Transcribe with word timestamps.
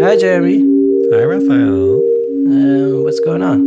Hi, 0.00 0.16
Jeremy. 0.16 0.58
Hi, 1.10 1.24
Raphael. 1.24 1.96
Uh, 2.46 3.02
what's 3.02 3.18
going 3.20 3.42
on? 3.42 3.66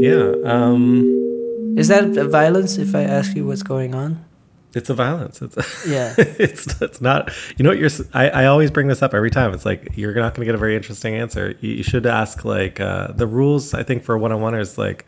Yeah, 0.00 0.34
um, 0.44 1.74
Is 1.76 1.88
that 1.88 2.16
a 2.16 2.28
violence 2.28 2.78
if 2.78 2.94
I 2.94 3.02
ask 3.02 3.34
you 3.36 3.46
what's 3.46 3.62
going 3.64 3.94
on? 3.94 4.24
it's 4.72 4.88
a 4.88 4.94
violence. 4.94 5.42
It's 5.42 5.56
Yeah. 5.86 6.14
it's 6.18 6.80
it's 6.80 7.00
not. 7.00 7.32
You 7.56 7.64
know 7.64 7.70
what? 7.70 7.78
You're. 7.78 7.90
I, 8.14 8.30
I 8.30 8.46
always 8.46 8.70
bring 8.70 8.86
this 8.86 9.02
up 9.02 9.12
every 9.12 9.30
time. 9.30 9.52
It's 9.52 9.66
like 9.66 9.96
you're 9.96 10.14
not 10.14 10.34
going 10.34 10.42
to 10.42 10.46
get 10.46 10.54
a 10.54 10.58
very 10.58 10.76
interesting 10.76 11.16
answer. 11.16 11.56
You, 11.60 11.72
you 11.72 11.82
should 11.82 12.06
ask 12.06 12.44
like 12.44 12.78
uh, 12.78 13.08
the 13.12 13.26
rules. 13.26 13.74
I 13.74 13.82
think 13.82 14.04
for 14.04 14.16
one 14.16 14.30
on 14.30 14.40
one 14.40 14.54
is 14.54 14.78
like, 14.78 15.06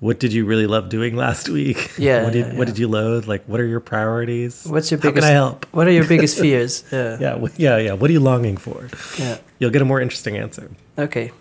what 0.00 0.20
did 0.20 0.32
you 0.32 0.44
really 0.44 0.66
love 0.66 0.88
doing 0.88 1.16
last 1.16 1.48
week? 1.48 1.90
Yeah, 1.98 2.24
What 2.24 2.32
did 2.32 2.46
yeah, 2.46 2.58
What 2.58 2.66
did 2.66 2.78
you 2.78 2.88
loathe? 2.88 3.26
Like, 3.26 3.44
what 3.46 3.60
are 3.60 3.66
your 3.66 3.80
priorities? 3.80 4.64
What's 4.66 4.90
your 4.90 5.00
biggest? 5.00 5.24
How 5.24 5.30
can 5.30 5.36
I 5.36 5.40
help? 5.42 5.66
What 5.72 5.86
are 5.86 5.92
your 5.92 6.06
biggest 6.06 6.38
fears? 6.44 6.84
Yeah. 6.92 7.18
Yeah, 7.20 7.46
yeah, 7.56 7.78
yeah. 7.78 7.92
What 7.94 8.10
are 8.10 8.12
you 8.12 8.20
longing 8.20 8.56
for? 8.58 8.88
Yeah. 9.18 9.38
You'll 9.58 9.70
get 9.72 9.82
a 9.82 9.86
more 9.86 10.00
interesting 10.00 10.36
answer. 10.36 10.70
Okay. 10.98 11.32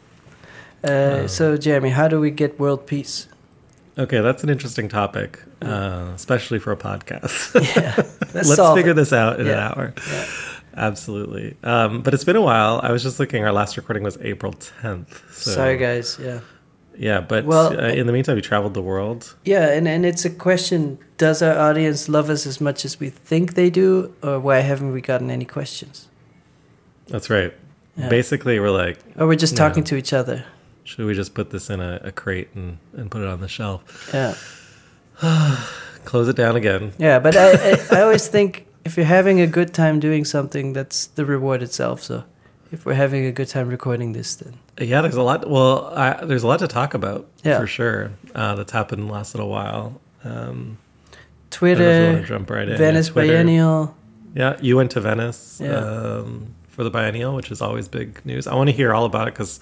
Uh, 0.83 1.27
so, 1.27 1.57
Jeremy, 1.57 1.89
how 1.89 2.07
do 2.07 2.19
we 2.19 2.31
get 2.31 2.59
world 2.59 2.85
peace? 2.85 3.27
Okay, 3.97 4.19
that's 4.21 4.43
an 4.43 4.49
interesting 4.49 4.89
topic, 4.89 5.39
uh, 5.61 6.11
especially 6.15 6.59
for 6.59 6.71
a 6.73 6.77
podcast. 6.77 7.55
Yeah. 7.75 7.95
Let's, 8.33 8.49
Let's 8.49 8.73
figure 8.75 8.91
it. 8.91 8.95
this 8.95 9.13
out 9.13 9.39
in 9.39 9.47
an 9.47 9.57
hour. 9.57 9.93
Yeah. 10.11 10.25
Absolutely. 10.75 11.55
Um, 11.63 12.01
but 12.03 12.13
it's 12.13 12.25
been 12.25 12.35
a 12.35 12.41
while. 12.41 12.81
I 12.83 12.91
was 12.91 13.01
just 13.03 13.19
looking. 13.19 13.43
Our 13.45 13.53
last 13.53 13.77
recording 13.77 14.03
was 14.03 14.17
April 14.21 14.51
10th. 14.53 15.31
So, 15.31 15.51
Sorry, 15.51 15.77
guys. 15.77 16.19
Yeah. 16.21 16.41
Yeah, 16.97 17.19
but 17.21 17.45
Well- 17.45 17.73
uh, 17.79 17.89
in 17.89 18.07
the 18.07 18.13
meantime, 18.13 18.35
we 18.35 18.41
traveled 18.41 18.73
the 18.73 18.81
world. 18.81 19.35
Yeah, 19.43 19.69
and, 19.69 19.87
and 19.87 20.05
it's 20.05 20.25
a 20.25 20.29
question 20.29 20.97
Does 21.17 21.41
our 21.41 21.57
audience 21.57 22.07
love 22.09 22.29
us 22.29 22.45
as 22.45 22.59
much 22.61 22.85
as 22.85 22.99
we 22.99 23.09
think 23.09 23.53
they 23.53 23.69
do, 23.69 24.13
or 24.23 24.39
why 24.39 24.59
haven't 24.59 24.91
we 24.93 25.01
gotten 25.01 25.29
any 25.29 25.45
questions? 25.45 26.07
That's 27.07 27.29
right. 27.29 27.53
Yeah. 27.97 28.09
Basically, 28.09 28.59
we're 28.59 28.71
like, 28.71 28.97
Or 29.17 29.27
we're 29.27 29.35
just 29.37 29.53
No. 29.53 29.67
talking 29.67 29.83
to 29.85 29.95
each 29.95 30.11
other. 30.13 30.43
should 30.83 31.05
we 31.05 31.13
just 31.13 31.33
put 31.33 31.49
this 31.49 31.69
in 31.69 31.79
a, 31.79 31.99
a 32.03 32.11
crate 32.11 32.49
and, 32.55 32.77
and 32.97 33.09
put 33.09 33.21
it 33.21 33.27
on 33.27 33.39
the 33.41 33.47
shelf? 33.47 34.09
Yeah. 34.13 34.35
Close 36.05 36.27
it 36.27 36.35
down 36.35 36.55
again. 36.55 36.91
Yeah, 36.97 37.19
but 37.19 37.35
I, 37.35 37.51
I, 37.71 37.85
I 37.91 38.01
always 38.05 38.27
think 38.27 38.67
if 38.83 38.95
you're 38.97 39.05
having 39.05 39.41
a 39.41 39.47
good 39.47 39.73
time 39.73 39.99
doing 39.99 40.25
something, 40.25 40.73
that's 40.73 41.07
the 41.07 41.25
reward 41.25 41.63
itself. 41.63 42.03
So 42.03 42.23
if 42.71 42.85
we're 42.85 42.93
having 42.93 43.25
a 43.25 43.31
good 43.31 43.47
time 43.47 43.67
recording 43.69 44.13
this, 44.13 44.35
then 44.35 44.53
Yeah, 44.79 45.01
there's 45.01 45.15
a 45.15 45.23
lot. 45.23 45.49
Well, 45.49 45.87
I, 45.95 46.25
there's 46.25 46.43
a 46.43 46.47
lot 46.47 46.59
to 46.59 46.67
talk 46.67 46.93
about 46.93 47.27
Yeah. 47.43 47.59
for 47.59 47.67
sure. 47.67 48.11
Uh, 48.33 48.55
that's 48.55 48.71
happened 48.71 49.01
in 49.01 49.07
the 49.07 49.13
last 49.13 49.33
little 49.35 49.49
while. 49.49 50.01
Um, 50.23 50.77
I 51.61 51.67
don't 51.67 51.79
know 51.79 51.85
if 51.85 52.11
you 52.11 52.17
Twitter, 52.17 52.23
jump 52.25 52.49
right 52.49 52.67
in. 52.67 52.77
Venice 52.77 53.07
Yeah, 53.07 53.13
Twitter. 53.13 53.33
Biennial. 53.33 53.95
Yeah, 54.33 54.57
you 54.61 54.75
went 54.75 54.91
to 54.91 54.99
Venice 55.01 55.59
Yeah. 55.63 55.75
um, 55.77 56.47
for 56.67 56.83
the 56.83 56.89
biennial, 56.89 57.33
which 57.35 57.49
is 57.51 57.61
always 57.61 57.87
big 57.87 58.25
news. 58.25 58.47
I 58.47 58.55
want 58.55 58.69
to 58.69 58.75
hear 58.75 58.93
all 58.93 59.05
about 59.05 59.27
it 59.29 59.33
because 59.33 59.61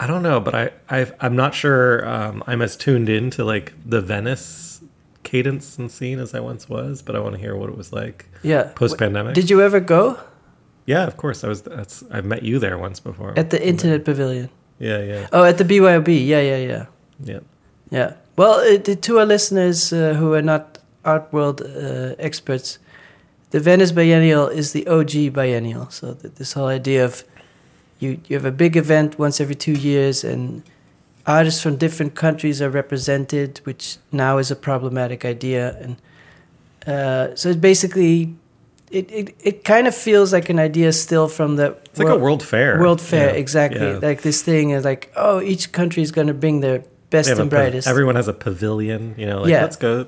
I 0.00 0.08
don't 0.08 0.22
know, 0.24 0.40
but 0.40 0.54
I 0.54 0.70
I've, 0.90 1.14
I'm 1.20 1.36
not 1.36 1.54
sure 1.54 2.06
um, 2.08 2.42
I'm 2.48 2.60
as 2.62 2.76
tuned 2.76 3.08
in 3.08 3.30
to 3.30 3.44
like 3.44 3.72
the 3.86 4.00
Venice 4.00 4.82
cadence 5.22 5.78
and 5.78 5.88
scene 5.90 6.18
as 6.18 6.34
I 6.34 6.40
once 6.40 6.68
was. 6.68 7.00
But 7.02 7.14
I 7.14 7.20
want 7.20 7.34
to 7.36 7.40
hear 7.40 7.54
what 7.54 7.68
it 7.70 7.76
was 7.76 7.92
like 7.92 8.26
Yeah. 8.42 8.72
post 8.74 8.98
pandemic. 8.98 9.34
Did 9.34 9.50
you 9.50 9.62
ever 9.62 9.78
go 9.78 10.18
Yeah, 10.86 11.06
of 11.06 11.16
course. 11.16 11.44
I 11.44 11.48
was. 11.48 11.62
That's 11.62 12.02
I've 12.10 12.24
met 12.26 12.42
you 12.42 12.58
there 12.58 12.76
once 12.78 13.00
before. 13.00 13.32
at 13.38 13.50
the 13.50 13.58
Internet 13.68 14.04
Pavilion? 14.04 14.48
yeah, 14.78 14.98
yeah, 15.02 15.28
Oh, 15.32 15.44
at 15.44 15.56
the 15.58 15.64
BYOB. 15.64 16.08
Yeah, 16.26 16.40
yeah, 16.40 16.58
yeah. 16.58 16.86
yeah. 17.24 17.40
Yeah. 17.90 18.12
Well, 18.36 18.54
uh, 18.60 18.78
to 18.94 19.18
our 19.18 19.26
listeners 19.26 19.92
uh, 19.92 20.14
who 20.14 20.34
are 20.34 20.42
not 20.42 20.78
art 21.04 21.32
world 21.32 21.60
uh, 21.62 22.14
experts, 22.18 22.78
the 23.50 23.60
Venice 23.60 23.92
Biennial 23.92 24.48
is 24.48 24.72
the 24.72 24.86
OG 24.88 25.32
biennial. 25.32 25.88
So 25.90 26.14
th- 26.14 26.34
this 26.34 26.52
whole 26.54 26.66
idea 26.68 27.04
of 27.04 27.24
you 28.00 28.18
you 28.28 28.36
have 28.36 28.44
a 28.48 28.50
big 28.56 28.76
event 28.76 29.18
once 29.18 29.40
every 29.40 29.54
two 29.54 29.72
years, 29.72 30.24
and 30.24 30.62
artists 31.26 31.62
from 31.62 31.76
different 31.76 32.14
countries 32.14 32.60
are 32.60 32.70
represented, 32.70 33.60
which 33.64 33.96
now 34.12 34.38
is 34.38 34.50
a 34.50 34.56
problematic 34.56 35.24
idea. 35.24 35.76
And 35.80 35.96
uh, 36.86 37.34
so 37.36 37.48
it's 37.50 37.60
basically, 37.60 38.34
it, 38.94 39.10
it 39.10 39.34
it 39.50 39.64
kind 39.64 39.86
of 39.86 39.94
feels 39.94 40.32
like 40.32 40.48
an 40.50 40.58
idea 40.58 40.92
still 40.92 41.28
from 41.28 41.56
the 41.56 41.66
It's 41.90 41.98
like 41.98 42.08
a 42.08 42.16
world 42.26 42.42
fair. 42.42 42.78
World 42.80 43.00
Fair, 43.00 43.28
Yeah, 43.30 43.40
exactly. 43.44 43.80
yeah. 43.90 44.08
Like 44.08 44.20
this 44.22 44.42
thing 44.42 44.70
is 44.76 44.84
like, 44.84 45.12
oh, 45.16 45.40
each 45.52 45.64
country 45.72 46.02
is 46.02 46.12
going 46.12 46.28
to 46.28 46.34
bring 46.34 46.60
their 46.60 46.82
best 47.10 47.30
and 47.30 47.50
brightest. 47.50 47.86
everyone 47.88 48.16
has 48.16 48.28
a 48.28 48.32
pavilion. 48.32 49.14
You 49.18 49.26
know, 49.26 49.38
like 49.42 49.50
Yeah. 49.50 49.62
let's 49.62 49.76
go 49.76 50.06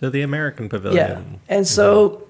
to 0.00 0.10
the 0.10 0.22
American 0.22 0.68
pavilion. 0.68 1.06
Yeah, 1.20 1.54
and 1.56 1.66
so, 1.66 2.22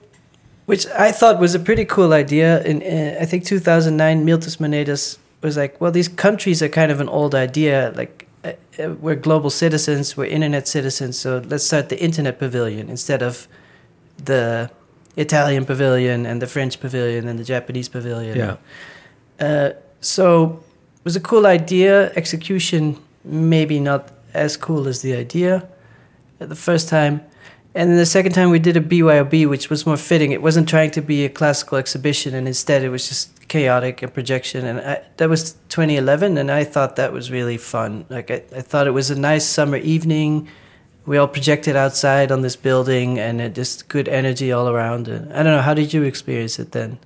which 0.67 0.87
I 1.09 1.13
thought 1.13 1.41
was 1.41 1.55
a 1.55 1.59
pretty 1.59 1.85
cool 1.85 2.13
idea. 2.13 2.63
In 2.71 2.77
uh, 2.83 3.23
I 3.23 3.27
think 3.27 3.45
2009, 3.45 4.25
Miltos 4.27 4.59
Manetas 4.59 5.19
was 5.43 5.57
like, 5.57 5.81
well, 5.81 5.93
these 5.93 6.09
countries 6.09 6.63
are 6.63 6.69
kind 6.81 6.91
of 6.93 7.01
an 7.01 7.09
old 7.09 7.35
idea. 7.35 7.93
Like 7.97 8.27
uh, 8.45 8.53
uh, 8.79 8.91
we're 9.05 9.17
global 9.29 9.51
citizens, 9.51 10.17
we're 10.17 10.31
internet 10.31 10.69
citizens, 10.69 11.19
so 11.19 11.43
let's 11.51 11.65
start 11.67 11.89
the 11.89 11.99
internet 12.03 12.39
pavilion 12.39 12.89
instead 12.89 13.23
of 13.23 13.47
the 14.25 14.71
Italian 15.17 15.65
pavilion 15.65 16.27
and 16.27 16.41
the 16.41 16.47
French 16.47 16.79
pavilion 16.81 17.27
and 17.27 17.39
the 17.39 17.45
Japanese 17.45 17.89
pavilion. 17.89 18.37
Yeah. 18.37 18.57
Uh, 19.41 19.71
so 20.01 20.63
it 20.97 21.05
was 21.05 21.17
a 21.17 21.21
cool 21.21 21.47
idea. 21.47 22.13
Execution 22.13 22.99
maybe 23.25 23.81
not 23.81 24.13
as 24.35 24.57
cool 24.57 24.87
as 24.87 25.03
the 25.03 25.15
idea 25.15 25.69
uh, 26.41 26.47
the 26.47 26.55
first 26.55 26.89
time. 26.89 27.23
And 27.75 27.91
then 27.91 27.99
the 27.99 28.07
second 28.07 28.33
time 28.33 28.49
we 28.51 28.59
did 28.59 28.77
a 28.79 28.81
BYOB, 28.81 29.49
which 29.51 29.69
was 29.69 29.85
more 29.85 29.99
fitting. 29.99 30.33
It 30.33 30.41
wasn't 30.41 30.67
trying 30.67 30.93
to 30.93 31.03
be 31.03 31.27
a 31.27 31.29
classical 31.29 31.77
exhibition, 31.77 32.35
and 32.35 32.47
instead 32.47 32.83
it 32.83 32.89
was 32.89 33.07
just 33.07 33.49
chaotic 33.49 34.01
and 34.01 34.15
projection. 34.15 34.65
And 34.65 34.81
I, 34.81 35.03
that 35.19 35.29
was 35.29 35.53
2011, 35.69 36.39
and 36.39 36.51
I 36.51 36.65
thought 36.65 36.97
that 36.97 37.13
was 37.13 37.31
really 37.31 37.59
fun. 37.59 38.07
Like 38.09 38.31
I, 38.31 38.43
I 38.57 38.63
thought 38.63 38.87
it 38.87 38.93
was 38.93 39.11
a 39.11 39.19
nice 39.19 39.45
summer 39.45 39.77
evening. 39.77 40.49
We 41.07 41.19
all 41.19 41.29
projected 41.29 41.77
outside 41.77 42.33
on 42.33 42.43
this 42.43 42.57
building, 42.57 43.19
and 43.19 43.41
it 43.41 43.55
just 43.55 43.89
good 43.89 44.09
energy 44.09 44.53
all 44.53 44.69
around. 44.69 45.09
And 45.09 45.33
I 45.33 45.43
don't 45.43 45.57
know, 45.57 45.63
how 45.63 45.75
did 45.75 45.95
you 45.95 46.03
experience 46.03 46.59
it 46.59 46.73
then? 46.73 46.99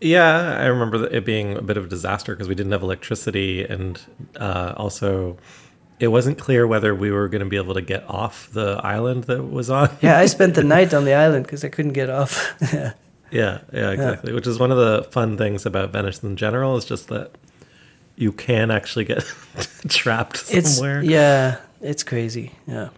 Yeah, 0.00 0.58
I 0.60 0.66
remember 0.66 1.06
it 1.06 1.24
being 1.24 1.56
a 1.56 1.62
bit 1.62 1.76
of 1.76 1.86
a 1.86 1.88
disaster 1.88 2.34
because 2.34 2.48
we 2.48 2.54
didn't 2.54 2.72
have 2.72 2.82
electricity, 2.82 3.64
and 3.64 4.00
uh, 4.36 4.74
also 4.76 5.38
it 6.00 6.08
wasn't 6.08 6.38
clear 6.38 6.66
whether 6.66 6.94
we 6.94 7.10
were 7.10 7.28
going 7.28 7.42
to 7.42 7.48
be 7.48 7.56
able 7.56 7.74
to 7.74 7.82
get 7.82 8.08
off 8.08 8.48
the 8.52 8.80
island 8.84 9.24
that 9.24 9.42
was 9.42 9.70
on. 9.70 9.90
Yeah, 10.00 10.18
I 10.18 10.26
spent 10.26 10.54
the 10.54 10.64
night 10.76 10.94
on 10.94 11.04
the 11.04 11.14
island 11.14 11.44
because 11.44 11.64
I 11.64 11.68
couldn't 11.68 11.92
get 11.92 12.08
off. 12.08 12.54
yeah, 12.72 12.92
yeah, 13.72 13.90
exactly. 13.90 14.32
Which 14.32 14.46
is 14.46 14.58
one 14.58 14.70
of 14.70 14.78
the 14.78 15.08
fun 15.10 15.36
things 15.36 15.66
about 15.66 15.90
Venice 15.90 16.22
in 16.22 16.36
general 16.36 16.76
is 16.76 16.84
just 16.84 17.08
that 17.08 17.32
you 18.16 18.32
can 18.32 18.70
actually 18.70 19.04
get 19.04 19.24
trapped 19.88 20.44
it's 20.52 20.76
somewhere. 20.76 21.02
yeah, 21.02 21.56
it's 21.80 22.02
crazy. 22.02 22.52
Yeah. 22.66 22.90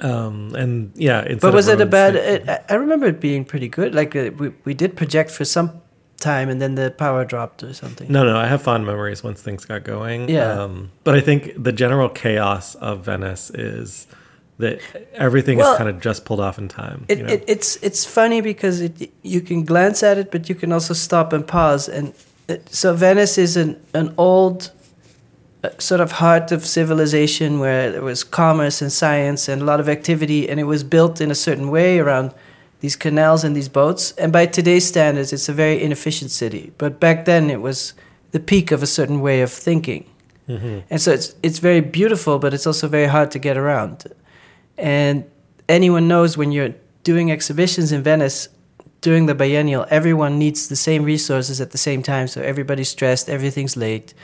Um, 0.00 0.54
and 0.54 0.92
yeah, 0.94 1.34
But 1.40 1.54
was 1.54 1.68
it 1.68 1.80
a 1.80 1.86
bad? 1.86 2.16
It, 2.16 2.64
I 2.68 2.74
remember 2.74 3.06
it 3.06 3.20
being 3.20 3.44
pretty 3.44 3.68
good. 3.68 3.94
Like 3.94 4.14
uh, 4.16 4.30
we 4.38 4.52
we 4.64 4.74
did 4.74 4.96
project 4.96 5.30
for 5.30 5.44
some 5.44 5.80
time, 6.20 6.48
and 6.48 6.60
then 6.60 6.74
the 6.74 6.90
power 6.90 7.24
dropped 7.24 7.62
or 7.62 7.72
something. 7.72 8.10
No, 8.10 8.24
no, 8.24 8.36
I 8.36 8.46
have 8.46 8.62
fond 8.62 8.86
memories 8.86 9.22
once 9.22 9.42
things 9.42 9.64
got 9.64 9.84
going. 9.84 10.28
Yeah. 10.28 10.62
Um, 10.62 10.90
but 11.04 11.14
I 11.14 11.20
think 11.20 11.62
the 11.62 11.72
general 11.72 12.08
chaos 12.08 12.74
of 12.76 13.04
Venice 13.04 13.50
is 13.50 14.06
that 14.58 14.80
everything 15.14 15.58
Well, 15.58 15.72
is 15.72 15.78
kind 15.78 15.88
of 15.88 16.00
just 16.00 16.24
pulled 16.24 16.40
off 16.40 16.58
in 16.58 16.68
time. 16.68 17.04
It, 17.08 17.18
you 17.18 17.24
know? 17.24 17.32
it 17.32 17.44
it's 17.46 17.76
it's 17.76 18.04
funny 18.04 18.40
because 18.40 18.80
it 18.80 19.12
you 19.22 19.40
can 19.40 19.64
glance 19.64 20.02
at 20.02 20.18
it, 20.18 20.30
but 20.30 20.48
you 20.48 20.54
can 20.54 20.72
also 20.72 20.94
stop 20.94 21.32
and 21.32 21.46
pause. 21.46 21.88
And 21.88 22.12
it, 22.48 22.68
so 22.74 22.94
Venice 22.94 23.38
is 23.38 23.56
an 23.56 23.80
an 23.94 24.14
old 24.18 24.64
uh, 24.64 24.77
sort 25.78 26.00
of 26.00 26.12
heart 26.12 26.52
of 26.52 26.64
civilization 26.64 27.58
where 27.58 27.92
there 27.92 28.02
was 28.02 28.24
commerce 28.24 28.82
and 28.82 28.92
science 28.92 29.48
and 29.48 29.62
a 29.62 29.64
lot 29.64 29.80
of 29.80 29.88
activity, 29.88 30.48
and 30.48 30.58
it 30.60 30.64
was 30.64 30.84
built 30.84 31.20
in 31.20 31.30
a 31.30 31.34
certain 31.34 31.70
way 31.70 31.98
around 31.98 32.32
these 32.80 32.96
canals 32.96 33.44
and 33.44 33.56
these 33.56 33.68
boats. 33.68 34.12
And 34.12 34.32
by 34.32 34.46
today's 34.46 34.86
standards, 34.86 35.32
it's 35.32 35.48
a 35.48 35.52
very 35.52 35.82
inefficient 35.82 36.30
city. 36.30 36.72
But 36.78 37.00
back 37.00 37.24
then, 37.24 37.50
it 37.50 37.60
was 37.60 37.94
the 38.30 38.40
peak 38.40 38.72
of 38.72 38.82
a 38.82 38.86
certain 38.86 39.20
way 39.20 39.42
of 39.42 39.50
thinking. 39.50 40.04
Mhm. 40.48 40.82
And 40.90 41.00
so 41.00 41.12
it's 41.12 41.34
it's 41.42 41.58
very 41.58 41.80
beautiful, 41.80 42.38
but 42.38 42.54
it's 42.54 42.66
also 42.66 42.88
very 42.88 43.06
hard 43.06 43.30
to 43.30 43.38
get 43.38 43.56
around. 43.56 44.04
And 44.76 45.24
anyone 45.68 46.06
knows 46.06 46.36
when 46.36 46.52
you're 46.52 46.74
doing 47.04 47.30
exhibitions 47.30 47.92
in 47.92 48.02
Venice 48.02 48.48
during 49.00 49.26
the 49.26 49.34
biennial, 49.34 49.86
everyone 49.90 50.38
needs 50.38 50.68
the 50.68 50.76
same 50.76 51.04
resources 51.04 51.60
at 51.60 51.70
the 51.70 51.78
same 51.78 52.02
time. 52.02 52.26
So 52.28 52.40
everybody's 52.40 52.88
stressed, 52.88 53.28
everything's 53.28 53.76
late, 53.76 54.14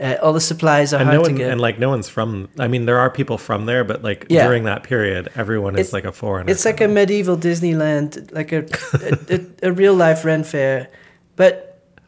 uh, 0.00 0.16
all 0.22 0.32
the 0.32 0.40
supplies 0.40 0.92
are 0.92 1.00
and 1.00 1.08
hard 1.08 1.22
no 1.22 1.28
to 1.28 1.32
get. 1.32 1.50
and 1.50 1.60
like 1.60 1.78
no 1.78 1.88
one's 1.88 2.08
from. 2.08 2.48
I 2.58 2.68
mean, 2.68 2.86
there 2.86 2.98
are 2.98 3.10
people 3.10 3.38
from 3.38 3.66
there, 3.66 3.84
but 3.84 4.02
like 4.02 4.26
Yeah. 4.28 4.46
during 4.46 4.64
that 4.64 4.82
period, 4.82 5.28
everyone 5.36 5.78
is 5.78 5.92
like 5.92 6.04
a 6.04 6.12
foreigner. 6.12 6.50
it's 6.50 6.64
like 6.64 6.80
a 6.80 6.88
medieval 6.88 7.36
Disneyland, 7.36 8.32
like 8.32 8.52
a 8.52 8.64
a, 8.94 9.36
a, 9.36 9.68
a 9.70 9.72
real 9.72 9.94
life 9.94 10.24
Ren 10.24 10.44
fair, 10.44 10.88
but 11.36 11.66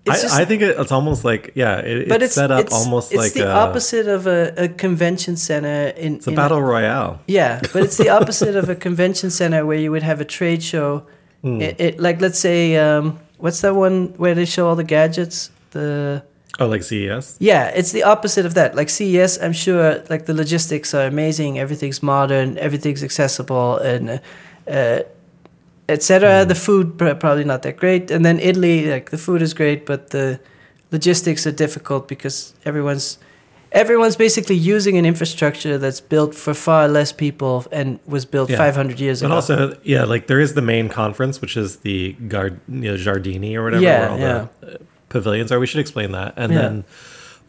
I, 0.09 0.21
just, 0.21 0.35
I 0.35 0.45
think 0.45 0.63
it's 0.63 0.91
almost 0.91 1.25
like 1.25 1.53
yeah, 1.55 1.77
it, 1.79 2.09
but 2.09 2.23
it's, 2.23 2.35
set 2.35 2.51
up 2.51 2.73
almost 2.73 3.13
it's 3.13 3.19
like 3.19 3.35
the 3.35 3.49
a, 3.49 3.55
opposite 3.55 4.09
of 4.09 4.27
a, 4.27 4.53
a 4.57 4.69
convention 4.69 5.37
center 5.37 5.89
in 5.97 6.17
It's 6.17 6.27
a 6.27 6.31
in 6.31 6.37
battle 6.37 6.61
royale. 6.61 7.21
Yeah, 7.29 7.61
but 7.73 7.85
it's 7.85 7.99
the 7.99 8.09
opposite 8.19 8.57
of 8.57 8.69
a 8.69 8.75
convention 8.75 9.31
center 9.31 9.65
where 9.65 9.79
you 9.79 9.93
would 9.93 10.03
have 10.03 10.21
a 10.21 10.25
trade 10.25 10.63
show. 10.63 11.07
Hmm. 11.43 11.61
It, 11.61 11.81
it 11.81 12.01
like 12.01 12.21
let's 12.21 12.39
say 12.39 12.77
um, 12.79 13.21
what's 13.39 13.61
that 13.61 13.75
one 13.77 14.15
where 14.17 14.35
they 14.35 14.45
show 14.45 14.67
all 14.69 14.77
the 14.77 14.85
gadgets? 14.85 15.51
the 15.73 16.23
Oh, 16.61 16.67
like 16.69 16.83
CES. 16.83 17.37
yeah, 17.41 17.69
it's 17.69 17.93
the 17.93 18.03
opposite 18.03 18.45
of 18.47 18.55
that. 18.55 18.75
Like 18.75 18.91
CES, 18.91 19.39
I'm 19.43 19.53
sure 19.55 20.03
like 20.11 20.27
the 20.27 20.35
logistics 20.35 20.93
are 20.95 21.07
amazing, 21.07 21.59
everything's 21.59 22.03
modern, 22.03 22.59
everything's 22.59 23.03
accessible, 23.03 23.79
and 23.79 24.21
uh, 24.69 25.01
etc. 25.89 26.45
The 26.45 26.55
food 26.55 26.99
probably 26.99 27.45
not 27.45 27.63
that 27.63 27.77
great, 27.77 28.11
and 28.11 28.25
then 28.25 28.39
Italy, 28.39 28.91
like 28.91 29.11
the 29.11 29.19
food 29.19 29.43
is 29.43 29.55
great, 29.55 29.87
but 29.87 30.11
the 30.11 30.41
logistics 30.91 31.47
are 31.47 31.53
difficult 31.53 32.07
because 32.07 32.55
everyone's 32.65 33.19
everyone's 33.73 34.17
basically 34.17 34.55
using 34.57 34.99
an 34.99 35.07
infrastructure 35.07 35.79
that's 35.79 36.01
built 36.03 36.35
for 36.35 36.53
far 36.53 36.87
less 36.89 37.11
people 37.13 37.65
and 37.73 37.99
was 38.07 38.27
built 38.27 38.51
Yeah. 38.51 38.59
500 38.59 39.01
years 39.01 39.23
ago. 39.23 39.27
And 39.27 39.33
also, 39.33 39.75
yeah, 39.83 40.05
like 40.05 40.27
there 40.27 40.41
is 40.41 40.53
the 40.53 40.61
main 40.61 40.91
conference, 40.91 41.41
which 41.41 41.57
is 41.57 41.79
the 41.79 42.13
Gard, 42.29 42.61
you 42.69 42.91
know, 42.93 42.97
Giardini 42.99 43.55
or 43.57 43.65
whatever, 43.65 43.83
Yeah, 43.83 44.01
where 44.01 44.11
all 44.11 44.19
yeah. 44.19 44.47
the 44.61 44.81
pavilions 45.13 45.53
are. 45.53 45.61
We 45.61 45.67
should 45.67 45.81
explain 45.81 46.13
that. 46.13 46.35
And 46.37 46.53
Yeah. 46.53 46.59
then 46.63 46.85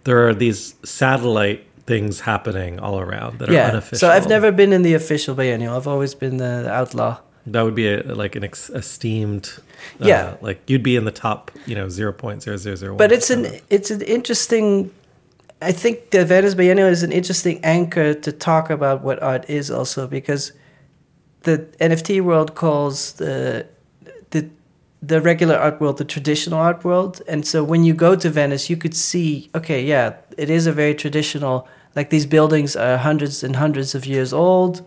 there 0.04 0.28
are 0.28 0.34
these 0.34 0.76
satellite 0.84 1.66
things 1.86 2.22
happening 2.22 2.80
all 2.80 3.00
around 3.00 3.40
that 3.40 3.50
are 3.50 3.54
yeah, 3.54 3.68
unofficial. 3.70 3.98
so 3.98 4.10
I've 4.10 4.28
never 4.30 4.52
been 4.52 4.72
in 4.74 4.84
the 4.84 4.94
official 4.94 5.36
biennial. 5.36 5.76
I've 5.76 5.88
always 5.88 6.16
been 6.16 6.38
the, 6.38 6.70
outlaw. 6.72 7.18
That 7.48 7.64
would 7.64 7.76
be 7.76 7.88
a, 7.94 8.02
like 8.04 8.38
an 8.38 8.44
ex- 8.46 8.70
esteemed. 8.70 9.52
Uh, 10.02 10.08
Yeah. 10.08 10.36
like 10.42 10.62
you'd 10.68 10.84
be 10.84 10.96
in 10.96 11.04
the 11.06 11.12
top, 11.12 11.52
you 11.66 11.76
know, 11.76 11.90
zero 11.90 12.14
point 12.14 12.42
zero 12.44 12.56
zero 12.58 12.76
zero. 12.76 12.96
But 12.96 13.12
it's 13.12 13.30
an 13.30 13.48
it's 13.70 13.92
an 13.92 14.02
interesting. 14.02 14.92
I 15.62 15.74
think 15.74 16.12
the 16.12 16.24
Venice 16.26 16.56
Biennial 16.56 16.88
is 16.90 17.04
an 17.04 17.12
interesting 17.12 17.60
anchor 17.64 18.14
to 18.14 18.32
talk 18.32 18.70
about 18.70 19.02
what 19.04 19.22
art 19.22 19.50
is 19.50 19.70
also 19.72 20.08
because 20.08 20.54
the 21.44 21.58
NFT 21.80 22.22
world 22.22 22.56
calls 22.56 23.14
the 23.14 23.66
the 25.06 25.20
regular 25.20 25.56
art 25.56 25.82
world 25.82 25.98
the 25.98 26.06
traditional 26.06 26.60
art 26.60 26.84
world, 26.84 27.22
and 27.28 27.46
so 27.46 27.64
when 27.64 27.84
you 27.84 27.94
go 27.94 28.16
to 28.16 28.30
Venice, 28.30 28.70
you 28.70 28.78
could 28.78 28.96
see 28.96 29.50
okay, 29.54 29.84
yeah, 29.84 30.16
it 30.38 30.50
is 30.50 30.68
a 30.68 30.72
very 30.72 30.96
traditional. 30.96 31.68
Like 31.96 32.10
these 32.10 32.26
buildings 32.26 32.76
are 32.76 32.98
hundreds 32.98 33.44
and 33.44 33.56
hundreds 33.56 33.94
of 33.94 34.06
years 34.06 34.34
old, 34.34 34.82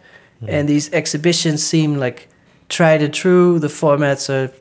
and 0.49 0.69
these 0.69 0.93
exhibitions 0.93 1.65
seem 1.65 1.99
like 1.99 2.29
tried 2.69 3.03
and 3.03 3.15
true. 3.15 3.59
The 3.59 3.69
formats 3.69 4.29
are, 4.29 4.53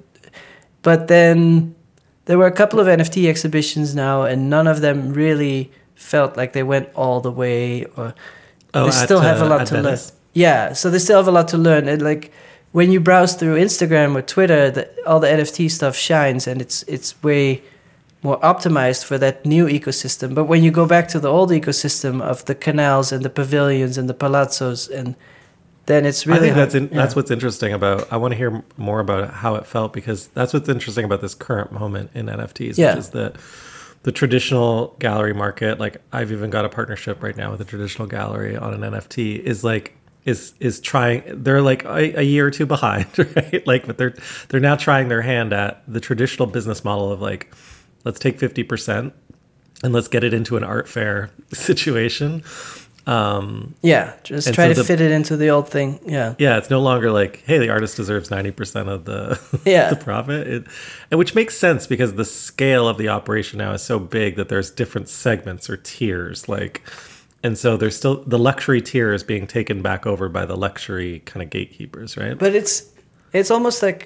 but 0.84 1.08
then 1.08 1.74
there 2.26 2.38
were 2.38 2.48
a 2.48 2.52
couple 2.52 2.80
of 2.80 2.88
NFT 2.88 3.28
exhibitions 3.28 3.96
now, 3.96 4.24
and 4.24 4.50
none 4.50 4.68
of 4.68 4.82
them 4.82 5.14
really 5.14 5.72
felt 5.96 6.38
like 6.38 6.54
they 6.54 6.64
went 6.64 6.90
all 6.94 7.22
the 7.22 7.32
way, 7.32 7.86
or 7.98 8.14
Oh, 8.76 8.86
they 8.86 8.92
still 8.92 9.20
at, 9.20 9.26
have 9.26 9.42
a 9.42 9.46
uh, 9.46 9.50
lot 9.50 9.68
to 9.68 9.82
learn. 9.82 9.98
Yeah, 10.34 10.74
so 10.74 10.90
they 10.90 11.00
still 11.00 11.18
have 11.18 11.30
a 11.30 11.32
lot 11.32 11.48
to 11.50 11.58
learn, 11.58 11.88
and 11.88 12.02
like 12.02 12.32
when 12.76 12.92
you 12.92 13.00
browse 13.00 13.36
through 13.36 13.56
Instagram 13.56 14.18
or 14.18 14.22
Twitter, 14.22 14.70
the, 14.70 15.04
all 15.08 15.22
the 15.22 15.30
NFT 15.30 15.72
stuff 15.72 15.96
shines, 15.96 16.46
and 16.46 16.62
it's 16.62 16.84
it's 16.84 17.24
way 17.24 17.64
more 18.22 18.38
optimized 18.42 19.06
for 19.06 19.18
that 19.18 19.46
new 19.46 19.66
ecosystem. 19.66 20.36
But 20.36 20.44
when 20.46 20.62
you 20.62 20.72
go 20.72 20.86
back 20.86 21.08
to 21.10 21.20
the 21.22 21.30
old 21.30 21.52
ecosystem 21.52 22.22
of 22.22 22.44
the 22.44 22.54
canals 22.54 23.14
and 23.14 23.24
the 23.24 23.30
pavilions 23.30 23.98
and 23.98 24.10
the 24.10 24.14
palazzos, 24.14 24.90
and 24.94 25.16
then 25.86 26.06
it's 26.06 26.28
really 26.28 26.52
I 26.52 26.54
think 26.54 26.56
that's 26.56 26.76
in, 26.76 26.84
yeah. 26.90 26.98
that's 26.98 27.16
what's 27.16 27.32
interesting 27.32 27.72
about. 27.72 28.12
I 28.12 28.18
want 28.18 28.34
to 28.34 28.38
hear 28.38 28.62
more 28.76 29.00
about 29.00 29.34
how 29.34 29.56
it 29.56 29.66
felt 29.66 29.94
because 29.94 30.28
that's 30.34 30.54
what's 30.54 30.68
interesting 30.68 31.06
about 31.06 31.22
this 31.22 31.34
current 31.34 31.72
moment 31.72 32.12
in 32.14 32.26
NFTs, 32.26 32.78
Yeah. 32.78 32.90
which 32.90 33.00
is 33.00 33.10
that 33.12 33.38
the 34.04 34.12
traditional 34.12 34.98
gallery 35.00 35.34
market. 35.34 35.80
Like 35.80 36.02
I've 36.12 36.34
even 36.34 36.50
got 36.50 36.66
a 36.66 36.70
partnership 36.70 37.24
right 37.24 37.38
now 37.38 37.52
with 37.52 37.62
a 37.62 37.66
traditional 37.66 38.10
gallery 38.10 38.58
on 38.58 38.74
an 38.74 38.82
NFT. 38.82 39.40
Is 39.40 39.64
like 39.64 39.96
is 40.26 40.54
is 40.60 40.80
trying. 40.80 41.24
They're 41.44 41.62
like 41.62 41.86
a, 41.86 42.20
a 42.20 42.24
year 42.24 42.48
or 42.48 42.52
two 42.52 42.66
behind, 42.66 43.08
right? 43.36 43.66
Like, 43.68 43.86
but 43.88 43.98
they're 43.98 44.16
they're 44.50 44.60
now 44.60 44.76
trying 44.76 45.08
their 45.08 45.22
hand 45.22 45.54
at 45.54 45.84
the 45.88 46.00
traditional 46.00 46.48
business 46.48 46.84
model 46.84 47.12
of 47.12 47.22
like, 47.22 47.54
let's 48.04 48.20
take 48.20 48.40
fifty 48.40 48.64
percent 48.64 49.14
and 49.84 49.94
let's 49.94 50.08
get 50.08 50.24
it 50.24 50.34
into 50.34 50.58
an 50.58 50.64
art 50.64 50.88
fair 50.88 51.30
situation. 51.54 52.44
Um, 53.08 53.76
yeah, 53.84 54.14
just 54.24 54.52
try 54.56 54.70
so 54.70 54.74
to 54.74 54.80
the- 54.82 54.84
fit 54.84 55.00
it 55.00 55.12
into 55.12 55.38
the 55.38 55.50
old 55.50 55.70
thing. 55.70 56.00
Yeah, 56.08 56.34
yeah, 56.40 56.58
it's 56.58 56.72
no 56.72 56.82
longer 56.82 57.12
like, 57.12 57.44
hey, 57.46 57.60
the 57.60 57.70
artist 57.70 57.96
deserves 57.98 58.32
ninety 58.32 58.50
percent 58.50 58.90
of 58.90 59.06
the 59.06 59.40
Yeah. 59.66 59.92
the 59.92 59.96
profit, 59.96 60.48
it, 60.48 60.64
and 61.12 61.20
which 61.20 61.36
makes 61.36 61.56
sense 61.56 61.86
because 61.86 62.16
the 62.16 62.26
scale 62.26 62.88
of 62.88 62.98
the 62.98 63.10
operation 63.10 63.60
now 63.60 63.74
is 63.74 63.84
so 63.84 64.00
big 64.00 64.38
that 64.38 64.50
there's 64.50 64.72
different 64.72 65.08
segments 65.08 65.70
or 65.70 65.78
tiers, 65.78 66.50
like, 66.50 66.82
and 67.46 67.58
so 67.58 67.78
there's 67.78 67.96
still 68.02 68.16
the 68.36 68.40
luxury 68.50 68.82
tier 68.90 69.14
is 69.14 69.24
being 69.24 69.46
taken 69.58 69.82
back 69.90 70.02
over 70.12 70.26
by 70.38 70.46
the 70.52 70.58
luxury 70.66 71.14
kind 71.30 71.42
of 71.44 71.50
gatekeepers, 71.56 72.18
right? 72.18 72.38
but 72.44 72.52
it's 72.60 72.76
it's 73.34 73.52
almost 73.56 73.80
like 73.88 74.02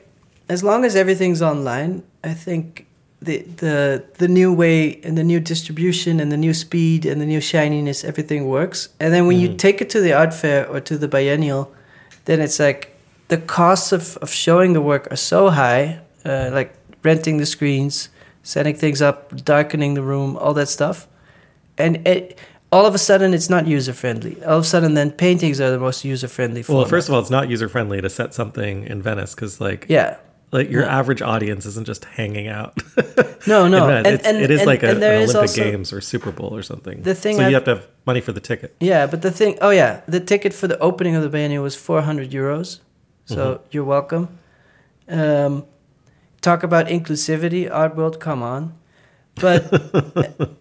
as 0.56 0.62
long 0.70 0.84
as 0.88 0.96
everything's 1.04 1.42
online, 1.42 1.92
I 2.24 2.34
think 2.46 2.86
the 3.28 3.38
the 3.64 4.04
the 4.22 4.28
new 4.28 4.50
way 4.54 5.00
and 5.06 5.18
the 5.18 5.24
new 5.24 5.40
distribution 5.54 6.20
and 6.22 6.30
the 6.32 6.42
new 6.46 6.54
speed 6.54 7.06
and 7.06 7.18
the 7.22 7.26
new 7.34 7.42
shininess, 7.52 8.04
everything 8.04 8.42
works. 8.58 8.90
And 9.00 9.10
then 9.14 9.24
when 9.28 9.38
Mm-hmm. 9.38 9.52
you 9.54 9.58
take 9.58 9.78
it 9.84 9.90
to 9.96 10.00
the 10.02 10.14
art 10.22 10.34
fair 10.34 10.68
or 10.68 10.80
to 10.82 10.98
the 10.98 11.08
biennial, 11.08 11.64
then 12.26 12.40
it's 12.42 12.60
like 12.60 12.82
the 13.28 13.38
costs 13.38 13.92
of, 13.98 14.18
of 14.24 14.30
showing 14.46 14.74
the 14.74 14.82
work 14.82 15.04
are 15.12 15.22
so 15.34 15.50
high, 15.50 15.84
uh, 16.26 16.50
like 16.60 16.72
renting 17.04 17.38
the 17.38 17.46
screens, 17.46 18.10
setting 18.44 18.76
things 18.76 19.02
up, 19.02 19.18
darkening 19.46 19.96
the 19.96 20.02
room, 20.12 20.36
all 20.38 20.54
that 20.54 20.70
stuff. 20.70 21.08
And 21.78 22.08
it, 22.08 22.38
all 22.72 22.86
of 22.86 22.94
a 22.94 22.98
sudden, 23.00 23.34
it's 23.34 23.50
not 23.50 23.68
user 23.68 23.94
friendly. 23.94 24.44
All 24.44 24.58
of 24.58 24.64
a 24.64 24.68
sudden, 24.68 24.94
then 24.94 25.12
paintings 25.12 25.60
are 25.60 25.72
the 25.72 25.80
most 25.80 26.06
user 26.06 26.28
friendly. 26.28 26.64
well, 26.68 26.86
first 26.86 27.08
of 27.10 27.14
all, 27.16 27.20
it's 27.22 27.30
not 27.32 27.50
user 27.50 27.68
friendly 27.70 28.00
to 28.02 28.10
set 28.10 28.34
something 28.34 28.84
in 28.86 29.02
Venice 29.02 29.34
because, 29.36 29.60
like, 29.60 29.86
yeah. 29.90 30.18
like 30.52 30.70
your 30.70 30.84
Yeah. 30.84 31.00
average 31.00 31.22
audience 31.22 31.66
isn't 31.66 31.86
just 31.86 32.06
hanging 32.06 32.48
out. 32.48 32.78
No, 33.48 33.70
no, 33.70 33.88
and, 33.90 34.06
It's- 34.06 34.28
and, 34.28 34.38
it 34.38 34.52
is 34.52 34.60
and- 34.60 34.68
like 34.68 34.84
a, 34.84 34.90
an 34.92 35.02
Olympic 35.02 35.56
Games 35.56 35.94
or 35.94 36.02
Super 36.02 36.30
Bowl 36.30 36.54
or 36.54 36.62
something. 36.62 37.02
The 37.04 37.16
thing 37.16 37.38
so 37.38 37.44
I've- 37.44 37.50
you 37.52 37.56
have 37.56 37.64
to 37.64 37.76
have 37.76 37.88
money 38.06 38.20
for 38.20 38.34
the 38.34 38.42
ticket. 38.42 38.76
Yeah, 38.82 39.08
but 39.08 39.22
the 39.22 39.32
thing, 39.32 39.58
oh 39.62 39.70
yeah, 39.70 40.02
the 40.08 40.20
ticket 40.20 40.54
for 40.54 40.68
the 40.68 40.78
opening 40.80 41.16
of 41.16 41.24
the 41.24 41.30
biennial 41.30 41.64
was 41.64 41.74
400 41.76 42.32
euros. 42.32 42.80
So 43.26 43.36
Mm-hmm. 43.36 43.64
you're 43.72 43.86
welcome. 43.86 44.28
Um, 45.08 45.66
talk 46.42 46.64
about 46.64 46.88
inclusivity, 46.88 47.70
art 47.72 47.96
world, 47.96 48.20
come 48.20 48.44
on. 48.44 48.74
But 49.40 49.62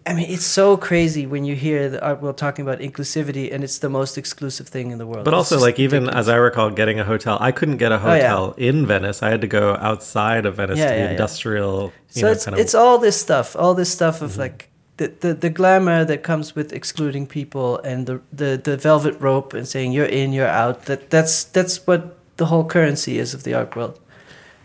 I 0.05 0.13
mean, 0.13 0.29
it's 0.29 0.45
so 0.45 0.77
crazy 0.77 1.25
when 1.27 1.43
you 1.45 1.55
hear 1.55 1.89
the 1.89 2.01
art 2.03 2.21
world 2.21 2.37
talking 2.37 2.63
about 2.63 2.79
inclusivity, 2.79 3.53
and 3.53 3.63
it's 3.63 3.79
the 3.79 3.89
most 3.89 4.17
exclusive 4.17 4.67
thing 4.67 4.91
in 4.91 4.97
the 4.97 5.05
world. 5.07 5.25
But 5.25 5.33
It's 5.33 5.51
also, 5.51 5.59
like 5.59 5.79
even 5.79 6.03
ridiculous. 6.03 6.27
as 6.27 6.29
I 6.29 6.35
recall, 6.37 6.69
getting 6.71 6.99
a 6.99 7.03
hotel, 7.03 7.37
I 7.41 7.51
couldn't 7.51 7.77
get 7.77 7.91
a 7.91 7.95
Oh, 7.95 8.13
yeah. 8.13 8.29
hotel 8.29 8.55
in 8.57 8.85
Venice. 8.85 9.21
I 9.21 9.29
had 9.29 9.41
to 9.41 9.47
go 9.47 9.75
outside 9.75 10.45
of 10.45 10.55
Venice 10.55 10.79
Yeah, 10.79 10.87
to 10.87 10.93
the 10.93 10.99
yeah, 10.99 11.09
industrial. 11.11 11.91
So 12.09 12.21
know, 12.27 12.31
it's 12.31 12.45
kind 12.45 12.55
of, 12.55 12.59
it's 12.61 12.73
all 12.75 12.97
this 12.97 13.19
stuff, 13.19 13.55
all 13.55 13.73
this 13.73 13.91
stuff 13.91 14.21
of 14.21 14.31
Mm-hmm. 14.31 14.39
like 14.41 14.69
the, 14.97 15.07
the 15.21 15.33
the 15.33 15.49
glamour 15.49 16.03
that 16.05 16.23
comes 16.23 16.55
with 16.55 16.73
excluding 16.73 17.25
people, 17.27 17.79
and 17.85 18.05
the 18.05 18.19
the 18.33 18.59
the 18.61 18.75
velvet 18.77 19.15
rope, 19.21 19.53
and 19.53 19.65
saying 19.67 19.93
you're 19.93 20.05
in, 20.21 20.33
you're 20.33 20.47
out. 20.63 20.85
That 20.85 21.09
that's 21.09 21.45
that's 21.45 21.87
what 21.87 22.01
the 22.37 22.45
whole 22.47 22.65
currency 22.65 23.17
is 23.17 23.33
of 23.33 23.43
the 23.43 23.53
art 23.53 23.75
world. 23.77 23.97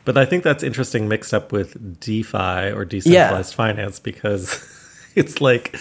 But 0.04 0.18
I 0.18 0.24
think 0.24 0.44
that's 0.44 0.62
interesting 0.62 1.08
mixed 1.08 1.32
up 1.32 1.50
with 1.52 2.00
DeFi 2.00 2.72
or 2.72 2.84
decentralized 2.84 3.54
finance 3.54 3.98
because 3.98 4.62
it's 5.14 5.40
like 5.40 5.76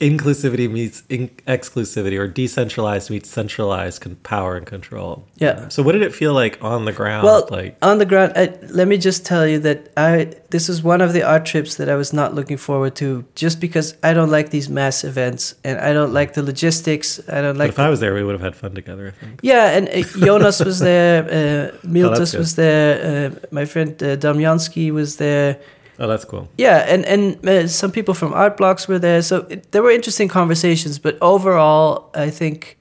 inclusivity 0.00 0.70
meets 0.70 1.02
in- 1.08 1.28
exclusivity 1.46 2.18
or 2.18 2.28
decentralized 2.28 3.10
meets 3.10 3.28
centralized 3.28 4.00
con- 4.00 4.16
power 4.22 4.56
and 4.56 4.66
control. 4.66 5.26
Yeah. 5.36 5.68
So 5.68 5.82
what 5.82 5.92
did 5.92 6.02
it 6.02 6.14
feel 6.14 6.34
like 6.34 6.62
on 6.62 6.84
the 6.84 6.92
ground? 6.92 7.24
Well, 7.24 7.48
like 7.50 7.76
on 7.82 7.98
the 7.98 8.06
ground, 8.06 8.32
I, 8.36 8.56
let 8.70 8.86
me 8.86 8.96
just 8.96 9.26
tell 9.26 9.46
you 9.46 9.58
that 9.60 9.90
I 9.96 10.32
this 10.50 10.68
is 10.68 10.82
one 10.82 11.00
of 11.00 11.12
the 11.12 11.22
art 11.22 11.44
trips 11.44 11.74
that 11.76 11.88
I 11.88 11.96
was 11.96 12.12
not 12.12 12.34
looking 12.34 12.56
forward 12.56 12.94
to, 12.96 13.24
just 13.34 13.60
because 13.60 13.94
I 14.02 14.14
don't 14.14 14.30
like 14.30 14.50
these 14.50 14.68
mass 14.68 15.04
events 15.04 15.54
and 15.64 15.78
I 15.80 15.92
don't 15.92 16.12
like 16.12 16.34
the 16.34 16.42
logistics. 16.42 17.20
I 17.28 17.40
don't 17.42 17.54
but 17.54 17.58
like. 17.58 17.68
if 17.70 17.78
I 17.78 17.88
was 17.90 18.00
there, 18.00 18.14
we 18.14 18.22
would 18.22 18.32
have 18.32 18.40
had 18.42 18.56
fun 18.56 18.74
together. 18.74 19.08
I 19.08 19.24
think. 19.24 19.40
yeah, 19.42 19.76
and 19.76 19.88
uh, 19.88 20.02
Jonas 20.24 20.60
was 20.60 20.78
there, 20.78 21.24
uh, 21.24 21.76
Miltos 21.86 22.32
good. 22.32 22.38
was 22.38 22.54
there, 22.54 23.30
uh, 23.32 23.46
my 23.50 23.64
friend 23.64 24.00
uh, 24.02 24.16
Damjanski 24.16 24.92
was 24.92 25.16
there. 25.16 25.58
Oh, 26.00 26.06
that's 26.06 26.24
cool. 26.24 26.48
Yeah, 26.56 26.84
and 26.86 27.04
and 27.06 27.48
uh, 27.48 27.66
some 27.68 27.90
people 27.92 28.14
from 28.14 28.32
art 28.32 28.56
blocks 28.56 28.86
were 28.88 28.98
there, 29.00 29.20
so 29.22 29.46
it, 29.50 29.72
there 29.72 29.82
were 29.82 29.90
interesting 29.90 30.28
conversations. 30.28 30.98
But 30.98 31.18
overall, 31.20 32.10
I 32.14 32.30
think 32.30 32.78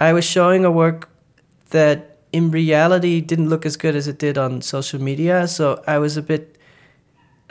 I 0.00 0.12
was 0.12 0.24
showing 0.24 0.64
a 0.64 0.70
work 0.70 1.08
that 1.70 2.18
in 2.32 2.50
reality 2.50 3.20
didn't 3.20 3.48
look 3.48 3.64
as 3.64 3.76
good 3.76 3.94
as 3.94 4.08
it 4.08 4.18
did 4.18 4.36
on 4.36 4.62
social 4.62 5.00
media. 5.00 5.46
So 5.46 5.82
I 5.86 5.98
was 5.98 6.16
a 6.16 6.22
bit 6.22 6.58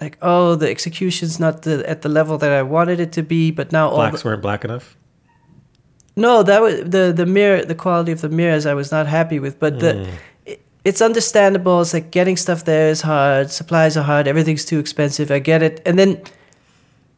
like, 0.01 0.17
oh, 0.21 0.55
the 0.55 0.69
execution's 0.69 1.39
not 1.39 1.61
the, 1.61 1.87
at 1.89 2.01
the 2.01 2.09
level 2.09 2.37
that 2.39 2.51
I 2.51 2.61
wanted 2.63 2.99
it 2.99 3.13
to 3.13 3.23
be. 3.23 3.51
But 3.51 3.71
now 3.71 3.87
all 3.87 3.95
Blacks 3.97 4.21
the, 4.23 4.27
weren't 4.29 4.41
black 4.41 4.65
enough. 4.65 4.97
no, 6.17 6.43
that 6.43 6.61
was 6.61 6.75
the 6.83 7.13
the 7.15 7.25
mirror, 7.25 7.63
the 7.65 7.75
quality 7.75 8.11
of 8.11 8.19
the 8.21 8.29
mirrors 8.29 8.65
I 8.65 8.73
was 8.73 8.91
not 8.91 9.07
happy 9.07 9.39
with. 9.39 9.59
But 9.59 9.79
the 9.79 9.93
Mm. 9.93 10.07
it, 10.07 10.19
it's 10.85 11.01
understandable. 11.01 11.81
It's 11.81 11.93
like 11.93 12.11
getting 12.11 12.37
stuff 12.37 12.65
there 12.65 12.89
is 12.89 13.01
hard. 13.01 13.51
Supplies 13.51 13.95
are 13.95 14.03
hard. 14.03 14.27
Everything's 14.27 14.65
too 14.65 14.79
expensive. 14.79 15.31
I 15.31 15.39
get 15.39 15.63
it. 15.63 15.81
And 15.85 15.97
then 15.97 16.21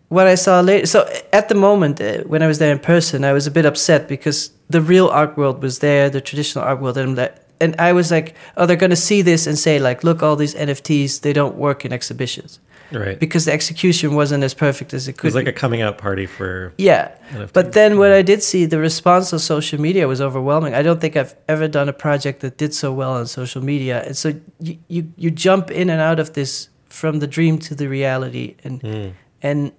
what 0.09 0.27
I 0.27 0.35
saw 0.35 0.59
later. 0.61 0.85
So 0.85 1.09
at 1.33 1.49
the 1.49 1.55
moment 1.55 1.99
uh, 1.99 2.19
when 2.23 2.43
I 2.43 2.47
was 2.47 2.59
there 2.59 2.71
in 2.71 2.79
person, 2.79 3.23
I 3.25 3.33
was 3.33 3.47
a 3.47 3.51
bit 3.51 3.65
upset 3.65 4.07
because 4.07 4.51
the 4.69 4.81
real 4.81 5.07
art 5.07 5.37
world 5.37 5.63
was 5.63 5.79
there, 5.79 6.09
the 6.09 6.21
traditional 6.21 6.63
art 6.63 6.79
world, 6.79 6.97
and 6.97 7.19
I'm 7.19 7.29
and 7.61 7.75
I 7.79 7.93
was 7.93 8.11
like, 8.11 8.35
oh, 8.57 8.65
they're 8.65 8.75
gonna 8.75 8.95
see 8.95 9.21
this 9.21 9.47
and 9.47 9.57
say 9.57 9.79
like, 9.79 10.03
look, 10.03 10.21
all 10.21 10.35
these 10.35 10.55
NFTs, 10.55 11.21
they 11.21 11.33
don't 11.33 11.55
work 11.55 11.85
in 11.85 11.93
exhibitions. 11.93 12.59
Right. 12.91 13.19
because 13.19 13.45
the 13.45 13.51
execution 13.53 14.13
wasn't 14.15 14.43
as 14.43 14.53
perfect 14.53 14.93
as 14.93 15.07
it 15.07 15.13
could. 15.13 15.25
It 15.25 15.27
was 15.27 15.35
like 15.35 15.45
be. 15.45 15.51
a 15.51 15.53
coming 15.53 15.81
out 15.81 15.97
party 15.97 16.25
for 16.25 16.73
yeah. 16.77 17.11
But 17.53 17.73
then 17.73 17.97
what 17.97 18.11
I 18.11 18.21
did 18.21 18.43
see 18.43 18.65
the 18.65 18.79
response 18.79 19.33
on 19.33 19.39
social 19.39 19.81
media 19.81 20.07
was 20.07 20.21
overwhelming. 20.21 20.73
I 20.75 20.81
don't 20.83 21.01
think 21.01 21.15
I've 21.15 21.35
ever 21.47 21.67
done 21.67 21.89
a 21.89 21.93
project 21.93 22.41
that 22.41 22.57
did 22.57 22.73
so 22.73 22.93
well 22.93 23.13
on 23.13 23.25
social 23.27 23.63
media. 23.63 24.03
And 24.05 24.15
so 24.15 24.33
you 24.59 24.77
you, 24.87 25.11
you 25.17 25.31
jump 25.31 25.71
in 25.71 25.89
and 25.89 25.99
out 26.01 26.19
of 26.19 26.33
this 26.33 26.69
from 26.89 27.19
the 27.19 27.27
dream 27.27 27.57
to 27.59 27.75
the 27.75 27.87
reality 27.87 28.55
and 28.63 28.81
Mm. 28.81 29.13
and 29.41 29.71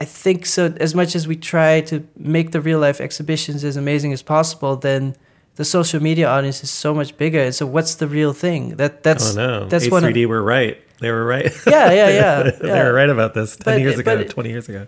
I 0.00 0.04
think 0.04 0.46
so 0.46 0.72
as 0.80 0.94
much 0.94 1.16
as 1.16 1.26
we 1.26 1.34
try 1.34 1.80
to 1.82 2.06
make 2.16 2.52
the 2.52 2.60
real 2.60 2.78
life 2.78 3.00
exhibitions 3.00 3.64
as 3.64 3.76
amazing 3.76 4.12
as 4.12 4.22
possible, 4.22 4.76
then 4.76 5.16
the 5.58 5.64
social 5.64 6.00
media 6.00 6.26
audience 6.28 6.62
is 6.62 6.70
so 6.70 6.94
much 6.94 7.10
bigger. 7.18 7.40
And 7.40 7.54
so 7.54 7.66
what's 7.66 7.96
the 7.96 8.06
real 8.08 8.32
thing? 8.32 8.76
That 8.76 9.02
that's 9.02 9.36
oh 9.36 9.36
no, 9.42 9.68
that's 9.68 9.90
one 9.90 10.04
of- 10.04 10.10
A3D 10.14 10.26
were 10.26 10.42
right. 10.42 10.76
They 11.00 11.10
were 11.10 11.24
right. 11.26 11.52
Yeah, 11.66 11.92
yeah, 11.92 12.08
yeah, 12.22 12.42
they 12.62 12.82
were 12.84 12.92
right 13.00 13.10
about 13.10 13.34
this 13.34 13.56
ten 13.56 13.74
But- 13.74 13.80
years 13.82 13.98
ago, 13.98 14.22
twenty 14.24 14.50
years 14.50 14.68
ago. 14.68 14.86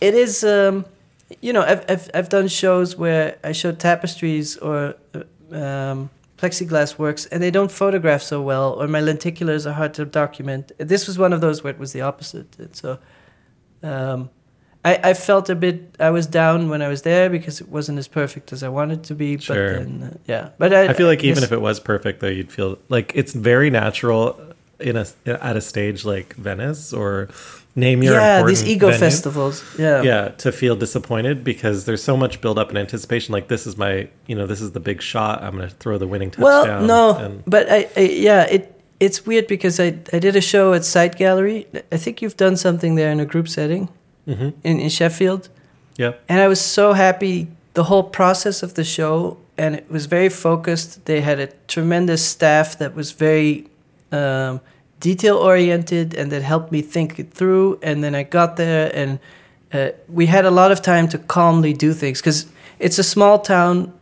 it 0.00 0.14
is 0.14 0.42
um 0.44 0.84
you 1.46 1.52
know 1.52 1.62
I've, 1.72 1.84
I've 1.92 2.06
i've 2.16 2.28
done 2.36 2.48
shows 2.48 2.96
where 3.02 3.36
i 3.44 3.52
show 3.52 3.70
tapestries 3.72 4.56
or 4.66 4.94
uh, 5.14 5.20
um 5.64 6.08
plexiglass 6.40 6.90
works 7.04 7.26
and 7.30 7.38
they 7.42 7.50
don't 7.50 7.70
photograph 7.82 8.22
so 8.22 8.38
well 8.40 8.68
or 8.80 8.86
my 8.88 9.02
lenticulars 9.10 9.66
are 9.68 9.74
hard 9.80 9.92
to 9.98 10.04
document 10.06 10.64
this 10.92 11.02
was 11.08 11.16
one 11.18 11.32
of 11.36 11.40
those 11.42 11.62
where 11.62 11.72
it 11.76 11.78
was 11.84 11.92
the 11.92 12.00
opposite 12.10 12.50
and 12.58 12.72
so 12.82 12.90
um 13.82 14.30
I, 14.84 15.10
I 15.10 15.14
felt 15.14 15.50
a 15.50 15.54
bit 15.54 15.96
I 15.98 16.10
was 16.10 16.26
down 16.26 16.68
when 16.68 16.82
I 16.82 16.88
was 16.88 17.02
there 17.02 17.28
because 17.28 17.60
it 17.60 17.68
wasn't 17.68 17.98
as 17.98 18.08
perfect 18.08 18.52
as 18.52 18.62
I 18.62 18.68
wanted 18.68 19.04
to 19.04 19.14
be. 19.14 19.36
Sure. 19.38 19.78
But 19.78 19.84
then, 19.84 20.02
uh, 20.02 20.16
yeah. 20.26 20.50
But 20.58 20.72
I, 20.72 20.88
I 20.88 20.92
feel 20.92 21.06
like 21.06 21.24
even 21.24 21.42
if 21.42 21.52
it 21.52 21.60
was 21.60 21.80
perfect, 21.80 22.20
though, 22.20 22.28
you'd 22.28 22.52
feel 22.52 22.78
like 22.88 23.12
it's 23.14 23.32
very 23.32 23.70
natural 23.70 24.40
in 24.78 24.96
a 24.96 25.06
at 25.26 25.56
a 25.56 25.60
stage 25.60 26.04
like 26.04 26.34
Venice 26.34 26.92
or 26.92 27.28
name 27.74 28.02
your 28.02 28.14
yeah, 28.14 28.42
these 28.44 28.64
ego 28.64 28.86
venue. 28.86 29.00
festivals. 29.00 29.64
Yeah. 29.78 30.02
yeah 30.02 30.28
to 30.28 30.52
feel 30.52 30.76
disappointed 30.76 31.42
because 31.42 31.84
there's 31.84 32.02
so 32.02 32.16
much 32.16 32.40
build 32.40 32.58
up 32.58 32.68
and 32.68 32.78
anticipation 32.78 33.32
like 33.32 33.48
this 33.48 33.66
is 33.66 33.76
my 33.76 34.08
you 34.26 34.36
know 34.36 34.46
this 34.46 34.60
is 34.60 34.72
the 34.72 34.80
big 34.80 35.00
shot 35.00 35.42
i'm 35.42 35.56
going 35.56 35.68
to 35.68 35.74
throw 35.76 35.98
the 35.98 36.06
winning 36.06 36.30
touchdown. 36.30 36.86
Well, 36.86 36.86
no, 36.86 37.18
and 37.18 37.44
but 37.46 37.70
I, 37.70 37.88
I 37.96 38.00
yeah, 38.00 38.42
it 38.44 38.80
it's 39.00 39.26
weird 39.26 39.46
because 39.48 39.80
I 39.80 39.98
I 40.12 40.18
did 40.18 40.36
a 40.36 40.40
show 40.40 40.72
at 40.72 40.84
Site 40.84 41.16
Gallery. 41.16 41.66
I 41.90 41.96
think 41.96 42.22
you've 42.22 42.36
done 42.36 42.56
something 42.56 42.94
there 42.94 43.10
in 43.10 43.20
a 43.20 43.26
group 43.26 43.48
setting 43.48 43.88
Mhm. 44.28 44.52
in 44.62 44.80
in 44.80 44.88
Sheffield, 44.90 45.48
yeah 45.96 46.12
and 46.28 46.40
I 46.40 46.48
was 46.48 46.60
so 46.60 46.92
happy 46.92 47.46
the 47.74 47.84
whole 47.84 48.02
process 48.02 48.62
of 48.62 48.72
the 48.74 48.84
show, 48.84 49.36
and 49.56 49.74
it 49.74 49.84
was 49.90 50.06
very 50.06 50.28
focused. 50.28 51.04
They 51.04 51.20
had 51.20 51.38
a 51.40 51.48
tremendous 51.66 52.24
staff 52.24 52.76
that 52.78 52.94
was 52.94 53.12
very 53.12 53.64
um, 54.12 54.60
detail 55.00 55.36
oriented 55.36 56.14
and 56.18 56.30
that 56.32 56.42
helped 56.42 56.72
me 56.72 56.82
think 56.82 57.18
it 57.18 57.32
through. 57.32 57.78
And 57.82 58.02
then 58.02 58.14
I 58.14 58.22
got 58.24 58.56
there, 58.56 58.90
and 58.94 59.18
uh, 59.72 59.90
we 60.08 60.26
had 60.26 60.44
a 60.44 60.50
lot 60.50 60.72
of 60.72 60.80
time 60.80 61.08
to 61.08 61.18
calmly 61.18 61.72
do 61.72 61.92
things 61.92 62.20
because 62.20 62.46
it's 62.78 62.98
a 62.98 63.04
small 63.04 63.38
town 63.38 63.92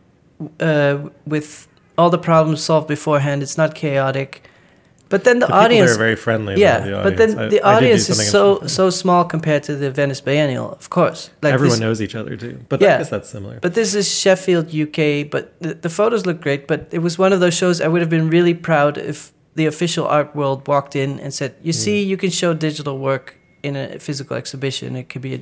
uh, 0.59 0.97
with 1.25 1.67
all 1.97 2.09
the 2.09 2.17
problems 2.17 2.63
solved 2.63 2.87
beforehand. 2.87 3.41
It's 3.43 3.57
not 3.57 3.75
chaotic. 3.75 4.41
But 5.09 5.23
then 5.23 5.39
the, 5.39 5.47
the 5.47 5.53
audience, 5.53 5.91
are 5.91 5.97
very 5.97 6.15
friendly 6.15 6.59
yeah. 6.59 6.79
the 6.79 7.03
but 7.03 7.17
then. 7.17 7.37
I- 7.39 7.47
the 7.47 7.61
audience 7.61 8.09
is 8.09 8.29
so 8.29 8.65
so 8.67 8.89
small 8.89 9.23
compared 9.25 9.63
to 9.63 9.75
the 9.75 9.89
Venice 9.91 10.21
Biennial, 10.21 10.71
of 10.71 10.89
course. 10.89 11.29
Like 11.41 11.53
everyone 11.53 11.79
this- 11.79 11.79
knows 11.79 12.01
each 12.01 12.15
other 12.15 12.35
too 12.35 12.59
but 12.69 12.81
Yeah. 12.81 12.95
i 12.95 12.97
guess 12.99 13.09
that's 13.09 13.29
similar 13.29 13.59
but 13.61 13.73
this 13.73 13.93
is 13.95 14.07
Sheffield, 14.07 14.73
UK. 14.73 15.29
But 15.29 15.59
the, 15.61 15.73
the 15.73 15.89
photos 15.89 16.25
look 16.25 16.41
great. 16.41 16.67
But 16.67 16.87
it 16.91 16.99
was 16.99 17.17
one 17.17 17.33
of 17.33 17.39
those 17.39 17.53
shows 17.53 17.81
I 17.81 17.87
would 17.87 18.01
have 18.01 18.09
been 18.09 18.29
really 18.29 18.53
proud 18.53 18.97
if 18.97 19.31
the 19.55 19.65
official 19.65 20.05
art 20.07 20.35
world 20.35 20.67
walked 20.67 20.95
in 20.95 21.19
and 21.19 21.33
said, 21.33 21.55
"You 21.61 21.73
mm. 21.73 21.75
see, 21.75 22.03
you 22.03 22.17
can 22.17 22.29
show 22.29 22.53
digital 22.53 22.97
work 22.99 23.37
in 23.63 23.75
a 23.75 23.99
physical 23.99 24.35
exhibition. 24.37 24.95
It 24.95 25.09
could 25.09 25.21
be." 25.21 25.35
A... 25.35 25.39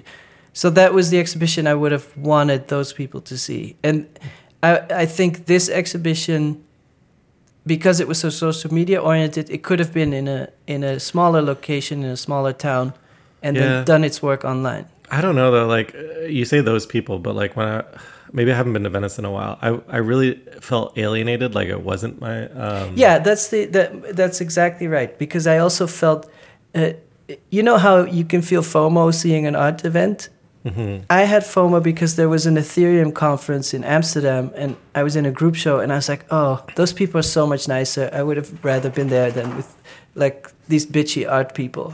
So 0.54 0.70
that 0.72 0.94
was 0.94 1.10
the 1.10 1.20
exhibition 1.20 1.68
I 1.68 1.74
would 1.74 1.92
have 1.92 2.16
wanted 2.18 2.68
those 2.68 2.94
people 2.94 3.22
to 3.22 3.38
see, 3.38 3.76
and 3.84 4.08
I 4.64 4.80
I 5.04 5.06
think 5.06 5.46
this 5.46 5.70
exhibition. 5.70 6.64
Because 7.68 8.00
it 8.00 8.08
was 8.08 8.20
so 8.20 8.30
social 8.30 8.74
media 8.74 9.02
oriented, 9.02 9.50
it 9.50 9.64
could 9.64 9.80
have 9.80 9.92
been 9.94 10.14
in 10.14 10.28
a 10.28 10.48
in 10.68 10.84
a 10.84 11.00
smaller 11.00 11.42
location 11.42 12.04
in 12.04 12.10
a 12.12 12.18
smaller 12.18 12.54
town, 12.54 12.94
and 13.42 13.56
Yeah. 13.58 13.64
then 13.64 13.86
done 13.86 14.04
its 14.08 14.22
work 14.22 14.44
online. 14.46 14.86
i 15.12 15.22
don't 15.22 15.36
know 15.36 15.52
though 15.52 15.68
like 15.78 15.94
you 16.38 16.46
say 16.46 16.62
those 16.62 16.86
people 16.88 17.20
but 17.20 17.36
like 17.42 17.56
when 17.58 17.68
i 17.68 17.84
maybe 18.34 18.52
i 18.52 18.56
haven't 18.56 18.74
been 18.74 18.84
to 18.84 18.90
venice 18.90 19.20
in 19.22 19.26
a 19.26 19.30
while 19.38 19.54
i 19.62 19.70
i 19.98 20.00
really 20.12 20.32
felt 20.70 20.98
alienated 20.98 21.54
like 21.54 21.70
it 21.78 21.82
wasn't 21.92 22.14
my 22.20 22.38
um 22.66 22.88
Yeah, 23.04 23.16
that's 23.28 23.46
the 23.54 23.66
that, 23.76 23.90
that's 24.20 24.42
exactly 24.42 24.88
right. 24.98 25.12
Because 25.20 25.46
I 25.56 25.58
also 25.66 25.86
felt, 25.88 26.22
uh, 26.74 26.90
you 27.56 27.62
know 27.68 27.78
how 27.78 27.96
you 28.20 28.26
can 28.26 28.42
feel 28.42 28.64
FOMO 28.64 29.12
seeing 29.14 29.46
an 29.48 29.56
art 29.56 29.86
event. 29.86 30.30
Mhm. 30.66 31.04
I 31.10 31.22
had 31.26 31.44
FOMO 31.44 31.82
because 31.82 32.16
there 32.16 32.30
was 32.30 32.46
an 32.46 32.56
Ethereum 32.56 33.14
conference 33.14 33.74
in 33.74 33.84
Amsterdam, 33.84 34.52
and 34.56 34.76
I 34.96 35.04
was 35.04 35.16
in 35.16 35.26
a 35.26 35.32
group 35.32 35.56
show, 35.56 35.80
and 35.80 35.92
I 35.92 35.96
was 35.96 36.10
like, 36.10 36.26
"Oh, 36.32 36.64
those 36.76 36.94
people 36.94 37.20
are 37.20 37.24
so 37.40 37.46
much 37.48 37.68
nicer. 37.68 38.10
I 38.12 38.22
would 38.24 38.38
have 38.38 38.52
rather 38.66 38.90
been 38.90 39.10
there 39.10 39.32
than 39.32 39.56
with 39.56 39.70
like 40.16 40.52
these 40.68 40.86
bitchy 40.86 41.30
art 41.30 41.54
people." 41.54 41.94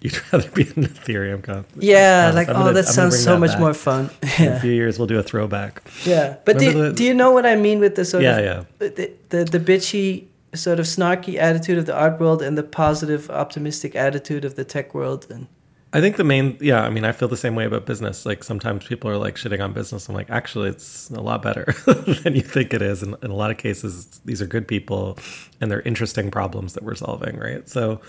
you'd 0.00 0.20
rather 0.32 0.48
be 0.50 0.62
in 0.76 0.82
the 0.82 0.88
ethereum 0.88 1.42
conference 1.42 1.82
Yeah, 1.82 2.28
I'm 2.28 2.34
like 2.34 2.46
gonna- 2.48 2.64
oh, 2.64 2.68
I'm 2.68 2.74
that 2.74 2.84
sounds 2.84 3.18
so 3.24 3.32
that 3.32 3.38
much 3.40 3.52
back. 3.52 3.60
more 3.60 3.74
fun. 3.74 4.10
in 4.38 4.52
a 4.52 4.60
few 4.60 4.70
years 4.80 4.98
we'll 4.98 5.06
do 5.08 5.18
a 5.18 5.22
throwback 5.22 5.82
yeah. 6.04 6.36
But 6.44 6.58
do, 6.58 6.70
the- 6.72 6.92
do 6.92 7.02
you 7.02 7.14
know 7.14 7.30
what 7.32 7.46
I 7.46 7.56
mean 7.56 7.80
with 7.80 7.94
the 7.96 8.04
sort 8.04 8.22
yeah 8.22 8.36
of 8.38 8.44
yeah 8.44 8.64
the, 8.78 9.10
the 9.30 9.44
the 9.44 9.58
bitchy 9.58 10.26
sort 10.54 10.78
of 10.80 10.86
snarky 10.86 11.36
attitude 11.48 11.78
of 11.78 11.86
the 11.86 11.94
art 11.96 12.20
world 12.20 12.42
and 12.42 12.58
the 12.58 12.62
positive 12.62 13.30
optimistic 13.30 13.96
attitude 13.96 14.44
of 14.44 14.54
the 14.54 14.64
tech 14.64 14.94
world 14.94 15.26
and 15.30 15.46
I 15.92 16.00
think 16.00 16.16
the 16.16 16.24
main, 16.24 16.58
yeah, 16.60 16.82
I 16.82 16.90
mean, 16.90 17.04
I 17.04 17.12
feel 17.12 17.28
the 17.28 17.36
same 17.36 17.54
way 17.54 17.64
about 17.64 17.86
business. 17.86 18.26
Like 18.26 18.44
sometimes 18.44 18.84
people 18.86 19.08
are 19.10 19.16
like 19.16 19.36
shitting 19.36 19.62
on 19.62 19.72
business. 19.72 20.08
I'm 20.08 20.14
like, 20.14 20.28
actually, 20.30 20.68
it's 20.68 21.08
a 21.10 21.20
lot 21.20 21.42
better 21.42 21.74
than 21.86 22.34
you 22.34 22.42
think 22.42 22.74
it 22.74 22.82
is. 22.82 23.02
And 23.02 23.16
in 23.22 23.30
a 23.30 23.34
lot 23.34 23.50
of 23.50 23.56
cases, 23.56 24.20
these 24.24 24.42
are 24.42 24.46
good 24.46 24.68
people 24.68 25.18
and 25.60 25.70
they're 25.70 25.82
interesting 25.82 26.30
problems 26.30 26.74
that 26.74 26.82
we're 26.82 26.96
solving, 26.96 27.38
right? 27.38 27.66
So, 27.68 28.00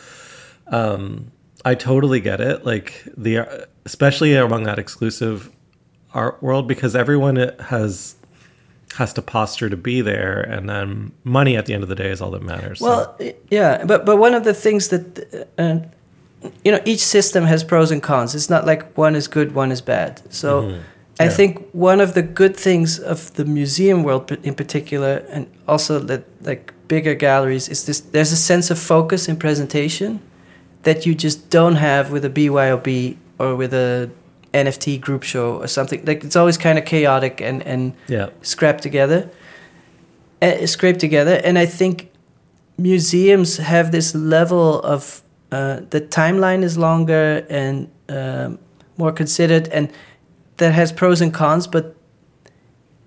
um, 0.67 1.31
I 1.65 1.75
totally 1.75 2.19
get 2.19 2.41
it. 2.41 2.65
Like 2.65 3.03
the, 3.15 3.67
especially 3.85 4.35
among 4.35 4.63
that 4.63 4.79
exclusive 4.79 5.51
art 6.13 6.41
world, 6.41 6.67
because 6.67 6.95
everyone 6.95 7.35
has 7.59 8.15
has 8.97 9.13
to 9.13 9.21
posture 9.21 9.69
to 9.69 9.77
be 9.77 10.01
there, 10.01 10.41
and 10.41 10.67
then 10.69 11.11
money 11.23 11.55
at 11.57 11.65
the 11.67 11.73
end 11.73 11.83
of 11.83 11.89
the 11.89 11.95
day 11.95 12.09
is 12.09 12.21
all 12.21 12.31
that 12.31 12.41
matters. 12.41 12.79
Well 12.81 13.15
i- 13.19 13.35
yeah 13.51 13.83
but 13.85 14.05
but 14.05 14.17
one 14.17 14.33
of 14.33 14.43
the 14.43 14.53
things 14.53 14.87
that 14.89 15.47
uh, 15.57 15.79
you 16.63 16.71
know 16.71 16.79
each 16.85 16.99
system 17.03 17.45
has 17.45 17.63
pros 17.63 17.91
and 17.91 18.01
cons 18.03 18.35
it's 18.35 18.49
not 18.49 18.65
like 18.65 18.97
one 18.97 19.15
is 19.15 19.27
good 19.27 19.55
one 19.55 19.71
is 19.71 19.81
bad 19.81 20.21
so 20.29 20.61
Mhm. 20.61 20.79
I 21.19 21.29
think 21.29 21.57
one 21.73 21.99
of 22.03 22.13
the 22.13 22.21
good 22.21 22.55
things 22.55 22.99
of 22.99 23.33
the 23.33 23.43
museum 23.43 24.03
world 24.03 24.31
in 24.43 24.53
particular, 24.53 25.23
and 25.33 25.47
also 25.67 25.97
that 25.99 26.21
like 26.43 26.73
bigger 26.87 27.15
galleries, 27.15 27.67
is 27.69 27.85
this: 27.85 27.99
there's 28.11 28.31
a 28.31 28.35
sense 28.35 28.69
of 28.73 28.77
focus 28.77 29.27
in 29.27 29.35
presentation 29.37 30.19
that 30.83 31.05
you 31.07 31.15
just 31.15 31.49
don't 31.49 31.77
have 31.77 32.11
with 32.11 32.23
a 32.25 32.29
BYOB 32.29 33.17
or 33.39 33.55
with 33.55 33.73
a 33.73 34.09
NFT 34.53 34.99
group 35.01 35.23
show 35.23 35.57
or 35.61 35.67
something. 35.67 36.05
Like 36.05 36.23
it's 36.23 36.35
always 36.35 36.57
kind 36.57 36.77
of 36.77 36.85
chaotic 36.85 37.41
and 37.41 37.63
and 37.65 37.93
yeah, 38.07 38.27
scrapped 38.43 38.83
together, 38.83 39.27
uh, 40.41 40.67
scraped 40.67 40.99
together. 40.99 41.41
And 41.43 41.57
I 41.57 41.65
think 41.65 42.11
museums 42.77 43.57
have 43.57 43.91
this 43.91 44.13
level 44.13 44.79
of 44.81 45.21
uh, 45.51 45.81
the 45.89 46.01
timeline 46.01 46.63
is 46.63 46.77
longer 46.77 47.45
and 47.49 47.89
um, 48.09 48.59
more 48.97 49.11
considered, 49.11 49.67
and 49.69 49.91
that 50.57 50.73
has 50.73 50.91
pros 50.91 51.21
and 51.21 51.33
cons. 51.33 51.67
But 51.67 51.95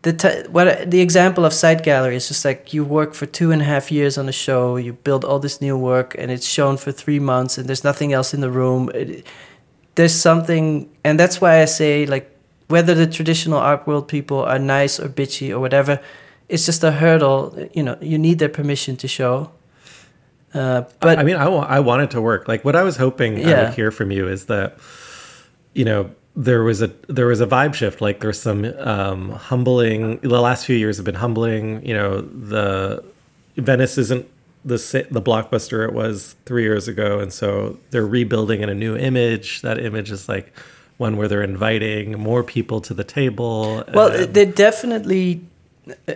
the 0.03 0.47
what 0.51 0.91
the 0.91 1.01
example 1.01 1.45
of 1.45 1.53
site 1.53 1.83
gallery 1.83 2.17
is 2.17 2.29
just 2.29 2.45
like 2.45 2.73
you 2.73 2.85
work 2.85 3.13
for 3.15 3.27
two 3.27 3.51
and 3.51 3.61
a 3.61 3.65
half 3.65 3.93
years 3.93 4.17
on 4.17 4.29
a 4.29 4.33
show, 4.33 4.77
you 4.77 4.95
build 4.95 5.25
all 5.25 5.39
this 5.39 5.61
new 5.61 5.77
work, 5.77 6.15
and 6.19 6.31
it's 6.31 6.47
shown 6.47 6.77
for 6.77 6.93
three 6.93 7.19
months, 7.19 7.59
and 7.59 7.69
there's 7.69 7.85
nothing 7.85 8.13
else 8.13 8.33
in 8.33 8.41
the 8.41 8.51
room. 8.51 8.91
It, 8.95 9.27
there's 9.97 10.15
something, 10.15 10.89
and 11.05 11.21
that's 11.21 11.41
why 11.41 11.61
I 11.61 11.67
say 11.67 12.07
like 12.07 12.35
whether 12.69 12.95
the 12.95 13.07
traditional 13.07 13.59
art 13.59 13.87
world 13.87 14.09
people 14.09 14.39
are 14.45 14.59
nice 14.59 14.99
or 14.99 15.09
bitchy 15.09 15.51
or 15.51 15.59
whatever, 15.61 16.01
it's 16.49 16.65
just 16.65 16.83
a 16.85 16.93
hurdle. 16.93 17.69
You 17.75 17.83
know, 17.83 17.99
you 18.01 18.17
need 18.17 18.39
their 18.39 18.49
permission 18.49 18.97
to 18.99 19.09
show. 19.09 19.51
Uh, 20.55 20.83
but 21.01 21.19
I 21.19 21.23
mean, 21.23 21.37
I, 21.37 21.49
wa- 21.49 21.67
I 21.69 21.81
want 21.81 22.03
it 22.03 22.11
to 22.13 22.21
work. 22.21 22.49
Like 22.49 22.65
what 22.65 22.75
I 22.77 22.83
was 22.83 22.97
hoping 22.97 23.45
I 23.47 23.49
would 23.65 23.75
hear 23.75 23.91
from 23.91 24.11
you 24.11 24.27
is 24.29 24.47
that, 24.47 24.77
you 25.75 25.85
know, 25.85 26.11
there 26.37 26.63
was 26.63 26.81
a 26.83 26.89
there 27.09 27.27
was 27.27 27.41
a 27.41 27.47
vibe 27.47 27.75
shift. 27.75 28.01
Like 28.01 28.21
there's 28.21 28.41
some 28.41 28.65
um, 28.79 29.31
humbling. 29.31 30.19
The 30.19 30.41
last 30.41 30.65
few 30.67 30.77
years 30.77 30.97
have 30.97 31.05
been 31.07 31.15
humbling. 31.17 31.85
You 31.87 31.95
know, 31.95 32.21
the 32.23 33.05
Venice 33.57 33.99
isn't 33.99 34.27
the 34.65 34.77
the 35.11 35.23
blockbuster 35.23 35.85
it 35.87 35.93
was 35.93 36.37
three 36.47 36.63
years 36.63 36.89
ago, 36.89 37.19
and 37.21 37.33
so 37.33 37.79
they're 37.91 38.07
rebuilding 38.07 38.61
in 38.63 38.69
a 38.69 38.75
new 38.75 38.97
image. 38.97 39.63
That 39.63 39.79
image 39.79 40.11
is 40.11 40.29
like 40.29 40.53
one 40.99 41.17
where 41.17 41.29
they're 41.29 41.43
inviting 41.43 42.13
more 42.19 42.43
people 42.45 42.81
to 42.83 42.95
the 42.95 43.05
table. 43.05 43.85
Well, 43.93 44.09
and- 44.13 44.33
they 44.35 44.45
definitely 44.47 45.43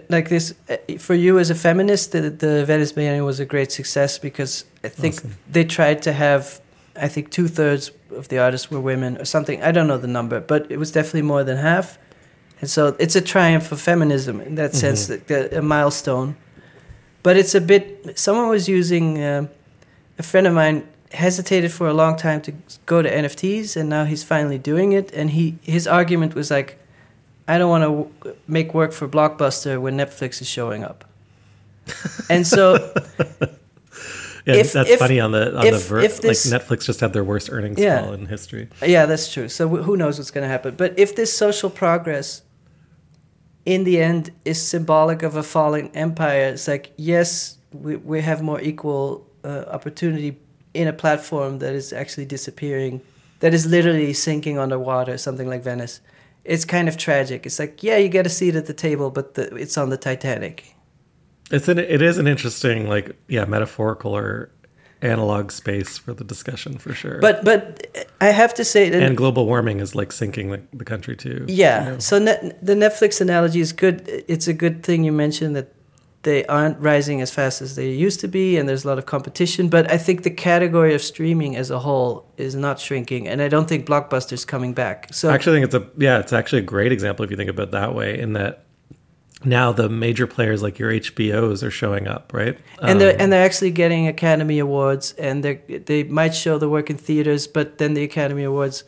like 0.09 0.29
this 0.29 0.55
uh, 0.69 0.77
for 0.99 1.15
you 1.15 1.39
as 1.39 1.51
a 1.51 1.55
feminist. 1.55 2.13
The, 2.13 2.31
the 2.31 2.65
Venice 2.65 2.93
Biennial 2.93 3.27
was 3.27 3.41
a 3.41 3.45
great 3.47 3.73
success 3.73 4.19
because 4.19 4.65
I 4.85 4.89
think 4.89 5.15
Awesome. 5.15 5.37
they 5.51 5.65
tried 5.65 6.03
to 6.03 6.13
have 6.13 6.61
I 6.97 7.09
think 7.09 7.31
two 7.31 7.49
thirds 7.49 7.91
of 8.17 8.29
the 8.29 8.39
artists 8.39 8.71
were 8.71 8.81
women 8.81 9.17
or 9.21 9.25
something. 9.25 9.61
I 9.63 9.73
don't 9.73 9.89
know 9.89 9.99
the 9.99 10.07
number, 10.07 10.41
but 10.41 10.71
it 10.71 10.79
was 10.79 10.93
definitely 10.93 11.23
more 11.23 11.43
than 11.43 11.57
half. 11.57 11.99
And 12.61 12.71
so 12.71 12.95
it's 13.01 13.17
a 13.17 13.21
triumph 13.21 13.67
for 13.67 13.77
feminism 13.77 14.41
in 14.41 14.55
that 14.55 14.75
sense, 14.77 15.09
Mhm. 15.09 15.27
that 15.27 15.53
a 15.53 15.61
milestone. 15.63 16.37
But 17.23 17.37
it's 17.37 17.55
a 17.55 17.61
bit. 17.61 18.17
Someone 18.19 18.49
was 18.49 18.69
using. 18.69 19.23
Um, 19.25 19.49
a 20.19 20.23
friend 20.23 20.47
of 20.47 20.55
mine 20.55 20.85
hesitated 21.11 21.73
for 21.73 21.89
a 21.89 21.93
long 21.93 22.17
time 22.17 22.41
to 22.43 22.53
go 22.87 23.03
to 23.03 23.09
NFTs, 23.11 23.77
and 23.77 23.89
now 23.89 24.05
he's 24.05 24.23
finally 24.23 24.59
doing 24.59 24.93
it. 24.93 25.11
And 25.13 25.31
he 25.31 25.57
his 25.63 25.87
argument 25.89 26.35
was 26.37 26.51
like, 26.51 26.79
"I 27.49 27.59
don't 27.59 27.71
want 27.71 27.83
to 27.83 27.89
w- 28.25 28.37
make 28.49 28.75
work 28.75 28.93
for 28.93 29.07
Blockbuster 29.09 29.81
when 29.81 29.97
Netflix 29.97 30.41
is 30.41 30.49
showing 30.49 30.85
up." 30.85 31.05
and 32.31 32.47
so 32.47 32.75
Yeah, 34.47 34.57
If- 34.57 34.73
that's 34.75 34.91
if- 34.91 34.99
funny 34.99 35.21
on 35.21 35.33
the 35.33 35.57
on 35.57 35.67
if- 35.67 35.73
the 35.73 35.79
ver- 35.79 36.01
if 36.01 36.21
this- 36.21 36.51
like 36.51 36.63
Netflix 36.63 36.85
just 36.85 37.01
had 37.01 37.13
their 37.15 37.25
worst 37.25 37.49
earnings 37.51 37.79
Yeah. 37.79 38.01
call 38.03 38.13
in 38.13 38.27
history. 38.27 38.69
Yeah, 38.87 39.07
that's 39.07 39.33
true. 39.33 39.49
So 39.49 39.69
wh- 39.69 39.83
who 39.85 39.97
knows 39.97 40.19
what's 40.19 40.31
going 40.31 40.43
to 40.45 40.49
happen? 40.49 40.75
But 40.77 40.99
if 40.99 41.15
this 41.17 41.33
social 41.33 41.71
progress, 41.71 42.43
in 43.65 43.85
the 43.85 44.01
end, 44.03 44.31
is 44.45 44.61
symbolic 44.61 45.23
of 45.23 45.37
a 45.37 45.43
falling 45.43 45.91
empire, 45.95 46.49
it's 46.53 46.69
like 46.69 46.93
yes, 46.97 47.57
we 47.73 47.97
we 47.97 48.21
have 48.21 48.43
more 48.43 48.61
equal 48.61 49.27
uh, 49.45 49.65
opportunity 49.77 50.37
in 50.75 50.89
a 50.89 50.93
platform 50.93 51.59
that 51.61 51.73
is 51.75 51.93
actually 51.93 52.27
disappearing, 52.27 53.01
that 53.41 53.55
is 53.55 53.65
literally 53.65 54.13
sinking 54.13 54.59
underwater, 54.59 55.17
something 55.17 55.49
like 55.49 55.63
Venice. 55.63 56.01
It's 56.45 56.65
kind 56.65 56.89
of 56.89 56.97
tragic. 56.97 57.47
It's 57.47 57.59
like 57.59 57.83
yeah, 57.83 57.97
you 57.97 58.09
get 58.09 58.27
a 58.27 58.31
seat 58.31 58.55
at 58.55 58.67
the 58.67 58.75
table, 58.75 59.11
but 59.11 59.35
the, 59.35 59.55
it's 59.57 59.79
on 59.79 59.91
the 59.91 59.97
Titanic. 59.97 60.75
It's 61.51 61.69
an 61.69 61.79
it 61.79 62.03
is 62.03 62.19
an 62.19 62.27
interesting 62.27 62.89
like 62.89 63.17
yeah 63.29 63.45
metaphorical 63.45 64.17
or 64.17 64.51
analog 65.05 65.53
space 65.53 65.99
for 65.99 66.15
the 66.15 66.25
discussion 66.25 66.79
for 66.79 66.95
sure. 66.95 67.19
But 67.21 67.45
but 67.45 68.07
I 68.21 68.31
have 68.31 68.55
to 68.55 68.65
say 68.65 68.89
that 68.89 69.03
and 69.03 69.17
global 69.17 69.47
warming 69.47 69.81
is 69.81 69.95
like 69.95 70.13
sinking 70.13 70.51
the, 70.51 70.63
the 70.73 70.85
country 70.85 71.17
too. 71.17 71.45
Yeah. 71.49 71.85
you 71.85 71.91
know? 71.91 71.99
So 71.99 72.19
net, 72.19 72.65
the 72.65 72.75
Netflix 72.75 73.21
analogy 73.21 73.61
is 73.61 73.73
good. 73.73 74.03
It's 74.07 74.49
a 74.49 74.55
good 74.55 74.83
thing 74.83 75.05
you 75.05 75.13
mentioned 75.13 75.55
that 75.57 75.73
they 76.25 76.45
aren't 76.47 76.79
rising 76.81 77.21
as 77.21 77.31
fast 77.31 77.63
as 77.63 77.77
they 77.77 77.91
used 77.91 78.21
to 78.21 78.29
be, 78.29 78.57
and 78.57 78.69
there's 78.69 78.85
a 78.85 78.89
lot 78.89 78.99
of 78.99 79.07
competition. 79.07 79.69
But 79.69 79.91
I 79.91 79.99
think 79.99 80.23
the 80.23 80.31
category 80.31 80.95
of 80.95 81.03
streaming 81.03 81.57
as 81.57 81.71
a 81.71 81.79
whole 81.79 82.27
is 82.37 82.55
not 82.55 82.81
shrinking, 82.81 83.29
and 83.29 83.41
I 83.41 83.49
don't 83.49 83.69
think 83.69 83.87
Blockbuster's 83.87 84.45
coming 84.45 84.75
back. 84.75 85.13
So 85.13 85.31
I 85.31 85.35
actually 85.35 85.61
think 85.61 85.67
it's 85.67 85.75
a 85.75 85.87
yeah, 85.97 86.19
it's 86.19 86.33
actually 86.33 86.61
a 86.61 86.67
great 86.67 86.93
example 86.93 87.25
if 87.25 87.31
you 87.31 87.37
think 87.37 87.51
about 87.51 87.69
it 87.69 87.71
that 87.73 87.95
way. 87.95 88.19
In 88.19 88.33
that 88.33 88.65
now 89.45 89.73
the 89.73 89.89
major 89.89 90.27
players 90.27 90.63
like 90.63 90.79
your 90.79 90.91
HBOs 90.91 91.63
are 91.63 91.71
showing 91.71 92.09
up, 92.09 92.33
right? 92.33 92.59
and 92.83 93.01
they're 93.01 93.11
Um, 93.11 93.17
and 93.21 93.33
they're 93.33 93.45
actually 93.45 93.71
getting 93.71 94.09
Academy 94.09 94.59
Awards, 94.59 95.13
and 95.13 95.45
they 95.45 95.55
they 95.87 96.03
might 96.05 96.35
show 96.35 96.59
the 96.59 96.69
work 96.69 96.91
in 96.91 96.97
theaters, 96.97 97.47
but 97.47 97.79
then 97.79 97.95
the 97.95 98.03
Academy 98.03 98.45
Awards. 98.45 98.85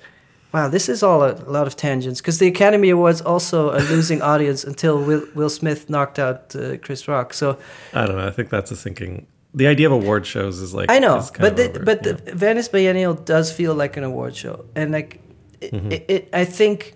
Wow, 0.57 0.69
this 0.69 0.89
is 0.89 1.03
all 1.03 1.23
a, 1.23 1.33
a 1.35 1.51
lot 1.59 1.67
of 1.67 1.75
tangents 1.77 2.23
because 2.23 2.39
the 2.39 2.47
Academy 2.47 2.89
Awards 2.89 3.21
also 3.21 3.73
are 3.73 3.83
losing 3.95 4.23
audience 4.33 4.65
until 4.65 4.97
Will, 5.09 5.23
Will 5.35 5.51
Smith 5.51 5.91
knocked 5.91 6.19
out 6.19 6.57
uh, 6.57 6.79
Chris 6.79 7.07
Rock. 7.07 7.35
So 7.35 7.59
I 7.93 8.07
don't 8.07 8.17
know. 8.17 8.27
I 8.27 8.31
think 8.31 8.49
that's 8.49 8.71
a 8.71 8.77
sinking. 8.77 9.27
The 9.53 9.67
idea 9.67 9.87
of 9.87 9.93
award 9.93 10.25
shows 10.25 10.61
is 10.61 10.73
like 10.73 10.91
I 10.91 10.99
know, 10.99 11.23
but 11.39 11.57
the, 11.59 11.69
over, 11.69 11.85
but 11.85 11.99
yeah. 12.07 12.13
the 12.13 12.33
Venice 12.35 12.69
Biennial 12.69 13.13
does 13.13 13.53
feel 13.53 13.75
like 13.75 13.99
an 13.99 14.05
award 14.05 14.35
show, 14.35 14.65
and 14.75 14.93
like 14.93 15.21
it, 15.61 15.73
Mhm. 15.75 15.93
it, 15.93 16.05
it, 16.09 16.29
I 16.33 16.47
think 16.47 16.95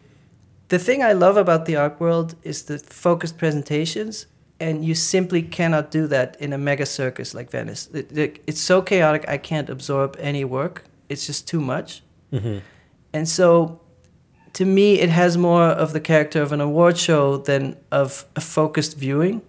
the 0.68 0.78
thing 0.78 1.02
I 1.02 1.12
love 1.12 1.36
about 1.36 1.66
the 1.66 1.76
art 1.76 2.00
world 2.00 2.36
is 2.42 2.62
the 2.62 2.78
focused 2.78 3.36
presentations, 3.36 4.26
and 4.58 4.84
you 4.86 4.94
simply 4.94 5.42
cannot 5.42 5.90
do 5.90 6.06
that 6.06 6.36
in 6.40 6.52
a 6.54 6.58
mega 6.58 6.86
circus 6.86 7.34
like 7.34 7.50
Venice. 7.50 7.90
It, 7.92 8.16
it, 8.16 8.42
it's 8.46 8.60
so 8.60 8.80
chaotic, 8.80 9.24
I 9.28 9.36
can't 9.38 9.68
absorb 9.68 10.16
any 10.18 10.44
work. 10.44 10.84
It's 11.10 11.26
just 11.26 11.46
too 11.46 11.60
much, 11.60 12.02
Mhm. 12.32 12.60
And 13.12 13.28
so. 13.28 13.80
To 14.54 14.64
me, 14.64 14.98
it 14.98 15.10
has 15.10 15.36
more 15.38 15.62
of 15.62 15.92
the 15.92 16.00
character 16.00 16.42
of 16.42 16.50
an 16.50 16.60
award 16.60 16.98
show 16.98 17.36
than 17.36 17.76
of 17.92 18.24
a 18.34 18.40
focused 18.40 18.96
viewing 18.98 19.42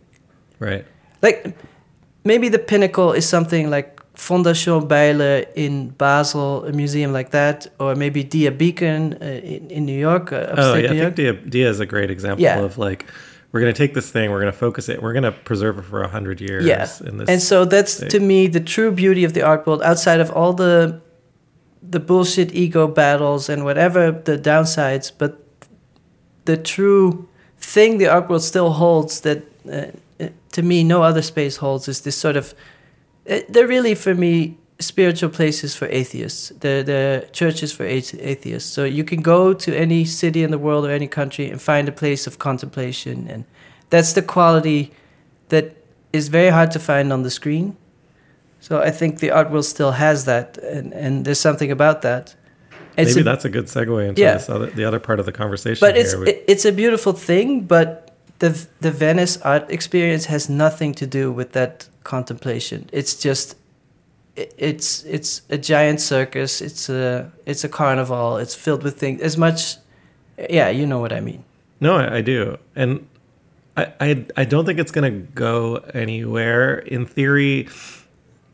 right. 0.60 0.86
like 1.24 1.58
maybe 2.24 2.50
the 2.50 2.60
pinnacle 2.60 3.12
is 3.12 3.28
something 3.28 3.70
like 3.70 4.00
Fondation 4.14 4.88
Beyeler 4.88 5.48
in 5.56 5.90
Basel, 5.90 6.66
a 6.66 6.72
museum 6.72 7.12
like 7.14 7.32
that, 7.32 7.68
or 7.80 7.96
maybe 7.96 8.24
Dia 8.24 8.52
Beacon 8.52 9.18
uh, 9.22 9.26
in, 9.26 9.72
in 9.72 9.86
New 9.86 9.98
York, 9.98 10.32
uh, 10.32 10.54
Oh 10.58 10.76
yeah, 10.76 10.92
New 10.92 11.02
I 11.02 11.04
think 11.06 11.16
Dia, 11.16 11.34
Dia 11.34 11.70
is 11.70 11.80
a 11.80 11.86
great 11.86 12.12
example 12.12 12.44
Yeah. 12.44 12.60
of 12.60 12.78
like 12.78 13.06
we're 13.52 13.62
going 13.62 13.74
to 13.74 13.78
take 13.78 13.94
this 13.94 14.12
thing, 14.12 14.30
we're 14.30 14.40
going 14.40 14.52
to 14.54 14.58
focus 14.58 14.88
it, 14.88 15.02
we're 15.02 15.14
going 15.14 15.24
to 15.24 15.32
preserve 15.32 15.80
it 15.80 15.86
for 15.86 16.04
a 16.04 16.08
hundred 16.08 16.40
years. 16.42 16.66
Yeah. 16.66 16.88
and 17.28 17.42
so 17.42 17.66
that's 17.66 17.94
state. 17.94 18.12
to 18.12 18.20
me 18.20 18.48
the 18.48 18.60
true 18.60 18.92
beauty 18.92 19.24
of 19.24 19.34
the 19.34 19.42
art 19.42 19.66
world, 19.66 19.82
outside 19.82 20.20
of 20.20 20.30
all 20.32 20.54
the 20.54 21.02
the 21.82 22.00
bullshit 22.00 22.54
ego 22.54 22.88
battles 22.88 23.50
and 23.50 23.64
whatever 23.64 24.12
the 24.12 24.38
downsides, 24.38 25.12
but 25.18 25.44
the 26.46 26.58
true 26.58 27.28
thing 27.58 27.98
the 27.98 28.08
art 28.08 28.30
world 28.30 28.44
still 28.44 28.74
holds 28.74 29.22
that 29.22 29.44
uh, 29.72 30.28
to 30.52 30.62
me 30.62 30.84
no 30.84 31.04
other 31.04 31.22
space 31.22 31.58
holds 31.58 31.88
is 31.88 32.02
this 32.02 32.18
sort 32.18 32.36
of 32.36 32.54
uh, 33.30 33.40
they're 33.50 33.68
really 33.68 33.96
for 33.96 34.16
me 34.16 34.58
spiritual 34.80 35.30
places 35.30 35.76
for 35.76 35.88
atheists. 35.90 36.50
They're, 36.60 36.82
they're 36.82 37.22
churches 37.28 37.72
for 37.72 37.86
atheists. 37.86 38.68
So 38.72 38.84
you 38.84 39.04
can 39.04 39.22
go 39.22 39.54
to 39.54 39.78
any 39.78 40.06
city 40.06 40.44
in 40.44 40.50
the 40.50 40.58
world 40.58 40.86
or 40.86 40.92
any 40.92 41.08
country 41.08 41.50
and 41.50 41.62
find 41.62 41.88
a 41.88 41.92
place 41.92 42.26
of 42.28 42.40
contemplation 42.40 43.28
and 43.30 43.46
that's 43.90 44.14
the 44.14 44.22
quality 44.22 44.92
that 45.50 45.76
is 46.14 46.30
very 46.30 46.50
hard 46.50 46.72
to 46.72 46.80
find 46.80 47.14
on 47.14 47.24
the 47.24 47.30
screen 47.30 47.78
so 48.66 48.72
i 48.90 48.92
think 49.00 49.12
the 49.20 49.32
art 49.38 49.50
world 49.52 49.66
still 49.76 49.92
has 50.06 50.18
that 50.32 50.48
and, 50.76 50.88
and 51.04 51.14
there's 51.26 51.42
something 51.50 51.72
about 51.78 51.98
that 52.10 52.24
It's 52.98 53.10
maybe 53.16 53.22
a- 53.22 53.30
that's 53.32 53.46
a 53.46 53.50
good 53.56 53.68
segue 53.76 54.00
into 54.10 54.22
Yeah. 54.22 54.34
this 54.38 54.50
other, 54.56 54.68
the 54.80 54.86
other 54.90 55.00
part 55.08 55.20
of 55.22 55.26
the 55.30 55.36
conversation. 55.42 55.82
but 55.88 55.96
it's 56.02 56.14
here. 56.14 56.26
it, 56.32 56.38
it's 56.54 56.66
a 56.66 56.72
beautiful 56.84 57.14
thing 57.30 57.48
but 57.76 57.90
the 58.44 58.50
the 58.86 58.92
venice 59.06 59.34
art 59.52 59.66
experience 59.78 60.26
has 60.34 60.44
nothing 60.66 60.92
to 61.02 61.06
do 61.20 61.24
with 61.40 61.50
that 61.60 61.74
contemplation 62.04 62.80
it's 63.00 63.14
just 63.28 63.48
it, 64.42 64.50
it's 64.70 64.90
it's 65.16 65.32
a 65.50 65.58
giant 65.74 66.00
circus 66.14 66.52
it's 66.68 66.84
a 66.90 67.04
it's 67.52 67.64
a 67.64 67.70
carnival 67.80 68.38
it's 68.44 68.56
filled 68.66 68.84
with 68.84 68.96
things 69.04 69.22
as 69.30 69.36
much 69.38 69.60
yeah 70.58 70.70
you 70.80 70.86
know 70.92 71.00
what 71.04 71.14
i 71.20 71.22
mean 71.30 71.42
No, 71.88 71.94
I, 72.04 72.18
I 72.20 72.22
do, 72.34 72.58
and 72.82 72.92
I, 73.82 73.84
I 74.08 74.10
I 74.42 74.44
don't 74.52 74.66
think 74.68 74.78
it's 74.84 74.94
going 74.98 75.10
to 75.12 75.18
go 75.48 75.54
anywhere. 76.06 76.78
In 76.96 77.06
theory, 77.16 77.68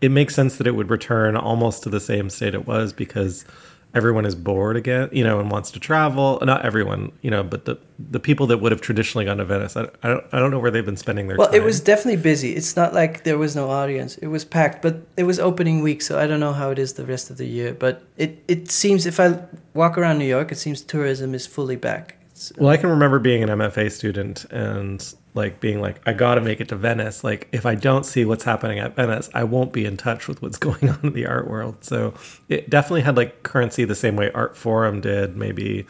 it 0.02 0.12
makes 0.12 0.36
sense 0.36 0.58
that 0.58 0.68
it 0.68 0.76
would 0.76 0.90
return 0.90 1.36
almost 1.36 1.84
to 1.84 1.90
the 1.90 2.00
same 2.00 2.30
state 2.30 2.54
it 2.54 2.68
was 2.68 2.94
because 2.94 3.46
everyone 3.94 4.26
is 4.26 4.36
bored 4.36 4.76
again, 4.76 5.10
you 5.12 5.24
know, 5.24 5.40
and 5.40 5.50
wants 5.50 5.72
to 5.72 5.80
travel. 5.80 6.40
Not 6.42 6.66
everyone, 6.66 7.12
you 7.22 7.32
know, 7.32 7.44
but 7.44 7.66
the 7.66 7.78
the 7.98 8.20
people 8.20 8.48
that 8.48 8.60
would 8.60 8.72
have 8.72 8.82
traditionally 8.82 9.26
gone 9.26 9.38
to 9.38 9.46
Venice, 9.46 9.76
I, 9.76 9.90
I 10.04 10.10
don't 10.10 10.26
I 10.32 10.40
don't 10.40 10.52
know 10.52 10.60
where 10.60 10.72
they've 10.72 10.86
been 10.86 10.98
spending 10.98 11.28
their 11.28 11.38
well 11.38 11.48
time. 11.48 11.54
Well, 11.54 11.62
it 11.62 11.66
was 11.66 11.80
definitely 11.80 12.22
busy 12.22 12.56
it's 12.56 12.76
not 12.76 12.94
like 12.94 13.24
there 13.24 13.38
was 13.38 13.56
no 13.56 13.70
audience 13.70 14.18
it 14.18 14.28
was 14.28 14.46
packed 14.46 14.82
but 14.82 15.02
it 15.16 15.24
was 15.24 15.40
opening 15.40 15.82
week 15.82 16.02
so 16.02 16.20
i 16.20 16.28
don't 16.28 16.40
know 16.40 16.54
how 16.54 16.70
it 16.70 16.80
is 16.80 16.94
the 16.94 17.06
rest 17.06 17.30
of 17.30 17.38
the 17.38 17.46
year 17.46 17.74
but 17.74 18.04
it 18.18 18.44
it 18.48 18.70
seems 18.70 19.06
if 19.06 19.20
i 19.20 19.40
walk 19.74 19.98
around 19.98 20.18
new 20.20 20.26
york 20.26 20.52
it 20.52 20.58
seems 20.58 20.82
tourism 20.82 21.34
is 21.34 21.48
fully 21.48 21.76
back 21.76 22.18
it's, 22.38 22.54
Well, 22.56 22.70
I 22.70 22.76
uh, 22.76 22.78
can 22.78 22.90
remember 22.92 23.18
being 23.18 23.42
an 23.42 23.50
MFA 23.50 23.92
student 23.92 24.46
and 24.52 25.02
like 25.38 25.62
being 25.62 25.80
like, 25.80 26.02
I 26.06 26.12
got 26.12 26.36
to 26.36 26.42
make 26.42 26.60
it 26.60 26.68
to 26.70 26.76
Venice. 26.76 27.24
Like, 27.24 27.48
if 27.54 27.66
I 27.66 27.76
don't 27.76 28.06
see 28.06 28.26
what's 28.26 28.44
happening 28.44 28.80
at 28.80 28.96
Venice, 28.98 29.30
I 29.34 29.46
won't 29.46 29.72
be 29.72 29.86
in 29.86 29.96
touch 29.96 30.28
with 30.28 30.42
what's 30.42 30.58
going 30.68 30.90
on 30.90 31.00
in 31.04 31.14
the 31.14 31.26
art 31.28 31.48
world. 31.50 31.86
So 31.86 32.14
it 32.50 32.70
definitely 32.70 33.02
had 33.02 33.16
like 33.16 33.44
currency 33.44 33.86
the 33.86 33.96
same 33.96 34.18
way 34.18 34.30
Artforum 34.32 35.02
did 35.02 35.38
maybe 35.38 35.84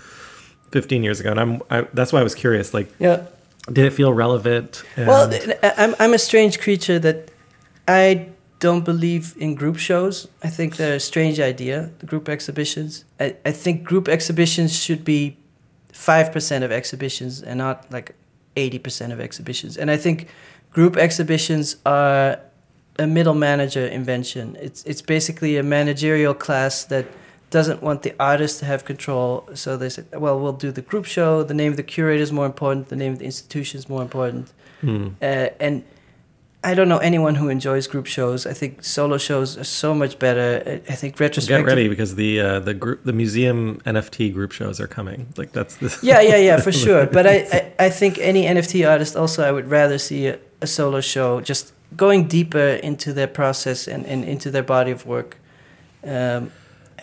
15 0.72 1.02
years 1.04 1.20
ago. 1.20 1.32
And 1.32 1.40
I'm 1.40 1.62
I, 1.72 1.82
that's 1.94 2.14
why 2.14 2.20
I 2.20 2.24
was 2.24 2.36
curious. 2.36 2.74
Like, 2.74 2.90
yeah 3.00 3.26
did 3.72 3.84
it 3.86 3.92
feel 3.92 4.14
relevant? 4.14 4.84
Well, 4.96 5.24
And- 5.24 5.44
th- 5.44 5.58
I'm 5.78 5.94
I'm 6.00 6.14
a 6.14 6.18
strange 6.20 6.60
creature 6.60 7.00
that 7.00 7.30
I 7.88 8.30
don't 8.60 8.86
believe 8.86 9.36
in 9.38 9.56
group 9.56 9.78
shows. 9.78 10.28
I 10.42 10.50
think 10.50 10.78
they're 10.78 10.96
a 10.96 11.00
strange 11.02 11.40
idea, 11.40 11.92
the 12.00 12.06
group 12.06 12.28
exhibitions. 12.30 13.06
I, 13.20 13.36
I 13.46 13.52
think 13.52 13.84
group 13.84 14.08
exhibitions 14.08 14.74
should 14.76 15.04
be 15.04 15.36
five 15.92 16.32
percent 16.32 16.64
of 16.64 16.72
exhibitions 16.72 17.42
and 17.42 17.58
not 17.58 17.92
like 17.92 18.16
eighty 18.58 18.80
percent 18.80 19.14
of 19.14 19.20
exhibitions. 19.20 19.78
And 19.78 19.90
I 19.90 19.98
think 19.98 20.28
group 20.72 20.98
exhibitions 20.98 21.78
are 21.86 22.40
a 23.00 23.08
middle 23.08 23.36
manager 23.36 23.86
invention. 24.00 24.58
It's 24.60 24.84
it's 24.86 25.04
basically 25.16 25.58
a 25.58 25.64
managerial 25.64 26.34
class 26.34 26.86
that 26.86 27.06
doesn't 27.50 27.82
want 27.82 28.02
the 28.02 28.14
artist 28.20 28.60
to 28.60 28.66
have 28.66 28.84
control. 28.84 29.30
So 29.54 29.78
they 29.78 29.90
said, 29.90 30.06
well, 30.12 30.38
we'll 30.42 30.60
do 30.68 30.72
the 30.72 30.82
group 30.82 31.06
show. 31.06 31.44
The 31.44 31.54
name 31.54 31.72
of 31.72 31.78
the 31.78 31.84
curator 31.96 32.24
is 32.24 32.32
more 32.32 32.46
important. 32.46 32.88
The 32.90 32.96
name 32.96 33.14
of 33.14 33.20
the 33.20 33.26
institution 33.26 33.80
is 33.80 33.88
more 33.88 34.02
important. 34.02 34.52
Hmm. 34.82 35.08
Uh, 35.22 35.66
and 35.66 35.84
I 36.68 36.74
don't 36.74 36.90
know 36.90 36.98
anyone 36.98 37.36
who 37.36 37.48
enjoys 37.48 37.88
group 37.88 38.08
shows. 38.08 38.46
I 38.46 38.52
think 38.52 38.84
solo 38.84 39.18
shows 39.18 39.58
are 39.58 39.64
so 39.64 39.96
much 39.96 40.20
better. 40.20 40.62
I 40.66 40.92
I 40.92 40.96
think 40.96 41.16
Get 41.48 41.66
ready 41.66 41.88
because 41.88 42.16
the 42.16 42.42
uh, 42.42 42.60
the 42.60 42.74
group 42.74 43.06
the 43.06 43.14
museum 43.14 43.80
NFT 43.86 44.34
group 44.34 44.52
shows 44.52 44.82
are 44.82 44.88
coming. 44.88 45.20
Like 45.38 45.54
that's 45.54 45.76
the 45.78 45.90
Yeah, 46.12 46.20
yeah, 46.20 46.36
yeah, 46.36 46.60
for 46.60 46.74
sure. 46.86 47.06
But 47.06 47.26
I, 47.26 47.36
I, 47.58 47.86
I 47.88 47.90
think 47.90 48.20
any 48.20 48.44
NFT 48.44 48.86
artist 48.94 49.16
also, 49.16 49.48
I 49.50 49.52
would 49.52 49.70
rather 49.70 49.98
see 49.98 50.28
a, 50.28 50.40
a 50.62 50.68
solo 50.68 51.00
show 51.00 51.40
just 51.40 51.72
going 51.96 52.28
deeper 52.28 52.68
into 52.90 53.14
their 53.14 53.28
process 53.28 53.88
and, 53.88 54.06
and 54.06 54.26
into 54.26 54.52
their 54.52 54.64
body 54.64 54.92
of 54.92 55.06
work. 55.06 55.38
Um, 56.04 56.52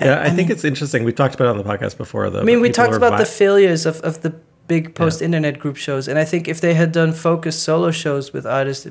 Yeah, 0.01 0.29
I, 0.29 0.31
think 0.37 0.51
it's 0.51 0.65
interesting. 0.65 1.05
We've 1.05 1.15
talked 1.23 1.37
about 1.37 1.47
it 1.49 1.53
on 1.57 1.59
the 1.63 1.69
podcast 1.73 1.97
before, 1.97 2.29
though. 2.31 2.41
I 2.41 2.45
mean, 2.45 2.61
we 2.61 2.71
talked 2.71 2.97
about 3.03 3.13
vi- 3.13 3.25
the 3.25 3.31
failures 3.45 3.87
of, 3.87 3.97
of 4.01 4.15
the 4.25 4.33
big 4.67 4.95
post 4.95 5.23
internet 5.23 5.59
group 5.63 5.77
shows, 5.77 6.09
and 6.09 6.19
I 6.19 6.25
think 6.25 6.49
if 6.49 6.59
they 6.61 6.75
had 6.75 6.91
done 6.93 7.13
focused 7.13 7.63
solo 7.63 7.91
shows 7.93 8.33
with 8.35 8.45
artists, 8.45 8.87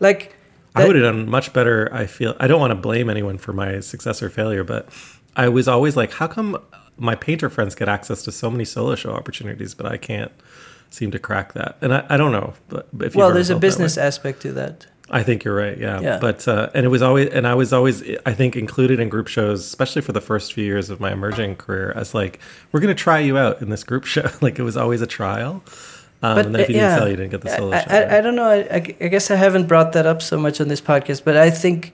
like 0.00 0.34
I 0.74 0.86
would 0.86 0.96
have 0.96 1.04
done 1.04 1.28
much 1.28 1.52
better. 1.52 1.88
I 1.92 2.06
feel 2.06 2.34
I 2.40 2.46
don't 2.46 2.60
want 2.60 2.72
to 2.72 2.76
blame 2.76 3.08
anyone 3.08 3.38
for 3.38 3.52
my 3.52 3.80
success 3.80 4.22
or 4.22 4.30
failure, 4.30 4.64
but 4.64 4.88
I 5.36 5.48
was 5.48 5.68
always 5.68 5.96
like, 5.96 6.12
how 6.12 6.26
come 6.26 6.60
my 6.96 7.14
painter 7.14 7.48
friends 7.48 7.74
get 7.74 7.88
access 7.88 8.22
to 8.24 8.32
so 8.32 8.50
many 8.50 8.64
solo 8.64 8.94
show 8.94 9.12
opportunities, 9.12 9.74
but 9.74 9.86
I 9.86 9.96
can't 9.96 10.32
seem 10.90 11.10
to 11.12 11.18
crack 11.18 11.52
that? 11.54 11.76
And 11.80 11.94
I, 11.94 12.06
I 12.08 12.16
don't 12.16 12.32
know, 12.32 12.54
but, 12.68 12.88
but 12.92 13.14
well, 13.14 13.32
there's 13.32 13.50
a 13.50 13.54
that 13.54 13.60
business 13.60 13.96
aspect 13.96 14.42
to 14.42 14.52
that. 14.52 14.86
I 15.10 15.22
think 15.22 15.44
you're 15.44 15.54
right. 15.54 15.76
Yeah. 15.76 16.00
Yeah. 16.00 16.18
But 16.18 16.48
uh, 16.48 16.70
and 16.74 16.86
it 16.86 16.88
was 16.88 17.02
always 17.02 17.28
and 17.28 17.46
I 17.46 17.54
was 17.54 17.72
always 17.72 18.02
I 18.24 18.32
think 18.32 18.56
included 18.56 19.00
in 19.00 19.10
group 19.10 19.28
shows, 19.28 19.60
especially 19.60 20.02
for 20.02 20.12
the 20.12 20.20
first 20.20 20.54
few 20.54 20.64
years 20.64 20.88
of 20.88 20.98
my 20.98 21.12
emerging 21.12 21.56
career, 21.56 21.92
as 21.94 22.14
like 22.14 22.40
we're 22.72 22.80
going 22.80 22.94
to 22.94 23.00
try 23.00 23.18
you 23.18 23.36
out 23.36 23.60
in 23.60 23.68
this 23.68 23.84
group 23.84 24.04
show. 24.06 24.28
like 24.40 24.58
it 24.58 24.62
was 24.62 24.76
always 24.76 25.02
a 25.02 25.06
trial. 25.06 25.62
Um, 26.24 26.38
and 26.38 26.54
then 26.54 26.60
if 26.62 26.68
you 26.70 26.76
uh, 26.76 26.78
didn't 26.78 26.90
yeah, 26.90 26.96
sell, 26.98 27.08
you 27.08 27.16
didn't 27.16 27.30
get 27.32 27.42
the 27.42 27.50
solo 27.56 27.72
I, 27.76 27.80
show. 27.80 27.90
I, 27.90 28.18
I 28.18 28.20
don't 28.20 28.36
know. 28.36 28.48
I, 28.48 28.76
I- 28.76 29.08
guess 29.08 29.30
I 29.30 29.36
haven't 29.36 29.66
brought 29.66 29.92
that 29.92 30.06
up 30.06 30.20
so 30.22 30.36
much 30.38 30.60
on 30.60 30.68
this 30.68 30.80
podcast, 30.80 31.22
but 31.24 31.36
I 31.36 31.50
think 31.50 31.92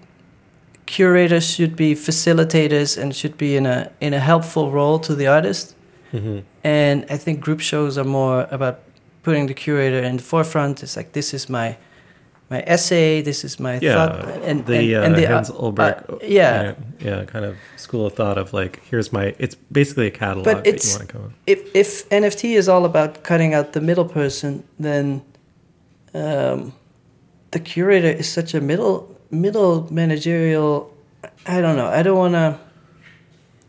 curators 0.87 1.47
should 1.55 1.77
be 1.77 1.95
facilitators 1.95 2.99
and 3.01 3.15
should 3.15 3.37
be 3.39 3.57
in 3.57 3.67
a 3.67 3.91
in 4.01 4.13
a 4.15 4.21
helpful 4.21 4.71
role 4.71 4.99
to 5.01 5.15
the 5.15 5.27
artist. 5.27 5.75
Mhm. 6.13 6.43
And 6.65 7.07
I 7.09 7.17
think 7.17 7.41
group 7.41 7.61
shows 7.61 7.97
are 7.99 8.05
more 8.21 8.47
about 8.51 8.77
putting 9.23 9.47
the 9.47 9.55
curator 9.55 9.99
in 10.09 10.17
the 10.17 10.23
forefront. 10.23 10.83
It's 10.83 10.97
like 10.97 11.13
this 11.13 11.33
is 11.35 11.49
my 11.49 11.77
my 12.51 12.61
essay, 12.67 13.23
this 13.23 13.45
is 13.45 13.61
my 13.61 13.79
Yeah, 13.81 13.95
thought, 13.95 14.29
and 14.43 14.67
the, 14.67 14.95
and, 14.95 14.95
uh, 14.95 15.07
and 15.07 15.15
the 15.15 15.27
Hans 15.27 15.51
uh, 15.51 15.55
Ulberg, 15.55 16.11
uh, 16.13 16.19
yeah. 16.23 16.75
yeah, 17.01 17.19
yeah, 17.19 17.25
kind 17.25 17.45
of 17.45 17.57
school 17.77 18.07
of 18.07 18.15
thought 18.15 18.39
of 18.39 18.53
like, 18.53 18.83
here's 18.91 19.13
my. 19.13 19.35
It's 19.39 19.55
basically 19.71 20.07
a 20.09 20.11
catalog 20.11 20.45
But 20.45 20.57
that 20.65 20.67
you 20.67 20.73
it's- 20.75 20.97
want 20.99 21.09
to 21.09 21.15
go. 21.19 21.25
in. 21.25 21.33
if 21.47 21.61
if 21.77 22.09
NFT 22.11 22.57
is 22.57 22.69
all 22.69 22.85
about 22.85 23.23
cutting 23.23 23.55
out 23.55 23.73
the 23.73 23.81
middle 23.81 24.05
person, 24.05 24.65
then 24.81 25.23
um, 26.13 26.73
the 27.53 27.61
curator 27.61 28.09
is 28.11 28.29
such 28.29 28.53
a 28.55 28.61
middle 28.61 29.17
middle 29.31 29.87
managerial. 29.93 30.93
I 31.47 31.61
don't 31.61 31.77
know. 31.77 31.87
I 31.87 32.03
don't 32.03 32.19
want 32.19 32.35
to. 32.35 32.59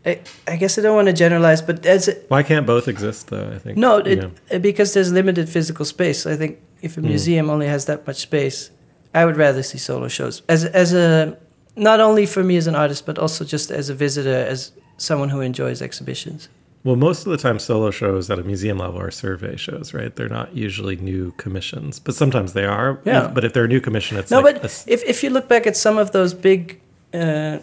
I, 0.04 0.18
I 0.48 0.56
guess 0.56 0.76
I 0.78 0.82
don't 0.82 0.96
want 0.96 1.06
to 1.06 1.12
generalize, 1.12 1.62
but 1.62 1.86
as 1.86 2.08
a, 2.08 2.14
Why 2.26 2.42
can't 2.42 2.66
both 2.66 2.88
exist 2.88 3.28
though? 3.28 3.48
I 3.54 3.58
think 3.58 3.78
no, 3.78 3.98
it, 3.98 4.18
know. 4.18 4.30
uh, 4.50 4.58
because 4.58 4.94
there's 4.94 5.12
limited 5.12 5.48
physical 5.48 5.84
space. 5.84 6.26
I 6.26 6.34
think 6.34 6.58
if 6.80 6.96
a 6.96 7.00
Mm. 7.00 7.04
museum 7.04 7.48
only 7.50 7.68
has 7.68 7.84
that 7.84 8.04
much 8.04 8.16
space, 8.16 8.71
I 9.14 9.24
would 9.24 9.36
rather 9.36 9.62
see 9.62 9.78
solo 9.78 10.08
shows 10.08 10.42
as 10.48 10.64
as 10.64 10.92
a 10.92 11.36
not 11.76 12.00
only 12.00 12.26
for 12.26 12.42
me 12.42 12.56
as 12.56 12.66
an 12.66 12.74
artist, 12.74 13.06
but 13.06 13.18
also 13.18 13.44
just 13.44 13.70
as 13.70 13.88
a 13.88 13.94
visitor, 13.94 14.34
as 14.48 14.72
someone 14.96 15.30
who 15.30 15.40
enjoys 15.40 15.80
exhibitions. 15.82 16.48
Well, 16.84 16.96
most 16.96 17.26
of 17.26 17.30
the 17.30 17.38
time, 17.38 17.58
solo 17.60 17.90
shows 17.92 18.28
at 18.28 18.38
a 18.40 18.42
museum 18.42 18.78
level 18.78 19.00
are 19.00 19.10
survey 19.12 19.56
shows, 19.56 19.94
right? 19.94 20.14
They're 20.16 20.28
not 20.28 20.54
usually 20.56 20.96
new 20.96 21.32
commissions, 21.36 22.00
but 22.00 22.14
sometimes 22.16 22.54
they 22.54 22.64
are. 22.64 22.98
Yeah. 23.04 23.28
But 23.32 23.44
if 23.44 23.52
they're 23.52 23.64
a 23.66 23.68
new 23.68 23.80
commission, 23.80 24.18
it's 24.18 24.30
No, 24.32 24.40
like 24.40 24.60
but 24.60 24.64
a 24.86 24.92
if 24.92 25.02
if 25.04 25.22
you 25.22 25.30
look 25.30 25.48
back 25.48 25.66
at 25.66 25.76
some 25.76 25.96
of 25.96 26.10
those 26.10 26.34
big 26.34 26.80
uh, 27.14 27.58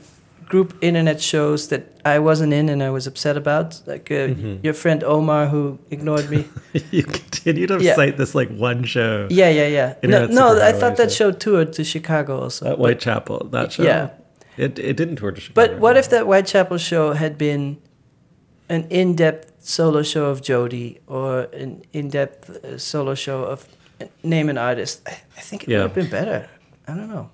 group 0.50 0.74
internet 0.82 1.22
shows 1.22 1.68
that 1.68 1.82
I 2.06 2.18
wasn't 2.20 2.54
in 2.54 2.70
and 2.70 2.82
I 2.82 2.90
was 2.90 3.08
upset 3.08 3.38
about, 3.38 3.68
like 3.92 4.10
uh, 4.12 4.28
Mhm. 4.34 4.64
your 4.64 4.74
friend 4.74 5.04
Omar 5.04 5.48
who 5.54 5.78
ignored 5.92 6.28
me. 6.30 6.42
you 6.92 7.04
continue 7.04 7.68
to 7.68 7.78
Yeah. 7.82 7.96
cite 7.96 8.18
this 8.18 8.34
like 8.36 8.50
one 8.70 8.84
show 8.84 9.28
yeah, 9.30 9.52
yeah, 9.60 9.68
yeah. 9.78 9.88
No, 9.88 9.96
Internet 10.04 10.30
no, 10.32 10.46
I 10.48 10.50
superhighway 10.50 10.80
thought 10.80 10.98
that 10.98 11.12
show. 11.12 11.32
toured 11.32 11.74
to 11.74 11.84
Chicago 11.84 12.34
also. 12.44 12.66
at 12.72 12.78
Whitechapel. 12.78 13.50
That 13.52 13.72
show, 13.74 13.84
Yeah. 13.84 14.10
it 14.58 14.80
it 14.80 14.98
didn't 14.98 15.18
tour 15.22 15.32
to 15.32 15.42
Chicago. 15.42 15.62
But 15.62 15.80
what 15.80 15.96
if 15.98 16.08
that 16.10 16.24
Whitechapel 16.26 16.78
show 16.80 17.14
had 17.14 17.38
been 17.38 17.78
an 18.70 18.84
in-depth 18.90 19.52
solo 19.60 20.02
show 20.04 20.26
of 20.32 20.42
JODI 20.42 21.00
or 21.08 21.48
an 21.64 21.82
in-depth 21.94 22.50
uh, 22.50 22.78
solo 22.78 23.14
show 23.16 23.44
of 23.54 23.60
uh, 24.02 24.06
name 24.24 24.50
an 24.50 24.58
artist? 24.58 25.02
I, 25.08 25.12
I 25.38 25.42
think 25.42 25.64
it 25.64 25.70
Yeah. 25.70 25.78
would 25.84 25.92
have 25.92 25.96
been 26.02 26.10
better. 26.20 26.40
I 26.88 26.94
don't 26.98 27.10
know. 27.16 27.30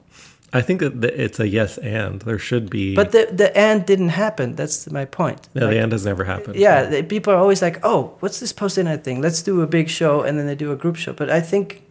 I 0.55 0.61
think 0.61 0.79
that 0.81 1.03
it's 1.03 1.39
a 1.39 1.47
yes 1.47 1.77
and 1.79 2.21
there 2.21 2.39
should 2.39 2.69
be. 2.69 2.95
But 2.95 3.11
the 3.11 3.27
the 3.41 3.55
and 3.57 3.85
didn't 3.85 4.13
happen. 4.25 4.55
That's 4.55 4.89
my 4.89 5.05
point. 5.05 5.41
no, 5.53 5.65
Like, 5.65 5.75
the 5.75 5.81
end 5.81 5.91
has 5.91 6.05
never 6.05 6.23
happened. 6.23 6.55
yeah, 6.55 6.85
the, 6.91 7.03
people 7.03 7.33
are 7.33 7.37
always 7.45 7.61
like, 7.61 7.77
"Oh, 7.83 8.15
what's 8.21 8.39
this 8.39 8.53
post-internet 8.53 9.03
thing? 9.03 9.21
Let's 9.21 9.41
do 9.43 9.61
a 9.61 9.67
big 9.67 9.89
show," 9.89 10.21
and 10.25 10.39
then 10.39 10.45
they 10.47 10.55
do 10.55 10.71
a 10.71 10.77
group 10.83 10.95
show. 10.95 11.13
But 11.13 11.29
I 11.29 11.41
think 11.41 11.83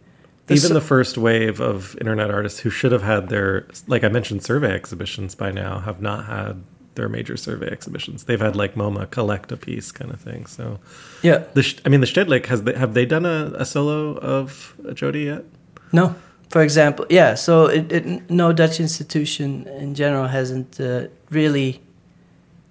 even 0.49 0.69
so- 0.69 0.73
the 0.73 0.81
first 0.81 1.17
wave 1.17 1.59
of 1.59 1.95
internet 2.01 2.29
artists 2.31 2.59
who 2.59 2.69
should 2.69 2.91
have 2.91 3.03
had 3.03 3.29
their 3.29 3.65
like 3.87 4.03
i 4.03 4.07
mentioned 4.09 4.43
survey 4.43 4.73
exhibitions 4.75 5.33
by 5.35 5.49
now 5.51 5.79
have 5.79 6.01
not 6.01 6.25
had 6.25 6.61
their 6.95 7.09
major 7.09 7.35
survey 7.35 7.67
exhibitions 7.67 8.25
they've 8.25 8.41
had 8.47 8.55
like 8.55 8.75
moma 8.75 9.09
collect 9.09 9.51
a 9.51 9.57
piece 9.57 9.91
kind 9.91 10.11
of 10.11 10.21
thing 10.21 10.45
so 10.45 10.79
yeah, 11.23 11.39
the 11.55 11.63
i 11.85 11.89
mean 11.89 11.99
the 11.99 12.05
Stedelijk 12.13 12.45
has 12.45 12.61
they, 12.63 12.73
have 12.73 12.93
they 12.93 13.05
done 13.05 13.25
a, 13.25 13.51
a 13.57 13.65
solo 13.65 14.15
of 14.17 14.75
jodi 14.93 15.23
yet 15.25 15.43
no. 15.91 16.15
For 16.49 16.61
example, 16.61 17.05
yeah. 17.09 17.35
So 17.35 17.65
it, 17.65 17.91
it, 17.91 18.29
no 18.29 18.53
Dutch 18.53 18.79
institution 18.79 19.67
in 19.67 19.93
general 19.95 20.27
hasn't 20.27 20.79
uh, 20.79 21.07
really 21.29 21.81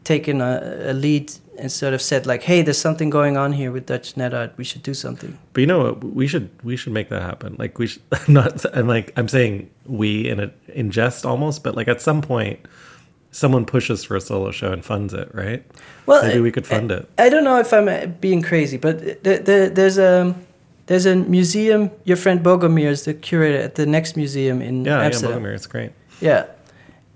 taken 0.05 0.41
a, 0.41 0.91
a 0.91 0.93
lead 0.93 1.33
and 1.59 1.71
sort 1.71 1.95
of 1.95 2.01
said 2.03 2.27
like, 2.27 2.43
"Hey, 2.43 2.63
there's 2.63 2.79
something 2.79 3.11
going 3.11 3.37
on 3.37 3.53
here 3.53 3.71
with 3.73 3.87
Dutch 3.87 4.17
net 4.17 4.35
art. 4.35 4.53
We 4.57 4.65
should 4.65 4.83
do 4.83 4.95
something." 4.95 5.39
but 5.53 5.61
you 5.61 5.67
know 5.67 5.79
what 5.85 6.05
we 6.05 6.27
should 6.27 6.49
we 6.63 6.77
should 6.77 6.93
make 6.93 7.09
that 7.11 7.23
happen 7.23 7.55
like 7.59 7.79
we 7.79 7.87
should 7.87 8.03
not 8.29 8.65
i'm 8.77 8.89
like 8.89 9.13
i'm 9.17 9.29
saying 9.29 9.71
we 9.87 10.29
in 10.29 10.41
a 10.41 10.51
in 10.75 10.91
jest 10.91 11.25
almost 11.25 11.63
but 11.63 11.77
like 11.77 11.87
at 11.87 12.03
some 12.03 12.21
point 12.21 12.59
someone 13.31 13.65
pushes 13.65 14.03
for 14.05 14.17
a 14.17 14.21
solo 14.21 14.51
show 14.51 14.73
and 14.73 14.85
funds 14.85 15.15
it 15.15 15.29
right 15.33 15.63
Well, 16.07 16.23
maybe 16.25 16.39
I- 16.39 16.43
we 16.43 16.51
could 16.51 16.67
fund 16.67 16.91
it 16.91 17.09
I 17.19 17.29
don't 17.29 17.45
know 17.45 17.59
if 17.61 17.73
I'm 17.73 18.13
being 18.21 18.43
crazy, 18.43 18.77
but 18.79 18.99
the, 19.23 19.39
the, 19.39 19.71
there's 19.73 19.97
a 19.99 20.35
there's 20.87 21.07
a 21.07 21.17
museum. 21.17 21.91
Your 22.05 22.17
friend 22.17 22.43
Bogomir 22.43 22.89
is 22.89 23.05
the 23.05 23.15
curator 23.15 23.59
at 23.59 23.75
the 23.75 23.87
next 23.87 24.17
museum 24.17 24.63
in 24.63 24.85
yeah 24.85 24.99
yeah 24.99 25.07
Amsterdam. 25.07 25.43
Bogomir, 25.43 25.55
it's 25.55 25.67
great 25.67 25.93
Yeah. 26.21 26.47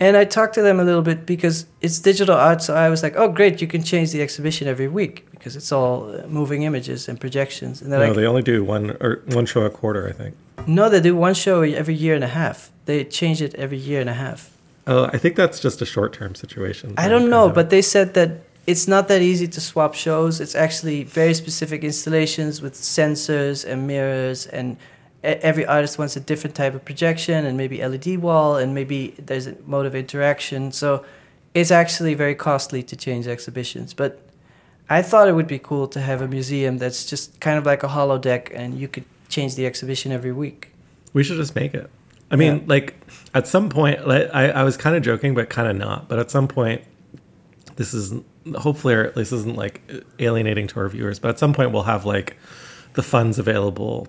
And 0.00 0.16
I 0.16 0.24
talked 0.24 0.54
to 0.54 0.62
them 0.62 0.78
a 0.78 0.84
little 0.84 1.02
bit 1.02 1.26
because 1.26 1.66
it's 1.80 1.98
digital 1.98 2.36
art. 2.36 2.62
So 2.62 2.72
I 2.76 2.88
was 2.88 3.02
like, 3.02 3.16
oh, 3.16 3.28
great, 3.28 3.60
you 3.60 3.66
can 3.66 3.82
change 3.82 4.12
the 4.12 4.22
exhibition 4.22 4.68
every 4.68 4.86
week 4.86 5.28
because 5.32 5.56
it's 5.56 5.72
all 5.72 6.14
uh, 6.14 6.24
moving 6.28 6.62
images 6.62 7.08
and 7.08 7.18
projections. 7.20 7.82
And 7.82 7.90
no 7.90 7.98
like, 7.98 8.14
they 8.14 8.24
only 8.24 8.42
do 8.42 8.62
one 8.62 8.96
or 9.00 9.22
one 9.26 9.44
show 9.44 9.62
a 9.62 9.70
quarter 9.70 10.08
i 10.08 10.12
think 10.12 10.36
no, 10.66 10.88
they 10.88 11.00
do 11.00 11.16
one 11.16 11.34
show 11.34 11.62
every 11.62 11.94
year 11.94 12.14
and 12.14 12.24
a 12.24 12.28
half. 12.28 12.70
They 12.84 13.04
change 13.04 13.40
it 13.40 13.54
every 13.54 13.78
year 13.78 14.00
and 14.00 14.10
a 14.10 14.14
half. 14.14 14.50
Oh, 14.86 15.04
I 15.04 15.18
think 15.18 15.36
that's 15.36 15.60
just 15.60 15.82
a 15.82 15.86
short 15.86 16.12
term 16.12 16.34
situation. 16.34 16.94
I 16.96 17.08
don't 17.08 17.28
know, 17.28 17.50
but 17.50 17.70
they 17.70 17.82
said 17.82 18.14
that 18.14 18.47
it's 18.68 18.86
not 18.86 19.08
that 19.08 19.22
easy 19.22 19.48
to 19.48 19.60
swap 19.62 19.94
shows. 19.94 20.40
It's 20.42 20.54
actually 20.54 21.02
very 21.02 21.32
specific 21.32 21.82
installations 21.82 22.60
with 22.60 22.74
sensors 22.74 23.64
and 23.64 23.86
mirrors, 23.86 24.46
and 24.46 24.76
every 25.22 25.64
artist 25.64 25.98
wants 25.98 26.16
a 26.16 26.20
different 26.20 26.54
type 26.54 26.74
of 26.74 26.84
projection 26.84 27.46
and 27.46 27.56
maybe 27.56 27.76
LED 27.82 28.18
wall, 28.18 28.56
and 28.56 28.74
maybe 28.74 29.14
there's 29.18 29.46
a 29.46 29.56
mode 29.66 29.86
of 29.86 29.94
interaction. 29.94 30.70
So 30.70 31.02
it's 31.54 31.70
actually 31.70 32.12
very 32.12 32.34
costly 32.34 32.82
to 32.90 32.94
change 32.94 33.26
exhibitions. 33.26 33.94
But 33.94 34.20
I 34.90 35.00
thought 35.00 35.28
it 35.28 35.34
would 35.34 35.46
be 35.48 35.58
cool 35.58 35.88
to 35.88 36.00
have 36.00 36.20
a 36.20 36.28
museum 36.28 36.76
that's 36.76 37.06
just 37.06 37.40
kind 37.40 37.56
of 37.58 37.64
like 37.64 37.82
a 37.82 37.88
holodeck, 37.88 38.50
and 38.54 38.78
you 38.78 38.86
could 38.86 39.06
change 39.30 39.54
the 39.54 39.64
exhibition 39.64 40.12
every 40.12 40.32
week. 40.32 40.60
we 41.14 41.24
should 41.24 41.38
just 41.38 41.54
make 41.56 41.72
it. 41.72 41.88
I 42.30 42.36
mean, 42.36 42.54
Yeah. 42.56 42.74
like 42.74 42.88
at 43.32 43.46
some 43.48 43.70
point, 43.70 44.06
like, 44.06 44.28
I, 44.34 44.50
I 44.60 44.62
was 44.62 44.76
kind 44.76 44.94
of 44.94 45.02
joking, 45.02 45.32
but 45.34 45.48
kind 45.48 45.68
of 45.70 45.76
not. 45.76 46.06
But 46.06 46.18
at 46.18 46.30
some 46.30 46.46
point, 46.46 46.82
this 47.76 47.94
is 47.94 48.12
hopefully, 48.54 48.94
or 48.94 49.04
at 49.04 49.16
least 49.16 49.32
isn't 49.32 49.56
like 49.56 49.80
alienating 50.18 50.66
to 50.68 50.80
our 50.80 50.88
viewers. 50.88 51.18
But 51.18 51.28
at 51.30 51.38
some 51.38 51.52
point, 51.52 51.72
we'll 51.72 51.82
have 51.84 52.04
like 52.04 52.36
the 52.94 53.02
funds 53.02 53.38
available 53.38 54.08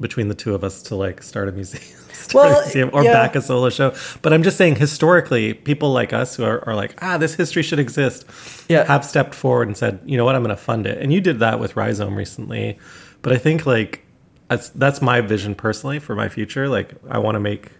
between 0.00 0.26
the 0.28 0.34
two 0.34 0.54
of 0.54 0.64
us 0.64 0.82
to 0.82 0.96
like 0.96 1.22
start 1.22 1.48
a 1.48 1.52
museum, 1.52 1.82
start 2.12 2.50
Well, 2.50 2.58
a 2.58 2.62
museum 2.64 2.90
or 2.92 3.04
yeah. 3.04 3.12
back 3.12 3.36
a 3.36 3.40
solo 3.40 3.70
show. 3.70 3.94
But 4.22 4.32
I'm 4.32 4.42
just 4.42 4.56
saying, 4.56 4.76
historically, 4.76 5.54
people 5.54 5.92
like 5.92 6.12
us 6.12 6.34
who 6.36 6.42
are, 6.44 6.66
are 6.68 6.74
like, 6.74 6.96
ah, 7.02 7.16
this 7.16 7.34
history 7.34 7.62
should 7.62 7.78
exist, 7.78 8.24
Yeah. 8.68 8.84
have 8.86 9.04
stepped 9.04 9.34
forward 9.34 9.68
and 9.68 9.76
said, 9.76 10.00
you 10.04 10.16
know 10.16 10.24
what, 10.24 10.34
I'm 10.34 10.42
going 10.42 10.54
to 10.56 10.60
fund 10.60 10.86
it. 10.86 10.98
And 11.00 11.12
you 11.12 11.20
did 11.20 11.38
that 11.38 11.60
with 11.60 11.76
Rhizome 11.76 12.16
recently. 12.16 12.76
But 13.22 13.32
I 13.32 13.36
think 13.38 13.66
like 13.66 14.04
that's 14.48 14.68
that's 14.70 15.00
my 15.00 15.20
vision 15.20 15.54
personally 15.54 15.98
for 16.00 16.14
my 16.14 16.28
future. 16.28 16.68
Like 16.68 16.92
I 17.08 17.18
want 17.18 17.36
to 17.36 17.40
make 17.40 17.70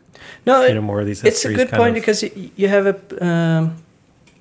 No, 0.46 0.64
you 0.64 0.74
know 0.74 0.80
more 0.80 1.00
of 1.00 1.06
these 1.06 1.22
it's 1.24 1.44
a 1.44 1.52
good 1.52 1.68
kind 1.68 1.80
point 1.82 1.90
of- 1.90 1.94
because 2.02 2.22
you, 2.22 2.50
you 2.56 2.68
have 2.68 2.86
a 2.86 3.26
um, 3.26 3.76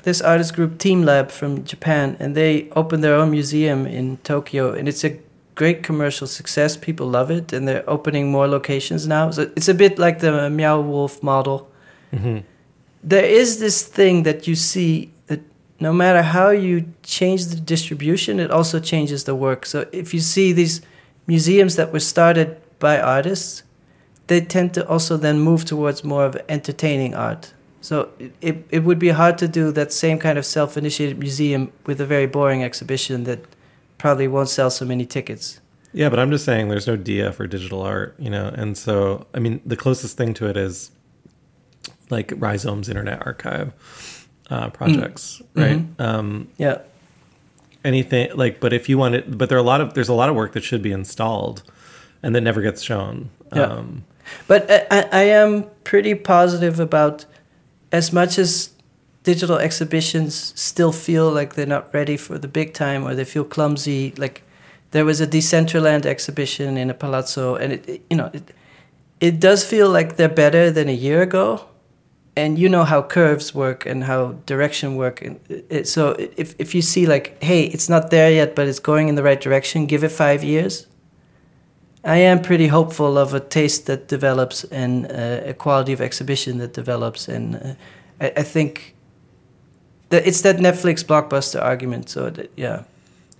this 0.03 0.21
artist 0.21 0.53
group 0.53 0.77
teamLab 0.77 1.31
from 1.31 1.63
Japan, 1.63 2.15
and 2.19 2.35
they 2.35 2.69
opened 2.75 3.03
their 3.03 3.15
own 3.15 3.31
museum 3.31 3.87
in 3.87 4.17
Tokyo, 4.17 4.73
and 4.73 4.87
it's 4.87 5.03
a 5.03 5.17
great 5.55 5.83
commercial 5.83 6.27
success. 6.27 6.77
People 6.77 7.07
love 7.07 7.31
it, 7.31 7.53
and 7.53 7.67
they're 7.67 7.89
opening 7.89 8.31
more 8.31 8.47
locations 8.47 9.07
now. 9.07 9.31
So 9.31 9.49
it's 9.55 9.69
a 9.69 9.73
bit 9.73 9.97
like 9.97 10.19
the 10.19 10.49
Meow 10.49 10.81
Wolf 10.81 11.23
model. 11.23 11.69
Mhm. 12.13 12.43
There 13.03 13.25
is 13.25 13.59
this 13.59 13.83
thing 13.83 14.23
that 14.23 14.47
you 14.47 14.55
see 14.55 15.09
that 15.27 15.41
no 15.79 15.93
matter 15.93 16.21
how 16.21 16.49
you 16.49 16.85
change 17.03 17.47
the 17.47 17.55
distribution, 17.55 18.39
it 18.39 18.51
also 18.51 18.79
changes 18.79 19.23
the 19.23 19.35
work. 19.35 19.65
So 19.65 19.85
if 19.91 20.13
you 20.13 20.19
see 20.19 20.53
these 20.53 20.81
museums 21.27 21.75
that 21.75 21.91
were 21.93 21.99
started 21.99 22.57
by 22.79 22.99
artists, 22.99 23.63
they 24.27 24.41
tend 24.41 24.73
to 24.73 24.87
also 24.87 25.17
then 25.17 25.39
move 25.39 25.65
towards 25.65 26.03
more 26.03 26.25
of 26.25 26.37
entertaining 26.49 27.13
art. 27.13 27.53
So 27.83 28.09
it, 28.39 28.65
it, 28.69 28.79
would 28.85 28.97
be 28.97 29.09
hard 29.09 29.37
to 29.39 29.47
do 29.47 29.69
that 29.73 29.91
same 29.91 30.17
kind 30.17 30.37
of 30.37 30.45
self 30.45 30.77
initiated 30.77 31.19
museum 31.19 31.69
with 31.85 31.99
a 31.99 32.05
very 32.05 32.27
boring 32.27 32.63
exhibition 32.63 33.25
that 33.25 33.39
probably 33.97 34.25
won't 34.25 34.47
sell 34.47 34.69
so 34.69 34.85
many 34.85 35.05
tickets. 35.05 35.59
Yeah, 35.91 36.07
but 36.07 36.17
I'm 36.17 36.31
just 36.31 36.45
saying 36.45 36.69
there's 36.69 36.87
no 36.87 36.95
dia 36.95 37.33
for 37.33 37.45
digital 37.45 37.81
art, 37.81 38.15
you 38.17 38.29
know, 38.29 38.47
and 38.47 38.77
so 38.77 39.27
I 39.33 39.39
mean 39.39 39.59
the 39.65 39.75
closest 39.75 40.15
thing 40.15 40.33
to 40.35 40.47
it 40.47 40.55
is 40.55 40.91
like 42.09 42.31
Rhizome's 42.37 42.87
Internet 42.87 43.25
Archive 43.25 43.73
uh, 44.49 44.69
projects, 44.69 45.41
Mm. 45.53 45.61
right? 45.61 45.77
Mm-hmm. 45.97 46.01
Um, 46.01 46.47
Yeah. 46.57 46.77
anything 47.83 48.29
like, 48.35 48.61
but 48.61 48.71
if 48.71 48.87
you 48.87 48.97
want 48.97 49.15
it, 49.15 49.37
but 49.37 49.49
there 49.49 49.57
are 49.57 49.61
a 49.61 49.69
lot 49.73 49.81
of 49.81 49.93
there's 49.93 50.09
a 50.09 50.13
lot 50.13 50.29
of 50.29 50.35
work 50.37 50.53
that 50.53 50.63
should 50.63 50.81
be 50.81 50.93
installed, 50.93 51.63
and 52.23 52.33
that 52.33 52.41
never 52.41 52.61
gets 52.61 52.81
shown. 52.81 53.29
Yeah. 53.53 53.63
Um, 53.63 54.05
But 54.47 54.71
I, 54.89 55.01
I 55.11 55.23
am 55.23 55.65
pretty 55.83 56.15
positive 56.15 56.79
about 56.79 57.25
as 57.93 58.11
much 58.11 58.37
as 58.39 58.71
digital 59.21 59.57
exhibitions 59.57 60.51
still 60.59 60.91
feel 60.91 61.31
like 61.31 61.53
they're 61.53 61.65
not 61.65 61.93
ready 61.93 62.17
for 62.17 62.37
the 62.37 62.47
big 62.47 62.73
time 62.73 63.05
or 63.05 63.15
they 63.15 63.23
feel 63.23 63.45
clumsy. 63.45 64.13
Like 64.17 64.43
there 64.91 65.05
was 65.05 65.21
a 65.21 65.27
Decentraland 65.27 66.05
exhibition 66.05 66.75
in 66.75 66.89
a 66.89 66.93
palazzo, 66.93 67.55
and 67.55 67.71
it, 67.73 67.87
it 67.87 68.01
you 68.09 68.17
know 68.17 68.29
it, 68.33 68.51
it 69.21 69.39
does 69.39 69.63
feel 69.63 69.89
like 69.89 70.17
they're 70.17 70.27
better 70.27 70.69
than 70.71 70.89
a 70.89 70.93
year 71.07 71.21
ago. 71.21 71.67
And 72.35 72.57
you 72.57 72.67
know 72.67 72.83
how 72.83 73.03
curves 73.03 73.53
work 73.53 73.85
and 73.85 74.03
how 74.05 74.31
direction 74.47 74.95
work, 74.95 75.21
and 75.21 75.39
it, 75.69 75.87
so 75.87 76.15
if 76.17 76.55
if 76.57 76.73
you 76.73 76.81
see 76.81 77.05
like, 77.05 77.41
hey, 77.43 77.65
it's 77.65 77.87
not 77.87 78.09
there 78.09 78.31
yet, 78.31 78.55
but 78.55 78.67
it's 78.67 78.79
going 78.79 79.07
in 79.07 79.13
the 79.13 79.21
right 79.21 79.39
direction, 79.39 79.85
give 79.85 80.03
it 80.03 80.11
five 80.11 80.43
years. 80.43 80.87
I 82.03 82.17
am 82.17 82.41
pretty 82.41 82.67
hopeful 82.67 83.17
of 83.17 83.33
a 83.33 83.39
taste 83.39 83.85
that 83.85 84.07
develops 84.07 84.65
and 84.65 85.05
uh, 85.05 85.41
a 85.45 85.53
quality 85.53 85.93
of 85.93 86.01
exhibition 86.01 86.57
that 86.57 86.73
develops, 86.73 87.29
and 87.29 87.55
uh, 87.55 87.73
I, 88.19 88.33
I 88.37 88.43
think 88.43 88.95
that 90.09 90.27
it's 90.27 90.41
that 90.41 90.57
Netflix 90.57 91.03
blockbuster 91.03 91.61
argument. 91.61 92.09
So 92.09 92.29
that, 92.29 92.51
yeah, 92.57 92.83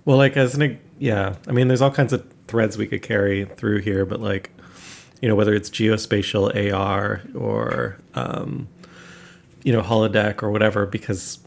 Well, 0.04 0.16
like 0.16 0.36
as 0.36 0.54
an 0.54 0.80
yeah, 0.98 1.36
I 1.46 1.52
mean, 1.52 1.68
there's 1.68 1.82
all 1.82 1.90
kinds 1.90 2.12
of 2.12 2.26
threads 2.48 2.78
we 2.78 2.86
could 2.86 3.02
carry 3.02 3.44
through 3.44 3.80
here, 3.80 4.06
but 4.06 4.20
like, 4.20 4.50
you 5.20 5.28
know, 5.28 5.34
whether 5.34 5.54
it's 5.54 5.68
geospatial 5.68 6.72
AR 6.72 7.22
or 7.34 7.98
um, 8.14 8.66
you 9.62 9.72
know 9.72 9.82
holodeck 9.82 10.42
or 10.42 10.50
whatever, 10.50 10.86
because 10.86 11.38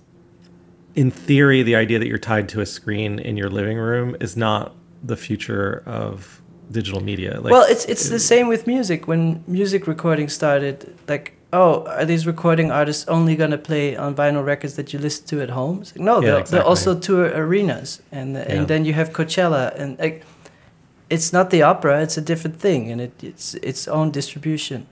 in 0.93 1.09
theory, 1.09 1.63
the 1.63 1.75
idea 1.75 1.97
that 1.97 2.07
you're 2.07 2.17
tied 2.17 2.49
to 2.49 2.61
a 2.61 2.65
screen 2.65 3.17
in 3.19 3.37
your 3.37 3.49
living 3.49 3.77
room 3.77 4.15
is 4.19 4.37
not 4.37 4.75
the 5.03 5.15
future 5.15 5.83
of 5.85 6.41
digital 6.71 7.01
media. 7.01 7.39
Like, 7.41 7.51
well, 7.51 7.65
it's 7.69 7.85
it's 7.85 8.09
the 8.09 8.19
same 8.19 8.47
with 8.47 8.67
music. 8.67 9.07
When 9.07 9.43
music 9.47 9.87
recording 9.87 10.29
started, 10.29 10.93
like, 11.07 11.33
oh, 11.53 11.85
are 11.87 12.05
these 12.05 12.27
recording 12.27 12.71
artists 12.71 13.07
only 13.07 13.35
gonna 13.35 13.57
play 13.57 13.95
on 13.95 14.15
vinyl 14.15 14.43
records 14.45 14.75
that 14.75 14.91
you 14.93 14.99
listen 14.99 15.25
to 15.27 15.41
at 15.41 15.49
home? 15.49 15.81
It's 15.81 15.95
like, 15.95 16.03
no, 16.05 16.15
Yeah, 16.15 16.27
they'll, 16.27 16.37
exactly. 16.39 16.59
they'll 16.59 16.67
also 16.67 16.99
tour 16.99 17.25
arenas, 17.33 18.01
and 18.11 18.35
Yeah. 18.35 18.41
and 18.53 18.67
then 18.67 18.85
you 18.85 18.93
have 18.93 19.11
Coachella, 19.11 19.73
and 19.79 19.97
like, 19.99 20.23
it's 21.09 21.31
not 21.33 21.49
the 21.49 21.61
opera; 21.63 22.01
it's 22.01 22.17
a 22.17 22.21
different 22.21 22.59
thing, 22.59 22.91
and 22.91 23.01
it, 23.01 23.13
it's 23.23 23.53
its 23.55 23.87
own 23.87 24.11
distribution. 24.11 24.85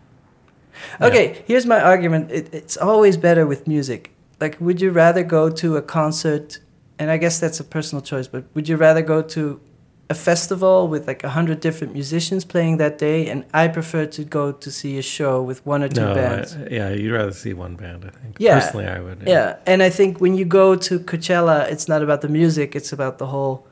Okay, 1.02 1.44
here's 1.48 1.66
my 1.66 1.82
argument. 1.82 2.32
It, 2.32 2.54
it's 2.54 2.78
always 2.78 3.18
better 3.18 3.46
with 3.48 3.68
music. 3.68 4.12
Like, 4.42 4.58
would 4.60 4.82
you 4.82 4.92
rather 4.92 5.24
go 5.24 5.50
to 5.50 5.78
a 5.78 5.82
concert? 5.82 6.60
And 7.00 7.12
I 7.12 7.18
guess 7.18 7.40
that's 7.40 7.60
a 7.60 7.64
personal 7.64 8.02
choice, 8.02 8.28
but 8.28 8.44
would 8.54 8.70
you 8.70 8.78
rather 8.78 9.02
go 9.02 9.22
to 9.22 9.60
a 10.10 10.14
festival 10.14 10.88
with 10.88 11.08
like 11.08 11.24
a 11.24 11.30
hundred 11.30 11.60
different 11.60 11.94
musicians 11.94 12.46
playing 12.46 12.78
that 12.78 12.98
day? 12.98 13.28
And 13.28 13.46
I 13.54 13.68
prefer 13.68 14.06
to 14.06 14.24
go 14.24 14.52
to 14.52 14.72
see 14.72 14.98
a 14.98 15.02
show 15.02 15.42
with 15.42 15.66
one 15.66 15.82
or 15.84 15.90
two 15.90 16.02
no, 16.02 16.14
bands. 16.16 16.56
I- 16.56 16.68
yeah, 16.72 16.90
you'd 16.90 17.12
rather 17.12 17.32
see 17.34 17.54
one 17.54 17.76
band, 17.76 18.06
I 18.06 18.10
think. 18.10 18.38
Yeah. 18.40 18.60
personally, 18.60 18.88
I 18.88 19.00
would. 19.00 19.24
yeah, 19.26 19.58
and 19.66 19.82
I 19.82 19.90
think 19.90 20.20
when 20.22 20.36
you 20.36 20.46
go 20.46 20.76
to 20.76 21.00
Coachella, 21.00 21.70
it's 21.72 21.88
not 21.88 22.02
about 22.04 22.22
the 22.22 22.30
music; 22.30 22.76
it's 22.76 22.92
about 22.94 23.18
the 23.18 23.28
whole. 23.28 23.68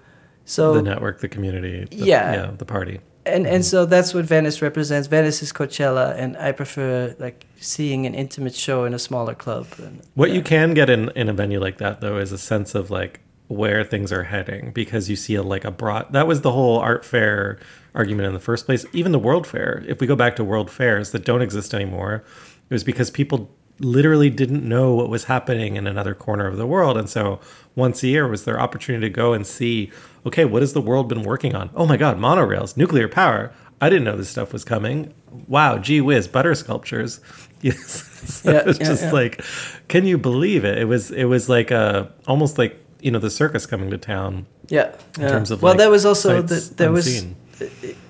So 0.46 0.74
the 0.74 0.82
network, 0.82 1.22
the 1.22 1.30
community, 1.30 1.86
the, 1.86 1.96
Yeah. 1.96 2.34
yeah, 2.34 2.52
the 2.58 2.66
party. 2.66 3.00
and 3.26 3.46
and 3.46 3.46
mm-hmm. 3.46 3.62
so 3.62 3.86
that's 3.86 4.14
what 4.14 4.26
Venice 4.26 4.62
represents. 4.62 5.08
Venice 5.08 5.42
is 5.42 5.54
Coachella, 5.54 6.14
and 6.18 6.36
I 6.36 6.52
prefer 6.52 7.16
like 7.20 7.46
seeing 7.60 8.06
an 8.06 8.14
intimate 8.14 8.54
show 8.56 8.84
in 8.84 8.94
a 8.94 9.00
smaller 9.00 9.36
club. 9.36 9.68
And, 9.78 10.02
What 10.16 10.30
yeah. 10.30 10.36
you 10.38 10.42
can 10.42 10.74
get 10.74 10.90
in 10.90 11.10
in 11.16 11.30
a 11.30 11.34
venue 11.34 11.62
like 11.62 11.78
that 11.78 12.02
though 12.02 12.18
is 12.18 12.32
a 12.34 12.38
sense 12.38 12.76
of 12.76 12.90
like 12.92 13.22
where 13.56 13.84
things 13.84 14.12
are 14.12 14.24
heading 14.24 14.72
because 14.72 15.10
you 15.10 15.16
see 15.16 15.36
a, 15.36 15.44
like 15.44 15.66
a 15.66 15.72
broad 15.72 16.12
that 16.14 16.28
was 16.28 16.42
the 16.42 16.52
whole 16.52 16.80
art 16.80 17.06
fair 17.06 17.60
argument 17.96 18.28
in 18.28 18.34
the 18.34 18.40
first 18.40 18.66
place. 18.66 18.86
Even 18.94 19.12
the 19.12 19.20
world 19.20 19.46
fair 19.48 19.84
if 19.88 20.00
we 20.00 20.08
go 20.08 20.16
back 20.16 20.36
to 20.36 20.44
world 20.44 20.70
fairs 20.72 21.12
that 21.12 21.26
don't 21.26 21.42
exist 21.42 21.74
anymore 21.74 22.24
it 22.70 22.74
was 22.74 22.84
because 22.84 23.12
people 23.12 23.50
literally 23.80 24.30
didn't 24.30 24.68
know 24.68 24.94
what 24.94 25.10
was 25.10 25.26
happening 25.26 25.76
in 25.76 25.88
another 25.88 26.14
corner 26.14 26.46
of 26.48 26.58
the 26.58 26.66
world. 26.68 26.96
And 26.98 27.10
so 27.10 27.40
once 27.76 28.04
a 28.04 28.08
year 28.08 28.28
was 28.28 28.46
their 28.46 28.60
opportunity 28.60 29.08
to 29.08 29.14
go 29.14 29.34
and 29.34 29.46
see 29.46 29.92
okay 30.26 30.46
what 30.46 30.62
has 30.62 30.74
the 30.74 30.82
world 30.82 31.10
been 31.10 31.24
working 31.24 31.56
on? 31.56 31.70
Oh 31.76 31.86
my 31.86 31.98
god 31.98 32.18
monorails 32.18 32.78
nuclear 32.78 33.08
power. 33.08 33.54
I 33.82 33.90
didn't 33.90 34.06
know 34.06 34.16
this 34.16 34.30
stuff 34.30 34.54
was 34.54 34.64
coming. 34.64 35.14
Wow 35.48 35.78
gee 35.78 36.02
whiz 36.02 36.28
butter 36.28 36.56
sculptures. 36.56 37.20
Yes. 37.64 38.10
So 38.26 38.52
Yeah, 38.52 38.60
it 38.60 38.66
was 38.66 38.78
yeah, 38.80 38.86
just 38.88 39.04
yeah. 39.06 39.12
like 39.12 39.42
can 39.88 40.06
you 40.06 40.18
believe 40.18 40.66
it? 40.66 40.78
It 40.78 40.86
was 40.86 41.12
it 41.12 41.26
was 41.26 41.48
like 41.50 41.72
a 41.72 42.12
almost 42.28 42.58
like 42.58 42.78
you 43.04 43.12
know 43.12 43.20
the 43.20 43.30
circus 43.30 43.66
coming 43.66 43.90
to 43.92 43.98
town 43.98 44.46
yeah, 44.70 44.88
in 45.18 45.22
yeah. 45.24 45.28
terms 45.34 45.52
of, 45.52 45.62
well, 45.62 45.74
like, 45.74 45.80
there 45.82 45.92
was 45.98 46.06
also 46.06 46.42
that 46.42 46.78
there 46.78 46.92
was 46.92 47.26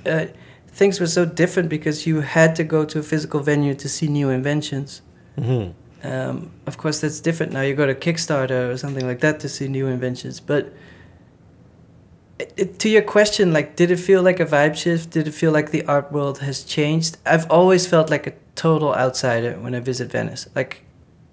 uh, 0.05 0.25
things 0.79 0.99
were 0.99 1.07
so 1.19 1.25
different 1.25 1.67
because 1.69 1.97
you 2.07 2.21
had 2.21 2.55
to 2.55 2.63
go 2.63 2.85
to 2.85 2.99
a 2.99 3.03
physical 3.03 3.39
venue 3.39 3.73
to 3.83 3.87
see 3.89 4.07
new 4.07 4.29
inventions. 4.29 5.01
Mhm. 5.37 5.73
Um, 6.03 6.51
of 6.67 6.77
course, 6.77 6.97
that's 7.01 7.19
different 7.21 7.53
now. 7.53 7.61
You 7.61 7.75
go 7.75 7.87
to 7.93 7.95
Kickstarter 7.95 8.69
or 8.71 8.77
something 8.77 9.07
like 9.07 9.19
that 9.21 9.39
to 9.39 9.47
see 9.49 9.67
new 9.67 9.87
inventions. 9.87 10.39
But 10.39 10.63
it, 12.39 12.53
it- 12.57 12.79
to 12.79 12.89
your 12.89 13.01
question, 13.01 13.53
like, 13.53 13.75
did 13.75 13.89
it 13.89 13.97
feel 14.09 14.21
like 14.21 14.39
a 14.39 14.45
vibe 14.45 14.75
shift? 14.75 15.11
Did 15.11 15.27
it 15.27 15.33
feel 15.33 15.51
like 15.51 15.71
the 15.71 15.83
art 15.85 16.11
world 16.11 16.39
has 16.39 16.63
changed? 16.63 17.17
I've 17.25 17.49
always 17.49 17.87
felt 17.87 18.09
like 18.09 18.27
a 18.27 18.33
total 18.55 18.93
outsider 18.93 19.53
when 19.63 19.73
I 19.75 19.79
visit 19.79 20.11
Venice. 20.11 20.47
Like, 20.55 20.83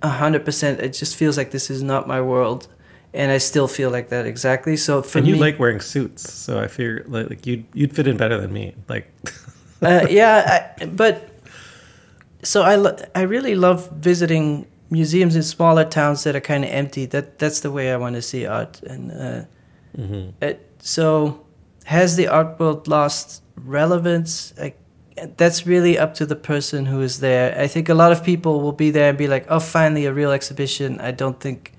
a 0.03 0.09
hundred 0.09 0.45
percent. 0.45 0.81
It 0.81 0.93
just 1.03 1.17
feels 1.17 1.37
like 1.37 1.51
this 1.51 1.69
is 1.71 1.83
not 1.83 2.07
my 2.07 2.21
world, 2.21 2.69
and 3.13 3.33
I 3.33 3.39
still 3.39 3.69
feel 3.69 3.91
like 3.91 4.09
that 4.11 4.27
exactly. 4.27 4.77
So 4.77 5.03
for 5.03 5.19
and 5.19 5.27
you 5.27 5.35
me, 5.35 5.41
like 5.41 5.59
wearing 5.59 5.81
suits 5.81 6.33
so 6.33 6.61
i 6.61 6.67
figure 6.69 7.05
like, 7.09 7.31
like 7.31 7.47
you'd 7.47 7.65
you'd 7.75 7.95
fit 7.95 8.07
in 8.07 8.17
better 8.17 8.41
than 8.41 8.53
me 8.53 8.75
like 8.89 9.13
uh, 9.83 10.07
yeah, 10.11 10.73
I, 10.81 10.87
but 10.87 11.29
so 12.43 12.63
I 12.63 12.77
lo- 12.77 12.97
I 13.15 13.23
really 13.23 13.55
love 13.55 13.91
visiting 13.93 14.67
museums 14.91 15.37
in 15.37 15.43
smaller 15.43 15.85
towns 15.85 16.25
that 16.25 16.37
are 16.37 16.41
kind 16.41 16.65
of 16.65 16.71
empty. 16.71 17.07
That 17.07 17.39
that's 17.39 17.61
the 17.61 17.71
way 17.71 17.93
I 17.93 17.97
want 17.97 18.17
to 18.17 18.23
see 18.23 18.47
art. 18.47 18.83
And 18.83 19.11
uh, 19.11 19.45
mhm. 19.97 20.33
it, 20.41 20.67
so, 20.79 21.45
has 21.85 22.17
the 22.17 22.29
art 22.29 22.59
world 22.59 22.89
lost 22.89 23.43
relevance? 23.57 24.55
I, 24.61 24.75
that's 25.37 25.67
really 25.67 25.99
up 25.99 26.15
to 26.15 26.27
the 26.27 26.37
person 26.37 26.87
who 26.87 27.03
is 27.03 27.21
there. 27.21 27.59
I 27.59 27.67
think 27.67 27.89
a 27.89 27.95
lot 27.95 28.13
of 28.13 28.25
people 28.25 28.61
will 28.61 28.73
be 28.73 28.91
there 28.91 29.11
and 29.11 29.19
be 29.19 29.29
like, 29.29 29.47
"Oh, 29.49 29.61
finally 29.61 30.07
a 30.07 30.13
real 30.13 30.33
exhibition." 30.33 31.01
I 31.01 31.11
don't 31.11 31.41
think 31.41 31.73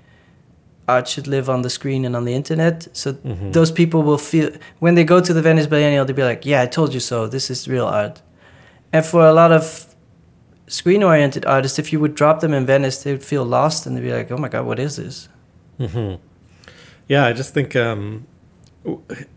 art 0.88 1.06
should 1.08 1.26
live 1.26 1.48
on 1.48 1.62
the 1.62 1.70
screen 1.70 2.04
and 2.04 2.14
on 2.16 2.24
the 2.24 2.34
internet. 2.34 2.88
So 2.92 3.12
Mhm. 3.12 3.52
those 3.52 3.70
people 3.70 4.02
will 4.02 4.18
feel 4.18 4.50
when 4.80 4.94
they 4.94 5.04
go 5.04 5.20
to 5.20 5.32
the 5.32 5.42
Venice 5.42 5.66
Biennial, 5.66 6.04
they'll 6.04 6.16
be 6.16 6.24
like, 6.24 6.44
"Yeah, 6.44 6.62
I 6.62 6.66
told 6.66 6.92
you 6.94 7.00
so. 7.00 7.26
This 7.28 7.50
is 7.50 7.68
real 7.68 7.86
art." 7.86 8.20
And 8.92 9.04
for 9.04 9.24
a 9.26 9.32
lot 9.32 9.52
of 9.52 9.86
screen-oriented 10.66 11.44
artists, 11.46 11.78
if 11.78 11.92
you 11.92 12.00
would 12.00 12.14
drop 12.14 12.40
them 12.40 12.52
in 12.54 12.66
Venice, 12.66 13.02
they 13.02 13.12
would 13.12 13.22
feel 13.24 13.44
lost 13.44 13.86
and 13.86 13.96
they'd 13.96 14.02
be 14.02 14.12
like, 14.12 14.30
"Oh 14.30 14.36
my 14.38 14.48
god, 14.48 14.66
what 14.66 14.78
is 14.78 14.96
this?" 14.96 15.28
hmm 15.78 16.14
Yeah, 17.08 17.26
I 17.26 17.32
just 17.32 17.52
think, 17.52 17.74
um, 17.76 18.26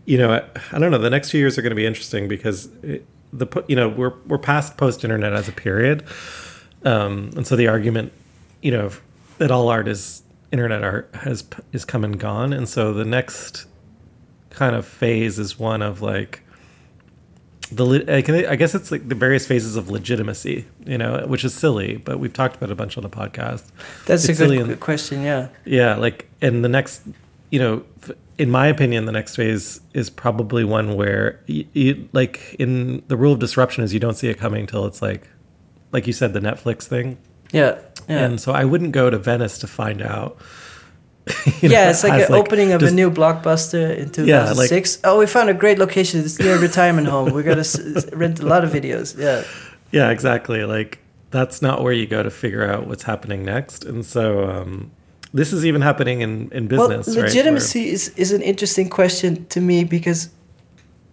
you 0.04 0.16
know, 0.18 0.30
I, 0.32 0.42
I 0.72 0.78
don't 0.78 0.90
know. 0.90 0.98
The 0.98 1.10
next 1.10 1.30
few 1.30 1.40
years 1.40 1.58
are 1.58 1.62
going 1.62 1.70
to 1.70 1.76
be 1.76 1.86
interesting 1.86 2.26
because 2.28 2.68
it, 2.82 3.04
the 3.32 3.46
you 3.68 3.76
know 3.76 3.88
we're 3.88 4.14
we're 4.26 4.38
past 4.38 4.76
post 4.76 5.04
internet 5.04 5.32
as 5.32 5.48
a 5.48 5.52
period, 5.52 6.04
um, 6.84 7.30
and 7.36 7.46
so 7.46 7.54
the 7.56 7.68
argument, 7.68 8.12
you 8.62 8.70
know, 8.70 8.90
that 9.38 9.50
all 9.50 9.68
art 9.68 9.88
is 9.88 10.22
internet 10.52 10.82
art 10.84 11.10
has 11.22 11.44
is 11.72 11.84
come 11.84 12.04
and 12.04 12.18
gone, 12.18 12.52
and 12.52 12.68
so 12.68 12.92
the 12.92 13.04
next 13.04 13.66
kind 14.50 14.74
of 14.74 14.86
phase 14.86 15.38
is 15.38 15.58
one 15.58 15.82
of 15.82 16.00
like 16.00 16.42
the 17.72 18.04
I, 18.48 18.54
guess 18.56 18.74
it's 18.74 18.92
like 18.92 19.08
the 19.08 19.14
various 19.16 19.46
phases 19.46 19.74
of 19.76 19.90
legitimacy, 19.90 20.66
you 20.84 20.98
know, 20.98 21.24
which 21.26 21.44
is 21.44 21.52
silly, 21.52 21.96
but 21.96 22.20
we've 22.20 22.32
talked 22.32 22.56
about 22.56 22.70
a 22.70 22.76
bunch 22.76 22.96
on 22.96 23.02
the 23.02 23.10
podcast. 23.10 23.64
That's 24.06 24.28
It's 24.28 24.38
a 24.40 24.46
good 24.46 24.58
and- 24.70 24.80
question. 24.80 25.22
Yeah. 25.22 25.48
Yeah, 25.64 25.96
like, 25.96 26.28
and 26.40 26.64
the 26.64 26.68
next, 26.68 27.02
you 27.50 27.58
know, 27.58 27.82
in 28.38 28.50
my 28.50 28.68
opinion, 28.68 29.06
the 29.06 29.12
next 29.12 29.34
phase 29.34 29.80
is 29.94 30.10
probably 30.10 30.62
one 30.62 30.94
where, 30.94 31.40
you, 31.46 31.66
you, 31.72 32.08
like, 32.12 32.54
in 32.58 33.02
the 33.08 33.16
rule 33.16 33.32
of 33.32 33.40
disruption 33.40 33.82
is 33.82 33.92
you 33.92 33.98
don't 34.00 34.14
see 34.16 34.28
it 34.28 34.38
coming 34.38 34.66
till 34.68 34.86
it's 34.86 35.02
like, 35.02 35.26
like 35.90 36.06
you 36.06 36.12
said, 36.12 36.34
the 36.34 36.40
Netflix 36.40 36.84
thing. 36.84 37.18
Yeah. 37.50 37.78
Yeah. 38.08 38.24
And 38.24 38.40
so 38.40 38.52
I 38.52 38.64
wouldn't 38.64 38.92
go 38.92 39.10
to 39.10 39.18
Venice 39.18 39.58
to 39.58 39.66
find 39.66 40.00
out. 40.02 40.36
you 41.60 41.70
yeah, 41.70 41.84
know, 41.84 41.90
it's 41.90 42.04
like 42.04 42.28
an 42.28 42.34
opening 42.34 42.72
of 42.72 42.80
just- 42.80 42.92
a 42.92 42.94
new 42.94 43.10
blockbuster 43.10 43.96
in 43.96 44.26
Yeah, 44.26 44.44
like- 44.52 44.68
2006. 44.70 44.98
oh, 45.04 45.18
we 45.18 45.26
found 45.26 45.50
a 45.50 45.54
great 45.54 45.78
location. 45.78 46.20
It's 46.20 46.38
near 46.38 46.54
a 46.56 46.58
retirement 46.60 47.08
home. 47.08 47.32
We're 47.32 47.48
s- 47.58 47.76
s- 47.78 48.12
rent 48.12 48.38
a 48.40 48.46
lot 48.46 48.62
of 48.62 48.70
videos. 48.70 49.18
Yeah, 49.18 49.42
Yeah, 49.90 50.10
exactly. 50.10 50.64
Like 50.64 50.98
that's 51.32 51.60
not 51.60 51.82
where 51.82 51.92
you 51.92 52.06
go 52.06 52.22
to 52.22 52.30
figure 52.30 52.64
out 52.70 52.86
what's 52.86 53.02
happening 53.02 53.44
next. 53.44 53.84
And 53.84 54.06
so 54.06 54.48
um, 54.48 54.92
this 55.34 55.52
is 55.52 55.66
even 55.66 55.80
happening 55.82 56.20
in, 56.20 56.48
in 56.52 56.68
business. 56.68 57.08
well, 57.08 57.16
right, 57.16 57.24
legitimacy 57.24 57.88
is, 57.90 58.10
is 58.10 58.30
an 58.30 58.40
interesting 58.42 58.88
question 58.88 59.46
to 59.46 59.60
me 59.60 59.82
because 59.82 60.28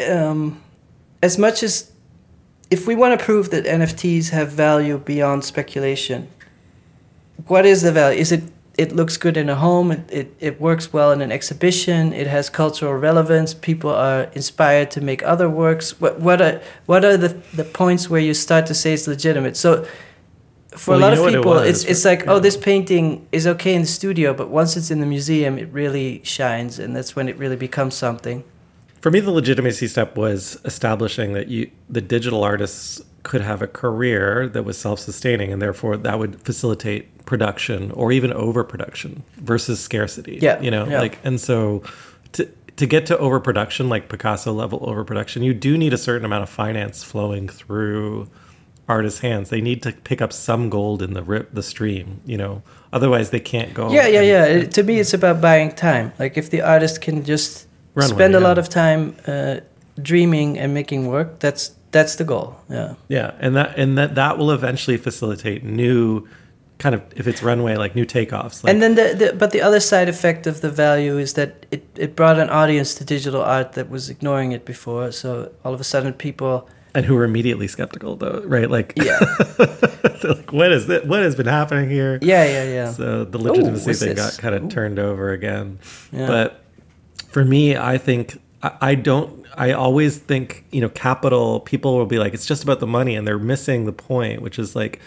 um, 0.08 0.62
as 1.24 1.40
much 1.40 1.64
as 1.64 1.92
if 2.70 2.86
we 2.88 2.96
want 2.96 3.18
to 3.20 3.24
prove 3.26 3.50
that 3.50 3.66
NFTs 3.66 4.30
have 4.30 4.52
value 4.52 4.98
beyond 5.00 5.44
speculation, 5.44 6.28
what 7.48 7.66
is 7.66 7.82
the 7.82 7.92
value? 7.92 8.20
Is 8.20 8.32
it 8.32 8.44
it 8.78 8.92
looks 8.92 9.18
good 9.18 9.38
in 9.38 9.50
a 9.50 9.56
home? 9.56 9.92
It, 9.92 10.12
it, 10.12 10.36
it 10.40 10.62
works 10.62 10.92
well 10.92 11.12
in 11.12 11.22
an 11.22 11.32
exhibition. 11.32 12.12
It 12.12 12.28
has 12.28 12.50
cultural 12.50 12.94
relevance. 12.96 13.54
People 13.54 13.92
are 13.92 14.24
inspired 14.34 14.90
to 14.92 15.02
make 15.02 15.22
other 15.24 15.50
works. 15.50 16.00
What 16.00 16.20
what 16.20 16.42
are 16.42 16.62
what 16.86 17.06
are 17.06 17.18
the 17.18 17.30
the 17.54 17.64
points 17.64 18.10
where 18.10 18.22
you 18.22 18.34
start 18.34 18.66
to 18.68 18.74
say 18.74 18.94
it's 18.94 19.08
legitimate? 19.08 19.58
So. 19.58 19.86
For 20.76 20.92
Well, 20.92 21.00
a 21.00 21.02
lot 21.02 21.14
of 21.14 21.20
it 21.20 21.38
people, 21.38 21.52
was, 21.52 21.70
it's 21.70 21.84
it's 21.84 22.04
like, 22.04 22.28
oh, 22.28 22.40
this 22.40 22.58
painting 22.58 23.28
is 23.32 23.46
okay 23.46 23.76
in 23.76 23.82
the 23.82 23.88
studio, 23.88 24.34
but 24.34 24.50
once 24.50 24.76
it's 24.76 24.90
in 24.90 25.02
the 25.02 25.06
museum, 25.06 25.60
it 25.60 25.70
really 25.72 26.20
shines, 26.24 26.80
and 26.80 26.96
that's 26.96 27.16
when 27.16 27.30
it 27.30 27.38
really 27.38 27.56
becomes 27.56 27.94
something. 27.94 28.44
For 29.00 29.12
me, 29.12 29.20
the 29.20 29.30
legitimacy 29.30 29.88
step 29.88 30.18
was 30.18 30.60
establishing 30.66 31.34
that 31.34 31.48
you, 31.48 31.70
the 31.90 32.02
digital 32.02 32.44
artists 32.44 33.00
could 33.22 33.42
have 33.42 33.62
a 33.62 33.68
career 33.68 34.48
that 34.48 34.66
was 34.66 34.76
self-sustaining, 34.80 35.54
and 35.54 35.62
therefore 35.62 35.96
that 35.96 36.18
would 36.18 36.42
facilitate 36.42 37.08
production 37.26 37.92
or 37.92 38.12
even 38.12 38.32
overproduction 38.34 39.24
versus 39.38 39.80
scarcity. 39.80 40.40
Yeah, 40.42 40.62
you 40.62 40.72
know, 40.72 40.86
yeah. 40.88 41.00
like, 41.00 41.20
and 41.24 41.40
so 41.40 41.84
to 42.34 42.50
to 42.78 42.86
get 42.86 43.06
to 43.08 43.18
overproduction, 43.18 43.90
like 43.90 44.10
Picasso 44.10 44.52
level 44.52 44.80
overproduction, 44.84 45.44
you 45.44 45.54
do 45.54 45.78
need 45.78 45.94
a 45.94 45.98
certain 45.98 46.26
amount 46.26 46.44
of 46.44 46.50
finance 46.50 47.04
flowing 47.04 47.48
through 47.48 48.28
artists' 48.90 49.20
hands. 49.22 49.50
They 49.50 49.62
need 49.62 49.82
to 49.84 49.92
pick 49.92 50.22
up 50.22 50.34
some 50.34 50.70
gold 50.70 51.02
in 51.02 51.14
the 51.14 51.24
rip, 51.24 51.54
the 51.54 51.64
stream. 51.64 52.20
You 52.26 52.38
know, 52.38 52.64
otherwise 52.92 53.30
they 53.30 53.40
can't 53.40 53.74
go. 53.74 53.92
Yeah, 53.92 54.08
yeah, 54.08 54.20
and- 54.20 54.28
yeah. 54.28 54.46
It- 54.46 54.72
to 54.72 54.84
me, 54.84 55.00
it's 55.00 55.14
about 55.14 55.42
buying 55.42 55.72
time. 55.72 56.12
Like 56.20 56.38
if 56.38 56.50
the 56.50 56.62
artist 56.62 57.02
can 57.02 57.24
just 57.24 57.68
Runway, 57.96 58.16
spend 58.16 58.36
a 58.36 58.40
yeah. 58.40 58.48
lot 58.48 58.58
of 58.58 58.70
time 58.70 59.16
uh, 59.28 59.58
dreaming 60.02 60.58
and 60.58 60.74
making 60.74 61.08
work, 61.08 61.40
that's 61.40 61.76
that's 61.92 62.16
the 62.16 62.24
goal. 62.24 62.56
Yeah. 62.70 62.96
Yeah, 63.08 63.36
and 63.40 63.56
that 63.56 63.78
and 63.78 63.98
that 63.98 64.16
that 64.16 64.38
will 64.38 64.52
eventually 64.52 64.98
facilitate 64.98 65.64
new 65.64 66.28
kind 66.84 66.94
of 66.94 67.02
if 67.16 67.28
it's 67.28 67.42
runway 67.42 67.78
like 67.78 67.96
new 67.96 68.06
takeoffs. 68.06 68.62
Like, 68.62 68.74
and 68.74 68.82
then 68.82 68.96
the, 68.96 69.16
the 69.16 69.34
but 69.34 69.52
the 69.52 69.62
other 69.62 69.80
side 69.80 70.10
effect 70.10 70.46
of 70.46 70.60
the 70.60 70.70
value 70.70 71.18
is 71.18 71.34
that 71.36 71.66
it, 71.72 71.88
it 71.96 72.14
brought 72.14 72.38
an 72.38 72.50
audience 72.50 72.94
to 72.96 73.06
digital 73.06 73.42
art 73.42 73.72
that 73.74 73.90
was 73.90 74.10
ignoring 74.10 74.52
it 74.52 74.66
before. 74.66 75.14
So 75.14 75.54
all 75.64 75.74
of 75.74 75.80
a 75.80 75.86
sudden, 75.86 76.12
people. 76.12 76.68
and 76.94 77.06
who 77.06 77.16
were 77.16 77.24
immediately 77.24 77.70
skeptical 77.70 78.18
though, 78.18 78.44
right? 78.46 78.70
Like 78.70 78.92
Yeah. 78.98 79.18
like 80.24 80.52
what 80.52 80.74
is 80.74 80.88
that? 80.88 81.08
What 81.08 81.22
has 81.22 81.36
been 81.36 81.48
happening 81.48 81.90
here? 81.90 82.20
Yeah, 82.22 82.44
yeah, 82.44 82.66
yeah. 82.66 82.92
So 82.92 83.24
the 83.24 83.38
legitimacy 83.38 83.88
what's 83.88 84.00
thing 84.00 84.16
got 84.16 84.38
kind 84.38 84.54
of 84.54 84.70
turned 84.70 85.00
over 85.00 85.32
again. 85.32 85.80
Yeah. 86.12 86.28
But 86.28 86.66
for 87.30 87.46
me, 87.46 87.78
I 87.78 87.98
think 87.98 88.38
I, 88.62 88.72
I 88.92 88.96
don't. 88.96 89.46
I 89.56 89.72
always 89.72 90.18
think 90.18 90.66
you 90.72 90.82
know, 90.82 90.90
capital. 90.90 91.62
People 91.62 91.96
will 91.98 92.08
be 92.08 92.20
like, 92.20 92.34
it's 92.34 92.46
just 92.46 92.64
about 92.64 92.82
the 92.82 92.88
money, 92.88 93.16
and 93.16 93.26
they're 93.26 93.40
missing 93.40 93.86
the 93.86 93.94
point, 93.94 94.42
which 94.42 94.60
is 94.60 94.76
like, 94.76 95.00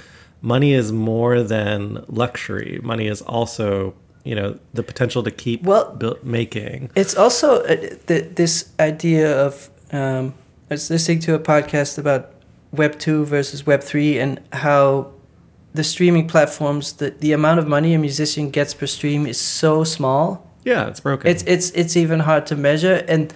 money 0.43 0.73
is 0.73 0.93
more 0.93 1.43
than 1.43 2.05
luxury. 2.09 2.81
Money 2.83 3.07
is 3.07 3.23
also 3.23 3.95
you 4.25 4.35
know 4.35 4.59
the 4.75 4.83
potential 4.83 5.23
to 5.23 5.31
keep 5.31 5.63
Well- 5.63 5.95
build, 5.95 6.25
making. 6.25 6.91
It's 6.95 7.15
also 7.17 7.63
uh, 7.65 7.77
th- 8.07 8.35
this 8.35 8.71
idea 8.81 9.47
of 9.47 9.71
um, 9.93 10.35
I 10.71 10.75
was 10.75 10.91
listening 10.91 11.21
to 11.21 11.35
a 11.35 11.39
podcast 11.39 11.97
about 11.99 12.33
Web 12.73 12.99
two 12.99 13.25
versus 13.25 13.67
Web 13.67 13.83
three 13.83 14.19
and 14.19 14.41
how 14.53 15.13
the 15.75 15.85
streaming 15.85 16.27
platforms 16.27 16.95
the 16.95 17.11
the 17.11 17.33
amount 17.33 17.61
of 17.61 17.69
money 17.69 17.95
a 17.95 17.99
musician 17.99 18.51
gets 18.51 18.75
per 18.75 18.87
stream 18.87 19.27
is 19.27 19.39
so 19.39 19.85
small. 19.85 20.43
Yeah, 20.65 20.89
it's 20.89 21.01
broken. 21.01 21.31
It's 21.31 21.45
it's 21.45 21.71
it's 21.71 21.97
even 21.97 22.21
hard 22.21 22.47
to 22.47 22.57
measure. 22.57 23.05
And 23.09 23.33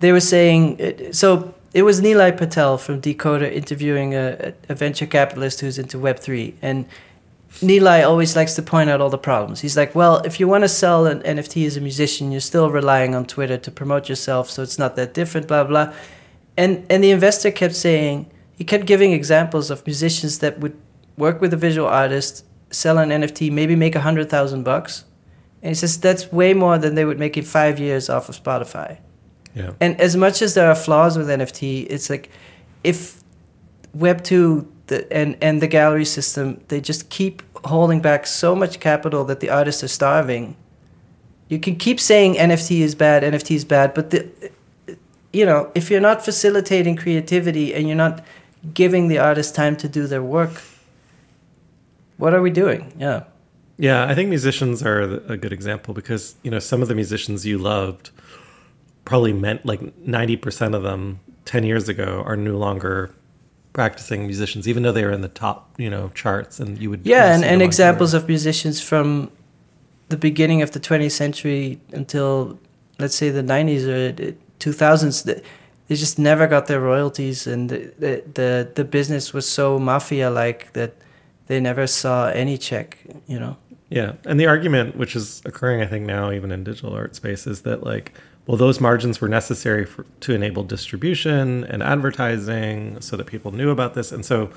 they 0.00 0.10
were 0.12 0.20
saying 0.20 1.12
so. 1.12 1.54
It 1.72 1.82
was 1.84 2.00
Nilay 2.00 2.36
Patel 2.36 2.78
from 2.78 3.00
Decoder 3.00 3.50
interviewing 3.50 4.12
a, 4.14 4.54
a 4.68 4.74
venture 4.74 5.06
capitalist 5.06 5.60
who's 5.60 5.78
into 5.78 6.00
Web 6.00 6.18
three, 6.18 6.54
and 6.60 6.84
Nilay 7.60 8.04
always 8.04 8.34
likes 8.34 8.54
to 8.54 8.62
point 8.62 8.90
out 8.90 9.00
all 9.00 9.10
the 9.10 9.18
problems. 9.18 9.60
He's 9.60 9.76
like, 9.76 9.94
well, 9.94 10.18
if 10.18 10.40
you 10.40 10.48
want 10.48 10.64
to 10.64 10.68
sell 10.68 11.06
an 11.06 11.20
NFT 11.20 11.66
as 11.66 11.76
a 11.76 11.80
musician, 11.80 12.32
you're 12.32 12.40
still 12.40 12.70
relying 12.70 13.14
on 13.14 13.24
Twitter 13.24 13.56
to 13.56 13.70
promote 13.70 14.08
yourself, 14.08 14.50
so 14.50 14.64
it's 14.64 14.78
not 14.78 14.96
that 14.96 15.14
different, 15.14 15.46
blah 15.46 15.62
blah. 15.62 15.92
And 16.56 16.84
and 16.90 17.04
the 17.04 17.12
investor 17.12 17.52
kept 17.52 17.76
saying 17.76 18.28
he 18.52 18.64
kept 18.64 18.86
giving 18.86 19.12
examples 19.12 19.70
of 19.70 19.86
musicians 19.86 20.40
that 20.40 20.58
would 20.58 20.76
work 21.16 21.40
with 21.40 21.54
a 21.54 21.56
visual 21.56 21.86
artist, 21.86 22.44
sell 22.70 22.98
an 22.98 23.10
NFT, 23.10 23.52
maybe 23.52 23.76
make 23.76 23.94
a 23.94 24.00
hundred 24.00 24.28
thousand 24.28 24.64
bucks. 24.64 25.04
And 25.62 25.70
he 25.70 25.74
says 25.74 26.00
that's 26.00 26.32
way 26.32 26.52
more 26.52 26.78
than 26.78 26.96
they 26.96 27.04
would 27.04 27.18
make 27.20 27.36
in 27.36 27.44
five 27.44 27.78
years 27.78 28.10
off 28.10 28.28
of 28.28 28.42
Spotify. 28.42 28.98
Yeah. 29.54 29.72
And 29.80 30.00
as 30.00 30.16
much 30.16 30.42
as 30.42 30.54
there 30.54 30.68
are 30.68 30.74
flaws 30.74 31.18
with 31.18 31.28
NFT, 31.28 31.86
it's 31.90 32.08
like 32.08 32.30
if 32.84 33.20
Web 33.94 34.22
two 34.22 34.70
the, 34.86 35.12
and 35.12 35.36
and 35.42 35.60
the 35.60 35.66
gallery 35.66 36.04
system 36.04 36.60
they 36.68 36.80
just 36.80 37.10
keep 37.10 37.42
holding 37.64 38.00
back 38.00 38.26
so 38.26 38.54
much 38.54 38.80
capital 38.80 39.24
that 39.24 39.40
the 39.40 39.50
artists 39.50 39.82
are 39.82 39.88
starving. 39.88 40.56
You 41.48 41.58
can 41.58 41.76
keep 41.76 41.98
saying 41.98 42.34
NFT 42.34 42.80
is 42.80 42.94
bad, 42.94 43.24
NFT 43.24 43.56
is 43.56 43.64
bad, 43.64 43.94
but 43.94 44.10
the 44.10 44.28
you 45.32 45.44
know 45.44 45.70
if 45.74 45.90
you're 45.90 46.00
not 46.00 46.24
facilitating 46.24 46.96
creativity 46.96 47.74
and 47.74 47.88
you're 47.88 47.96
not 47.96 48.24
giving 48.74 49.08
the 49.08 49.18
artist 49.18 49.54
time 49.54 49.76
to 49.76 49.88
do 49.88 50.06
their 50.06 50.22
work, 50.22 50.62
what 52.18 52.34
are 52.34 52.42
we 52.42 52.50
doing? 52.50 52.92
Yeah. 52.98 53.24
Yeah, 53.78 54.04
I 54.04 54.14
think 54.14 54.28
musicians 54.28 54.82
are 54.82 55.00
a 55.00 55.38
good 55.38 55.54
example 55.54 55.94
because 55.94 56.34
you 56.42 56.50
know 56.50 56.58
some 56.58 56.82
of 56.82 56.88
the 56.88 56.94
musicians 56.94 57.46
you 57.46 57.56
loved 57.56 58.10
probably 59.10 59.32
meant 59.32 59.66
like 59.66 59.80
ninety 59.98 60.36
percent 60.36 60.72
of 60.72 60.84
them 60.84 61.18
ten 61.44 61.64
years 61.64 61.88
ago 61.88 62.22
are 62.24 62.36
no 62.36 62.56
longer 62.56 63.12
practicing 63.72 64.24
musicians, 64.24 64.68
even 64.68 64.84
though 64.84 64.92
they 64.92 65.04
were 65.04 65.10
in 65.10 65.20
the 65.20 65.34
top 65.44 65.74
you 65.78 65.90
know 65.90 66.10
charts, 66.14 66.60
and 66.60 66.78
you 66.80 66.88
would 66.90 67.00
Yeah, 67.04 67.34
and, 67.34 67.44
and 67.44 67.60
examples 67.60 68.14
of 68.14 68.28
musicians 68.28 68.80
from 68.80 69.32
the 70.10 70.16
beginning 70.16 70.62
of 70.62 70.70
the 70.70 70.80
20th 70.80 71.12
century 71.12 71.80
until, 71.92 72.58
let's 72.98 73.14
say, 73.14 73.30
the 73.30 73.42
90s 73.42 73.84
or 73.86 74.34
2000s. 74.58 75.24
th- 75.24 75.42
They 75.88 75.96
just 75.96 76.18
never 76.18 76.46
got 76.46 76.66
their 76.66 76.80
royalties, 76.92 77.48
and 77.52 77.68
the 77.68 77.78
the 77.98 78.12
the, 78.38 78.48
the 78.78 78.84
business 78.84 79.34
was 79.36 79.46
so 79.58 79.78
mafia-like 79.90 80.72
that 80.78 80.92
they 81.48 81.58
never 81.60 81.86
saw 81.88 82.16
any 82.42 82.56
check. 82.58 82.88
You 83.26 83.40
know. 83.42 83.54
Yeah, 83.98 84.12
and 84.28 84.38
the 84.38 84.46
argument, 84.46 84.96
which 84.96 85.16
is 85.16 85.42
occurring, 85.44 85.82
I 85.82 85.86
think 85.86 86.06
now 86.06 86.30
even 86.30 86.52
in 86.52 86.62
digital 86.62 86.94
art 86.94 87.16
space, 87.16 87.44
is 87.52 87.62
that 87.62 87.82
like, 87.92 88.12
well, 88.50 88.56
those 88.56 88.80
margins 88.80 89.20
were 89.20 89.28
necessary 89.28 89.84
for, 89.86 90.04
to 90.18 90.34
enable 90.34 90.64
distribution 90.64 91.62
and 91.62 91.84
advertising, 91.84 93.00
so 93.00 93.16
that 93.16 93.28
people 93.28 93.52
knew 93.52 93.70
about 93.70 93.94
this, 93.94 94.10
and 94.10 94.24
so 94.24 94.50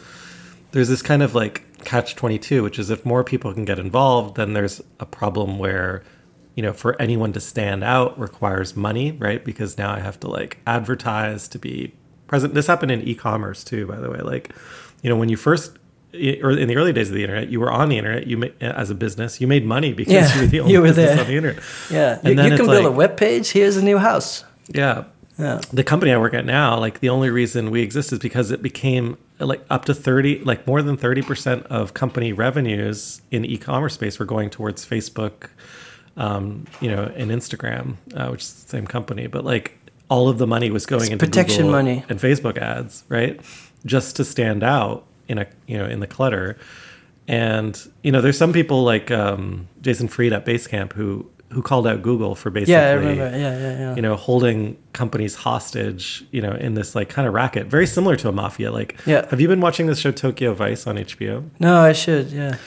there's 0.72 0.90
this 0.90 1.04
kind 1.04 1.22
of 1.22 1.36
like 1.36 1.64
catch 1.84 2.16
twenty 2.16 2.40
two, 2.40 2.64
which 2.64 2.80
is 2.80 2.90
if 2.90 3.06
more 3.06 3.24
people 3.24 3.54
can 3.54 3.66
get 3.66 3.78
involved, 3.78 4.36
then 4.36 4.54
there's 4.54 4.82
a 5.00 5.06
problem 5.06 5.60
where, 5.60 6.02
you 6.56 6.64
know, 6.64 6.74
for 6.74 7.00
anyone 7.00 7.34
to 7.34 7.40
stand 7.40 7.84
out 7.84 8.18
requires 8.18 8.76
money, 8.76 9.12
right? 9.12 9.46
Because 9.46 9.78
now 9.78 9.92
I 9.92 10.00
have 10.00 10.20
to 10.22 10.28
like 10.28 10.58
advertise 10.66 11.48
to 11.50 11.60
be 11.60 11.94
present. 12.26 12.56
This 12.56 12.66
happened 12.66 12.90
in 12.90 13.04
e-commerce 13.04 13.64
too, 13.64 13.86
by 13.86 14.00
the 14.00 14.10
way. 14.10 14.22
Like, 14.22 14.56
you 15.04 15.10
know, 15.12 15.18
when 15.18 15.30
you 15.30 15.38
first 15.38 15.78
or 16.14 16.52
in 16.52 16.68
the 16.68 16.76
early 16.78 16.94
days 16.94 17.10
of 17.10 17.16
the 17.16 17.24
internet, 17.24 17.50
you 17.50 17.60
were 17.60 17.72
on 17.72 17.90
the 17.90 17.98
internet. 17.98 18.28
You 18.28 18.38
ma- 18.38 18.48
as 18.62 18.90
a 18.90 18.96
business, 18.96 19.42
you 19.42 19.48
made 19.48 19.66
money 19.66 19.94
because 19.94 20.14
Yeah, 20.14 20.36
you 20.36 20.42
were 20.42 20.48
the 20.48 20.60
only 20.62 20.74
you 20.74 20.82
were 20.82 20.88
business 20.88 21.10
there. 21.12 21.20
on 21.22 21.28
the 21.28 21.36
internet. 21.38 21.64
Yeah, 21.90 22.20
And 22.24 22.38
you, 22.38 22.44
you 22.44 22.58
can 22.58 22.66
build 22.68 22.86
a 22.86 22.90
like- 22.90 22.98
web 22.98 23.18
page. 23.18 23.52
Here's 23.52 23.78
a 23.78 23.84
new 23.84 23.98
house. 23.98 24.44
Yeah, 24.68 25.06
Yeah. 25.40 25.60
the 25.74 25.84
company 25.84 26.12
I 26.12 26.18
work 26.18 26.34
at 26.34 26.46
now, 26.46 26.78
like 26.80 27.00
the 27.00 27.10
only 27.10 27.30
reason 27.30 27.72
we 27.72 27.82
exist 27.82 28.14
is 28.14 28.20
because 28.20 28.52
it 28.52 28.62
became 28.62 29.18
like 29.40 29.66
up 29.70 29.86
to 29.86 29.94
30, 29.94 30.40
like 30.46 30.66
more 30.68 30.82
than 30.82 30.96
30% 30.98 31.64
of 31.64 31.94
company 31.94 32.32
revenues 32.32 33.22
in 33.32 33.44
e-commerce 33.44 33.96
space 33.96 34.20
were 34.20 34.26
going 34.26 34.50
towards 34.50 34.86
Facebook, 34.86 35.50
um, 36.16 36.66
you 36.80 36.90
know, 36.90 37.12
and 37.16 37.32
Instagram, 37.32 37.96
uh, 38.16 38.28
which 38.30 38.42
is 38.44 38.64
the 38.64 38.70
same 38.70 38.86
company, 38.88 39.28
but 39.28 39.44
like 39.44 39.78
all 40.10 40.30
of 40.30 40.38
the 40.38 40.46
money 40.48 40.70
was 40.70 40.86
going 40.86 41.02
It's 41.04 41.12
into 41.12 41.26
protection 41.26 41.64
Google 41.64 41.72
money. 41.72 42.06
and 42.08 42.20
Facebook 42.20 42.58
ads, 42.58 43.04
right? 43.10 43.40
Just 43.86 44.16
to 44.18 44.24
stand 44.24 44.64
out 44.64 45.06
in 45.34 45.40
a, 45.40 45.48
you 45.68 45.78
know, 45.78 45.86
in 45.86 46.00
the 46.00 46.08
clutter. 46.08 46.58
And, 47.28 47.80
you 48.04 48.12
know, 48.12 48.22
there's 48.22 48.38
some 48.38 48.54
people 48.54 48.84
like 48.84 49.12
um, 49.12 49.68
Jason 49.82 50.08
Fried 50.08 50.34
at 50.34 50.46
Basecamp 50.46 50.94
who, 50.94 51.30
who 51.52 51.62
called 51.62 51.86
out 51.88 52.02
Google 52.02 52.36
for 52.36 52.50
basically 52.50 52.74
Yeah, 52.74 52.90
I 52.90 52.92
remember. 52.94 53.24
Yeah, 53.30 53.38
yeah, 53.38 53.80
yeah. 53.80 53.96
you 53.96 54.02
know, 54.02 54.16
holding 54.16 54.78
companies 54.94 55.36
hostage, 55.36 56.24
you 56.32 56.42
know, 56.42 56.52
in 56.54 56.74
this 56.74 56.96
like 56.96 57.10
kind 57.10 57.28
of 57.28 57.34
racket, 57.34 57.68
very 57.68 57.88
similar 57.88 58.16
to 58.18 58.28
a 58.30 58.32
mafia. 58.32 58.72
Like, 58.72 58.98
Yeah. 59.06 59.28
have 59.30 59.40
you 59.40 59.48
been 59.48 59.62
watching 59.62 59.86
this 59.88 60.00
show 60.00 60.12
Tokyo 60.12 60.54
Vice 60.54 60.86
on 60.88 60.98
HBO? 60.98 61.50
no, 61.60 61.80
I 61.82 61.94
should. 61.94 62.32
Yeah. 62.32 62.58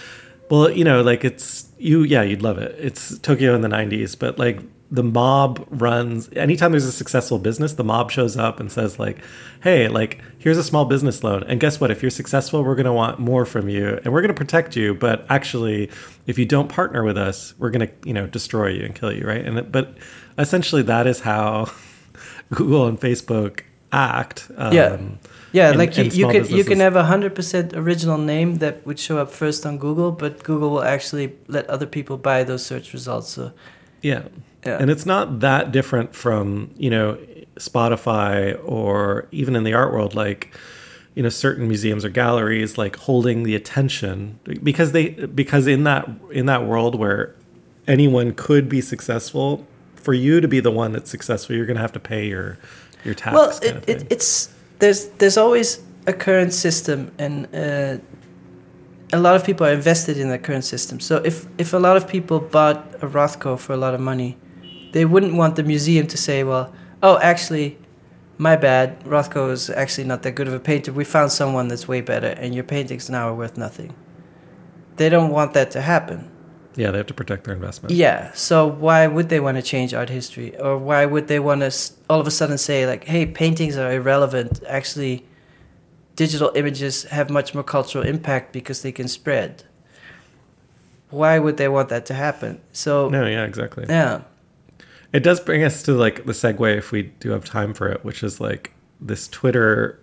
Well, 0.48 0.70
you 0.70 0.84
know, 0.84 1.02
like 1.02 1.24
it's 1.24 1.66
you, 1.76 2.04
yeah, 2.04 2.22
you'd 2.22 2.40
love 2.42 2.58
it. 2.58 2.76
It's 2.78 3.18
Tokyo 3.18 3.54
in 3.56 3.62
the 3.62 3.68
'90s, 3.68 4.16
but 4.16 4.38
like 4.38 4.60
the 4.90 5.02
mob 5.02 5.66
runs 5.70 6.30
anytime 6.34 6.70
there's 6.70 6.84
a 6.84 6.92
successful 6.92 7.38
business 7.38 7.72
the 7.72 7.82
mob 7.84 8.10
shows 8.10 8.36
up 8.36 8.60
and 8.60 8.70
says 8.70 8.98
like 8.98 9.18
hey 9.62 9.88
like 9.88 10.20
here's 10.38 10.56
a 10.56 10.62
small 10.62 10.84
business 10.84 11.24
loan 11.24 11.42
and 11.44 11.58
guess 11.58 11.80
what 11.80 11.90
if 11.90 12.02
you're 12.02 12.10
successful 12.10 12.62
we're 12.62 12.76
going 12.76 12.86
to 12.86 12.92
want 12.92 13.18
more 13.18 13.44
from 13.44 13.68
you 13.68 13.98
and 14.04 14.12
we're 14.12 14.20
going 14.20 14.32
to 14.32 14.34
protect 14.34 14.76
you 14.76 14.94
but 14.94 15.26
actually 15.28 15.90
if 16.26 16.38
you 16.38 16.44
don't 16.44 16.68
partner 16.68 17.02
with 17.02 17.18
us 17.18 17.52
we're 17.58 17.70
going 17.70 17.86
to 17.86 17.92
you 18.04 18.14
know 18.14 18.26
destroy 18.28 18.68
you 18.68 18.84
and 18.84 18.94
kill 18.94 19.12
you 19.12 19.26
right 19.26 19.44
and 19.44 19.72
but 19.72 19.96
essentially 20.38 20.82
that 20.82 21.06
is 21.06 21.20
how 21.20 21.68
google 22.54 22.86
and 22.86 23.00
facebook 23.00 23.62
act 23.92 24.50
um, 24.56 24.72
Yeah. 24.72 24.98
Yeah, 25.52 25.70
like 25.70 25.96
you, 25.96 26.04
you 26.04 26.28
can 26.28 26.44
you 26.48 26.64
can 26.64 26.80
have 26.80 26.96
a 26.96 27.04
hundred 27.04 27.34
percent 27.34 27.72
original 27.72 28.18
name 28.18 28.56
that 28.56 28.84
would 28.84 28.98
show 28.98 29.16
up 29.16 29.30
first 29.30 29.64
on 29.64 29.78
Google, 29.78 30.12
but 30.12 30.42
Google 30.42 30.68
will 30.68 30.82
actually 30.82 31.32
let 31.46 31.66
other 31.70 31.86
people 31.86 32.18
buy 32.18 32.44
those 32.44 32.66
search 32.66 32.92
results. 32.92 33.30
So 33.30 33.52
Yeah. 34.02 34.22
Yeah. 34.64 34.78
And 34.78 34.90
it's 34.90 35.06
not 35.06 35.40
that 35.40 35.70
different 35.70 36.14
from, 36.14 36.72
you 36.76 36.90
know, 36.90 37.18
Spotify 37.56 38.60
or 38.64 39.28
even 39.30 39.54
in 39.54 39.64
the 39.64 39.74
art 39.74 39.92
world, 39.92 40.14
like, 40.14 40.54
you 41.14 41.22
know, 41.22 41.28
certain 41.28 41.68
museums 41.68 42.04
or 42.04 42.08
galleries 42.08 42.76
like 42.76 42.96
holding 42.96 43.44
the 43.44 43.54
attention 43.54 44.38
because 44.62 44.92
they 44.92 45.10
because 45.10 45.66
in 45.66 45.84
that 45.84 46.08
in 46.30 46.46
that 46.46 46.66
world 46.66 46.94
where 46.94 47.34
anyone 47.86 48.34
could 48.34 48.68
be 48.68 48.80
successful, 48.80 49.66
for 50.06 50.14
you 50.14 50.40
to 50.40 50.46
be 50.46 50.60
the 50.60 50.70
one 50.70 50.92
that's 50.92 51.10
successful, 51.10 51.56
you're 51.56 51.66
gonna 51.66 51.80
have 51.80 51.92
to 51.92 52.00
pay 52.00 52.28
your 52.28 52.58
your 53.04 53.14
tax. 53.14 53.34
well, 53.34 53.58
it, 53.60 53.88
it, 53.88 54.06
it's 54.08 54.54
there's 54.78 55.08
there's 55.18 55.36
always 55.36 55.82
a 56.06 56.12
current 56.12 56.52
system, 56.52 57.10
and 57.18 57.46
uh, 57.52 57.98
a 59.12 59.20
lot 59.20 59.36
of 59.36 59.44
people 59.44 59.66
are 59.66 59.72
invested 59.72 60.18
in 60.18 60.28
the 60.28 60.38
current 60.38 60.64
system. 60.64 61.00
So 61.00 61.16
if 61.24 61.46
if 61.58 61.72
a 61.72 61.78
lot 61.78 61.96
of 61.96 62.06
people 62.08 62.40
bought 62.40 62.94
a 63.02 63.06
Rothko 63.06 63.58
for 63.58 63.72
a 63.72 63.76
lot 63.76 63.94
of 63.94 64.00
money, 64.00 64.36
they 64.92 65.04
wouldn't 65.04 65.34
want 65.34 65.56
the 65.56 65.62
museum 65.62 66.06
to 66.08 66.16
say, 66.16 66.44
well, 66.44 66.72
oh, 67.02 67.18
actually. 67.20 67.78
My 68.38 68.54
bad. 68.54 69.02
Rothko 69.04 69.50
is 69.50 69.70
actually 69.70 70.06
not 70.06 70.22
that 70.24 70.32
good 70.32 70.46
of 70.46 70.52
a 70.52 70.60
painter. 70.60 70.92
We 70.92 71.04
found 71.04 71.32
someone 71.32 71.68
that's 71.68 71.88
way 71.88 72.02
better, 72.02 72.26
and 72.26 72.54
your 72.54 72.64
paintings 72.64 73.08
now 73.08 73.28
are 73.30 73.34
worth 73.34 73.56
nothing. 73.56 73.94
They 74.96 75.08
don't 75.08 75.30
want 75.30 75.54
that 75.54 75.70
to 75.70 75.80
happen. 75.80 76.30
yeah, 76.74 76.90
they 76.90 76.98
have 76.98 77.06
to 77.06 77.14
protect 77.14 77.44
their 77.44 77.54
investment. 77.54 77.94
Yeah. 77.94 78.30
So 78.34 78.66
why 78.66 79.06
would 79.06 79.30
they 79.30 79.40
want 79.40 79.56
to 79.56 79.62
change 79.62 79.94
art 79.94 80.10
history, 80.10 80.54
or 80.58 80.76
why 80.76 81.06
would 81.06 81.28
they 81.28 81.40
want 81.40 81.62
to 81.62 81.70
all 82.10 82.20
of 82.20 82.26
a 82.26 82.30
sudden 82.30 82.58
say 82.58 82.86
like, 82.86 83.04
"Hey, 83.04 83.24
paintings 83.24 83.78
are 83.78 83.90
irrelevant. 83.90 84.60
Actually, 84.68 85.24
digital 86.16 86.50
images 86.54 87.04
have 87.04 87.30
much 87.30 87.54
more 87.54 87.62
cultural 87.64 88.04
impact 88.04 88.52
because 88.52 88.82
they 88.82 88.92
can 88.92 89.08
spread." 89.08 89.62
Why 91.10 91.38
would 91.38 91.56
they 91.56 91.68
want 91.68 91.88
that 91.90 92.04
to 92.06 92.14
happen? 92.14 92.60
So 92.72 93.08
No, 93.08 93.24
yeah, 93.26 93.44
exactly. 93.44 93.86
yeah, 93.88 94.22
It 95.12 95.22
does 95.22 95.38
bring 95.38 95.62
us 95.62 95.82
to 95.84 95.92
like 95.92 96.24
the 96.26 96.32
segue 96.32 96.76
if 96.76 96.90
we 96.90 97.02
do 97.20 97.30
have 97.30 97.44
time 97.44 97.74
for 97.74 97.88
it, 97.88 98.04
which 98.04 98.24
is 98.24 98.40
like 98.40 98.72
this 99.00 99.28
Twitter 99.28 100.00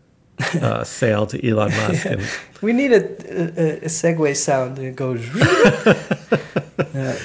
uh, 0.62 0.84
sale 1.00 1.28
to 1.28 1.46
Elon 1.48 1.72
Musk. 1.72 2.06
And 2.06 2.22
we 2.62 2.72
need 2.72 2.94
a 2.94 3.04
a, 3.04 3.78
a 3.80 3.90
segue 3.90 4.36
sound 4.38 4.78
that 4.78 4.96
goes. 4.96 5.22
yeah. 6.96 7.18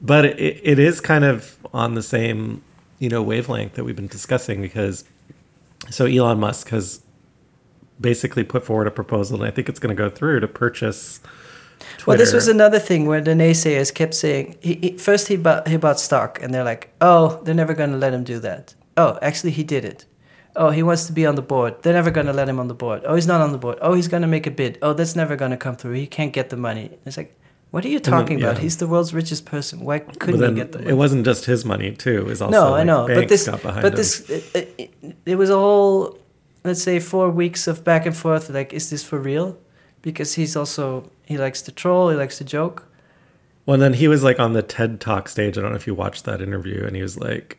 but 0.00 0.24
it, 0.24 0.60
it 0.62 0.78
is 0.78 1.00
kind 1.00 1.24
of 1.24 1.58
on 1.74 1.94
the 1.94 2.02
same 2.02 2.62
you 2.98 3.10
know 3.10 3.22
wavelength 3.22 3.74
that 3.74 3.84
we've 3.84 3.96
been 3.96 4.06
discussing 4.08 4.62
because 4.62 5.04
so 5.90 6.06
Elon 6.06 6.40
Musk 6.40 6.70
has 6.70 7.02
basically 8.00 8.44
put 8.44 8.64
forward 8.64 8.86
a 8.86 8.90
proposal, 8.90 9.36
and 9.36 9.46
I 9.46 9.50
think 9.50 9.68
it's 9.68 9.78
going 9.78 9.94
to 9.94 10.00
go 10.00 10.10
through 10.10 10.40
to 10.40 10.48
purchase. 10.48 11.20
Twitter. 11.98 12.04
Well, 12.06 12.16
this 12.18 12.32
was 12.32 12.48
another 12.48 12.78
thing 12.78 13.06
where 13.06 13.20
the 13.20 13.32
naysayers 13.32 13.92
kept 13.92 14.14
saying 14.14 14.56
he, 14.60 14.74
he, 14.74 14.96
first 14.96 15.28
he 15.28 15.36
bought 15.36 15.68
he 15.68 15.76
bought 15.76 16.00
stock, 16.00 16.42
and 16.42 16.54
they're 16.54 16.64
like, 16.64 16.90
"Oh, 17.00 17.40
they're 17.44 17.54
never 17.54 17.74
going 17.74 17.90
to 17.90 17.98
let 17.98 18.14
him 18.14 18.24
do 18.24 18.38
that." 18.40 18.74
Oh, 18.96 19.18
actually, 19.20 19.50
he 19.50 19.62
did 19.62 19.84
it. 19.84 20.06
Oh, 20.56 20.70
he 20.70 20.82
wants 20.82 21.04
to 21.06 21.12
be 21.12 21.26
on 21.26 21.34
the 21.34 21.42
board. 21.42 21.82
They're 21.82 21.92
never 21.92 22.10
going 22.10 22.26
to 22.26 22.32
let 22.32 22.48
him 22.48 22.58
on 22.58 22.68
the 22.68 22.74
board. 22.74 23.02
Oh, 23.04 23.14
he's 23.14 23.26
not 23.26 23.42
on 23.42 23.52
the 23.52 23.58
board. 23.58 23.78
Oh, 23.82 23.92
he's 23.92 24.08
going 24.08 24.22
to 24.22 24.28
make 24.28 24.46
a 24.46 24.50
bid. 24.50 24.78
Oh, 24.80 24.94
that's 24.94 25.14
never 25.14 25.36
going 25.36 25.50
to 25.50 25.56
come 25.58 25.76
through. 25.76 25.92
He 25.92 26.06
can't 26.06 26.32
get 26.32 26.48
the 26.48 26.56
money. 26.56 26.98
It's 27.04 27.18
like, 27.18 27.38
what 27.72 27.84
are 27.84 27.88
you 27.88 28.00
then- 28.00 28.12
talking 28.12 28.40
about? 28.42 28.58
He's 28.58 28.78
the 28.78 28.86
world's 28.86 29.12
richest 29.12 29.44
person. 29.44 29.80
Why 29.80 29.98
couldn't 29.98 30.40
he 30.48 30.54
get 30.54 30.72
the 30.72 30.78
money? 30.78 30.90
it 30.90 30.94
wasn't 30.94 31.26
just 31.26 31.44
his 31.44 31.66
money 31.66 31.92
too. 31.92 32.20
It 32.20 32.24
was 32.24 32.40
also 32.40 32.52
no, 32.52 32.68
I 32.68 32.78
like, 32.78 32.86
know, 32.86 33.06
but 33.06 33.28
this, 33.28 33.46
but 33.46 33.96
this, 33.96 34.30
it, 34.30 34.74
it, 34.78 35.16
it 35.26 35.34
was 35.34 35.50
a 35.50 35.56
whole, 35.56 36.18
let's 36.66 36.82
say, 36.82 37.00
four 37.00 37.30
weeks 37.30 37.66
of 37.66 37.84
back 37.84 38.06
and 38.06 38.16
forth. 38.16 38.50
Like, 38.50 38.72
is 38.72 38.90
this 38.90 39.02
for 39.02 39.18
real? 39.18 39.58
Because 40.02 40.34
he's 40.34 40.56
also 40.56 41.10
he 41.24 41.38
likes 41.38 41.62
to 41.62 41.72
troll, 41.72 42.10
he 42.10 42.16
likes 42.16 42.38
to 42.38 42.44
joke. 42.44 42.86
Well, 43.64 43.74
and 43.74 43.82
then 43.82 43.94
he 43.94 44.06
was 44.06 44.22
like 44.22 44.38
on 44.38 44.52
the 44.52 44.62
TED 44.62 45.00
Talk 45.00 45.28
stage. 45.28 45.58
I 45.58 45.60
don't 45.60 45.70
know 45.70 45.76
if 45.76 45.86
you 45.86 45.94
watched 45.94 46.24
that 46.24 46.40
interview, 46.40 46.84
and 46.84 46.94
he 46.94 47.02
was 47.02 47.18
like, 47.18 47.58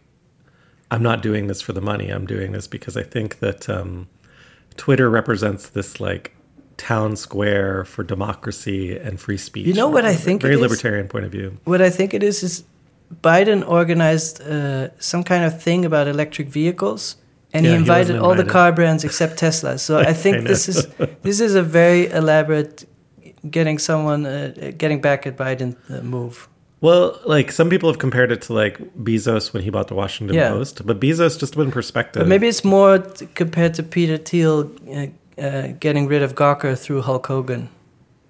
"I'm 0.89 1.03
not 1.03 1.21
doing 1.21 1.47
this 1.47 1.61
for 1.61 1.73
the 1.73 1.81
money. 1.81 2.09
I'm 2.09 2.25
doing 2.25 2.53
this 2.53 2.67
because 2.67 2.95
I 2.95 3.03
think 3.03 3.39
that 3.39 3.67
um, 3.69 4.07
Twitter 4.77 5.09
represents 5.09 5.69
this 5.69 5.99
like 5.99 6.35
town 6.77 7.15
square 7.15 7.83
for 7.83 8.03
democracy 8.03 8.97
and 8.97 9.19
free 9.19 9.37
speech. 9.37 9.65
You 9.65 9.73
know 9.73 9.89
what 9.89 10.05
I 10.05 10.15
think 10.15 10.41
Very 10.41 10.55
libertarian 10.55 11.07
point 11.07 11.25
of 11.25 11.31
view. 11.31 11.57
What 11.65 11.81
I 11.81 11.89
think 11.89 12.13
it 12.13 12.23
is 12.23 12.43
is 12.43 12.63
Biden 13.21 13.67
organized 13.67 14.41
uh, 14.41 14.89
some 14.99 15.23
kind 15.23 15.43
of 15.43 15.61
thing 15.61 15.85
about 15.85 16.07
electric 16.07 16.47
vehicles, 16.47 17.17
and 17.53 17.65
Yeah, 17.65 17.71
he 17.71 17.75
he 17.75 17.79
invited 17.81 18.13
wasn't 18.15 18.19
all 18.25 18.35
the 18.35 18.43
car 18.51 18.71
brands 18.71 19.03
except 19.03 19.37
Tesla. 19.37 19.77
So 19.77 19.99
I 19.99 20.13
think 20.23 20.37
I 20.37 20.41
this 20.41 20.67
is 20.69 20.87
this 21.23 21.39
is 21.39 21.55
a 21.55 21.63
very 21.63 22.07
elaborate 22.11 22.85
getting 23.49 23.79
someone 23.79 24.25
uh, 24.25 24.71
getting 24.77 25.01
back 25.01 25.25
at 25.27 25.37
Biden 25.37 25.75
uh, 25.89 26.01
move. 26.03 26.47
Well, 26.79 27.19
like 27.25 27.51
some 27.51 27.69
people 27.69 27.89
have 27.89 27.97
compared 27.99 28.31
it 28.31 28.41
to 28.43 28.53
like 28.53 28.77
Bezos 28.95 29.51
when 29.53 29.63
he 29.63 29.69
bought 29.71 29.87
the 29.87 29.95
Washington 29.95 30.35
Yeah. 30.35 30.49
Post, 30.49 30.85
but 30.85 30.99
Bezos 30.99 31.39
just 31.39 31.55
in 31.55 31.71
perspective. 31.71 32.19
But 32.21 32.27
maybe 32.27 32.47
it's 32.47 32.63
more 32.63 32.99
t- 32.99 33.27
compared 33.33 33.73
to 33.75 33.83
Peter 33.83 34.17
Thiel 34.17 34.69
uh, 34.89 35.07
uh, 35.41 35.67
getting 35.79 36.07
rid 36.07 36.21
of 36.21 36.35
Gawker 36.35 36.77
through 36.77 37.01
Hulk 37.01 37.25
Hogan. 37.27 37.69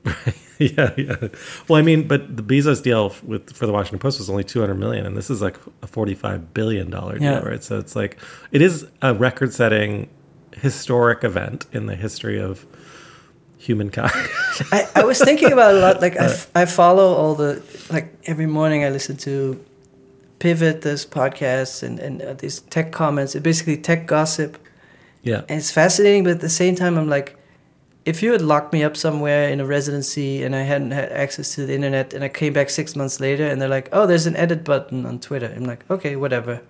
yeah, 0.78 0.94
yeah. 0.98 1.28
Well, 1.68 1.80
I 1.80 1.82
mean, 1.84 2.08
but 2.08 2.36
the 2.38 2.44
Bezos 2.44 2.82
deal 2.82 3.14
with 3.24 3.56
for 3.56 3.66
the 3.66 3.72
Washington 3.74 4.00
Post 4.00 4.20
was 4.20 4.30
only 4.30 4.44
two 4.44 4.60
hundred 4.60 4.76
million, 4.76 5.06
and 5.06 5.16
this 5.16 5.30
is 5.30 5.42
like 5.42 5.58
a 5.82 5.88
forty-five 5.88 6.54
billion 6.54 6.90
dollar 6.90 7.20
deal, 7.20 7.32
Yeah. 7.32 7.40
right? 7.40 7.64
So 7.64 7.78
it's 7.80 7.96
like 7.96 8.18
it 8.52 8.62
is 8.62 8.88
a 9.02 9.14
record-setting, 9.14 10.10
historic 10.56 11.24
event 11.24 11.66
in 11.72 11.86
the 11.86 11.96
history 11.96 12.40
of 12.40 12.66
humankind. 13.58 14.12
I, 14.72 14.88
I 14.96 15.04
was 15.04 15.20
thinking 15.20 15.52
about 15.52 15.76
a 15.76 15.80
lot. 15.80 16.02
Like 16.02 16.20
I, 16.20 16.26
f- 16.26 16.50
I 16.56 16.66
follow 16.66 17.14
all 17.14 17.36
the 17.36 17.62
like 17.92 18.14
every 18.26 18.46
morning 18.48 18.84
I 18.84 18.90
listen 18.90 19.18
to 19.18 19.64
Pivot, 20.40 20.82
this 20.82 21.06
podcast, 21.06 21.84
and 21.84 22.00
and 22.00 22.22
uh, 22.22 22.34
these 22.34 22.60
tech 22.62 22.92
comments. 22.92 23.36
It's 23.36 23.44
basically 23.44 23.78
tech 23.78 24.06
gossip, 24.08 24.58
yeah, 25.24 25.42
and 25.50 25.58
it's 25.60 25.72
fascinating. 25.72 26.24
But 26.24 26.32
at 26.34 26.42
the 26.42 26.50
same 26.50 26.76
time, 26.76 26.98
I'm 26.98 27.10
like, 27.10 27.38
if 28.08 28.24
you 28.24 28.32
had 28.32 28.42
locked 28.42 28.72
me 28.74 28.84
up 28.84 28.96
somewhere 28.96 29.50
in 29.50 29.60
a 29.60 29.66
residency 29.66 30.42
and 30.44 30.56
I 30.56 30.62
hadn't 30.62 30.92
had 30.92 31.12
access 31.12 31.54
to 31.56 31.66
the 31.66 31.74
internet, 31.76 32.14
and 32.14 32.24
I 32.24 32.30
came 32.30 32.54
back 32.54 32.70
six 32.70 32.96
months 32.96 33.20
later, 33.20 33.46
and 33.46 33.62
they're 33.62 33.68
like, 33.80 33.90
oh, 33.92 34.08
there's 34.08 34.26
an 34.26 34.36
edit 34.38 34.64
button 34.64 35.06
on 35.06 35.20
Twitter. 35.20 35.52
I'm 35.56 35.66
like, 35.66 35.84
okay, 35.92 36.16
whatever. 36.16 36.62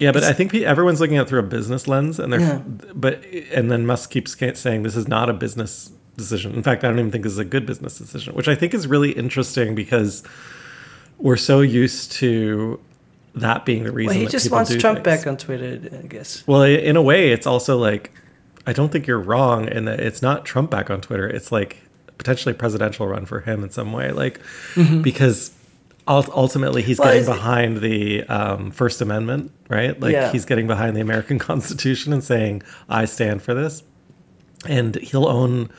yeah. 0.00 0.10
But 0.12 0.18
It's- 0.24 0.30
I 0.30 0.34
think 0.34 0.54
everyone's 0.54 1.00
looking 1.00 1.16
at 1.18 1.22
it 1.26 1.28
through 1.28 1.40
a 1.40 1.50
business 1.58 1.86
lens, 1.86 2.18
and 2.18 2.32
they're 2.32 2.40
Yeah. 2.40 2.58
but 2.94 3.22
and 3.54 3.70
then 3.70 3.86
Musk 3.86 4.10
keeps 4.10 4.36
saying 4.58 4.82
this 4.82 4.96
is 4.96 5.06
not 5.08 5.30
a 5.30 5.32
business 5.32 5.90
decision. 6.16 6.54
In 6.54 6.62
fact, 6.62 6.82
I 6.84 6.88
don't 6.88 6.98
even 6.98 7.10
think 7.12 7.24
this 7.24 7.32
is 7.34 7.38
a 7.38 7.44
good 7.44 7.64
business 7.66 7.96
decision, 7.96 8.34
which 8.34 8.48
I 8.48 8.54
think 8.54 8.74
is 8.74 8.86
really 8.86 9.12
interesting 9.12 9.74
because 9.74 10.22
we're 11.18 11.36
so 11.36 11.60
used 11.60 12.12
to 12.12 12.80
that 13.34 13.64
being 13.64 13.84
the 13.84 13.92
reason. 13.92 14.16
Well, 14.16 14.24
he 14.26 14.30
just 14.30 14.50
wants 14.50 14.70
do 14.70 14.80
Trump 14.80 15.04
things. 15.04 15.18
back 15.18 15.26
on 15.26 15.36
Twitter, 15.36 15.78
I 16.02 16.06
guess. 16.08 16.42
Well, 16.48 16.62
in 16.62 16.96
a 16.96 17.02
way, 17.02 17.30
it's 17.32 17.46
also 17.46 17.78
like 17.78 18.10
I 18.66 18.72
don't 18.72 18.90
think 18.92 19.06
you're 19.06 19.20
wrong, 19.20 19.68
in 19.68 19.84
that 19.86 20.00
it's 20.00 20.22
not 20.22 20.44
Trump 20.44 20.70
back 20.70 20.90
on 20.90 21.00
Twitter. 21.00 21.26
It's 21.28 21.50
like 21.50 21.82
potentially 22.18 22.52
a 22.52 22.58
presidential 22.58 23.06
run 23.06 23.24
for 23.26 23.40
him 23.40 23.62
in 23.64 23.70
some 23.70 23.92
way, 23.92 24.12
like 24.12 24.40
because 25.02 25.52
ultimately 26.06 26.82
he's 26.82 26.98
Mm-hmm. 26.98 27.04
Well, 27.06 27.12
getting 27.14 27.26
behind 27.34 27.76
the 27.78 28.24
um, 28.24 28.70
First 28.72 29.00
Amendment, 29.00 29.52
right? 29.68 29.98
Like 29.98 30.12
Yeah. 30.12 30.32
he's 30.32 30.44
getting 30.44 30.66
behind 30.66 30.96
the 30.96 31.00
American 31.00 31.38
Constitution 31.50 32.12
and 32.12 32.22
saying, 32.22 32.62
"I 32.88 33.04
stand 33.06 33.42
for 33.42 33.54
this," 33.54 33.82
and 34.66 34.96
he'll 34.96 35.28
own 35.28 35.70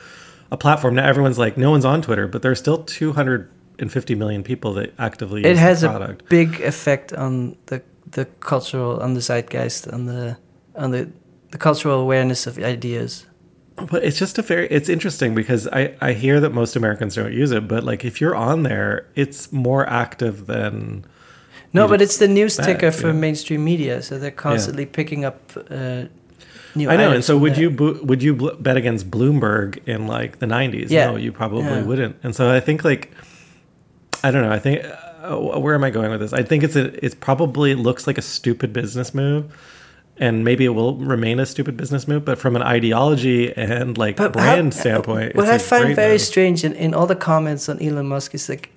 a 0.50 0.56
platform. 0.56 0.94
Now 0.96 1.06
everyone's 1.06 1.38
like, 1.38 1.56
no 1.56 1.70
one's 1.70 1.84
on 1.84 2.02
Twitter, 2.02 2.26
but 2.28 2.42
there's 2.42 2.58
still 2.58 2.78
250 2.84 4.14
million 4.16 4.42
people 4.42 4.74
that 4.74 4.92
actively 4.98 5.40
use 5.40 5.46
It 5.50 5.56
has 5.56 5.80
the 5.80 5.90
a 6.02 6.14
big 6.28 6.60
effect 6.60 7.12
on 7.12 7.56
the 7.66 7.82
the 8.10 8.26
cultural, 8.40 9.00
on 9.00 9.14
the 9.14 9.20
zeitgeist, 9.20 9.90
on 9.92 10.06
the 10.06 10.36
on 10.76 10.90
the 10.90 11.10
the 11.52 11.58
cultural 11.58 12.00
awareness 12.00 12.46
of 12.46 12.58
ideas. 12.58 13.26
But 13.76 14.04
it's 14.04 14.18
just 14.18 14.38
a 14.38 14.42
very 14.42 14.66
it's 14.68 14.88
interesting 14.90 15.34
because 15.34 15.66
I 15.68 15.94
I 16.00 16.12
hear 16.12 16.40
that 16.40 16.50
most 16.52 16.76
Americans 16.76 17.14
don't 17.14 17.32
use 17.32 17.52
it, 17.52 17.66
but 17.68 17.84
like 17.84 18.04
if 18.04 18.20
you're 18.20 18.36
on 18.36 18.64
there, 18.64 19.06
it's 19.14 19.50
more 19.52 19.88
active 19.88 20.46
than 20.46 21.04
No, 21.72 21.88
but 21.88 22.02
it's 22.02 22.18
the 22.18 22.28
news 22.28 22.56
ticker 22.58 22.90
for 22.92 23.06
yeah. 23.08 23.12
mainstream 23.14 23.64
media, 23.64 24.02
so 24.02 24.18
they're 24.18 24.30
constantly 24.30 24.84
picking 24.84 25.24
up 25.24 25.38
uh, 25.70 26.04
new. 26.74 26.90
I 26.90 26.96
know. 26.96 27.12
And 27.12 27.24
so 27.24 27.38
would 27.38 27.54
there. 27.54 27.62
you 27.62 27.70
bo- 27.70 27.98
would 28.02 28.22
you 28.22 28.34
bl- 28.34 28.56
bet 28.60 28.76
against 28.76 29.10
Bloomberg 29.10 29.78
in 29.86 30.06
like 30.06 30.38
the 30.38 30.46
90s? 30.46 30.90
Yeah. 30.90 31.06
No, 31.10 31.16
you 31.16 31.32
probably 31.32 31.64
Yeah. 31.64 31.82
wouldn't. 31.82 32.16
And 32.22 32.34
so 32.36 32.50
I 32.54 32.60
think 32.60 32.84
like 32.84 33.10
I 34.22 34.30
don't 34.30 34.42
know, 34.42 34.52
I 34.52 34.58
think 34.58 34.84
uh, 35.22 35.36
where 35.60 35.74
am 35.74 35.82
I 35.84 35.90
going 35.90 36.10
with 36.10 36.20
this? 36.20 36.32
I 36.34 36.42
think 36.42 36.62
it's 36.62 36.76
a, 36.76 37.04
it's 37.04 37.14
probably 37.14 37.74
looks 37.74 38.06
like 38.06 38.18
a 38.18 38.22
stupid 38.22 38.72
business 38.72 39.14
move, 39.14 39.44
and 40.18 40.44
maybe 40.44 40.64
it 40.64 40.70
will 40.74 40.96
remain 40.96 41.40
a 41.40 41.46
stupid 41.46 41.76
business 41.76 42.06
move. 42.06 42.24
But 42.24 42.38
from 42.38 42.54
an 42.56 42.62
ideology 42.62 43.52
and 43.56 43.96
like 43.98 44.16
But 44.16 44.32
brand 44.32 44.74
how- 44.74 44.80
standpoint, 44.80 45.34
what 45.34 45.48
it's 45.48 45.72
I 45.72 45.78
find 45.80 45.96
very 45.96 46.12
move. 46.12 46.20
strange 46.20 46.64
in, 46.64 46.72
in 46.74 46.94
all 46.94 47.06
the 47.06 47.16
comments 47.16 47.68
on 47.68 47.80
Elon 47.82 48.06
Musk 48.08 48.34
is 48.34 48.48
like 48.48 48.70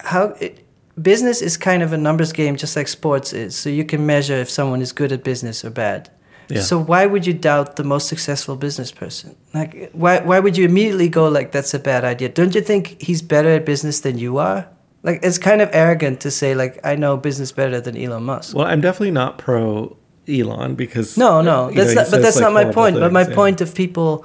how 0.00 0.34
it, 0.40 0.64
business 1.00 1.42
is 1.42 1.56
kind 1.56 1.82
of 1.82 1.92
a 1.92 1.96
numbers 1.96 2.32
game, 2.32 2.56
just 2.56 2.76
like 2.76 2.88
sports 2.88 3.32
is. 3.32 3.56
So 3.56 3.68
you 3.70 3.84
can 3.84 4.06
measure 4.06 4.34
if 4.34 4.50
someone 4.50 4.80
is 4.82 4.92
good 4.92 5.12
at 5.12 5.24
business 5.24 5.64
or 5.64 5.70
bad. 5.70 6.10
Yeah. 6.48 6.60
So 6.60 6.78
why 6.78 7.06
would 7.06 7.26
you 7.26 7.32
doubt 7.34 7.74
the 7.74 7.82
most 7.82 8.06
successful 8.06 8.54
business 8.54 8.92
person? 8.92 9.34
Like 9.52 9.90
why 9.92 10.20
why 10.20 10.38
would 10.38 10.56
you 10.56 10.64
immediately 10.64 11.08
go 11.08 11.28
like 11.28 11.50
that's 11.50 11.74
a 11.74 11.78
bad 11.80 12.04
idea? 12.04 12.28
Don't 12.28 12.54
you 12.54 12.60
think 12.60 13.02
he's 13.02 13.20
better 13.20 13.48
at 13.48 13.64
business 13.66 14.00
than 14.00 14.16
you 14.18 14.38
are? 14.38 14.68
Like 15.02 15.20
it's 15.24 15.38
kind 15.38 15.60
of 15.60 15.68
arrogant 15.72 16.20
to 16.20 16.30
say 16.30 16.54
like 16.54 16.78
I 16.84 16.94
know 16.94 17.16
business 17.16 17.50
better 17.50 17.80
than 17.80 17.96
Elon 17.96 18.22
Musk. 18.22 18.54
Well, 18.54 18.66
I'm 18.66 18.80
definitely 18.80 19.10
not 19.10 19.38
pro 19.38 19.96
Elon 20.28 20.74
because 20.74 21.16
No, 21.16 21.40
no, 21.40 21.70
that's 21.70 21.94
know, 21.94 22.02
not. 22.02 22.10
But 22.10 22.22
that's 22.22 22.36
like, 22.36 22.42
not 22.42 22.52
my 22.52 22.64
point. 22.72 22.96
But 22.98 23.12
my 23.12 23.26
yeah. 23.28 23.34
point 23.34 23.60
of 23.60 23.74
people 23.74 24.24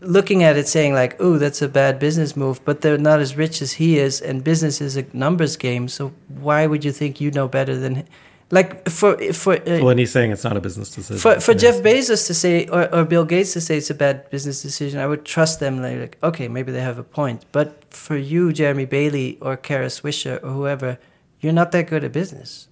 looking 0.00 0.42
at 0.42 0.56
it 0.56 0.68
saying 0.68 0.94
like, 0.94 1.20
"Ooh, 1.20 1.38
that's 1.38 1.62
a 1.62 1.68
bad 1.68 1.98
business 1.98 2.36
move," 2.36 2.64
but 2.64 2.80
they're 2.82 2.98
not 2.98 3.20
as 3.20 3.36
rich 3.36 3.62
as 3.62 3.72
he 3.72 3.98
is, 3.98 4.20
and 4.20 4.44
business 4.44 4.80
is 4.80 4.96
a 4.96 5.04
numbers 5.12 5.56
game. 5.56 5.88
So 5.88 6.12
why 6.28 6.66
would 6.66 6.84
you 6.84 6.92
think 6.92 7.20
you 7.20 7.30
know 7.30 7.48
better 7.48 7.76
than? 7.76 7.94
hi- 7.96 8.04
Like 8.50 8.88
for 8.88 9.16
for 9.32 9.54
uh, 9.54 9.82
when 9.82 9.98
he's 9.98 10.12
saying 10.12 10.30
it's 10.30 10.44
not 10.44 10.56
a 10.56 10.60
business 10.60 10.90
decision 10.94 11.18
for 11.18 11.40
for 11.40 11.52
yeah. 11.52 11.58
Jeff 11.62 11.76
Bezos 11.82 12.26
to 12.26 12.34
say 12.34 12.66
or, 12.68 12.82
or 12.94 13.04
Bill 13.04 13.24
Gates 13.24 13.52
to 13.54 13.60
say 13.60 13.78
it's 13.78 13.90
a 13.90 13.94
bad 13.94 14.28
business 14.30 14.62
decision, 14.62 15.00
I 15.00 15.06
would 15.06 15.24
trust 15.24 15.58
them. 15.60 15.80
Like, 15.82 15.98
like, 15.98 16.16
okay, 16.22 16.46
maybe 16.48 16.70
they 16.70 16.82
have 16.82 16.98
a 16.98 17.02
point. 17.20 17.44
But 17.52 17.68
for 17.90 18.16
you, 18.16 18.52
Jeremy 18.52 18.84
Bailey 18.86 19.38
or 19.40 19.56
Kara 19.56 19.88
Swisher 19.88 20.36
or 20.44 20.50
whoever, 20.58 20.98
you're 21.40 21.54
not 21.60 21.72
that 21.72 21.86
good 21.88 22.04
at 22.04 22.12
business. 22.12 22.68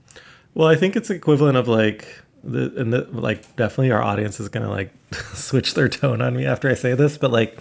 Well, 0.55 0.69
I 0.69 0.77
think 0.77 0.95
it's 0.95 1.11
equivalent 1.11 1.57
of 1.57 1.67
like 1.67 2.07
the 2.45 2.73
and 2.81 2.93
the, 2.93 3.07
like 3.13 3.57
definitely 3.57 3.91
our 3.93 4.03
audience 4.03 4.41
is 4.41 4.49
gonna 4.49 4.71
like 4.71 4.93
switch 5.35 5.75
their 5.75 5.89
tone 5.89 6.21
on 6.23 6.37
me 6.37 6.45
after 6.47 6.69
I 6.69 6.75
say 6.75 6.95
this, 6.95 7.17
but 7.19 7.31
like 7.31 7.59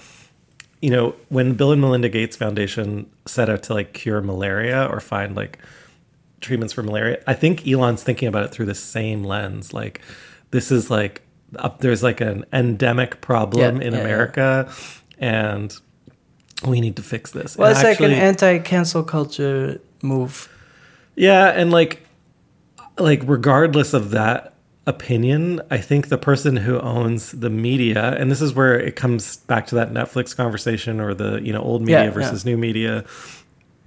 you 0.81 0.89
know 0.89 1.15
when 1.29 1.53
Bill 1.53 1.71
and 1.71 1.81
Melinda 1.81 2.09
Gates 2.09 2.35
Foundation 2.37 3.09
set 3.25 3.49
out 3.49 3.63
to 3.63 3.73
like 3.73 3.93
cure 3.93 4.21
malaria 4.21 4.85
or 4.89 4.99
find 4.99 5.35
like 5.35 5.59
treatments 6.41 6.73
for 6.73 6.81
malaria, 6.83 7.21
I 7.27 7.33
think 7.33 7.67
Elon's 7.67 8.03
thinking 8.03 8.27
about 8.27 8.43
it 8.45 8.51
through 8.51 8.65
the 8.65 8.75
same 8.75 9.23
lens. 9.23 9.73
Like 9.73 10.01
this 10.51 10.71
is 10.71 10.89
like 10.89 11.21
up, 11.57 11.79
there's 11.81 12.01
like 12.01 12.19
an 12.21 12.45
endemic 12.51 13.21
problem 13.21 13.79
Yeah, 13.81 13.87
in 13.87 13.93
yeah, 13.93 13.99
yeah. 13.99 14.03
America, 14.05 14.73
and 15.19 15.75
we 16.65 16.81
need 16.81 16.95
to 16.95 17.03
fix 17.03 17.31
this. 17.31 17.57
Well, 17.57 17.67
And 17.69 17.77
it's 17.77 17.83
like 17.83 17.99
an 17.99 18.15
anti-cancel 18.15 19.03
culture 19.03 19.79
move. 20.01 20.49
yeah, 21.15 21.47
and 21.49 21.69
like 21.71 22.07
like 22.97 23.21
regardless 23.25 23.93
of 23.93 24.11
that 24.11 24.50
opinion, 24.87 25.61
I 25.69 25.77
think 25.77 26.09
the 26.09 26.17
person 26.17 26.55
who 26.57 26.79
owns 26.79 27.31
the 27.31 27.49
media, 27.49 28.15
and 28.17 28.31
this 28.31 28.41
is 28.41 28.53
where 28.53 28.79
it 28.79 28.95
comes 28.95 29.37
back 29.37 29.67
to 29.67 29.75
that 29.75 29.91
Netflix 29.91 30.35
conversation 30.35 30.99
or 30.99 31.13
the, 31.13 31.39
you 31.41 31.53
know, 31.53 31.61
old 31.61 31.81
media 31.81 32.05
Yeah, 32.05 32.09
versus 32.09 32.45
new 32.45 32.57
media. 32.57 33.03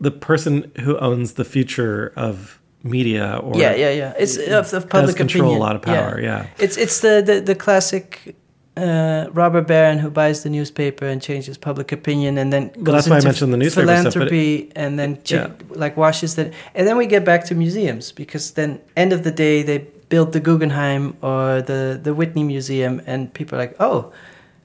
The 0.00 0.10
person 0.10 0.70
who 0.80 0.96
owns 0.98 1.34
the 1.34 1.44
future 1.44 2.12
of 2.16 2.60
media 2.82 3.38
or 3.42 3.56
yeah, 3.58 3.74
yeah, 3.74 3.90
yeah. 3.90 4.12
It's 4.18 4.36
of, 4.36 4.72
of 4.74 4.88
public 4.88 5.16
control 5.16 5.44
opinion. 5.44 5.58
a 5.60 5.64
lot 5.64 5.76
of 5.76 5.82
power, 5.82 6.20
yeah. 6.20 6.46
It's 6.58 6.76
it's 6.76 7.00
the 7.00 7.22
the, 7.24 7.40
the 7.40 7.54
classic 7.54 8.36
uh, 8.76 9.26
robber 9.32 9.62
baron 9.62 9.98
who 10.00 10.10
buys 10.10 10.42
the 10.42 10.50
newspaper 10.50 11.06
and 11.06 11.22
changes 11.22 11.56
public 11.56 11.92
opinion, 11.92 12.36
and 12.38 12.52
then 12.52 12.68
goes 12.82 12.94
that's 12.94 13.08
why 13.08 13.18
I 13.18 13.20
mentioned 13.22 13.52
the 13.52 13.56
newspaper 13.56 13.86
stuff, 13.86 14.04
but- 14.04 14.12
philanthropy, 14.28 14.72
and 14.76 14.98
then 14.98 15.22
ch- 15.22 15.32
Yeah. 15.32 15.50
like 15.70 15.96
washes 15.96 16.34
the, 16.34 16.52
and 16.74 16.86
then 16.86 16.96
we 16.96 17.06
get 17.06 17.24
back 17.24 17.44
to 17.46 17.54
museums 17.54 18.12
because 18.12 18.50
then 18.52 18.80
end 18.96 19.12
of 19.12 19.22
the 19.24 19.30
day 19.30 19.62
they 19.62 19.86
build 20.08 20.32
the 20.32 20.40
Guggenheim 20.40 21.16
or 21.22 21.62
the 21.62 21.98
the 22.02 22.14
Whitney 22.14 22.44
Museum, 22.44 23.00
and 23.06 23.32
people 23.32 23.56
are 23.56 23.62
like, 23.62 23.76
oh, 23.80 24.12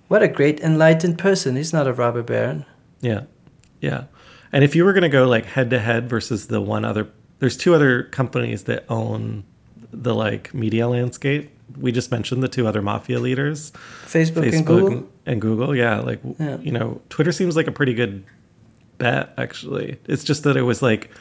what 0.08 0.22
a 0.24 0.28
great 0.28 0.60
enlightened 0.60 1.18
person. 1.18 1.56
He's 1.56 1.74
not 1.74 1.88
a 1.88 1.94
robber 1.94 2.24
baron. 2.24 2.66
Yeah. 3.02 3.22
Yeah. 3.82 4.06
And 4.52 4.64
if 4.64 4.76
you 4.76 4.84
were 4.84 4.94
going 4.94 5.04
to 5.04 5.10
go 5.10 5.28
like 5.28 5.46
head 5.46 5.70
to 5.70 5.80
head 5.80 6.10
versus 6.10 6.48
the 6.48 6.60
one 6.60 6.84
other, 6.84 7.08
there's 7.40 7.56
two 7.56 7.74
other 7.76 8.04
companies 8.04 8.64
that 8.64 8.84
own 8.90 9.44
the 9.92 10.14
like 10.16 10.54
media 10.54 10.88
landscape. 10.88 11.52
We 11.78 11.92
just 11.92 12.12
mentioned 12.12 12.42
the 12.42 12.48
two 12.48 12.66
other 12.68 12.82
mafia 12.82 13.20
leaders, 13.20 13.72
Facebook, 14.06 14.52
and 14.52 14.66
Google. 14.66 15.08
and 15.28 15.40
Google. 15.40 15.76
Yeah. 15.76 16.00
Like, 16.00 16.20
Yeah. 16.40 16.58
you 16.58 16.72
know, 16.72 17.00
Twitter 17.10 17.32
seems 17.32 17.56
like 17.56 17.68
a 17.68 17.72
pretty 17.72 17.94
good 17.94 18.24
bet, 18.98 19.34
actually. 19.38 20.00
It's 20.08 20.24
just 20.24 20.44
that 20.44 20.58
it 20.58 20.64
was 20.64 20.82
like, 20.82 21.12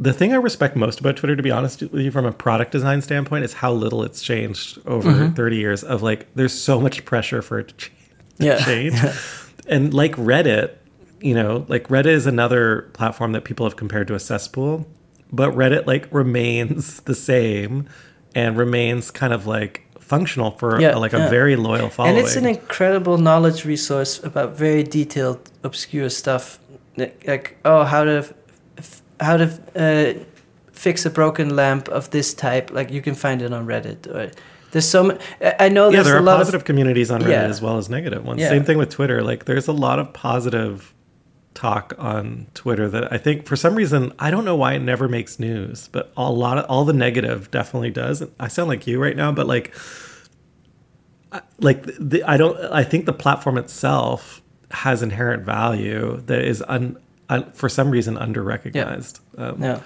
the 0.00 0.12
thing 0.12 0.32
I 0.32 0.36
respect 0.36 0.76
most 0.76 1.00
about 1.00 1.16
Twitter, 1.16 1.34
to 1.36 1.42
be 1.42 1.50
honest 1.50 1.80
with 1.80 1.94
you, 2.02 2.10
from 2.10 2.24
a 2.24 2.32
product 2.32 2.70
design 2.72 3.02
standpoint, 3.02 3.44
is 3.44 3.54
how 3.54 3.72
little 3.72 4.02
it's 4.04 4.22
changed 4.22 4.78
over 4.86 5.10
Mm-hmm. 5.10 5.34
30 5.34 5.56
years. 5.56 5.82
Of 5.84 6.02
like, 6.02 6.32
there's 6.34 6.54
so 6.58 6.80
much 6.80 7.04
pressure 7.04 7.42
for 7.42 7.58
it 7.58 7.68
to 7.68 7.74
change 7.74 7.92
Yeah. 8.38 8.64
change. 8.64 8.94
and 9.68 9.92
like 9.92 10.14
Reddit, 10.16 10.74
you 11.20 11.34
know, 11.34 11.64
like 11.68 11.88
Reddit 11.88 12.06
is 12.06 12.26
another 12.26 12.82
platform 12.92 13.32
that 13.32 13.44
people 13.44 13.66
have 13.66 13.76
compared 13.76 14.06
to 14.08 14.14
a 14.14 14.20
cesspool, 14.20 14.86
but 15.32 15.50
Reddit 15.54 15.86
like 15.86 16.06
remains 16.12 17.00
the 17.00 17.14
same 17.14 17.88
and 18.34 18.56
remains 18.56 19.10
kind 19.10 19.32
of 19.32 19.46
like 19.48 19.84
functional 19.98 20.52
for 20.52 20.80
Yeah, 20.80 20.96
like 20.96 21.12
yeah. 21.12 21.26
a 21.26 21.30
very 21.30 21.56
loyal 21.56 21.88
following. 21.90 22.16
And 22.16 22.24
it's 22.24 22.36
an 22.36 22.46
incredible 22.46 23.18
knowledge 23.18 23.64
resource 23.64 24.22
about 24.22 24.56
very 24.56 24.84
detailed, 24.84 25.50
obscure 25.64 26.08
stuff, 26.08 26.60
like, 26.96 27.24
like 27.26 27.58
oh, 27.64 27.82
how 27.84 28.04
to, 28.04 28.32
how 29.20 29.36
to 29.36 29.60
uh, 29.76 30.24
fix 30.72 31.04
a 31.06 31.10
broken 31.10 31.54
lamp 31.56 31.88
of 31.88 32.10
this 32.10 32.34
type. 32.34 32.70
Like 32.72 32.90
you 32.90 33.02
can 33.02 33.14
find 33.14 33.42
it 33.42 33.52
on 33.52 33.66
Reddit. 33.66 34.06
Or 34.06 34.30
there's 34.70 34.88
so 34.88 35.04
many. 35.04 35.18
I 35.58 35.68
know 35.68 35.86
yeah, 35.86 35.96
there's 35.96 36.06
there 36.06 36.16
a 36.16 36.20
are 36.20 36.22
lot 36.22 36.36
positive 36.38 36.60
of 36.60 36.64
communities 36.64 37.10
on 37.10 37.22
Reddit 37.22 37.30
Yeah. 37.30 37.42
as 37.44 37.60
well 37.62 37.78
as 37.78 37.88
negative 37.88 38.24
ones. 38.24 38.40
Yeah. 38.40 38.48
Same 38.50 38.64
thing 38.64 38.78
with 38.78 38.90
Twitter. 38.90 39.22
Like 39.22 39.44
there's 39.46 39.68
a 39.68 39.72
lot 39.72 39.98
of 39.98 40.12
positive 40.12 40.94
talk 41.54 41.92
on 41.98 42.46
Twitter 42.54 42.88
that 42.88 43.12
I 43.12 43.18
think 43.18 43.44
for 43.46 43.56
some 43.56 43.74
reason 43.74 44.12
I 44.20 44.30
don't 44.30 44.44
know 44.44 44.54
why 44.54 44.74
it 44.74 44.78
never 44.82 45.08
makes 45.08 45.40
news, 45.40 45.88
but 45.90 46.12
a 46.16 46.30
lot 46.30 46.58
of 46.58 46.66
all 46.68 46.84
the 46.84 46.92
negative 46.92 47.50
definitely 47.50 47.90
does. 47.90 48.22
I 48.38 48.46
sound 48.48 48.68
like 48.68 48.86
you 48.86 49.02
right 49.02 49.16
now, 49.16 49.32
but 49.32 49.46
like 49.48 49.74
I- 51.32 51.42
like 51.60 51.82
the, 51.98 52.22
I 52.24 52.36
don't 52.36 52.56
I 52.72 52.84
think 52.84 53.06
the 53.06 53.12
platform 53.12 53.58
itself 53.58 54.40
has 54.70 55.02
inherent 55.02 55.44
value 55.44 56.22
that 56.26 56.44
is 56.44 56.62
un, 56.68 56.96
for 57.52 57.68
some 57.68 57.90
reason 57.90 58.16
under 58.16 58.42
recognized. 58.42 59.20
Um, 59.36 59.62
yeah. 59.62 59.80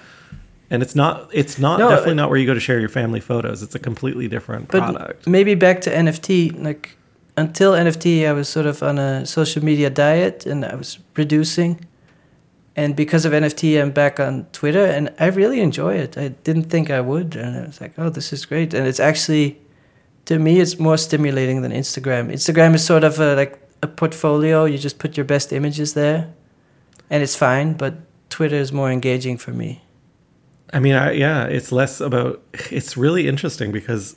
And 0.69 0.81
it's 0.81 0.95
not 0.95 1.29
it's 1.33 1.59
not 1.59 1.79
No, 1.79 1.89
definitely 1.89 2.13
it- 2.13 2.15
not 2.15 2.29
where 2.29 2.39
you 2.39 2.45
go 2.47 2.53
to 2.53 2.59
share 2.59 2.79
your 2.79 2.89
family 2.89 3.19
photos. 3.19 3.61
It's 3.61 3.75
a 3.75 3.79
completely 3.79 4.27
different 4.27 4.69
But 4.69 4.79
product. 4.93 5.27
maybe 5.27 5.55
back 5.55 5.81
to 5.81 5.89
NFT. 5.91 6.63
Like 6.63 6.97
until 7.37 7.73
NFT, 7.73 8.27
I 8.27 8.33
was 8.33 8.47
sort 8.49 8.65
of 8.65 8.81
on 8.81 8.97
a 8.97 9.25
social 9.25 9.63
media 9.63 9.89
diet 9.89 10.45
and 10.45 10.63
I 10.65 10.75
was 10.75 10.99
reducing. 11.15 11.85
And 12.75 12.95
because 12.95 13.23
of 13.25 13.33
NFT, 13.33 13.79
I'm 13.79 13.91
back 13.91 14.19
on 14.19 14.47
Twitter 14.51 14.83
and 14.85 15.11
I 15.19 15.27
really 15.27 15.59
enjoy 15.59 15.93
it. 15.95 16.17
I 16.17 16.29
didn't 16.43 16.69
think 16.71 16.89
I 16.89 17.01
would. 17.01 17.35
And 17.35 17.55
I 17.57 17.67
was 17.67 17.79
like, 17.79 17.93
oh, 17.99 18.09
this 18.09 18.33
is 18.33 18.45
great. 18.45 18.73
And 18.73 18.87
it's 18.87 18.99
actually, 18.99 19.59
to 20.25 20.39
me, 20.39 20.59
it's 20.59 20.79
more 20.79 20.97
stimulating 20.97 21.61
than 21.61 21.71
Instagram. 21.71 22.31
Instagram 22.31 22.73
is 22.73 22.83
sort 22.83 23.03
of 23.03 23.19
a, 23.19 23.35
like 23.35 23.59
a 23.83 23.87
portfolio. 23.87 24.65
You 24.65 24.79
just 24.79 24.97
put 24.97 25.17
your 25.17 25.25
best 25.25 25.53
images 25.53 25.93
there 25.93 26.33
and 27.09 27.23
it's 27.23 27.35
fine. 27.35 27.73
But 27.73 27.95
Twitter 28.29 28.55
is 28.55 28.71
more 28.71 28.91
engaging 28.91 29.37
for 29.37 29.51
me. 29.51 29.81
I 30.71 30.79
mean, 30.79 30.95
I, 30.95 31.11
yeah, 31.11 31.45
it's 31.45 31.71
less 31.71 32.01
about. 32.01 32.41
It's 32.71 32.97
really 32.97 33.27
interesting 33.27 33.71
because 33.71 34.15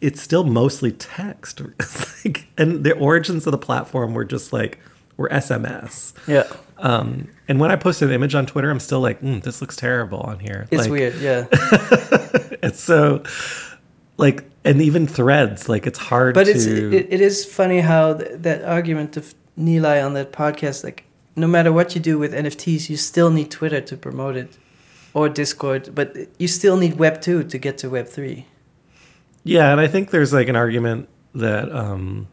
it's 0.00 0.20
still 0.22 0.44
mostly 0.44 0.92
text, 0.92 1.60
It's 1.80 2.24
like, 2.24 2.46
and 2.56 2.84
the 2.84 2.92
origins 2.94 3.46
of 3.46 3.50
the 3.52 3.58
platform 3.58 4.14
were 4.14 4.24
just 4.24 4.52
like 4.52 4.78
were 5.16 5.28
SMS. 5.30 6.12
Yeah. 6.28 6.44
Um, 6.78 7.28
and 7.48 7.58
when 7.58 7.72
I 7.72 7.76
post 7.76 8.00
an 8.02 8.12
image 8.12 8.36
on 8.36 8.46
Twitter, 8.46 8.70
I'm 8.70 8.78
still 8.78 9.00
like, 9.00 9.20
mm, 9.20 9.42
this 9.42 9.60
looks 9.60 9.74
terrible 9.74 10.20
on 10.20 10.38
here. 10.38 10.68
It's 10.70 10.82
Like, 10.82 10.90
weird. 10.90 11.14
Yeah. 11.16 11.46
It's 12.60 12.82
so 12.82 13.22
like, 14.16 14.44
and 14.64 14.82
even 14.82 15.06
threads, 15.06 15.68
like 15.68 15.86
it's 15.86 15.98
hard 15.98 16.34
but 16.34 16.44
to. 16.44 16.50
it's 16.50 16.66
it, 16.66 17.06
it 17.12 17.20
is 17.20 17.44
funny 17.44 17.80
how 17.80 18.14
th- 18.14 18.32
that 18.42 18.64
argument 18.64 19.16
of 19.16 19.32
Neil 19.56 19.86
on 19.86 20.14
that 20.14 20.32
podcast, 20.32 20.82
like 20.82 21.04
no 21.38 21.46
matter 21.46 21.72
what 21.72 21.94
you 21.94 22.00
do 22.00 22.18
with 22.18 22.32
NFTs, 22.32 22.90
you 22.90 22.96
still 22.96 23.30
need 23.30 23.50
Twitter 23.50 23.80
to 23.80 23.96
promote 23.96 24.36
it, 24.36 24.58
or 25.14 25.28
Discord, 25.28 25.94
but 25.94 26.16
you 26.38 26.48
still 26.48 26.76
need 26.76 26.98
Web 26.98 27.20
two 27.20 27.44
to 27.44 27.58
get 27.58 27.78
to 27.78 27.90
Web 27.90 28.08
three. 28.08 28.46
Yeah, 29.44 29.72
and 29.72 29.80
I 29.80 29.86
think 29.86 30.10
there's 30.10 30.32
like 30.32 30.48
an 30.48 30.56
argument 30.56 31.08
that 31.34 31.72
um 31.72 32.28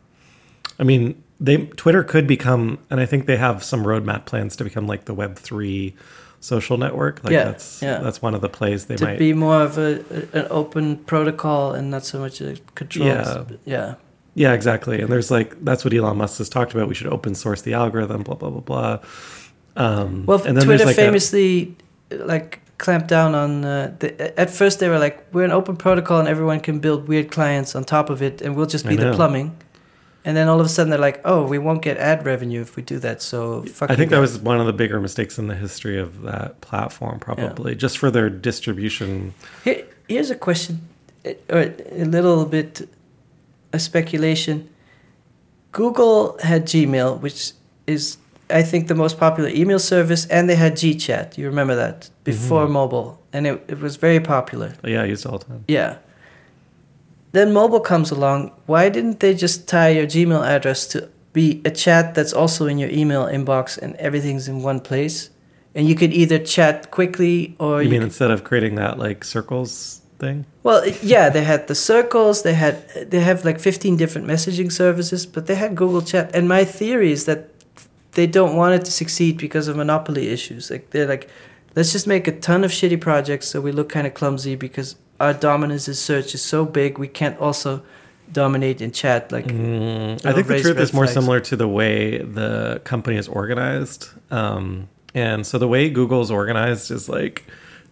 I 0.79 0.83
mean, 0.83 1.21
they 1.39 1.57
Twitter 1.65 2.03
could 2.03 2.27
become 2.27 2.79
and 2.89 2.99
I 2.99 3.05
think 3.05 3.25
they 3.25 3.37
have 3.37 3.63
some 3.63 3.83
roadmap 3.83 4.25
plans 4.25 4.55
to 4.57 4.63
become 4.63 4.87
like 4.87 5.05
the 5.05 5.13
web 5.13 5.37
3 5.37 5.93
social 6.39 6.77
network. 6.77 7.23
Like 7.23 7.33
Yeah, 7.33 7.45
that's 7.45 7.81
yeah. 7.81 7.99
that's 7.99 8.21
one 8.21 8.35
of 8.35 8.41
the 8.41 8.49
plays 8.49 8.85
they 8.85 8.95
to 8.97 9.05
might 9.05 9.19
be 9.19 9.33
more 9.33 9.61
of 9.61 9.77
a, 9.77 10.03
a 10.33 10.39
an 10.39 10.47
open 10.49 10.97
protocol 10.97 11.73
and 11.73 11.89
not 11.89 12.05
so 12.05 12.19
much 12.19 12.41
a 12.41 12.57
control. 12.75 13.07
Yeah. 13.07 13.43
yeah, 13.65 13.95
Yeah, 14.35 14.53
exactly. 14.53 15.01
And 15.01 15.09
there's 15.11 15.31
like 15.31 15.63
that's 15.63 15.83
what 15.85 15.93
Elon 15.93 16.17
Musk 16.17 16.37
has 16.37 16.49
talked 16.49 16.73
about. 16.73 16.87
We 16.87 16.95
should 16.95 17.07
open 17.07 17.33
source 17.35 17.61
the 17.61 17.73
algorithm, 17.73 18.21
blah 18.23 18.35
blah 18.35 18.49
blah 18.49 18.61
blah. 18.61 18.99
Um 19.75 20.25
Well, 20.25 20.43
and 20.43 20.55
then 20.57 20.65
Twitter 20.65 20.85
like 20.85 20.97
a- 20.97 21.01
famously, 21.01 21.75
like 22.11 22.59
clamped 22.77 23.07
down 23.07 23.33
on. 23.35 23.63
Uh, 23.65 23.95
the, 23.99 24.39
at 24.39 24.49
first, 24.49 24.79
they 24.79 24.89
were 24.89 24.99
like, 24.99 25.25
"We're 25.31 25.45
an 25.45 25.51
open 25.51 25.75
protocol, 25.77 26.19
and 26.19 26.27
everyone 26.27 26.59
can 26.59 26.79
build 26.79 27.07
weird 27.07 27.31
clients 27.31 27.75
on 27.75 27.83
top 27.83 28.09
of 28.09 28.21
it, 28.21 28.41
and 28.41 28.55
we'll 28.55 28.65
just 28.65 28.85
be 28.87 28.95
the 28.95 29.13
plumbing." 29.13 29.55
And 30.27 30.35
then 30.35 30.47
all 30.47 30.59
of 30.59 30.65
a 30.65 30.69
sudden, 30.69 30.89
they're 30.89 30.99
like, 30.99 31.21
"Oh, 31.23 31.43
we 31.47 31.57
won't 31.59 31.81
get 31.83 31.97
ad 31.97 32.25
revenue 32.25 32.61
if 32.61 32.75
we 32.75 32.83
do 32.83 32.99
that." 32.99 33.21
So 33.21 33.61
fuck 33.63 33.91
I 33.91 33.95
think 33.95 34.09
that 34.11 34.19
was 34.19 34.39
one 34.39 34.59
of 34.59 34.65
the 34.65 34.73
bigger 34.73 34.99
mistakes 34.99 35.37
in 35.37 35.47
the 35.47 35.55
history 35.55 35.99
of 35.99 36.23
that 36.23 36.59
platform, 36.61 37.19
probably 37.19 37.75
just 37.75 37.97
for 37.97 38.09
their 38.11 38.29
distribution. 38.29 39.33
Here, 39.63 39.83
here's 40.09 40.31
a 40.31 40.35
question, 40.35 40.81
uh, 41.25 41.33
or 41.49 41.73
a 41.91 42.05
little 42.05 42.45
bit 42.45 42.89
a 43.75 43.79
speculation. 43.79 44.67
Google 45.71 46.37
had 46.41 46.65
Gmail, 46.65 47.19
which 47.21 47.51
is, 47.85 48.17
I 48.49 48.63
think, 48.63 48.87
the 48.87 48.95
most 48.95 49.19
popular 49.19 49.49
email 49.49 49.77
service, 49.79 50.25
and 50.27 50.49
they 50.49 50.55
had 50.55 50.73
GChat. 50.73 51.37
You 51.37 51.45
remember 51.47 51.75
that 51.75 52.09
before 52.23 52.65
Mhm. 52.65 52.71
mobile, 52.71 53.19
and 53.33 53.45
it, 53.45 53.63
it 53.67 53.79
was 53.81 53.97
very 53.97 54.19
popular. 54.21 54.73
Yeah, 54.83 55.01
I 55.03 55.05
used 55.05 55.25
it 55.25 55.31
all 55.31 55.39
the 55.39 55.45
time. 55.45 55.63
Yeah. 55.67 55.97
Then 57.33 57.51
mobile 57.51 57.81
comes 57.81 58.11
along. 58.11 58.51
Why 58.65 58.87
didn't 58.89 59.19
they 59.19 59.33
just 59.35 59.67
tie 59.67 59.89
your 59.89 60.07
Gmail 60.07 60.41
address 60.47 60.87
to 60.87 61.09
be 61.33 61.61
a 61.65 61.69
chat 61.69 62.15
that's 62.15 62.31
also 62.31 62.65
in 62.65 62.77
your 62.79 62.89
email 62.89 63.25
inbox 63.25 63.77
and 63.77 63.93
everything's 63.97 64.47
in 64.47 64.63
one 64.63 64.79
place? 64.79 65.29
And 65.75 65.89
you 65.89 65.95
could 65.95 66.13
either 66.13 66.39
chat 66.39 66.89
quickly 66.91 67.53
or 67.59 67.81
you 67.81 67.87
you 67.87 67.91
mean 67.91 67.99
could 67.99 68.05
instead 68.07 68.31
of 68.31 68.45
creating 68.45 68.75
that 68.75 68.97
like 68.97 69.25
circles 69.25 69.99
thing? 70.19 70.45
Well, 70.63 70.85
yeah, 71.01 71.29
they 71.29 71.43
had 71.43 71.67
the 71.67 71.75
circles. 71.75 72.43
They 72.43 72.53
had 72.53 72.87
they 73.11 73.19
have 73.19 73.45
like 73.45 73.59
fifteen 73.59 73.97
different 73.97 74.27
messaging 74.27 74.71
services, 74.71 75.25
but 75.25 75.45
they 75.47 75.55
had 75.55 75.75
Google 75.75 76.01
Chat. 76.01 76.35
And 76.35 76.47
my 76.47 76.63
theory 76.65 77.11
is 77.11 77.25
that 77.25 77.49
they 78.13 78.27
don't 78.27 78.55
want 78.55 78.75
it 78.75 78.85
to 78.85 78.91
succeed 78.91 79.37
because 79.37 79.67
of 79.67 79.75
monopoly 79.75 80.29
issues. 80.29 80.71
Like 80.71 80.89
they're 80.91 81.07
like, 81.07 81.29
let's 81.75 81.91
just 81.91 82.07
make 82.07 82.27
a 82.27 82.31
ton 82.39 82.63
of 82.63 82.71
shitty 82.71 82.99
projects 83.01 83.47
so 83.47 83.59
we 83.61 83.71
look 83.71 83.89
kind 83.89 84.07
of 84.07 84.13
clumsy 84.13 84.55
because 84.55 84.95
our 85.19 85.33
dominance 85.33 85.87
in 85.87 85.93
search 85.93 86.33
is 86.33 86.41
so 86.41 86.65
big 86.65 86.97
we 86.97 87.07
can't 87.07 87.37
also 87.39 87.81
dominate 88.31 88.81
in 88.81 88.91
chat. 88.91 89.31
Like 89.31 89.45
Mm, 89.47 90.25
I 90.25 90.33
think 90.33 90.47
the 90.47 90.59
truth 90.61 90.79
is 90.79 90.93
more 90.93 91.05
flags. 91.05 91.13
similar 91.13 91.39
to 91.41 91.55
the 91.55 91.67
way 91.67 92.17
the 92.19 92.81
company 92.85 93.17
is 93.17 93.27
organized. 93.27 94.09
Um, 94.31 94.87
and 95.13 95.45
so 95.45 95.57
the 95.57 95.67
way 95.67 95.89
Google's 95.89 96.31
organized 96.31 96.91
is 96.91 97.07
like 97.07 97.45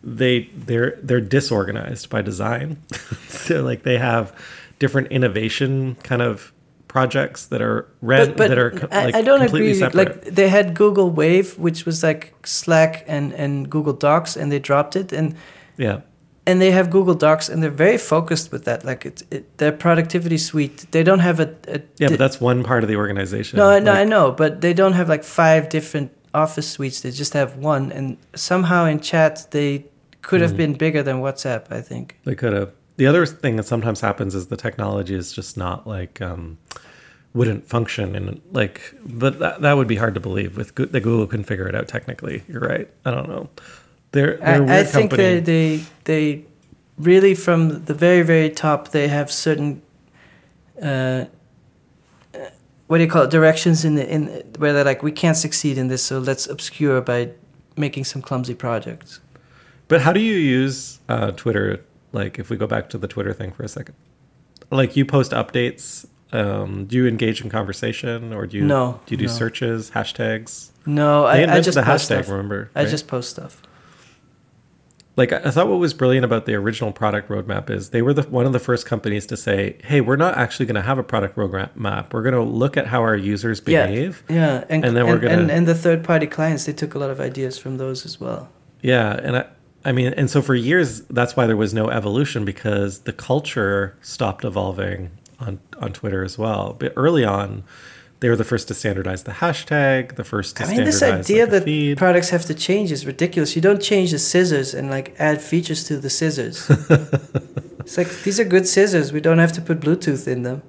they 0.03 0.49
they're 0.55 0.99
they're 1.01 1.21
disorganized 1.21 2.09
by 2.09 2.21
design. 2.21 2.81
so 3.27 3.63
like 3.63 3.83
they 3.83 3.97
have 3.97 4.35
different 4.79 5.07
innovation 5.09 5.95
kind 6.03 6.21
of 6.21 6.51
projects 6.87 7.47
that 7.47 7.61
are 7.61 7.87
red 8.01 8.37
that 8.37 8.57
are 8.57 8.71
co- 8.71 8.87
I, 8.91 9.05
like 9.05 9.15
I 9.15 9.21
don't 9.21 9.39
completely 9.39 9.69
agree. 9.71 9.79
separate. 9.79 10.25
Like 10.25 10.35
they 10.35 10.49
had 10.49 10.75
Google 10.75 11.09
Wave, 11.09 11.57
which 11.57 11.85
was 11.85 12.03
like 12.03 12.33
Slack 12.45 13.03
and 13.07 13.33
and 13.33 13.69
Google 13.69 13.93
Docs, 13.93 14.35
and 14.37 14.51
they 14.51 14.59
dropped 14.59 14.95
it 14.95 15.11
and. 15.11 15.35
yeah. 15.77 16.01
and 16.45 16.59
they 16.61 16.71
have 16.71 16.89
Google 16.89 17.15
Docs, 17.15 17.47
and 17.49 17.63
they're 17.63 17.71
very 17.87 17.97
focused 17.97 18.51
with 18.51 18.65
that. 18.65 18.83
Like 18.83 19.05
it's 19.05 19.23
it, 19.31 19.57
their 19.57 19.71
productivity 19.71 20.37
suite. 20.37 20.85
They 20.91 21.01
don't 21.03 21.19
have 21.19 21.39
a, 21.39 21.55
a 21.67 21.79
Yeah, 21.97 22.09
but 22.09 22.19
that's 22.19 22.41
one 22.41 22.63
part 22.63 22.83
of 22.83 22.89
the 22.89 22.97
organization. 22.97 23.57
no, 23.57 23.79
no, 23.79 23.93
I 23.93 24.03
know, 24.03 24.31
but 24.31 24.59
they 24.59 24.73
don't 24.73 24.93
have 24.93 25.07
like 25.07 25.23
five 25.23 25.69
different 25.69 26.11
office 26.33 26.69
suites. 26.69 26.99
They 27.01 27.11
just 27.11 27.33
have 27.33 27.55
one, 27.55 27.91
and 27.93 28.17
somehow 28.35 28.85
in 28.85 28.99
chat 28.99 29.47
they 29.51 29.85
could 30.23 30.41
have 30.41 30.53
Mhm. 30.53 30.57
been 30.57 30.73
bigger 30.73 31.03
than 31.03 31.17
WhatsApp. 31.17 31.71
I 31.71 31.81
think. 31.81 32.17
They 32.25 32.35
could 32.35 32.53
have. 32.53 32.71
The 32.97 33.07
other 33.07 33.25
thing 33.25 33.55
that 33.57 33.65
sometimes 33.65 34.01
happens 34.01 34.33
is 34.35 34.47
the 34.47 34.57
technology 34.57 35.15
is 35.15 35.31
just 35.31 35.57
not 35.57 35.87
like 35.87 36.21
um, 36.21 36.57
wouldn't 37.33 37.67
function 37.67 38.15
and 38.15 38.39
like, 38.51 38.93
but 39.05 39.39
that, 39.39 39.61
that 39.61 39.73
would 39.73 39.87
be 39.87 39.95
hard 39.95 40.13
to 40.15 40.19
believe 40.19 40.57
with 40.57 40.75
Go- 40.75 40.85
that 40.85 41.01
Google 41.01 41.25
can 41.27 41.43
figure 41.43 41.67
it 41.67 41.75
out 41.75 41.87
technically. 41.87 42.43
You're 42.47 42.61
right. 42.61 42.87
I 43.05 43.11
don't 43.11 43.27
know. 43.29 43.49
They're, 44.11 44.37
they're 44.37 44.39
a 44.39 44.55
I, 44.55 44.59
weird 44.59 44.71
I 44.71 44.83
think 44.83 45.11
they 45.11 45.39
they 45.39 45.81
they 46.03 46.45
really 46.99 47.33
from 47.35 47.85
the 47.85 47.93
very 47.95 48.21
very 48.21 48.49
top 48.49 48.89
they 48.91 49.07
have 49.07 49.31
certain. 49.31 49.81
Uh, 50.81 51.25
uh, 52.35 52.49
what 52.87 52.97
do 52.99 53.03
you 53.03 53.09
call 53.09 53.23
it? 53.23 53.31
Directions 53.31 53.83
in 53.85 53.95
the 53.95 54.07
in 54.07 54.27
where 54.59 54.71
they're 54.73 54.83
like 54.83 55.01
we 55.01 55.11
can't 55.11 55.37
succeed 55.37 55.77
in 55.79 55.87
this, 55.87 56.03
so 56.03 56.19
let's 56.19 56.45
obscure 56.47 57.01
by 57.01 57.29
making 57.75 58.03
some 58.05 58.21
clumsy 58.21 58.53
projects. 58.53 59.19
But 59.93 60.01
how 60.01 60.11
do 60.11 60.19
you 60.19 60.33
use 60.33 60.97
uh, 61.07 61.29
Twitter? 61.33 61.85
Like, 62.13 62.39
if 62.39 62.49
we 62.49 62.57
go 62.57 62.65
back 62.65 62.89
to 62.89 62.97
the 62.97 63.07
Twitter 63.07 63.31
thing 63.31 63.51
for 63.51 63.61
a 63.61 63.67
second, 63.67 63.93
like 64.71 64.97
you 64.97 65.05
post 65.05 65.33
updates. 65.33 66.07
Um, 66.31 66.85
do 66.85 66.95
you 66.95 67.05
engage 67.05 67.41
in 67.41 67.51
conversation 67.51 68.33
or 68.33 68.47
do 68.47 68.57
you 68.57 68.65
No, 68.65 68.99
do 69.05 69.13
you 69.13 69.17
do 69.17 69.27
no. 69.27 69.31
searches, 69.31 69.91
hashtags? 69.91 70.71
No, 70.87 71.25
I, 71.25 71.43
I 71.57 71.61
just 71.61 71.75
the 71.75 71.83
post 71.83 72.09
hashtag. 72.09 72.23
stuff. 72.23 72.29
Remember? 72.29 72.71
I 72.75 72.79
right? 72.81 72.89
just 72.89 73.07
post 73.07 73.29
stuff. 73.29 73.61
like 75.15 75.31
I 75.31 75.41
I 75.45 75.51
thought 75.51 75.67
what 75.67 75.77
was 75.77 75.93
brilliant 75.93 76.25
about 76.25 76.47
the 76.47 76.55
original 76.55 76.91
product 76.91 77.29
roadmap 77.29 77.69
is 77.69 77.91
they 77.91 78.01
were 78.01 78.15
the 78.15 78.23
one 78.23 78.47
of 78.47 78.51
the 78.51 78.57
first 78.59 78.87
companies 78.87 79.27
to 79.27 79.37
say, 79.37 79.77
"Hey, 79.83 80.01
we're 80.01 80.15
not 80.15 80.35
actually 80.37 80.65
going 80.65 80.81
to 80.83 80.87
have 80.89 80.97
a 80.97 81.03
product 81.03 81.35
roadmap. 81.37 82.11
We're 82.13 82.23
going 82.23 82.33
to 82.33 82.41
look 82.41 82.77
at 82.77 82.87
how 82.87 83.01
our 83.03 83.15
users 83.15 83.61
behave." 83.61 84.23
Yeah, 84.27 84.35
yeah, 84.35 84.63
and 84.69 84.83
And 84.85 84.97
then 84.97 85.05
we're 85.05 85.19
gonna- 85.19 85.37
and, 85.37 85.51
and 85.51 85.67
the 85.67 85.75
third 85.75 86.03
party 86.03 86.25
clients 86.25 86.65
they 86.65 86.73
took 86.73 86.95
a 86.95 86.97
lot 86.97 87.11
of 87.11 87.19
ideas 87.19 87.59
from 87.59 87.77
those 87.77 88.07
as 88.07 88.19
well. 88.19 88.49
Yeah, 88.81 89.13
and 89.13 89.37
I 89.37 89.45
I 89.85 89.91
mean, 89.91 90.13
and 90.13 90.29
so 90.29 90.41
for 90.41 90.55
years 90.55 91.01
that's 91.01 91.35
why 91.35 91.45
there 91.47 91.57
was 91.57 91.73
no 91.73 91.89
evolution 91.89 92.45
because 92.45 92.99
the 92.99 93.13
culture 93.13 93.97
stopped 94.01 94.45
evolving 94.45 95.11
on 95.39 95.59
on 95.79 95.93
Twitter 95.93 96.23
as 96.23 96.37
well. 96.37 96.75
But 96.77 96.93
early 96.95 97.25
on, 97.25 97.63
they 98.19 98.29
were 98.29 98.35
the 98.37 98.45
first 98.45 98.69
to 98.69 98.73
standardize 98.73 99.23
the 99.23 99.33
hashtag, 99.33 100.15
the 100.15 100.23
first 100.23 100.55
to 100.57 100.63
I 100.63 100.67
mean, 100.69 100.85
this 100.85 101.03
idea 101.03 101.45
like, 101.45 101.65
that 101.65 101.95
products 101.97 102.29
have 102.29 102.45
to 102.45 102.53
change 102.53 102.91
is 102.91 103.05
ridiculous. 103.05 103.55
You 103.55 103.61
don't 103.61 103.81
change 103.81 104.11
the 104.11 104.19
scissors 104.19 104.73
and 104.73 104.89
like 104.89 105.13
add 105.19 105.41
features 105.41 105.83
to 105.85 105.97
the 105.97 106.09
scissors. 106.09 106.69
it's 107.79 107.97
like 107.97 108.09
these 108.23 108.39
are 108.39 108.45
good 108.45 108.67
scissors. 108.67 109.11
We 109.11 109.19
don't 109.19 109.39
have 109.39 109.51
to 109.53 109.61
put 109.61 109.81
Bluetooth 109.81 110.27
in 110.27 110.43
them. 110.43 110.63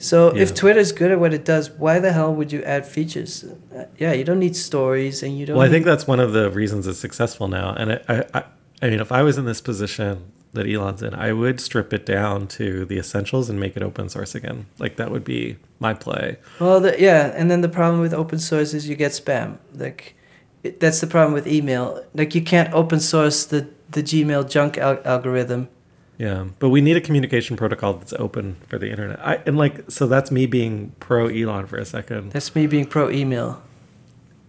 So 0.00 0.34
Yeah. 0.34 0.42
if 0.42 0.54
Twitter's 0.54 0.92
good 0.92 1.10
at 1.12 1.20
what 1.20 1.32
it 1.34 1.44
does, 1.44 1.70
why 1.70 1.98
the 2.00 2.12
hell 2.12 2.34
would 2.34 2.50
you 2.52 2.62
add 2.64 2.86
features? 2.86 3.44
Uh, 3.76 3.84
yeah, 3.98 4.12
you 4.12 4.24
don't 4.24 4.38
need 4.40 4.56
stories, 4.56 5.22
and 5.22 5.38
you 5.38 5.44
don't. 5.46 5.56
Well, 5.56 5.66
I 5.66 5.70
think 5.70 5.84
that's 5.84 6.06
one 6.06 6.20
of 6.20 6.32
the 6.32 6.50
reasons 6.50 6.86
it's 6.86 6.98
successful 6.98 7.48
now. 7.48 7.74
And 7.76 7.92
I, 7.92 8.00
I, 8.08 8.24
I, 8.34 8.44
I 8.82 8.90
mean, 8.90 9.00
if 9.00 9.12
I 9.12 9.22
was 9.22 9.36
in 9.36 9.44
this 9.44 9.60
position 9.60 10.32
that 10.54 10.66
Elon's 10.66 11.02
in, 11.02 11.14
I 11.14 11.32
would 11.32 11.60
strip 11.60 11.92
it 11.92 12.04
down 12.06 12.46
to 12.48 12.84
the 12.86 12.98
essentials 12.98 13.50
and 13.50 13.60
make 13.60 13.76
it 13.76 13.82
open 13.82 14.08
source 14.08 14.34
again. 14.34 14.66
Like 14.78 14.96
that 14.96 15.10
would 15.10 15.22
be 15.22 15.58
my 15.78 15.92
play. 15.94 16.38
Well, 16.58 16.80
the, 16.80 16.98
yeah, 16.98 17.32
and 17.36 17.50
then 17.50 17.60
the 17.60 17.68
problem 17.68 18.00
with 18.00 18.14
open 18.14 18.38
source 18.38 18.72
is 18.74 18.88
you 18.88 18.96
get 18.96 19.12
spam. 19.12 19.58
Like, 19.76 20.16
it, 20.62 20.80
that's 20.80 21.00
the 21.00 21.06
problem 21.06 21.34
with 21.34 21.46
email. 21.46 22.02
Like, 22.14 22.34
you 22.34 22.42
can't 22.42 22.72
open 22.72 23.00
source 23.00 23.44
the 23.44 23.68
the 23.90 24.02
Gmail 24.02 24.48
junk 24.48 24.78
al- 24.78 25.00
algorithm. 25.04 25.68
Yeah, 26.20 26.48
but 26.58 26.68
we 26.68 26.82
need 26.82 26.98
a 26.98 27.00
communication 27.00 27.56
protocol 27.56 27.94
that's 27.94 28.12
open 28.12 28.56
for 28.68 28.76
the 28.78 28.90
internet. 28.90 29.18
I, 29.26 29.36
and 29.46 29.56
like, 29.56 29.90
so 29.90 30.06
that's 30.06 30.30
me 30.30 30.44
being 30.44 30.92
pro 31.00 31.28
Elon 31.28 31.66
for 31.66 31.78
a 31.78 31.86
second. 31.86 32.32
That's 32.32 32.54
me 32.54 32.66
being 32.66 32.84
pro 32.84 33.08
email. 33.08 33.62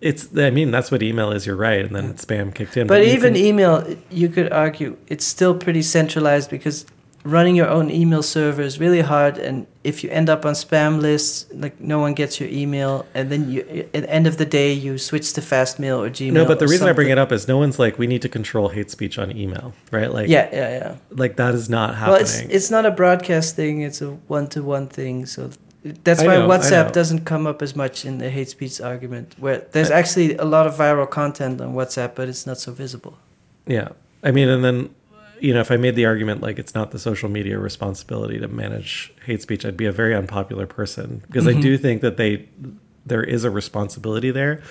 It's, 0.02 0.36
I 0.38 0.50
mean, 0.50 0.72
that's 0.72 0.92
what 0.92 1.02
email 1.02 1.32
is. 1.32 1.46
You're 1.46 1.56
right, 1.56 1.86
and 1.86 1.96
then 1.96 2.16
spam 2.16 2.54
kicked 2.54 2.76
in. 2.76 2.88
But 2.88 3.06
you 3.08 3.14
even 3.14 3.36
can- 3.36 3.46
email, 3.46 3.96
you 4.10 4.28
could 4.28 4.52
argue 4.52 4.98
it's 5.08 5.24
still 5.24 5.56
pretty 5.56 5.82
centralized 5.82 6.50
because 6.50 6.86
running 7.24 7.56
your 7.56 7.68
own 7.68 7.90
email 7.90 8.24
server 8.24 8.62
is 8.62 8.80
really 8.80 9.02
hard. 9.02 9.38
And 9.38 9.68
if 9.84 10.04
you 10.04 10.10
end 10.10 10.30
up 10.30 10.46
on 10.46 10.54
spam 10.54 11.00
lists, 11.00 11.46
like 11.54 11.80
no 11.80 12.00
one 12.00 12.14
gets 12.14 12.40
your 12.40 12.50
email, 12.50 13.06
and 13.14 13.32
then 13.32 13.50
you, 13.50 13.62
at 13.94 14.04
the 14.04 14.10
end 14.10 14.28
of 14.28 14.38
the 14.38 14.46
day, 14.46 14.74
you 14.74 14.98
switch 14.98 15.34
to 15.34 15.42
Fastmail 15.42 16.00
or 16.00 16.10
Gmail. 16.10 16.34
no, 16.34 16.46
but 16.46 16.60
the 16.60 16.68
reason 16.68 16.88
I 16.88 16.94
bring 16.94 17.10
it 17.10 17.18
up 17.18 17.32
is 17.32 17.48
no 17.48 17.58
one's 17.58 17.80
like, 17.80 17.98
we 17.98 18.08
need 18.08 18.22
to 18.24 18.30
control 18.30 18.70
hate 18.70 18.92
speech 18.92 19.18
on 19.18 19.36
email, 19.36 19.74
right? 19.92 20.12
Like, 20.12 20.30
yeah, 20.30 20.50
yeah, 20.52 20.70
yeah. 20.70 20.96
like 21.12 21.36
that 21.38 21.54
is 21.54 21.70
not 21.70 21.96
happening 21.96 22.14
Well, 22.14 22.22
it's 22.22 22.40
it's 22.40 22.72
not 22.72 22.86
a 22.86 22.92
broadcast 22.92 23.56
thing; 23.56 23.82
it's 23.82 24.02
a 24.02 24.12
one-to-one 24.28 24.88
thing. 24.88 25.26
So 25.26 25.52
that's 25.84 26.22
why 26.22 26.38
know, 26.38 26.48
WhatsApp 26.48 26.92
doesn't 26.92 27.26
come 27.26 27.48
up 27.48 27.62
as 27.62 27.76
much 27.76 28.06
in 28.06 28.20
the 28.20 28.30
hate 28.30 28.50
speech 28.50 28.80
argument. 28.80 29.36
Where 29.40 29.60
there's 29.72 29.90
actually 29.90 30.36
a 30.36 30.46
lot 30.46 30.68
of 30.68 30.76
viral 30.76 31.10
content 31.10 31.60
on 31.62 31.74
WhatsApp, 31.74 32.16
but 32.16 32.30
it's 32.30 32.46
not 32.46 32.60
so 32.60 32.72
visible. 32.72 33.18
Yeah. 33.66 33.90
I 34.24 34.32
mean, 34.32 34.50
and 34.50 34.64
then, 34.64 34.94
you 35.42 35.54
know, 35.54 35.60
if 35.60 35.72
I 35.72 35.78
made 35.78 35.96
the 35.96 36.06
argument 36.06 36.42
like 36.42 36.60
it's 36.60 36.76
not 36.76 36.92
the 36.92 37.00
social 37.00 37.28
media 37.30 37.58
responsibility 37.60 38.40
to 38.40 38.48
manage 38.48 39.12
hate 39.26 39.42
speech, 39.42 39.66
I'd 39.66 39.76
be 39.76 39.86
a 39.88 39.92
very 39.92 40.16
unpopular 40.16 40.68
person 40.68 41.24
because 41.28 41.48
I 41.48 41.54
Mhm. 41.54 41.62
do 41.62 41.78
think 41.78 42.02
that 42.02 42.18
they, 42.18 42.46
there 43.06 43.24
is 43.24 43.44
a 43.44 43.50
responsibility 43.50 44.32
there 44.32 44.62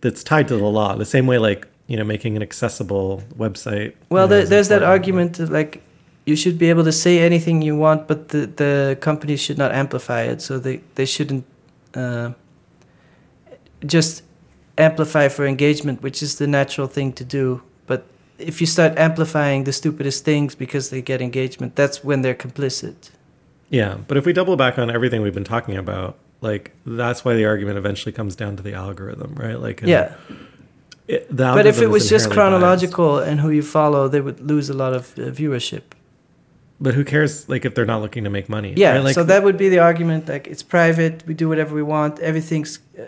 that's 0.00 0.22
tied 0.22 0.46
to 0.48 0.56
the 0.56 0.64
law. 0.64 0.94
The 0.96 1.04
same 1.04 1.26
way, 1.26 1.38
like, 1.38 1.66
you 1.88 1.96
know, 1.96 2.04
making 2.04 2.36
an 2.36 2.42
accessible 2.42 3.24
website. 3.36 3.94
Well, 4.08 4.28
you 4.28 4.36
know, 4.36 4.44
there's 4.46 4.68
that 4.68 4.82
argument 4.84 5.34
that, 5.38 5.50
like 5.50 5.82
you 6.26 6.36
should 6.36 6.58
be 6.58 6.70
able 6.70 6.84
to 6.84 6.92
say 6.92 7.18
anything 7.18 7.60
you 7.62 7.76
want, 7.76 8.06
but 8.06 8.28
the 8.28 8.46
the 8.46 8.96
companies 9.00 9.40
should 9.40 9.58
not 9.58 9.72
amplify 9.72 10.22
it. 10.22 10.40
So 10.40 10.58
they 10.60 10.80
they 10.94 11.04
shouldn't 11.06 11.44
uh, 11.94 12.30
just 13.84 14.22
amplify 14.78 15.28
for 15.28 15.44
engagement, 15.46 16.02
which 16.02 16.22
is 16.22 16.36
the 16.36 16.46
natural 16.46 16.86
thing 16.86 17.12
to 17.14 17.24
do. 17.24 17.62
If 18.40 18.60
you 18.60 18.66
start 18.66 18.98
amplifying 18.98 19.64
the 19.64 19.72
stupidest 19.72 20.24
things 20.24 20.54
because 20.54 20.90
they 20.90 21.02
get 21.02 21.20
engagement, 21.20 21.76
that's 21.76 22.02
when 22.04 22.22
they're 22.22 22.34
complicit. 22.34 23.10
Yeah. 23.68 23.98
But 24.08 24.16
if 24.16 24.24
we 24.26 24.32
double 24.32 24.56
back 24.56 24.78
on 24.78 24.90
everything 24.90 25.22
we've 25.22 25.34
been 25.34 25.44
talking 25.44 25.76
about, 25.76 26.16
like, 26.40 26.72
that's 26.86 27.24
why 27.24 27.34
the 27.34 27.44
argument 27.44 27.76
eventually 27.78 28.12
comes 28.12 28.34
down 28.34 28.56
to 28.56 28.62
the 28.62 28.72
algorithm, 28.74 29.34
right? 29.36 29.60
Like, 29.60 29.82
Yeah, 29.82 30.14
it, 31.06 31.28
the 31.28 31.52
But 31.54 31.66
if 31.66 31.80
it 31.82 31.88
was 31.88 32.08
just 32.08 32.26
inherently 32.30 32.60
biased. 32.60 32.92
chronological 32.94 33.18
and 33.18 33.40
who 33.40 33.50
you 33.50 33.62
follow, 33.62 34.08
they 34.08 34.20
would 34.20 34.40
lose 34.40 34.70
a 34.70 34.74
lot 34.74 34.92
of 34.94 35.12
uh, 35.18 35.22
viewership. 35.40 35.82
but 36.80 36.94
who 36.94 37.04
cares? 37.04 37.46
Like 37.48 37.64
if 37.66 37.74
they're 37.74 37.84
not 37.94 38.00
looking 38.00 38.24
to 38.24 38.30
make 38.30 38.48
money, 38.48 38.72
Yeah, 38.76 38.92
right? 38.94 39.04
Like, 39.04 39.14
so 39.14 39.22
that 39.24 39.42
would 39.44 39.58
be 39.58 39.68
the 39.68 39.80
argument. 39.80 40.28
Like 40.28 40.46
it's 40.52 40.62
private, 40.62 41.22
we 41.26 41.34
do 41.34 41.46
whatever 41.48 41.74
we 41.74 41.82
want. 41.82 42.18
Everything's 42.20 42.78
uh, 42.98 43.02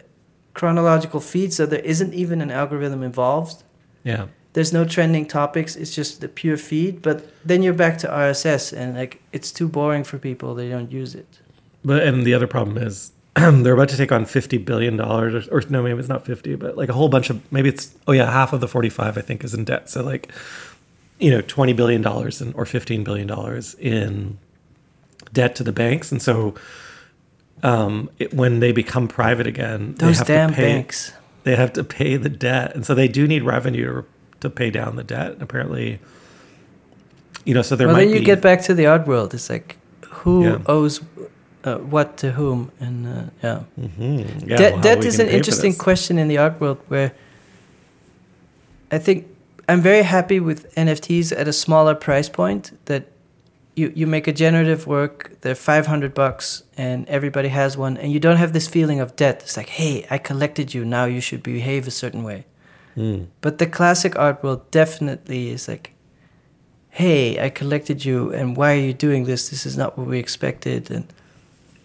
chronological 0.52 1.20
feed, 1.20 1.52
so 1.54 1.64
there 1.64 1.80
isn't 1.92 2.12
even 2.12 2.40
an 2.42 2.50
algorithm 2.50 3.02
involved. 3.02 3.62
yeah, 4.04 4.26
There's 4.54 4.72
no 4.72 4.84
trending 4.84 5.26
topics. 5.26 5.76
It's 5.76 5.94
just 5.94 6.20
the 6.20 6.28
pure 6.28 6.56
feed. 6.56 7.00
But 7.00 7.26
then 7.44 7.62
you're 7.62 7.72
back 7.72 7.98
to 7.98 8.08
RSS, 8.08 8.72
and 8.76 8.96
like 8.96 9.22
it's 9.32 9.50
too 9.50 9.68
boring 9.68 10.04
for 10.04 10.18
people. 10.18 10.54
They 10.54 10.68
don't 10.68 10.90
use 10.92 11.14
it. 11.14 11.40
but 11.84 12.02
and 12.02 12.26
the 12.26 12.34
other 12.34 12.46
problem 12.46 12.76
is 12.78 13.12
they're 13.34 13.72
about 13.72 13.88
to 13.88 13.96
take 13.96 14.12
on 14.12 14.26
fifty 14.26 14.58
billion 14.58 14.96
dollars, 14.96 15.48
or, 15.48 15.58
or 15.58 15.62
no, 15.70 15.82
maybe 15.82 15.98
it's 15.98 16.08
not 16.08 16.26
fifty, 16.26 16.54
but 16.54 16.76
like 16.76 16.90
a 16.90 16.92
whole 16.92 17.08
bunch 17.08 17.30
of 17.30 17.40
maybe 17.52 17.68
it's 17.70 17.94
oh 18.06 18.12
yeah, 18.12 18.30
half 18.30 18.52
of 18.52 18.60
the 18.60 18.68
forty-five 18.68 19.16
I 19.16 19.22
think 19.22 19.42
is 19.42 19.54
in 19.54 19.64
debt. 19.64 19.88
So 19.88 20.02
like 20.02 20.30
you 21.18 21.30
know 21.30 21.40
twenty 21.40 21.72
billion 21.72 22.02
dollars 22.02 22.42
or 22.54 22.66
fifteen 22.66 23.04
billion 23.04 23.26
dollars 23.26 23.74
in 23.74 24.38
debt 25.32 25.56
to 25.56 25.64
the 25.64 25.72
banks, 25.72 26.12
and 26.12 26.20
so 26.20 26.54
um, 27.62 28.10
it, 28.18 28.34
when 28.34 28.60
they 28.60 28.72
become 28.72 29.08
private 29.08 29.46
again, 29.46 29.94
they 29.94 30.06
Those 30.06 30.18
have 30.18 30.26
damn 30.26 30.50
to 30.50 30.56
pay, 30.56 30.62
banks. 30.62 31.12
They 31.44 31.56
have 31.56 31.72
to 31.74 31.84
pay 31.84 32.16
the 32.16 32.28
debt, 32.28 32.74
and 32.74 32.84
so 32.84 32.94
they 32.94 33.08
do 33.08 33.26
need 33.26 33.44
revenue 33.44 34.02
to, 34.42 34.50
pay 34.50 34.70
down 34.70 34.96
the 34.96 35.04
debt. 35.04 35.36
Apparently, 35.40 35.98
you 37.44 37.54
know, 37.54 37.62
so 37.62 37.76
there 37.76 37.86
well, 37.86 37.96
then 37.96 38.10
you 38.10 38.20
be 38.20 38.24
get 38.24 38.40
back 38.40 38.62
to 38.62 38.74
the 38.74 38.86
art 38.86 39.06
world. 39.06 39.34
It's 39.34 39.48
like 39.50 39.76
who 40.22 40.44
Yeah. 40.44 40.58
owes 40.66 41.00
uh, 41.64 41.76
what 41.78 42.16
to 42.18 42.32
whom, 42.32 42.70
and 42.80 43.06
uh, 43.06 43.22
yeah. 43.42 43.60
Mhm. 43.80 44.48
Yeah, 44.48 44.56
that 44.58 44.72
well, 44.74 44.96
how 44.96 45.00
is 45.00 45.18
an 45.20 45.28
interesting 45.28 45.74
question 45.74 46.18
in 46.18 46.28
the 46.28 46.38
art 46.38 46.60
world 46.60 46.78
where 46.88 47.12
I 48.90 48.98
think 48.98 49.26
I'm 49.68 49.80
very 49.80 50.02
happy 50.02 50.40
with 50.40 50.74
NFTs 50.74 51.32
at 51.32 51.48
a 51.48 51.52
smaller 51.52 51.94
price 51.94 52.28
point 52.28 52.72
that 52.86 53.04
you, 53.74 53.92
you 53.94 54.06
make 54.06 54.26
a 54.26 54.32
generative 54.32 54.86
work, 54.86 55.40
they're 55.40 55.54
500 55.54 56.12
bucks 56.12 56.62
and 56.76 57.08
everybody 57.08 57.48
has 57.48 57.76
one 57.76 57.96
and 57.96 58.12
you 58.12 58.20
don't 58.20 58.36
have 58.36 58.52
this 58.52 58.68
feeling 58.68 59.00
of 59.00 59.16
debt. 59.16 59.40
It's 59.42 59.56
like, 59.56 59.70
hey, 59.70 60.06
I 60.10 60.18
collected 60.18 60.74
you, 60.74 60.84
now 60.84 61.06
you 61.06 61.20
should 61.20 61.42
behave 61.42 61.86
a 61.86 61.90
certain 61.90 62.22
way. 62.22 62.44
Mm. 62.96 63.26
But 63.40 63.58
the 63.58 63.66
classic 63.66 64.18
art 64.18 64.42
world 64.42 64.70
definitely 64.70 65.50
is 65.50 65.68
like, 65.68 65.94
hey, 66.90 67.42
I 67.42 67.48
collected 67.48 68.04
you 68.04 68.32
and 68.32 68.56
why 68.56 68.74
are 68.74 68.80
you 68.80 68.92
doing 68.92 69.24
this? 69.24 69.48
This 69.48 69.64
is 69.64 69.76
not 69.76 69.96
what 69.96 70.06
we 70.06 70.18
expected. 70.18 70.90
And 70.90 71.06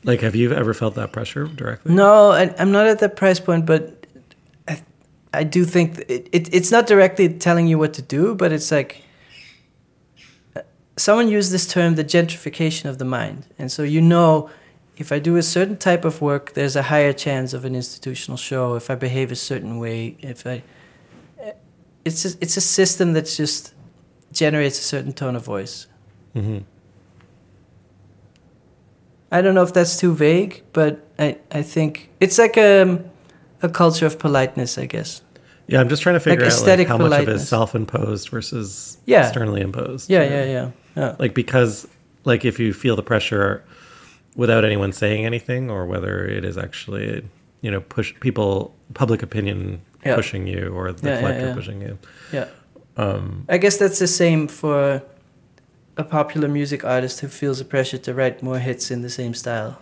Like, 0.03 0.19
have 0.21 0.35
you 0.35 0.51
ever 0.53 0.73
felt 0.73 0.95
that 0.95 1.11
pressure 1.13 1.45
directly? 1.45 1.93
No, 1.93 2.31
I, 2.31 2.53
I'm 2.59 2.71
not 2.71 2.87
at 2.87 2.99
that 2.99 3.15
price 3.15 3.39
point, 3.39 3.65
but 3.65 4.05
I, 4.67 4.81
I 5.33 5.43
do 5.43 5.63
think 5.63 5.99
it, 6.09 6.27
it, 6.31 6.53
it's 6.53 6.71
not 6.71 6.87
directly 6.87 7.29
telling 7.29 7.67
you 7.67 7.77
what 7.77 7.93
to 7.93 8.01
do, 8.01 8.35
but 8.35 8.51
it's 8.51 8.69
like 8.69 9.01
uh, 10.57 10.61
someone 10.97 11.29
used 11.29 11.51
this 11.53 11.67
term, 11.67 11.95
the 11.95 12.03
gentrification 12.03 12.89
of 12.89 12.97
the 12.97 13.05
mind. 13.05 13.45
And 13.57 13.71
so 13.71 13.83
you 13.83 14.01
know, 14.01 14.49
if 14.97 15.11
I 15.11 15.19
do 15.19 15.37
a 15.37 15.43
certain 15.43 15.77
type 15.77 16.03
of 16.03 16.21
work, 16.21 16.53
there's 16.53 16.75
a 16.75 16.83
higher 16.83 17.13
chance 17.13 17.53
of 17.53 17.63
an 17.63 17.75
institutional 17.75 18.35
show. 18.35 18.75
If 18.75 18.89
I 18.89 18.95
behave 18.95 19.31
a 19.31 19.35
certain 19.35 19.77
way, 19.79 20.17
if 20.19 20.45
I, 20.45 20.63
it's 22.07 22.23
just, 22.23 22.37
it's 22.41 22.57
a 22.57 22.61
system 22.61 23.13
that 23.13 23.25
just 23.25 23.73
generates 24.31 24.79
a 24.79 24.83
certain 24.83 25.13
tone 25.13 25.35
of 25.35 25.43
voice. 25.43 25.87
hmm 26.33 26.59
I 29.29 29.41
don't 29.41 29.55
know 29.55 29.63
if 29.63 29.73
that's 29.73 29.97
too 29.97 30.13
vague, 30.15 30.63
but 30.71 31.05
I, 31.19 31.37
I 31.51 31.61
think 31.61 32.09
it's 32.21 32.37
like 32.37 32.55
a, 32.55 33.03
a 33.61 33.67
culture 33.67 34.05
of 34.05 34.17
politeness, 34.19 34.77
I 34.77 34.85
guess. 34.85 35.21
Yeah, 35.67 35.81
I'm 35.81 35.89
just 35.89 36.01
trying 36.01 36.15
to 36.15 36.21
figure 36.21 36.45
out 36.45 36.61
like, 36.65 36.87
how 36.87 36.97
much 36.97 37.11
of 37.11 37.27
it 37.27 37.35
is 37.35 37.49
self-imposed 37.49 38.29
versus 38.29 38.97
Yeah. 39.05 39.25
externally 39.25 39.59
imposed. 39.59 40.09
Yeah, 40.09 40.23
yeah, 40.23 40.45
yeah. 40.45 40.71
yeah. 40.95 41.15
Like 41.19 41.33
because, 41.33 41.89
like, 42.23 42.45
if 42.45 42.57
you 42.57 42.71
feel 42.71 42.95
the 42.95 43.03
pressure 43.03 43.65
without 44.37 44.63
anyone 44.63 44.93
saying 44.93 45.25
anything, 45.25 45.69
or 45.69 45.85
whether 45.85 46.25
it 46.25 46.45
is 46.45 46.57
actually, 46.57 47.27
you 47.59 47.69
know, 47.69 47.81
push 47.81 48.13
people, 48.21 48.73
public 48.93 49.21
opinion 49.21 49.81
Yeah. 50.05 50.15
pushing 50.15 50.47
you, 50.47 50.73
or 50.75 50.91
the 50.93 51.09
Yeah, 51.09 51.19
collector 51.19 51.47
yeah. 51.47 51.53
pushing 51.53 51.81
you. 51.81 51.97
yeah. 52.31 52.47
Um, 52.97 53.45
I 53.49 53.57
guess 53.57 53.77
that's 53.77 53.99
the 53.99 54.07
same 54.07 54.47
for 54.47 55.01
a 55.97 56.03
popular 56.03 56.47
music 56.47 56.83
artist 56.85 57.19
who 57.21 57.27
feels 57.27 57.59
the 57.59 57.65
pressure 57.65 57.97
to 57.99 58.13
write 58.13 58.41
more 58.43 58.59
hits 58.59 58.89
in 58.91 59.01
the 59.01 59.09
same 59.09 59.33
style. 59.33 59.79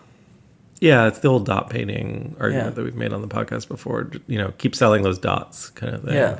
yeah, 0.81 1.07
it's 1.07 1.19
the 1.19 1.27
old 1.29 1.45
dot 1.45 1.69
painting 1.69 2.35
argument 2.39 2.75
that 2.75 2.83
we've 2.83 2.95
made 2.95 3.13
on 3.13 3.21
the 3.21 3.27
podcast 3.27 3.67
before. 3.69 4.11
You 4.27 4.37
know, 4.37 4.51
keep 4.57 4.75
selling 4.75 5.03
those 5.03 5.17
dots, 5.19 5.69
kind 5.69 5.95
of 5.95 6.03
thing. 6.03 6.13
Yeah. 6.15 6.39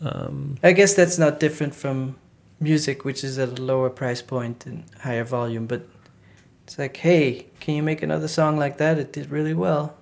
Um, 0.00 0.56
I 0.62 0.72
guess 0.72 0.94
that's 0.94 1.18
not 1.18 1.38
different 1.40 1.74
from 1.74 2.16
music, 2.60 3.04
which 3.04 3.22
is 3.24 3.38
at 3.38 3.58
a 3.58 3.62
lower 3.62 3.90
price 3.90 4.22
point 4.22 4.66
and 4.66 4.84
higher 5.00 5.24
volume, 5.24 5.66
but 5.66 5.82
it's 6.64 6.78
like, 6.78 6.96
hey, 6.98 7.46
can 7.60 7.74
you 7.74 7.82
make 7.82 8.02
another 8.02 8.28
song 8.28 8.56
like 8.56 8.78
that? 8.78 8.98
It 8.98 9.12
did 9.12 9.30
really 9.30 9.54
well. 9.54 9.94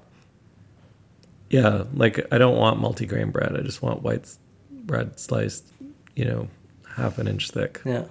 Yeah, 1.50 1.84
like 1.94 2.24
I 2.32 2.38
don't 2.38 2.56
want 2.56 2.80
multigrain 2.80 3.32
bread. 3.32 3.56
I 3.56 3.62
just 3.62 3.82
want 3.82 4.02
white 4.02 4.36
bread 4.70 5.18
sliced, 5.18 5.66
you 6.14 6.24
know, 6.24 6.48
half 6.96 7.18
an 7.18 7.26
inch 7.26 7.50
thick. 7.50 7.80
Yeah. 7.84 8.04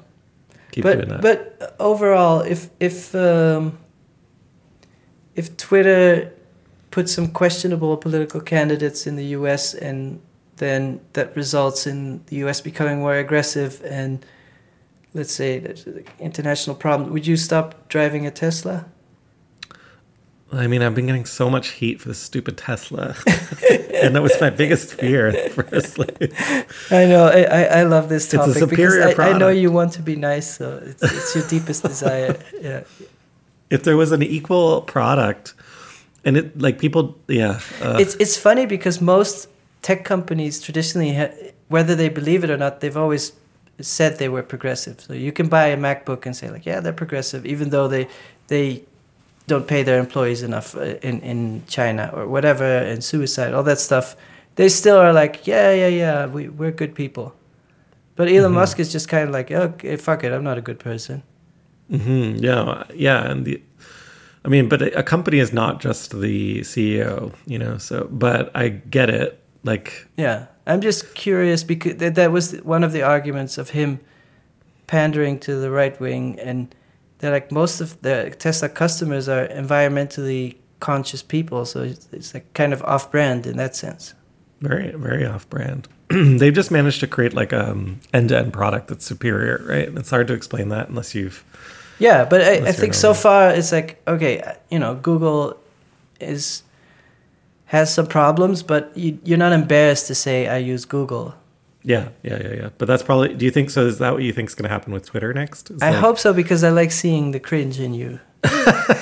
Keep 0.72 0.84
but 0.84 0.96
doing 0.98 1.10
that. 1.10 1.22
but 1.22 1.76
overall, 1.80 2.42
if 2.42 2.70
if 2.80 3.16
um, 3.16 3.80
if 5.36 5.56
Twitter 5.58 6.34
put 6.92 7.10
some 7.10 7.30
questionable 7.30 7.96
political 7.98 8.42
candidates 8.42 9.08
in 9.08 9.16
the 9.16 9.26
U.S. 9.38 9.74
and 9.74 10.22
then 10.58 11.00
that 11.14 11.36
results 11.36 11.88
in 11.88 12.24
the 12.26 12.38
U.S. 12.38 12.62
becoming 12.62 13.00
more 13.00 13.16
aggressive 13.16 13.82
and 13.86 14.26
let's 15.14 15.34
say 15.34 15.76
international 16.20 16.76
problem, 16.76 17.12
would 17.14 17.26
you 17.26 17.38
stop 17.38 17.88
driving 17.88 18.28
a 18.28 18.32
Tesla? 18.32 18.86
I 20.52 20.68
mean, 20.68 20.82
I've 20.82 20.95
been 20.95 21.06
getting 21.06 21.26
so 21.26 21.50
much 21.50 21.70
heat 21.70 22.02
for 22.02 22.08
the 22.08 22.16
stupid 22.16 22.58
Tesla, 22.58 23.16
and 23.93 24.16
that 24.16 24.22
was 24.24 24.34
my 24.41 24.50
biggest 24.50 24.95
fear. 24.95 25.32
Firstly, 25.50 26.10
I 26.91 27.06
know. 27.06 27.26
I, 27.26 27.41
I, 27.43 27.64
I 27.64 27.84
love 27.84 28.10
this 28.10 28.34
a 28.34 28.38
topic 28.38 28.56
superior 28.56 29.10
because 29.10 29.20
I, 29.20 29.32
I 29.32 29.38
know 29.38 29.50
you 29.50 29.72
want 29.72 29.93
to 29.93 30.02
be 30.02 30.16
nice, 30.16 30.58
so 30.58 30.82
it's, 30.84 31.04
it's 31.04 31.36
your 31.36 31.47
deepest 31.47 31.84
desire. 31.84 32.38
Yeah. 32.62 32.84
if 33.70 33.84
there 33.84 33.95
was 33.95 34.12
an 34.12 34.24
equal 34.24 34.82
product, 34.82 35.54
and 36.26 36.36
it 36.36 36.60
like 36.60 36.80
people, 36.80 37.18
yeah, 37.28 37.60
uh, 37.82 37.97
it's 38.00 38.16
it's 38.16 38.36
funny 38.36 38.66
because 38.66 39.00
most 39.02 39.47
tech 39.84 40.04
companies 40.04 40.60
traditionally, 40.60 41.14
ha- 41.14 41.32
whether 41.68 41.95
they 41.95 42.10
believe 42.10 42.43
it 42.43 42.50
or 42.50 42.58
not, 42.58 42.82
they've 42.82 42.97
always 42.97 43.34
said 43.80 44.18
they 44.18 44.30
were 44.30 44.43
progressive. 44.43 45.00
So 45.00 45.14
you 45.14 45.32
can 45.32 45.47
buy 45.47 45.68
a 45.68 45.78
MacBook 45.78 46.26
and 46.26 46.36
say 46.36 46.50
like, 46.50 46.66
yeah, 46.66 46.80
they're 46.80 46.91
progressive, 46.91 47.45
even 47.45 47.70
though 47.70 47.88
they 47.88 48.08
they 48.47 48.84
don't 49.50 49.68
pay 49.68 49.84
their 49.84 50.00
employees 50.00 50.41
enough 50.43 50.76
uh, 50.76 50.82
in 51.02 51.22
in 51.22 51.64
China 51.68 52.10
or 52.14 52.28
whatever, 52.28 52.64
and 52.91 53.04
suicide, 53.04 53.54
all 53.54 53.64
that 53.64 53.80
stuff. 53.80 54.16
They 54.56 54.70
still 54.70 54.97
are 54.97 55.14
like, 55.14 55.47
yeah, 55.47 55.74
yeah, 55.74 55.88
yeah, 55.91 56.26
we 56.36 56.50
we're 56.50 56.72
good 56.78 56.93
people. 56.95 57.34
But 58.16 58.28
Elon 58.28 58.52
Mhm. 58.52 58.56
Musk 58.62 58.80
is 58.80 58.93
just 58.93 59.10
kind 59.10 59.24
of 59.30 59.36
like, 59.36 59.52
okay, 59.52 59.97
fuck 59.97 60.24
it, 60.24 60.32
I'm 60.34 60.43
not 60.43 60.58
a 60.58 60.62
good 60.62 60.80
person. 60.80 61.22
hmm 61.89 62.36
yeah, 62.43 62.84
yeah, 62.93 63.32
and 63.32 63.45
the, 63.45 63.62
I 64.45 64.50
mean, 64.50 64.70
but 64.70 64.82
a, 64.82 65.04
company 65.04 65.39
is 65.39 65.52
not 65.54 65.84
just 65.86 66.12
the 66.12 66.62
CEO, 66.64 67.32
you 67.47 67.58
know. 67.60 67.78
So, 67.80 68.08
but 68.12 68.52
I 68.56 68.70
get 68.91 69.10
it. 69.10 69.39
Like, 69.64 70.08
Yeah, 70.18 70.45
I'm 70.68 70.82
just 70.82 71.14
curious 71.16 71.64
because 71.66 71.95
that 72.14 72.32
was 72.32 72.52
one 72.64 72.86
of 72.86 72.91
the 72.91 73.02
arguments 73.04 73.58
of 73.58 73.70
him 73.72 74.00
pandering 74.88 75.39
to 75.39 75.56
the 75.62 75.70
right 75.72 76.00
wing, 76.00 76.39
and 76.39 76.68
they're 77.20 77.32
like 77.32 77.51
most 77.51 77.82
of 77.82 78.01
the 78.01 78.36
Tesla 78.39 78.70
customers 78.70 79.30
are 79.30 79.47
environmentally 79.47 80.55
conscious 80.80 81.22
people, 81.22 81.65
so 81.65 81.84
it's, 81.84 82.07
it's 82.11 82.34
like 82.34 82.53
kind 82.53 82.74
of 82.74 82.82
off-brand 82.84 83.45
in 83.45 83.57
that 83.57 83.76
sense. 83.76 84.13
very 84.61 84.91
very 84.91 85.26
off-brand. 85.26 85.88
They've 86.09 86.53
just 86.53 86.72
managed 86.72 87.01
to 87.01 87.07
create 87.07 87.34
like 87.34 87.53
um 87.53 87.99
end-to-end 88.13 88.53
product 88.53 88.88
that's 88.88 89.05
superior, 89.05 89.63
right? 89.67 89.88
And 89.88 89.97
it's 89.97 90.09
hard 90.09 90.28
to 90.28 90.34
explain 90.34 90.70
that 90.70 90.89
unless 90.89 91.13
you've 91.13 91.43
Yeah, 91.99 92.26
but 92.26 92.41
I, 92.41 92.70
I 92.70 92.72
think 92.72 92.93
so 92.93 93.13
far 93.13 93.51
it's 93.51 93.72
like 93.72 94.01
okay, 94.07 94.41
you 94.70 94.80
know, 94.80 94.95
Google 94.95 95.57
is 96.20 96.63
has 97.65 97.93
some 97.93 98.07
problems, 98.07 98.63
but 98.63 98.95
you, 98.97 99.20
you're 99.24 99.38
not 99.38 99.53
embarrassed 99.53 100.07
to 100.07 100.15
say 100.15 100.47
I 100.47 100.57
use 100.57 100.86
Google. 100.86 101.36
Yeah, 101.84 102.10
yeah, 102.24 102.42
yeah, 102.42 102.54
yeah. 102.54 102.70
But 102.78 102.88
that's 102.88 103.04
probably. 103.04 103.34
Do 103.34 103.46
you 103.46 103.52
think 103.52 103.70
so? 103.70 103.86
Is 103.88 104.00
that 104.00 104.14
what 104.14 104.22
you 104.24 104.34
think 104.34 104.50
is 104.50 104.56
going 104.56 104.64
to 104.68 104.70
happen 104.70 104.92
with 104.94 105.06
Twitter 105.06 105.34
next? 105.34 105.72
Is 105.72 105.82
I 105.82 105.92
like- 105.92 106.00
hope 106.00 106.20
so 106.20 106.34
because 106.34 106.64
I 106.64 106.70
like 106.70 106.92
seeing 106.92 107.32
the 107.32 107.40
cringe 107.40 107.80
in 107.80 107.94
you. 107.94 108.20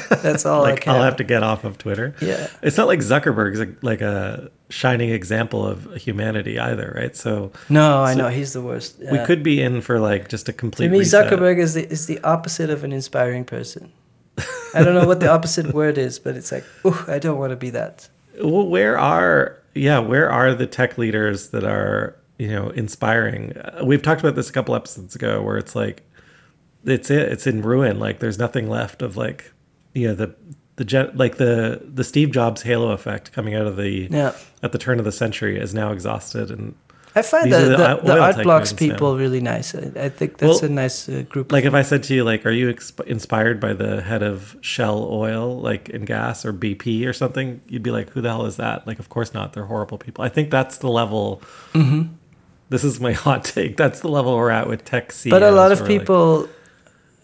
That's 0.10 0.46
all 0.48 0.66
I 0.66 0.72
Like 0.72 0.82
can. 0.82 0.96
I'll 0.96 1.04
have 1.04 1.18
to 1.18 1.24
get 1.24 1.44
off 1.44 1.64
of 1.64 1.78
Twitter. 1.78 2.16
Yeah. 2.22 2.48
It's 2.64 2.76
not 2.78 2.88
like 2.88 3.00
Zuckerberg's 3.00 3.60
a, 3.60 3.68
like 3.86 4.02
a 4.02 4.50
shining 4.70 5.10
example 5.12 5.66
of 5.66 5.94
humanity 5.96 6.58
either, 6.60 6.94
right? 7.00 7.16
So 7.16 7.52
No, 7.70 8.02
I 8.04 8.16
know 8.16 8.30
he's 8.30 8.54
the 8.54 8.62
worst. 8.62 8.98
we 9.12 9.20
could 9.26 9.44
be 9.44 9.62
in 9.62 9.82
for 9.82 10.00
like 10.00 10.28
just 10.28 10.50
a 10.50 10.54
complete. 10.54 10.88
To 10.88 10.92
me, 10.92 11.00
reset. 11.00 11.32
Zuckerberg 11.32 11.60
is 11.60 11.76
the 11.76 11.88
is 11.88 12.08
the 12.08 12.20
opposite 12.24 12.70
of 12.72 12.84
an 12.84 12.92
inspiring 12.92 13.46
person. 13.46 13.92
I 14.74 14.84
don't 14.84 14.96
know 14.96 15.06
what 15.08 15.20
the 15.20 15.30
opposite 15.30 15.74
word 15.74 15.98
is, 15.98 16.20
but 16.20 16.36
it's 16.36 16.52
like, 16.52 16.66
ooh, 16.86 16.98
I 17.08 17.20
don't 17.20 17.38
want 17.40 17.52
to 17.52 17.56
be 17.58 17.70
that. 17.72 18.10
Well, 18.42 18.68
where 18.68 18.98
are 19.00 19.58
yeah, 19.76 20.00
where 20.00 20.30
are 20.32 20.54
the 20.56 20.68
tech 20.68 20.98
leaders 20.98 21.50
that 21.50 21.64
are 21.64 22.16
you 22.38 22.48
know 22.50 22.70
inspiring? 22.70 23.56
Uh, 23.58 23.84
We've 23.86 24.02
talked 24.02 24.22
about 24.22 24.36
this 24.36 24.50
a 24.50 24.54
couple 24.54 24.76
episodes 24.76 25.16
ago, 25.16 25.42
where 25.42 25.58
it's 25.58 25.76
like 25.76 26.04
it's 26.86 27.10
it, 27.10 27.32
it's 27.32 27.48
in 27.48 27.62
ruin. 27.62 28.00
Like 28.00 28.20
there's 28.20 28.38
nothing 28.40 28.70
left 28.70 29.02
of 29.02 29.18
like 29.18 29.52
you 29.94 30.08
know 30.08 30.16
the 30.16 30.36
the 30.78 31.12
like 31.16 31.38
the 31.38 31.82
the 31.84 32.04
Steve 32.04 32.32
Jobs 32.32 32.62
halo 32.62 32.92
effect 32.92 33.32
coming 33.32 33.56
out 33.56 33.66
of 33.68 33.78
the 33.78 34.08
Yeah. 34.12 34.34
at 34.62 34.72
the 34.72 34.78
turn 34.78 35.00
of 35.00 35.06
the 35.06 35.12
century 35.12 35.58
is 35.60 35.74
now 35.74 35.92
exhausted 35.92 36.52
and 36.52 36.76
I 37.16 37.24
find 37.24 37.52
the, 37.52 37.58
the 37.58 37.70
the, 37.78 38.00
the 38.04 38.20
art 38.22 38.44
blocks 38.44 38.74
people 38.74 39.18
really 39.18 39.42
nice. 39.42 39.74
I, 39.74 39.92
I 39.96 40.10
think 40.10 40.38
that's 40.38 40.62
Well, 40.62 40.70
a 40.70 40.74
nice 40.74 41.10
uh, 41.10 41.24
group. 41.28 41.52
like 41.52 41.66
if 41.66 41.74
I 41.74 41.82
said 41.82 42.04
to 42.04 42.14
you 42.14 42.24
like 42.24 42.46
are 42.46 42.52
you 42.52 42.72
exp- 42.72 43.04
inspired 43.08 43.60
by 43.60 43.74
the 43.74 44.02
head 44.04 44.22
of 44.22 44.56
Shell 44.62 45.08
Oil 45.12 45.60
like 45.60 45.90
in 45.90 46.06
gas 46.06 46.46
or 46.46 46.54
BP 46.54 47.08
or 47.08 47.14
something 47.14 47.60
you'd 47.68 47.82
be 47.82 47.90
like 47.90 48.12
who 48.12 48.22
the 48.22 48.30
hell 48.30 48.46
is 48.46 48.58
that 48.58 48.86
like 48.86 49.00
of 49.00 49.10
course 49.10 49.34
not 49.34 49.54
they're 49.54 49.66
horrible 49.66 49.98
people 49.98 50.24
I 50.24 50.30
think 50.30 50.52
that's 50.52 50.78
the 50.78 50.90
level 50.90 51.42
Mm-hmm. 51.74 52.14
This 52.70 52.84
is 52.84 52.99
my 52.99 53.11
hot 53.26 53.43
take 53.43 53.78
that's 53.78 53.99
the 54.01 54.07
level 54.09 54.36
we're 54.36 54.49
at 54.49 54.68
with 54.68 54.84
tech 54.86 55.11
CEOs 55.11 55.32
but 55.32 55.43
a 55.43 55.51
lot 55.51 55.72
of 55.72 55.80
where, 55.82 55.89
like- 55.89 55.99
people 56.01 56.49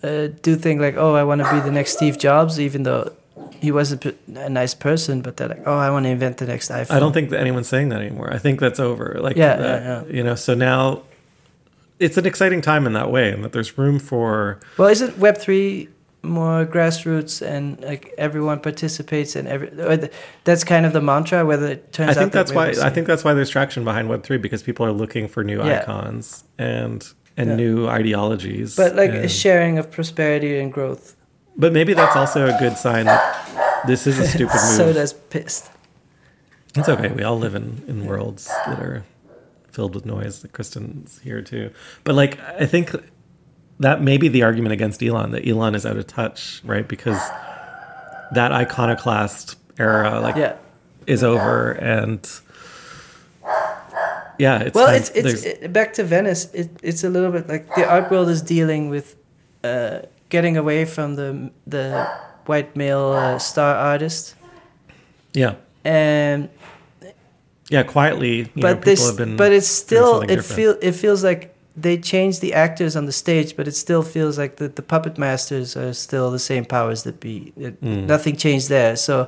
uh, 0.04 0.28
do 0.42 0.56
think 0.58 0.82
like, 0.82 0.98
oh, 0.98 1.16
I 1.16 1.24
want 1.24 1.42
to 1.42 1.50
be 1.54 1.62
the 1.62 1.72
next 1.72 1.94
Steve 1.94 2.18
Jobs, 2.20 2.60
even 2.60 2.84
though 2.84 3.14
he 3.62 3.72
wasn't 3.72 4.04
a 4.36 4.50
nice 4.50 4.74
person. 4.74 5.22
But 5.22 5.38
they're 5.38 5.48
like, 5.48 5.64
oh, 5.66 5.78
I 5.78 5.90
want 5.92 6.04
to 6.04 6.10
invent 6.10 6.40
the 6.40 6.46
next 6.46 6.70
iPhone. 6.72 6.92
I 6.92 7.00
don't 7.00 7.14
think 7.14 7.30
that 7.30 7.40
anyone's 7.40 7.70
saying 7.70 7.88
that 7.88 8.02
anymore. 8.02 8.30
I 8.34 8.38
think 8.38 8.60
that's 8.60 8.82
over. 8.82 9.18
Like, 9.22 9.38
Yeah, 9.38 9.56
that, 9.56 9.82
yeah, 9.82 10.04
yeah. 10.06 10.14
you 10.14 10.22
know. 10.22 10.36
So 10.36 10.56
now, 10.56 11.04
it's 12.00 12.18
an 12.18 12.26
exciting 12.26 12.60
time 12.62 12.86
in 12.86 12.92
that 12.94 13.12
way, 13.12 13.32
and 13.32 13.46
that 13.46 13.54
there's 13.54 13.78
room 13.78 13.98
for. 13.98 14.60
Well, 14.78 14.90
isn't 14.90 15.18
Web 15.18 15.38
three 15.38 15.88
more 16.24 16.66
grassroots 16.66 17.42
and 17.46 17.80
like 17.82 18.14
everyone 18.18 18.60
participates 18.62 19.36
and 19.36 19.46
every 19.48 19.68
or 19.82 19.98
th- 19.98 20.12
that's 20.46 20.64
kind 20.64 20.86
of 20.86 20.94
the 20.94 21.02
mantra. 21.02 21.46
Whether 21.46 21.68
it 21.68 21.92
turns 21.92 22.10
I 22.10 22.12
out 22.12 22.18
think 22.18 22.32
that 22.34 22.48
that's 22.48 22.54
why. 22.54 22.88
I 22.88 22.90
think 22.90 23.08
that's 23.08 23.24
why 23.26 23.34
there's 23.34 23.50
traction 23.50 23.84
behind 23.84 24.08
Web 24.10 24.24
three 24.24 24.38
because 24.38 24.64
people 24.64 24.86
are 24.86 24.92
looking 24.94 25.28
for 25.28 25.44
new 25.44 25.64
Yeah. 25.64 25.82
icons 25.82 26.44
and 26.58 27.06
and 27.36 27.50
Yeah. 27.50 27.56
new 27.56 27.88
ideologies. 27.88 28.76
But 28.76 28.96
like 28.96 29.12
a 29.12 29.28
sharing 29.28 29.78
of 29.78 29.92
prosperity 29.92 30.60
and 30.60 30.72
growth. 30.72 31.16
but 31.58 31.74
maybe 31.74 31.94
that's 31.94 32.16
also 32.16 32.48
a 32.48 32.58
good 32.58 32.78
sign 32.78 33.06
that 33.06 33.84
this 33.86 34.08
is 34.08 34.18
a 34.18 34.26
stupid 34.28 34.54
move. 34.64 34.78
Soda's 34.78 35.14
pissed. 35.14 35.70
It's 36.76 36.90
okay. 36.90 37.10
We 37.10 37.22
all 37.24 37.38
live 37.38 37.54
in, 37.54 37.84
in 37.88 38.06
worlds 38.08 38.48
that 38.66 38.80
are 38.80 39.04
filled 39.72 39.94
with 39.94 40.06
noise. 40.06 40.44
Kristen's 40.54 41.20
here 41.20 41.42
too. 41.44 41.70
But 42.04 42.16
like, 42.16 42.40
I 42.60 42.66
think 42.66 42.96
that 43.84 44.02
may 44.02 44.18
be 44.18 44.28
the 44.28 44.44
argument 44.44 44.74
against 44.74 45.04
Elon 45.04 45.32
that 45.32 45.48
Elon 45.48 45.76
is 45.76 45.86
out 45.86 45.98
of 45.98 46.08
touch, 46.08 46.62
right? 46.64 46.88
Because 46.88 47.20
that 48.32 48.52
iconoclast 48.52 49.56
era, 49.78 50.20
like, 50.20 50.36
Yeah. 50.36 50.56
is 51.06 51.24
over, 51.24 51.72
and 51.72 52.20
yeah, 54.40 54.60
it's 54.60 54.76
well, 54.76 54.88
time- 54.88 54.96
it's 54.96 55.10
it's 55.10 55.44
it, 55.44 55.74
back 55.74 55.94
to 55.94 56.04
Venice. 56.04 56.50
It, 56.54 56.70
it's 56.82 57.04
a 57.04 57.10
little 57.10 57.32
bit 57.32 57.48
like 57.48 57.74
the 57.76 57.86
art 57.88 58.10
world 58.10 58.30
is 58.30 58.42
dealing 58.42 58.90
with 58.90 59.16
uh, 59.64 60.00
getting 60.30 60.58
away 60.58 60.86
from 60.86 61.16
the 61.16 61.52
the 61.68 62.08
white 62.46 62.76
male 62.76 63.12
uh, 63.14 63.38
star 63.38 63.76
artist, 63.76 64.36
yeah, 65.34 65.56
and 65.84 66.50
yeah. 67.70 67.84
Quietly, 67.84 68.38
you 68.38 68.44
know, 68.56 68.62
but 68.62 68.82
this 68.82 69.06
have 69.06 69.18
been. 69.18 69.36
but 69.38 69.52
it's 69.52 69.68
still 69.68 70.22
it 70.22 70.44
feel 70.44 70.76
it 70.82 70.94
feels 70.94 71.24
like 71.24 71.53
they 71.76 71.98
change 71.98 72.40
the 72.40 72.54
actors 72.54 72.96
on 72.96 73.06
the 73.06 73.12
stage, 73.12 73.56
but 73.56 73.68
it 73.68 73.72
still 73.76 74.04
feels 74.04 74.38
like 74.38 74.58
the, 74.58 74.68
the 74.68 74.82
puppet 74.84 75.18
masters 75.18 75.76
are 75.76 75.94
still 75.94 76.30
the 76.30 76.40
same 76.40 76.66
powers 76.66 77.04
that 77.04 77.20
be. 77.20 77.52
It, 77.58 77.82
Mm. 77.82 78.06
Nothing 78.06 78.36
changed 78.36 78.70
there. 78.70 78.96
So, 78.96 79.28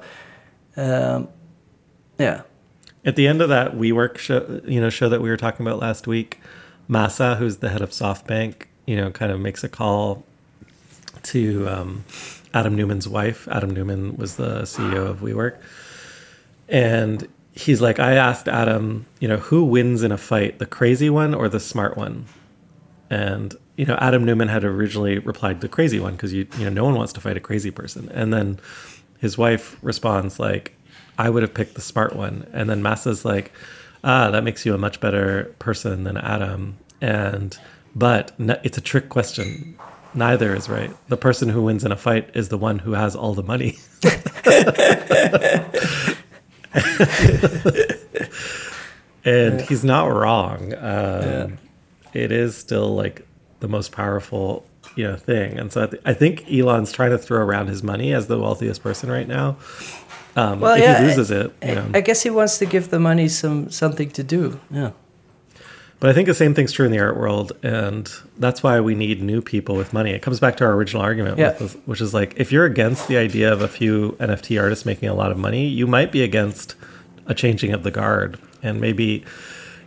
um, 0.77 1.27
yeah, 2.19 2.41
At 3.03 3.15
the 3.15 3.27
end 3.27 3.41
of 3.41 3.49
that 3.49 3.73
WeWork 3.75 4.17
show, 4.17 4.61
you 4.65 4.79
know, 4.79 4.89
show 4.89 5.09
that 5.09 5.21
we 5.21 5.29
were 5.29 5.37
talking 5.37 5.65
about 5.65 5.79
last 5.79 6.07
week, 6.07 6.39
Masa, 6.89 7.37
who's 7.37 7.57
the 7.57 7.69
head 7.69 7.81
of 7.81 7.89
SoftBank, 7.89 8.63
you 8.85 8.95
know, 8.95 9.09
kind 9.11 9.31
of 9.31 9.39
makes 9.39 9.63
a 9.63 9.69
call 9.69 10.23
to 11.23 11.67
um, 11.67 12.05
Adam 12.53 12.75
Neumann's 12.75 13.07
wife. 13.07 13.47
Adam 13.49 13.71
Neumann 13.71 14.15
was 14.17 14.35
the 14.35 14.61
CEO 14.61 15.07
of 15.07 15.19
WeWork, 15.21 15.57
and 16.69 17.27
he's 17.53 17.81
like, 17.81 17.99
I 17.99 18.13
asked 18.15 18.47
Adam, 18.47 19.05
you 19.19 19.27
know, 19.27 19.37
who 19.37 19.63
wins 19.63 20.03
in 20.03 20.11
a 20.11 20.17
fight, 20.17 20.59
the 20.59 20.65
crazy 20.65 21.09
one 21.09 21.33
or 21.33 21.49
the 21.49 21.59
smart 21.59 21.97
one? 21.97 22.25
And 23.09 23.55
you 23.77 23.85
know, 23.85 23.95
Adam 23.95 24.25
Neumann 24.25 24.47
had 24.47 24.63
originally 24.63 25.19
replied 25.19 25.61
the 25.61 25.67
crazy 25.67 25.99
one 25.99 26.13
because 26.13 26.33
you 26.33 26.47
you 26.57 26.65
know 26.65 26.69
no 26.69 26.85
one 26.85 26.95
wants 26.95 27.13
to 27.13 27.21
fight 27.21 27.37
a 27.37 27.41
crazy 27.41 27.71
person, 27.71 28.09
and 28.13 28.33
then 28.33 28.59
his 29.19 29.37
wife 29.37 29.77
responds 29.81 30.39
like, 30.39 30.77
I 31.17 31.29
would 31.29 31.43
have 31.43 31.53
picked 31.53 31.75
the 31.75 31.81
smart 31.81 32.15
one, 32.15 32.47
and 32.53 32.69
then 32.69 32.81
Masa's 32.81 33.25
like, 33.25 33.51
ah, 34.03 34.31
that 34.31 34.43
makes 34.43 34.65
you 34.65 34.73
a 34.73 34.77
much 34.77 34.99
better 34.99 35.55
person 35.59 36.03
than 36.03 36.17
Adam, 36.17 36.77
and 37.01 37.57
but 37.95 38.33
it's 38.39 38.77
a 38.77 38.81
trick 38.81 39.09
question. 39.09 39.77
Neither 40.13 40.55
is 40.55 40.69
right. 40.69 40.91
The 41.09 41.17
person 41.17 41.49
who 41.49 41.63
wins 41.63 41.83
in 41.83 41.91
a 41.91 41.97
fight 41.97 42.29
is 42.33 42.49
the 42.49 42.57
one 42.57 42.79
who 42.79 42.93
has 42.93 43.17
all 43.17 43.33
the 43.33 43.43
money. 43.43 43.77
and 49.25 49.61
he's 49.61 49.83
not 49.83 50.05
wrong. 50.05 50.73
Um, 50.75 51.57
It 52.15 52.31
is 52.31 52.55
still 52.57 52.95
like 52.95 53.27
the 53.59 53.67
most 53.67 53.91
powerful, 53.91 54.65
you 54.95 55.03
know, 55.05 55.15
thing. 55.15 55.59
And 55.59 55.71
so 55.71 55.83
I, 55.83 55.85
th- 55.87 56.01
I 56.05 56.13
think 56.13 56.45
Elon's 56.51 56.91
trying 56.91 57.11
to 57.11 57.17
throw 57.17 57.39
around 57.41 57.67
his 57.67 57.83
money 57.83 58.13
as 58.13 58.27
the 58.27 58.39
wealthiest 58.39 58.81
person 58.81 59.09
right 59.11 59.27
now. 59.27 59.57
Um, 60.35 60.59
Well, 60.59 60.75
if 60.75 60.81
yeah, 60.81 61.01
he 61.01 61.07
loses 61.07 61.31
it, 61.31 61.53
you 61.63 61.71
I, 61.71 61.73
know. 61.75 61.89
I 61.93 62.01
guess 62.01 62.23
he 62.23 62.29
wants 62.29 62.57
to 62.59 62.65
give 62.65 62.89
the 62.89 62.99
money 62.99 63.27
some 63.27 63.69
something 63.69 64.09
to 64.11 64.23
do. 64.23 64.59
Yeah, 64.69 64.91
But 66.01 66.09
I 66.09 66.13
think 66.13 66.27
the 66.27 66.33
same 66.33 66.53
thing's 66.53 66.73
true 66.73 66.85
in 66.85 66.91
the 66.91 66.99
art 66.99 67.15
world, 67.17 67.53
and 67.63 68.11
that's 68.37 68.61
why 68.61 68.79
we 68.81 68.95
need 68.95 69.21
new 69.21 69.41
people 69.41 69.75
with 69.75 69.93
money. 69.93 70.11
It 70.11 70.21
comes 70.21 70.39
back 70.41 70.57
to 70.57 70.65
our 70.65 70.73
original 70.73 71.01
argument, 71.03 71.37
Yeah. 71.37 71.51
this, 71.51 71.73
which 71.85 72.01
is 72.01 72.13
like 72.13 72.33
if 72.37 72.51
you're 72.51 72.65
against 72.65 73.07
the 73.07 73.15
idea 73.17 73.51
of 73.51 73.61
a 73.61 73.67
few 73.69 74.17
NFT 74.19 74.61
artists 74.61 74.85
making 74.85 75.07
a 75.09 75.13
lot 75.13 75.31
of 75.31 75.37
money, 75.37 75.67
you 75.67 75.87
might 75.87 76.11
be 76.11 76.21
against 76.21 76.75
a 77.27 77.33
changing 77.33 77.71
of 77.73 77.83
the 77.83 77.91
guard, 77.91 78.37
and 78.61 78.81
maybe, 78.81 79.23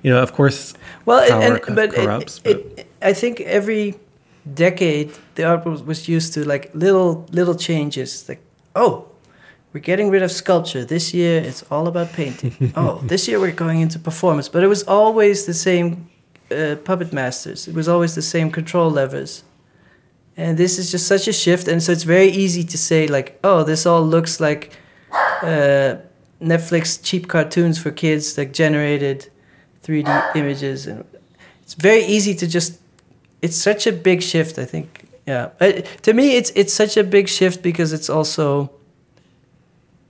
you 0.02 0.10
know, 0.10 0.22
of 0.22 0.32
course, 0.32 0.74
well, 1.04 1.28
power 1.28 1.42
and, 1.42 1.62
co- 1.62 1.74
but, 1.74 1.92
corrupts. 1.94 2.40
it, 2.44 2.56
it, 2.76 2.92
I 3.02 3.12
think 3.12 3.40
every 3.40 3.94
decade 4.54 5.12
the 5.34 5.44
art 5.44 5.64
world 5.64 5.86
was 5.86 6.08
used 6.08 6.34
to 6.34 6.44
like 6.44 6.70
little 6.74 7.26
little 7.30 7.54
changes. 7.54 8.28
Like, 8.28 8.40
oh, 8.74 9.08
we're 9.72 9.80
getting 9.80 10.10
rid 10.10 10.22
of 10.22 10.30
sculpture 10.30 10.84
this 10.84 11.12
year. 11.12 11.40
It's 11.42 11.62
all 11.70 11.86
about 11.86 12.12
painting. 12.12 12.72
oh, 12.76 13.00
this 13.04 13.28
year 13.28 13.40
we're 13.40 13.52
going 13.52 13.80
into 13.80 13.98
performance. 13.98 14.48
But 14.48 14.62
it 14.62 14.68
was 14.68 14.82
always 14.84 15.46
the 15.46 15.54
same 15.54 16.08
uh, 16.50 16.76
puppet 16.84 17.12
masters. 17.12 17.68
It 17.68 17.74
was 17.74 17.88
always 17.88 18.14
the 18.14 18.22
same 18.22 18.50
control 18.50 18.90
levers. 18.90 19.44
And 20.36 20.56
this 20.56 20.78
is 20.78 20.92
just 20.92 21.08
such 21.08 21.26
a 21.26 21.32
shift, 21.32 21.66
and 21.66 21.82
so 21.82 21.90
it's 21.90 22.04
very 22.04 22.28
easy 22.28 22.62
to 22.62 22.78
say 22.78 23.08
like, 23.08 23.40
oh, 23.42 23.64
this 23.64 23.86
all 23.86 24.02
looks 24.02 24.38
like 24.38 24.72
uh, 25.42 25.96
Netflix 26.40 27.02
cheap 27.02 27.26
cartoons 27.26 27.76
for 27.76 27.90
kids 27.90 28.34
that 28.34 28.54
generated 28.54 29.30
3D 29.88 30.36
images, 30.36 30.86
and 30.86 31.04
it's 31.62 31.74
very 31.74 32.04
easy 32.04 32.34
to 32.34 32.46
just. 32.46 32.78
It's 33.40 33.56
such 33.56 33.86
a 33.86 33.92
big 33.92 34.22
shift. 34.22 34.58
I 34.58 34.64
think, 34.66 35.04
yeah. 35.26 35.48
Uh, 35.60 35.72
to 36.02 36.12
me, 36.12 36.36
it's 36.36 36.50
it's 36.54 36.74
such 36.74 36.96
a 36.96 37.04
big 37.04 37.28
shift 37.28 37.62
because 37.62 37.92
it's 37.94 38.10
also. 38.10 38.70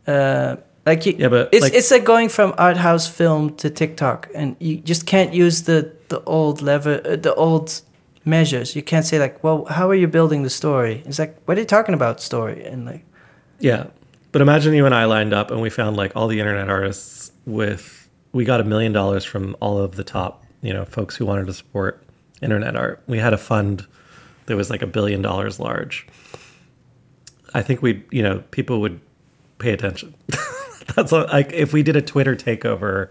Uh, 0.07 0.57
like 0.87 1.05
you, 1.05 1.15
Yeah, 1.19 1.29
but, 1.29 1.51
it's 1.53 1.63
like- 1.63 1.75
it's 1.75 1.91
like 1.91 2.05
going 2.05 2.31
from 2.31 2.55
art 2.57 2.79
house 2.79 3.07
film 3.07 3.55
to 3.57 3.69
TikTok, 3.71 4.29
and 4.35 4.57
you 4.59 4.77
just 4.79 5.07
can't 5.07 5.35
use 5.35 5.63
the 5.63 5.93
the 6.09 6.23
old 6.25 6.63
lever, 6.63 7.03
uh, 7.05 7.17
the 7.17 7.35
old 7.35 7.83
measures. 8.25 8.75
You 8.75 8.83
can't 8.83 9.05
say 9.05 9.19
like, 9.19 9.45
well, 9.45 9.67
how 9.67 9.91
are 9.91 9.95
you 9.95 10.09
building 10.09 10.43
the 10.43 10.51
story? 10.51 11.03
It's 11.05 11.19
like, 11.19 11.37
what 11.45 11.59
are 11.59 11.61
you 11.61 11.67
talking 11.67 11.95
about 11.95 12.21
story? 12.23 12.65
And 12.65 12.87
like, 12.87 13.05
Yeah. 13.61 13.85
But 14.33 14.41
imagine 14.43 14.73
you 14.75 14.87
and 14.87 14.95
I 14.95 15.05
lined 15.05 15.35
up 15.35 15.51
and 15.51 15.61
we 15.61 15.69
found 15.71 15.97
like 15.99 16.13
all 16.17 16.29
the 16.29 16.39
internet 16.41 16.71
artists 16.71 17.31
with 17.45 18.08
we 18.33 18.45
got 18.45 18.61
a 18.61 18.65
million 18.65 18.93
dollars 18.93 19.25
from 19.25 19.57
all 19.61 19.79
of 19.79 19.97
the 19.97 20.05
top, 20.05 20.45
you 20.63 20.73
know, 20.73 20.85
folks 20.85 21.17
who 21.17 21.25
wanted 21.27 21.47
to 21.47 21.53
support 21.55 22.03
internet 22.43 22.77
art. 22.77 23.03
We 23.07 23.19
had 23.19 23.33
a 23.33 23.39
fund 23.39 23.87
that 24.47 24.57
was 24.57 24.71
like 24.71 24.83
a 24.83 24.87
billion 24.87 25.23
dollars 25.23 25.59
large. 25.59 26.07
I 27.55 27.63
think 27.63 27.83
we, 27.83 28.05
you 28.11 28.23
know, 28.23 28.43
people 28.51 28.81
would 28.81 29.01
pay 29.59 29.73
attention. 29.73 30.15
That's 30.95 31.13
all, 31.13 31.27
like 31.27 31.53
if 31.53 31.73
we 31.73 31.83
did 31.83 31.97
a 31.97 32.03
Twitter 32.03 32.37
takeover 32.37 33.09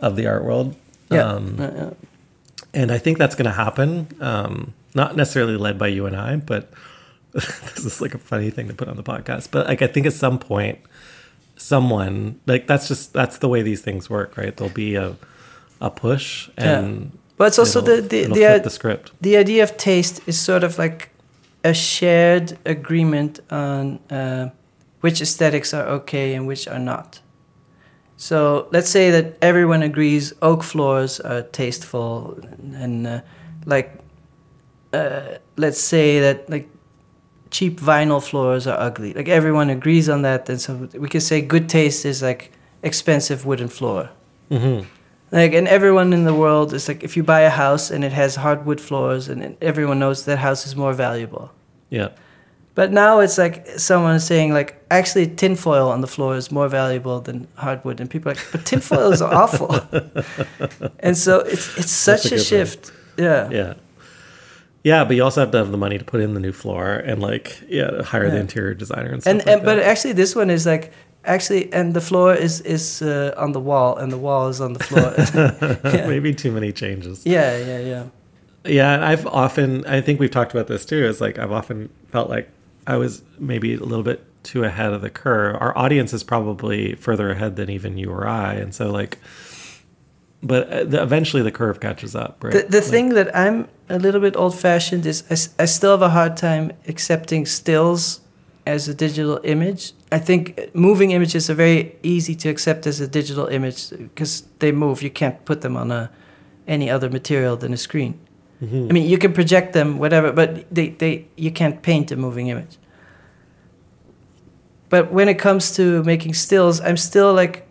of 0.00 0.16
the 0.16 0.26
art 0.26 0.44
world. 0.44 0.76
yeah, 1.10 1.24
Um, 1.26 1.56
uh, 1.60 1.70
yeah. 1.74 1.90
and 2.74 2.90
I 2.90 2.98
think 2.98 3.18
that's 3.18 3.34
going 3.34 3.46
to 3.46 3.50
happen. 3.52 4.08
Um, 4.20 4.74
not 4.94 5.16
necessarily 5.16 5.56
led 5.56 5.78
by 5.78 5.88
you 5.88 6.06
and 6.06 6.16
I, 6.16 6.36
but 6.36 6.70
this 7.32 7.84
is 7.84 8.00
like 8.00 8.14
a 8.14 8.18
funny 8.18 8.50
thing 8.50 8.68
to 8.68 8.74
put 8.74 8.88
on 8.88 8.96
the 8.96 9.02
podcast. 9.02 9.50
But 9.50 9.66
like, 9.66 9.82
I 9.82 9.86
think 9.86 10.06
at 10.06 10.12
some 10.14 10.38
point, 10.38 10.78
someone 11.60 12.40
like 12.46 12.66
that's 12.66 12.88
just 12.88 13.12
that's 13.12 13.38
the 13.38 13.48
way 13.48 13.62
these 13.62 13.82
things 13.82 14.08
work, 14.08 14.36
right? 14.36 14.56
There'll 14.56 14.72
be 14.72 14.94
a 14.96 15.16
a 15.80 15.90
push, 15.90 16.48
and 16.56 17.12
But 17.36 17.48
it's 17.48 17.58
also 17.58 17.80
the 17.80 18.00
the 18.00 18.26
the, 18.26 18.44
uh, 18.44 18.58
the 18.58 18.70
script. 18.70 19.12
the 19.20 19.36
idea 19.36 19.62
of 19.62 19.76
taste 19.76 20.20
is 20.26 20.38
sort 20.38 20.64
of 20.64 20.78
like 20.78 21.10
a 21.62 21.74
shared 21.74 22.58
agreement 22.64 23.40
on 23.50 23.98
uh, 24.10 24.50
which 25.00 25.20
aesthetics 25.20 25.74
are 25.74 25.86
okay 25.86 26.34
and 26.34 26.46
which 26.46 26.66
are 26.66 26.78
not. 26.78 27.20
So 28.16 28.68
let's 28.72 28.90
say 28.90 29.10
that 29.10 29.36
everyone 29.40 29.82
agrees 29.82 30.32
oak 30.42 30.62
floors 30.62 31.20
are 31.20 31.42
tasteful, 31.42 32.38
and 32.74 33.06
uh, 33.06 33.20
like 33.66 33.98
uh, 34.92 35.38
let's 35.56 35.80
say 35.80 36.20
that 36.20 36.48
like 36.48 36.68
cheap 37.50 37.80
vinyl 37.80 38.22
floors 38.22 38.66
are 38.66 38.78
ugly. 38.78 39.12
Like 39.12 39.28
everyone 39.28 39.70
agrees 39.70 40.08
on 40.08 40.22
that, 40.22 40.48
and 40.48 40.60
so 40.60 40.88
we 40.94 41.08
could 41.08 41.22
say 41.22 41.40
good 41.40 41.68
taste 41.68 42.04
is 42.04 42.22
like 42.22 42.52
expensive 42.82 43.44
wooden 43.46 43.68
floor. 43.68 44.10
Mm-hmm. 44.50 44.86
Like, 45.32 45.52
and 45.52 45.68
everyone 45.68 46.12
in 46.12 46.24
the 46.24 46.34
world 46.34 46.74
is 46.74 46.88
like, 46.88 47.04
if 47.04 47.16
you 47.16 47.22
buy 47.22 47.42
a 47.42 47.50
house 47.50 47.90
and 47.92 48.02
it 48.04 48.12
has 48.12 48.34
hardwood 48.34 48.80
floors, 48.80 49.28
and 49.28 49.56
everyone 49.62 50.00
knows 50.00 50.24
that 50.24 50.38
house 50.38 50.66
is 50.66 50.74
more 50.74 50.92
valuable. 50.92 51.52
Yeah. 51.88 52.08
But 52.74 52.92
now 52.92 53.20
it's 53.20 53.38
like 53.38 53.66
someone 53.78 54.16
is 54.16 54.24
saying 54.24 54.52
like, 54.52 54.82
actually, 54.90 55.26
tinfoil 55.26 55.88
on 55.88 56.00
the 56.00 56.06
floor 56.06 56.36
is 56.36 56.50
more 56.50 56.68
valuable 56.68 57.20
than 57.20 57.46
hardwood, 57.56 58.00
and 58.00 58.10
people 58.10 58.32
are 58.32 58.34
like, 58.34 58.44
but 58.52 58.64
tinfoil 58.64 59.12
is 59.12 59.22
awful. 59.40 59.74
and 61.00 61.16
so 61.16 61.40
it's 61.40 61.78
it's 61.78 61.92
such 61.92 62.22
That's 62.24 62.32
a 62.32 62.36
a, 62.36 62.38
shift. 62.38 62.92
Yeah. 63.16 63.50
Yeah. 63.50 63.74
Yeah, 64.82 65.04
but 65.04 65.14
you 65.16 65.22
also 65.24 65.40
have 65.40 65.50
to 65.50 65.58
have 65.58 65.70
the 65.70 65.76
money 65.76 65.98
to 65.98 66.04
put 66.04 66.20
in 66.20 66.32
the 66.34 66.40
new 66.40 66.52
floor 66.52 66.94
and 66.94 67.20
like 67.20 67.62
yeah, 67.68 68.02
hire 68.02 68.30
the 68.30 68.38
interior 68.38 68.74
designer 68.74 69.10
and 69.12 69.22
stuff. 69.22 69.30
And, 69.30 69.38
like 69.46 69.56
and 69.56 69.64
but 69.64 69.78
actually, 69.78 70.14
this 70.14 70.34
one 70.34 70.48
is 70.50 70.64
like 70.64 70.92
actually, 71.24 71.70
and 71.72 71.92
the 71.92 72.00
floor 72.00 72.34
is 72.34 72.60
is 72.62 73.02
uh, 73.02 73.34
on 73.36 73.52
the 73.52 73.60
wall, 73.60 73.96
and 73.98 74.10
the 74.10 74.18
wall 74.18 74.48
is 74.48 74.60
on 74.60 74.72
the 74.72 74.82
floor. 74.84 75.12
yeah. 75.94 76.06
maybe 76.06 76.34
too 76.34 76.50
many 76.52 76.72
changes. 76.72 77.26
yeah, 77.26 77.56
yeah, 77.58 77.78
yeah. 77.78 78.04
Yeah, 78.64 78.94
and 78.94 79.04
I've 79.04 79.26
often 79.26 79.84
I 79.86 80.00
think 80.00 80.20
we've 80.20 80.30
talked 80.30 80.52
about 80.52 80.66
this 80.66 80.84
too. 80.84 81.04
Is 81.04 81.20
like 81.20 81.38
I've 81.38 81.52
often 81.52 81.90
felt 82.08 82.30
like 82.30 82.48
I 82.86 82.96
was 82.96 83.22
maybe 83.38 83.74
a 83.74 83.80
little 83.80 84.02
bit 84.04 84.24
too 84.42 84.64
ahead 84.64 84.92
of 84.92 85.02
the 85.02 85.10
curve. 85.10 85.56
Our 85.60 85.76
audience 85.76 86.12
is 86.14 86.22
probably 86.24 86.94
further 86.94 87.30
ahead 87.30 87.56
than 87.56 87.68
even 87.70 87.98
you 87.98 88.10
or 88.10 88.26
I, 88.26 88.54
and 88.54 88.74
so 88.74 88.90
like, 88.90 89.18
but 90.42 90.68
uh, 90.70 90.84
the, 90.84 91.02
eventually 91.02 91.42
the 91.42 91.52
curve 91.52 91.80
catches 91.80 92.14
up, 92.14 92.42
right? 92.42 92.52
The, 92.52 92.62
the 92.62 92.80
Like- 92.80 92.90
thing 92.90 93.08
that 93.10 93.34
I'm 93.36 93.68
a 93.90 93.98
little 93.98 94.20
bit 94.20 94.36
old 94.36 94.54
fashioned 94.54 95.04
is 95.04 95.24
I, 95.30 95.62
I 95.62 95.66
still 95.66 95.90
have 95.90 96.02
a 96.02 96.10
hard 96.10 96.36
time 96.36 96.72
accepting 96.88 97.44
stills 97.46 98.20
as 98.66 98.88
a 98.88 98.94
digital 98.94 99.40
image. 99.44 99.92
I 100.12 100.18
think 100.18 100.74
moving 100.74 101.10
images 101.10 101.50
are 101.50 101.54
very 101.54 101.96
easy 102.02 102.34
to 102.36 102.48
accept 102.48 102.86
as 102.86 103.00
a 103.00 103.08
digital 103.08 103.46
image 103.46 103.90
because 103.90 104.44
they 104.60 104.72
move. 104.72 105.02
You 105.02 105.10
can't 105.10 105.44
put 105.44 105.60
them 105.60 105.76
on 105.76 105.90
a 105.90 106.10
any 106.68 106.88
other 106.88 107.10
material 107.10 107.56
than 107.56 107.72
a 107.72 107.76
screen. 107.76 108.14
Mhm. 108.62 108.90
I 108.90 108.92
mean, 108.92 109.08
you 109.08 109.18
can 109.18 109.32
project 109.32 109.72
them, 109.72 109.98
whatever, 109.98 110.32
but 110.32 110.64
they, 110.74 110.90
they 110.90 111.26
you 111.36 111.50
can't 111.50 111.82
paint 111.82 112.12
a 112.12 112.16
moving 112.16 112.48
image. 112.48 112.76
But 114.88 115.12
when 115.12 115.28
it 115.28 115.38
comes 115.38 115.74
to 115.76 116.02
making 116.04 116.34
stills, 116.34 116.80
I'm 116.80 116.96
still 116.96 117.32
like, 117.32 117.66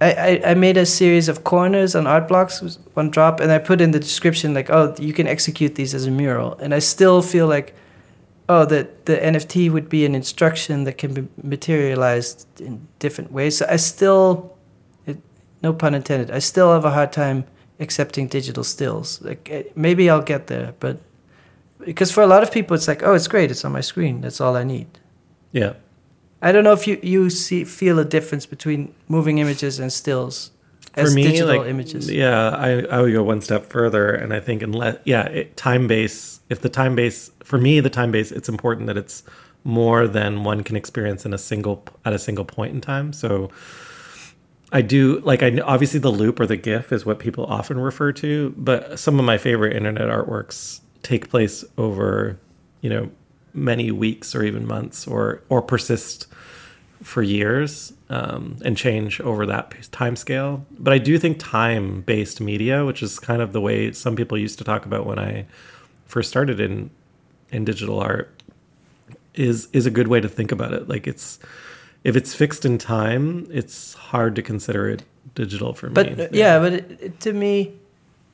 I, 0.00 0.40
I, 0.46 0.54
made 0.54 0.78
a 0.78 0.86
series 0.86 1.28
of 1.28 1.44
corners 1.44 1.94
on 1.94 2.06
art 2.06 2.26
blocks, 2.26 2.60
one 2.94 3.10
drop, 3.10 3.38
and 3.38 3.52
I 3.52 3.58
put 3.58 3.82
in 3.82 3.90
the 3.90 4.00
description 4.00 4.54
like, 4.54 4.70
oh, 4.70 4.94
you 4.98 5.12
can 5.12 5.26
execute 5.26 5.74
these 5.74 5.94
as 5.94 6.06
a 6.06 6.10
mural, 6.10 6.54
and 6.54 6.72
I 6.72 6.78
still 6.78 7.20
feel 7.20 7.46
like, 7.46 7.74
oh, 8.48 8.64
that 8.64 9.04
the 9.04 9.18
NFT 9.18 9.70
would 9.70 9.90
be 9.90 10.06
an 10.06 10.14
instruction 10.14 10.84
that 10.84 10.96
can 10.96 11.12
be 11.12 11.28
materialized 11.42 12.46
in 12.60 12.88
different 12.98 13.30
ways. 13.30 13.58
So 13.58 13.66
I 13.68 13.76
still, 13.76 14.56
it, 15.06 15.18
no 15.62 15.74
pun 15.74 15.94
intended, 15.94 16.30
I 16.30 16.38
still 16.38 16.72
have 16.72 16.86
a 16.86 16.90
hard 16.90 17.12
time 17.12 17.44
accepting 17.78 18.26
digital 18.26 18.64
stills. 18.64 19.20
Like 19.20 19.50
eh, 19.50 19.64
maybe 19.74 20.08
I'll 20.08 20.22
get 20.22 20.46
there, 20.46 20.74
but 20.80 20.98
because 21.80 22.10
for 22.10 22.22
a 22.22 22.26
lot 22.26 22.42
of 22.42 22.50
people 22.50 22.74
it's 22.74 22.88
like, 22.88 23.02
oh, 23.02 23.12
it's 23.12 23.28
great, 23.28 23.50
it's 23.50 23.66
on 23.66 23.72
my 23.72 23.82
screen, 23.82 24.22
that's 24.22 24.40
all 24.40 24.56
I 24.56 24.64
need. 24.64 24.98
yeah, 25.52 25.74
I 26.42 26.52
don't 26.52 26.64
know 26.64 26.72
if 26.72 26.86
you 26.86 26.98
you 27.02 27.30
see 27.30 27.64
feel 27.64 27.98
a 27.98 28.04
difference 28.04 28.46
between 28.46 28.94
moving 29.08 29.38
images 29.38 29.78
and 29.78 29.92
stills 29.92 30.50
as 30.94 31.10
for 31.10 31.14
me, 31.14 31.22
digital 31.22 31.58
like, 31.58 31.66
images. 31.66 32.10
Yeah, 32.10 32.50
I, 32.50 32.80
I 32.82 33.00
would 33.02 33.12
go 33.12 33.22
one 33.22 33.40
step 33.40 33.66
further, 33.66 34.10
and 34.10 34.32
I 34.32 34.40
think 34.40 34.62
unless, 34.62 34.98
yeah, 35.04 35.24
it, 35.24 35.56
time 35.56 35.86
base. 35.86 36.40
If 36.48 36.62
the 36.62 36.68
time 36.68 36.96
base, 36.96 37.30
for 37.44 37.58
me, 37.58 37.80
the 37.80 37.90
time 37.90 38.10
base, 38.10 38.32
it's 38.32 38.48
important 38.48 38.88
that 38.88 38.96
it's 38.96 39.22
more 39.62 40.08
than 40.08 40.42
one 40.42 40.64
can 40.64 40.74
experience 40.74 41.24
in 41.24 41.32
a 41.32 41.38
single 41.38 41.84
at 42.04 42.12
a 42.12 42.18
single 42.18 42.44
point 42.44 42.74
in 42.74 42.80
time. 42.80 43.12
So, 43.12 43.50
I 44.72 44.82
do 44.82 45.20
like 45.20 45.42
I 45.42 45.58
obviously 45.60 46.00
the 46.00 46.10
loop 46.10 46.40
or 46.40 46.46
the 46.46 46.56
GIF 46.56 46.92
is 46.92 47.04
what 47.04 47.18
people 47.18 47.44
often 47.46 47.78
refer 47.78 48.12
to, 48.12 48.54
but 48.56 48.98
some 48.98 49.18
of 49.18 49.24
my 49.24 49.38
favorite 49.38 49.76
internet 49.76 50.08
artworks 50.08 50.80
take 51.02 51.30
place 51.30 51.64
over, 51.76 52.38
you 52.80 52.90
know, 52.90 53.10
many 53.54 53.90
weeks 53.90 54.34
or 54.34 54.42
even 54.42 54.66
months, 54.66 55.06
or 55.06 55.42
or 55.48 55.62
persist 55.62 56.26
for 57.02 57.22
years 57.22 57.92
um, 58.10 58.56
and 58.62 58.76
change 58.76 59.20
over 59.22 59.46
that 59.46 59.74
time 59.90 60.16
scale. 60.16 60.66
But 60.78 60.92
I 60.92 60.98
do 60.98 61.18
think 61.18 61.38
time 61.38 62.02
based 62.02 62.40
media, 62.40 62.84
which 62.84 63.02
is 63.02 63.18
kind 63.18 63.40
of 63.40 63.52
the 63.52 63.60
way 63.60 63.92
some 63.92 64.16
people 64.16 64.36
used 64.36 64.58
to 64.58 64.64
talk 64.64 64.84
about 64.84 65.06
when 65.06 65.18
I 65.18 65.46
first 66.06 66.28
started 66.28 66.60
in 66.60 66.90
in 67.50 67.64
digital 67.64 68.00
art, 68.00 68.42
is 69.34 69.68
is 69.72 69.86
a 69.86 69.90
good 69.90 70.08
way 70.08 70.20
to 70.20 70.28
think 70.28 70.52
about 70.52 70.72
it. 70.74 70.88
Like 70.88 71.06
it's 71.06 71.38
if 72.04 72.16
it's 72.16 72.34
fixed 72.34 72.64
in 72.64 72.78
time, 72.78 73.46
it's 73.50 73.94
hard 73.94 74.36
to 74.36 74.42
consider 74.42 74.88
it 74.88 75.02
digital 75.34 75.72
for 75.74 75.88
But 75.90 76.18
me. 76.18 76.24
uh, 76.24 76.28
yeah, 76.32 76.58
but 76.58 76.72
it, 76.72 76.98
it, 77.00 77.20
to 77.20 77.32
me, 77.32 77.72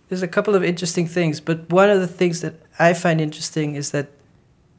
there's 0.09 0.23
a 0.23 0.29
couple 0.29 0.55
of 0.55 0.63
interesting 0.65 1.07
things. 1.07 1.41
But 1.41 1.71
one 1.71 1.91
of 1.91 2.01
the 2.01 2.07
things 2.07 2.41
that 2.41 2.55
I 2.79 2.95
find 2.95 3.21
interesting 3.21 3.75
is 3.75 3.91
that 3.91 4.09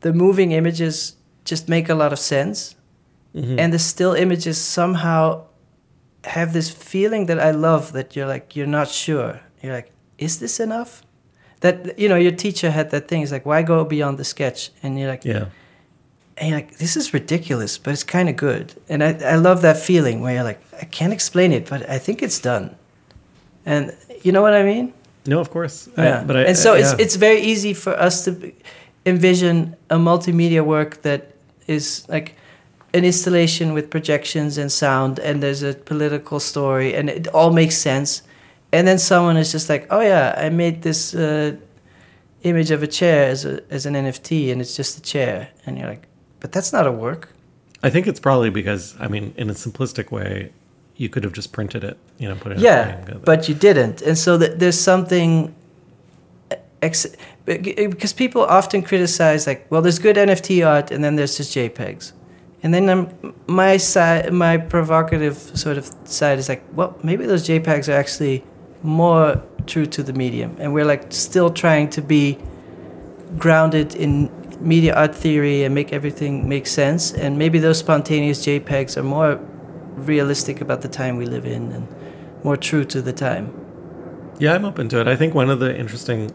the 0.02 0.14
moving 0.14 0.52
images 0.52 1.16
just 1.45 1.68
make 1.70 1.89
a 1.89 1.95
lot 1.95 2.12
of 2.14 2.20
sense, 2.20 2.76
Mhm. 3.36 3.60
and 3.60 3.74
the 3.74 3.80
still 3.80 4.14
images 4.14 4.58
somehow 4.58 5.41
have 6.24 6.52
this 6.54 6.70
feeling 6.70 7.28
that 7.28 7.39
I 7.39 7.52
love. 7.52 7.91
That 7.93 8.16
you're 8.16 8.28
like 8.34 8.56
you're 8.56 8.68
not 8.80 8.88
sure. 8.89 9.39
You're 9.62 9.74
like, 9.76 9.91
is 10.18 10.38
this 10.39 10.60
enough? 10.60 11.02
That 11.62 11.98
you 12.00 12.08
know, 12.10 12.18
your 12.18 12.32
teacher 12.36 12.70
had 12.72 12.89
that 12.91 13.08
thing. 13.08 13.22
It's 13.24 13.32
like, 13.32 13.45
why 13.45 13.64
go 13.64 13.84
beyond 13.86 14.18
the 14.18 14.24
sketch? 14.24 14.72
And 14.84 15.00
you're 15.00 15.10
like, 15.10 15.26
yeah. 15.26 15.45
and 16.38 16.50
you're 16.50 16.58
like, 16.60 16.78
this 16.78 16.95
is 16.95 17.14
ridiculous, 17.14 17.78
but 17.80 17.93
it's 17.93 18.04
kind 18.04 18.30
of 18.30 18.36
good. 18.36 18.74
And 18.89 19.04
I, 19.04 19.18
I 19.34 19.36
love 19.38 19.62
that 19.62 19.78
feeling 19.78 20.22
where 20.22 20.34
you're 20.36 20.43
like, 20.43 20.62
I 20.82 20.86
can't 20.86 21.14
explain 21.14 21.52
it, 21.52 21.68
but 21.70 21.89
I 21.89 21.98
think 22.00 22.22
it's 22.22 22.39
done. 22.39 22.76
And 23.66 23.91
you 24.24 24.32
know 24.32 24.41
what 24.43 24.54
I 24.54 24.64
mean? 24.64 24.93
No, 25.26 25.39
of 25.39 25.50
course. 25.50 25.89
I- 25.98 26.04
Yeah. 26.04 26.24
but 26.28 26.36
I, 26.38 26.41
and 26.43 26.58
so 26.58 26.74
I- 26.74 26.80
it's 26.80 26.91
yeah. 26.91 27.04
it's 27.06 27.16
very 27.18 27.41
easy 27.41 27.74
for 27.74 27.93
us 28.00 28.24
to 28.26 28.32
envision 29.08 29.76
a 29.89 29.95
multimedia 29.95 30.64
work 30.64 31.01
that 31.01 31.34
is 31.68 32.05
like 32.10 32.36
an 32.93 33.03
installation 33.03 33.74
with 33.74 33.89
projections 33.89 34.58
and 34.58 34.72
sound, 34.72 35.20
and 35.20 35.41
there's 35.41 35.64
a 35.64 35.74
political 35.74 36.39
story, 36.39 36.93
and 36.93 37.10
it 37.10 37.28
all 37.30 37.51
makes 37.51 37.78
sense. 37.78 38.22
And 38.72 38.88
then 38.88 38.99
someone 38.99 39.38
is 39.38 39.51
just 39.51 39.70
like, 39.70 39.88
oh 39.89 40.01
yeah, 40.01 40.36
I 40.38 40.49
made 40.49 40.82
this 40.82 41.16
uh, 41.16 41.55
image 42.43 42.72
of 42.72 42.84
a 42.84 42.88
chair 42.88 43.30
as 43.30 43.45
a 43.45 43.62
as 43.72 43.86
an 43.86 43.93
NFT, 43.93 44.51
and 44.51 44.62
it's 44.62 44.76
just 44.76 44.97
a 44.97 45.01
chair, 45.01 45.49
and 45.66 45.78
you're 45.78 45.89
like, 45.89 46.08
but 46.39 46.51
that's 46.51 46.74
not 46.74 46.86
a 46.86 46.91
work. 46.91 47.30
I 47.84 47.89
think 47.89 48.08
it's 48.08 48.20
probably 48.20 48.49
because 48.49 48.95
I 48.99 49.08
mean, 49.08 49.34
in 49.38 49.49
a 49.49 49.53
simplistic 49.53 50.12
way, 50.12 50.51
you 50.97 51.10
could 51.10 51.24
have 51.24 51.34
just 51.34 51.51
printed 51.53 51.84
it, 51.84 51.97
you 52.18 52.28
know, 52.28 52.36
put 52.36 52.51
it 52.51 52.55
in 52.55 52.62
a 52.62 52.64
yeah 52.64 53.05
frame, 53.05 53.22
but 53.24 53.47
you 53.47 53.55
didn't 53.55 54.01
and 54.01 54.18
so 54.18 54.38
th- 54.38 54.58
there's 54.58 54.80
something 54.80 55.55
ex- 56.82 57.16
because 57.48 58.12
people 58.12 58.43
often 58.43 58.82
criticize 58.82 59.48
like 59.48 59.66
well 59.72 59.82
there's 59.82 60.00
good 60.00 60.18
nft 60.18 60.68
art 60.68 60.91
and 60.91 61.04
then 61.04 61.16
there's 61.16 61.38
just 61.38 61.56
jpegs. 61.56 62.12
And 62.64 62.74
then 62.74 62.89
um, 62.89 63.10
my 63.48 63.78
side 63.78 64.34
my 64.34 64.58
provocative 64.58 65.38
sort 65.38 65.78
of 65.78 65.89
side 66.04 66.39
is 66.39 66.50
like 66.50 66.64
well 66.74 66.98
maybe 67.04 67.26
those 67.26 67.48
jpegs 67.48 67.88
are 67.88 67.98
actually 67.98 68.43
more 68.84 69.41
true 69.66 69.86
to 69.86 70.04
the 70.04 70.14
medium. 70.14 70.56
And 70.60 70.74
we're 70.74 70.86
like 70.86 71.12
still 71.14 71.50
trying 71.50 71.89
to 71.91 72.02
be 72.02 72.38
grounded 73.38 73.95
in 73.95 74.30
media 74.60 74.93
art 74.95 75.16
theory 75.16 75.64
and 75.64 75.74
make 75.74 75.93
everything 75.93 76.50
make 76.50 76.68
sense. 76.68 77.14
And 77.14 77.38
maybe 77.38 77.60
those 77.60 77.80
spontaneous 77.80 78.45
jpegs 78.45 78.98
are 78.98 79.04
more 79.04 79.39
realistic 79.95 80.62
about 80.62 80.82
the 80.82 80.88
time 80.89 81.16
we 81.18 81.26
live 81.26 81.45
in 81.45 81.72
and 81.72 81.88
more 82.43 82.58
true 82.58 82.84
to 82.86 83.02
the 83.02 83.14
time. 83.14 83.54
Yeah, 84.39 84.54
I'm 84.54 84.66
open 84.66 84.89
to 84.89 85.00
it. 85.00 85.08
I 85.08 85.16
think 85.16 85.34
one 85.34 85.50
of 85.50 85.60
the 85.60 85.76
interesting 85.76 86.32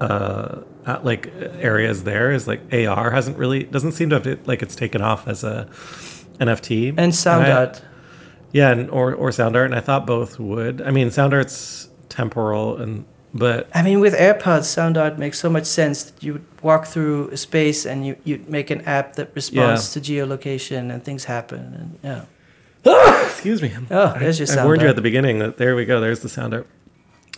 uh, 0.00 0.62
uh, 0.86 1.00
like 1.02 1.32
areas 1.58 2.04
there 2.04 2.30
is 2.30 2.46
like 2.46 2.60
AR 2.72 3.10
hasn't 3.10 3.36
really 3.36 3.64
doesn't 3.64 3.92
seem 3.92 4.10
to 4.10 4.16
have 4.16 4.26
it, 4.26 4.46
like 4.46 4.62
it's 4.62 4.76
taken 4.76 5.02
off 5.02 5.26
as 5.28 5.44
a 5.44 5.68
NFT 6.40 6.94
and 6.96 7.14
sound 7.14 7.46
I- 7.46 7.52
art 7.52 7.82
Yeah, 8.52 8.70
and, 8.70 8.88
or 8.90 9.14
or 9.14 9.32
sound 9.32 9.56
art, 9.56 9.66
and 9.66 9.74
I 9.74 9.80
thought 9.80 10.06
both 10.06 10.38
would. 10.38 10.80
I 10.82 10.90
mean, 10.90 11.10
sound 11.10 11.34
art's 11.34 11.88
temporal, 12.08 12.76
and 12.76 13.04
but 13.34 13.68
i 13.74 13.82
mean 13.82 14.00
with 14.00 14.14
airpods 14.14 14.64
sound 14.64 14.96
art 14.96 15.18
makes 15.18 15.38
so 15.38 15.50
much 15.50 15.66
sense 15.66 16.04
that 16.04 16.22
you 16.22 16.42
walk 16.62 16.86
through 16.86 17.28
a 17.28 17.36
space 17.36 17.84
and 17.84 18.06
you, 18.06 18.16
you 18.24 18.42
make 18.48 18.70
an 18.70 18.80
app 18.86 19.16
that 19.16 19.30
responds 19.34 19.92
to 19.92 20.00
geolocation 20.00 20.90
and 20.90 21.04
things 21.04 21.24
happen 21.24 21.74
and 21.74 21.98
yeah 22.02 22.24
excuse 23.24 23.60
me. 23.60 23.72
Oh, 23.90 24.14
there's 24.18 24.38
your 24.38 24.48
I, 24.48 24.52
I 24.52 24.54
sound 24.54 24.66
warned 24.66 24.82
you 24.82 24.88
at 24.88 24.96
the 24.96 25.02
beginning 25.02 25.40
that 25.40 25.58
there 25.58 25.74
we 25.76 25.84
go. 25.84 26.00
There's 26.00 26.20
the 26.20 26.28
sound 26.28 26.54
art. 26.54 26.66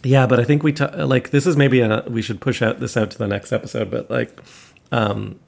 Yeah, 0.02 0.26
but 0.26 0.40
I 0.40 0.44
think 0.44 0.62
we 0.62 0.72
ta- 0.72 0.92
like 1.04 1.30
this 1.30 1.46
is 1.46 1.56
maybe 1.56 1.80
a, 1.80 2.04
we 2.08 2.22
should 2.22 2.40
push 2.40 2.62
out 2.62 2.80
this 2.80 2.96
out 2.96 3.10
to 3.12 3.18
the 3.18 3.28
next 3.28 3.52
episode. 3.52 3.90
But 3.90 4.10
like, 4.10 4.40
um, 4.92 5.38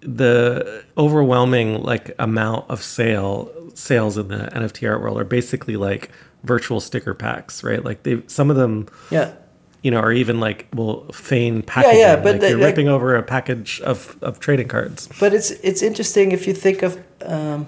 the 0.00 0.84
overwhelming 0.96 1.82
like 1.82 2.14
amount 2.18 2.68
of 2.70 2.82
sale 2.82 3.50
sales 3.74 4.16
in 4.18 4.28
the 4.28 4.48
NFT 4.54 4.88
art 4.88 5.00
world 5.00 5.18
are 5.20 5.24
basically 5.24 5.76
like 5.76 6.10
virtual 6.44 6.80
sticker 6.80 7.14
packs, 7.14 7.62
right? 7.64 7.84
Like 7.84 8.02
they 8.04 8.22
some 8.26 8.50
of 8.50 8.56
them 8.56 8.86
Yeah. 9.10 9.32
you 9.82 9.90
know, 9.90 9.98
are 9.98 10.12
even 10.12 10.40
like 10.40 10.66
will 10.74 11.10
feign 11.12 11.62
packaging. 11.62 11.98
yeah, 12.00 12.16
but 12.16 12.32
like 12.32 12.40
the- 12.40 12.48
you're 12.50 12.58
like- 12.58 12.66
ripping 12.68 12.88
over 12.88 13.16
a 13.16 13.22
package 13.22 13.80
of, 13.82 14.16
of 14.22 14.38
trading 14.40 14.68
cards. 14.68 15.08
But 15.20 15.34
it's 15.34 15.50
it's 15.50 15.82
interesting 15.82 16.32
if 16.32 16.46
you 16.46 16.54
think 16.54 16.82
of 16.82 17.00
um, 17.24 17.66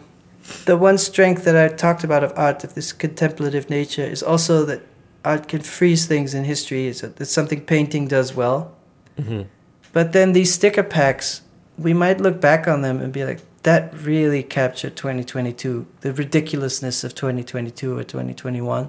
the 0.66 0.76
one 0.76 0.98
strength 0.98 1.44
that 1.44 1.56
I 1.56 1.68
talked 1.74 2.04
about 2.04 2.22
of 2.24 2.32
art, 2.36 2.64
of 2.64 2.74
this 2.74 2.92
contemplative 2.92 3.68
nature, 3.70 4.04
is 4.04 4.22
also 4.22 4.64
that 4.66 4.82
art 5.24 5.48
can 5.48 5.60
freeze 5.60 6.06
things 6.06 6.34
in 6.34 6.44
history. 6.44 6.88
It's, 6.88 7.02
it's 7.02 7.30
something 7.30 7.60
painting 7.60 8.08
does 8.08 8.34
well. 8.34 8.74
Mm-hmm. 9.18 9.42
But 9.92 10.12
then 10.12 10.32
these 10.32 10.52
sticker 10.54 10.82
packs, 10.82 11.42
we 11.78 11.92
might 11.92 12.20
look 12.20 12.40
back 12.40 12.66
on 12.68 12.82
them 12.82 13.00
and 13.00 13.12
be 13.12 13.24
like, 13.24 13.40
that 13.62 13.92
really 14.02 14.42
captured 14.42 14.96
2022, 14.96 15.86
the 16.00 16.12
ridiculousness 16.12 17.04
of 17.04 17.14
2022 17.14 17.98
or 17.98 18.04
2021. 18.04 18.88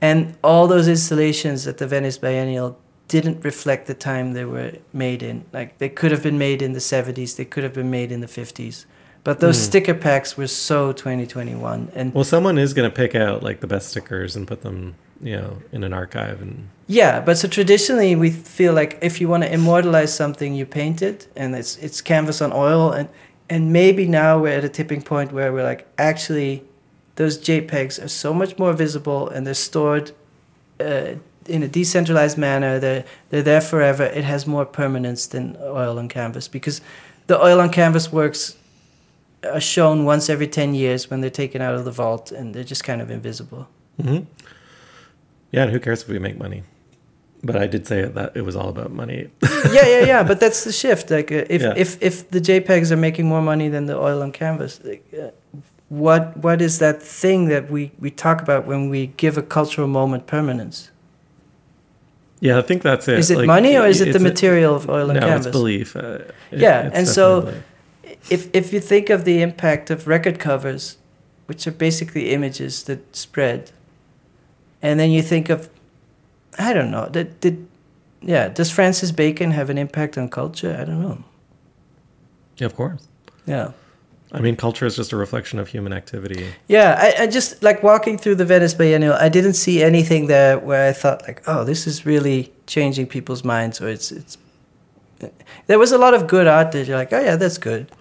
And 0.00 0.36
all 0.42 0.66
those 0.66 0.88
installations 0.88 1.66
at 1.66 1.78
the 1.78 1.86
Venice 1.86 2.18
Biennial 2.18 2.78
didn't 3.08 3.44
reflect 3.44 3.86
the 3.86 3.94
time 3.94 4.32
they 4.32 4.44
were 4.44 4.72
made 4.92 5.22
in. 5.22 5.44
Like 5.52 5.78
they 5.78 5.88
could 5.88 6.10
have 6.10 6.22
been 6.22 6.38
made 6.38 6.60
in 6.60 6.72
the 6.72 6.80
70s, 6.80 7.36
they 7.36 7.44
could 7.44 7.62
have 7.62 7.72
been 7.74 7.90
made 7.90 8.10
in 8.12 8.20
the 8.20 8.26
50s. 8.26 8.84
But 9.24 9.38
those 9.38 9.56
Mm. 9.56 9.64
sticker 9.64 9.94
packs 9.94 10.36
were 10.36 10.48
so 10.48 10.92
2021. 10.92 11.92
And 11.94 12.12
Well, 12.12 12.24
someone 12.24 12.58
is 12.58 12.74
going 12.74 12.90
to 12.90 12.94
pick 12.94 13.14
out 13.14 13.42
like 13.42 13.60
the 13.60 13.66
best 13.68 13.90
stickers 13.90 14.34
and 14.34 14.46
put 14.48 14.62
them, 14.62 14.96
you 15.22 15.36
know, 15.36 15.56
in 15.72 15.84
an 15.84 15.92
archive. 15.92 16.42
And 16.42 16.68
Yeah, 16.86 17.20
but 17.20 17.38
so 17.38 17.48
traditionally 17.48 18.16
we 18.16 18.30
feel 18.30 18.74
like 18.74 18.98
if 19.02 19.20
you 19.20 19.28
want 19.28 19.44
to 19.44 19.52
immortalize 19.52 20.14
something, 20.14 20.54
you 20.54 20.66
paint 20.66 21.02
it, 21.02 21.28
and 21.36 21.54
it's 21.54 21.76
it's 21.76 22.00
canvas 22.02 22.40
on 22.42 22.52
oil, 22.52 22.90
and 22.90 23.08
and 23.48 23.72
maybe 23.72 24.06
now 24.06 24.38
we're 24.40 24.58
at 24.58 24.64
a 24.64 24.68
tipping 24.68 25.02
point 25.02 25.32
where 25.32 25.52
we're 25.52 25.64
like, 25.64 25.86
actually, 25.98 26.62
those 27.16 27.38
JPEGs 27.38 28.02
are 28.04 28.08
so 28.08 28.34
much 28.34 28.58
more 28.58 28.72
visible, 28.72 29.28
and 29.28 29.46
they're 29.46 29.54
stored 29.54 30.12
uh, 30.80 31.14
in 31.46 31.62
a 31.62 31.68
decentralized 31.68 32.38
manner. 32.38 32.78
They're 32.78 33.04
they're 33.30 33.42
there 33.42 33.60
forever. 33.60 34.04
It 34.04 34.24
has 34.24 34.46
more 34.46 34.64
permanence 34.64 35.26
than 35.28 35.56
oil 35.60 35.98
on 35.98 36.08
canvas 36.08 36.48
because 36.48 36.80
the 37.26 37.40
oil 37.40 37.60
on 37.60 37.70
canvas 37.70 38.12
works 38.12 38.56
are 39.44 39.60
shown 39.60 40.04
once 40.04 40.28
every 40.32 40.46
ten 40.48 40.74
years 40.74 41.10
when 41.10 41.20
they're 41.20 41.30
taken 41.30 41.62
out 41.62 41.74
of 41.74 41.84
the 41.84 41.90
vault, 41.92 42.32
and 42.32 42.54
they're 42.54 42.64
just 42.64 42.84
kind 42.84 43.00
of 43.00 43.10
invisible. 43.10 43.66
Mhm. 44.00 44.26
Yeah, 45.52 45.62
and 45.62 45.70
who 45.72 45.78
cares 45.78 46.02
if 46.02 46.08
we 46.08 46.18
make 46.18 46.36
money? 46.38 46.62
But 47.44 47.56
I 47.56 47.66
did 47.66 47.86
say 47.86 48.02
that 48.04 48.36
it 48.36 48.42
was 48.44 48.54
all 48.56 48.68
about 48.68 48.92
money. 48.92 49.28
yeah, 49.72 49.86
yeah, 49.86 50.04
yeah. 50.06 50.22
But 50.22 50.38
that's 50.40 50.62
the 50.64 50.72
shift. 50.72 51.10
Like, 51.10 51.32
uh, 51.32 51.44
if 51.56 51.62
Yeah. 51.62 51.74
if 51.76 51.96
if 52.00 52.30
the 52.30 52.40
JPEGs 52.40 52.90
are 52.92 52.96
making 52.96 53.26
more 53.28 53.42
money 53.42 53.68
than 53.70 53.86
the 53.86 53.96
oil 53.96 54.22
on 54.22 54.30
canvas, 54.32 54.80
like, 54.84 55.04
uh, 55.12 55.30
what 55.88 56.36
what 56.44 56.60
is 56.62 56.78
that 56.78 57.02
thing 57.02 57.48
that 57.48 57.70
we 57.70 57.90
we 58.00 58.10
talk 58.10 58.42
about 58.42 58.66
when 58.66 58.90
we 58.90 59.06
give 59.16 59.36
a 59.38 59.42
cultural 59.42 59.88
moment 59.88 60.26
permanence? 60.26 60.90
yeah, 62.40 62.58
I 62.58 62.62
think 62.62 62.82
that's 62.82 63.06
it. 63.08 63.18
Is 63.18 63.30
it 63.30 63.38
Like, 63.38 63.46
money 63.46 63.76
or 63.76 63.86
is 63.86 64.00
it 64.00 64.04
the 64.06 64.10
it's 64.10 64.18
a- 64.20 64.28
material 64.32 64.74
of 64.74 64.88
oil 64.88 65.08
on 65.10 65.14
no, 65.14 65.20
canvas? 65.20 65.46
it's 65.46 65.52
belief. 65.56 65.94
Uh, 65.96 66.00
it- 66.50 66.60
Yeah, 66.60 66.86
it's 66.88 66.96
and 66.98 67.06
so- 67.08 67.52
If 68.30 68.48
if 68.52 68.72
you 68.72 68.80
think 68.80 69.10
of 69.10 69.24
the 69.24 69.42
impact 69.42 69.90
of 69.90 70.06
record 70.06 70.38
covers, 70.38 70.96
which 71.48 71.66
are 71.66 71.72
basically 71.78 72.30
images 72.34 72.82
that 72.84 72.98
spread, 73.16 73.70
and 74.82 74.98
then 74.98 75.10
you 75.10 75.22
think 75.22 75.48
of, 75.48 75.70
I 76.58 76.72
don't 76.72 76.90
know, 76.90 77.08
did 77.10 77.40
did. 77.40 77.68
Yeah, 78.20 78.48
does 78.48 78.70
Francis 78.70 79.10
Bacon 79.10 79.50
have 79.50 79.68
an 79.68 79.78
impact 79.78 80.16
on 80.16 80.28
culture? 80.28 80.76
I 80.78 80.84
don't 80.84 81.02
know. 81.02 81.24
Yeah, 82.56 82.66
of 82.66 82.76
course. 82.76 83.08
Yeah. 83.46 83.72
I 84.34 84.40
mean, 84.40 84.56
culture 84.56 84.86
is 84.86 84.96
just 84.96 85.12
a 85.12 85.16
reflection 85.16 85.58
of 85.58 85.68
human 85.68 85.92
activity. 85.92 86.46
Yeah, 86.66 86.96
I, 86.98 87.24
I 87.24 87.26
just 87.26 87.62
like 87.62 87.82
walking 87.82 88.16
through 88.16 88.36
the 88.36 88.46
Venice 88.46 88.72
Biennial. 88.72 89.12
I 89.14 89.28
didn't 89.28 89.54
see 89.54 89.82
anything 89.82 90.26
there 90.26 90.58
where 90.58 90.88
I 90.88 90.92
thought 90.92 91.22
like, 91.26 91.42
oh, 91.46 91.64
this 91.64 91.86
is 91.86 92.06
really 92.06 92.50
changing 92.66 93.08
people's 93.08 93.44
minds, 93.44 93.80
or 93.80 93.88
it's 93.88 94.10
it's. 94.10 94.38
There 95.66 95.78
was 95.78 95.92
a 95.92 95.98
lot 95.98 96.14
of 96.14 96.26
good 96.26 96.46
art 96.46 96.72
that 96.72 96.86
you're 96.86 96.96
like, 96.96 97.12
oh 97.12 97.20
yeah, 97.20 97.36
that's 97.36 97.58
good. 97.58 97.92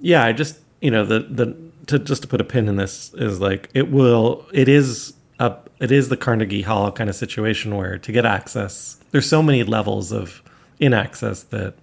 Yeah, 0.00 0.24
I 0.24 0.32
just 0.32 0.58
you 0.80 0.90
know 0.90 1.04
the 1.04 1.20
the 1.20 1.56
to 1.88 1.98
just 1.98 2.22
to 2.22 2.28
put 2.28 2.40
a 2.40 2.44
pin 2.44 2.68
in 2.68 2.76
this 2.76 3.12
is 3.14 3.38
like 3.38 3.68
it 3.74 3.90
will 3.90 4.46
it 4.52 4.68
is 4.68 5.12
it 5.38 5.92
is 5.92 6.08
the 6.08 6.16
Carnegie 6.16 6.62
Hall 6.62 6.90
kind 6.92 7.10
of 7.10 7.16
situation 7.16 7.76
where 7.76 7.98
to 7.98 8.12
get 8.12 8.24
access 8.24 8.98
there's 9.10 9.28
so 9.28 9.42
many 9.42 9.62
levels 9.62 10.12
of 10.12 10.42
in 10.78 10.92
access 10.92 11.42
that 11.44 11.74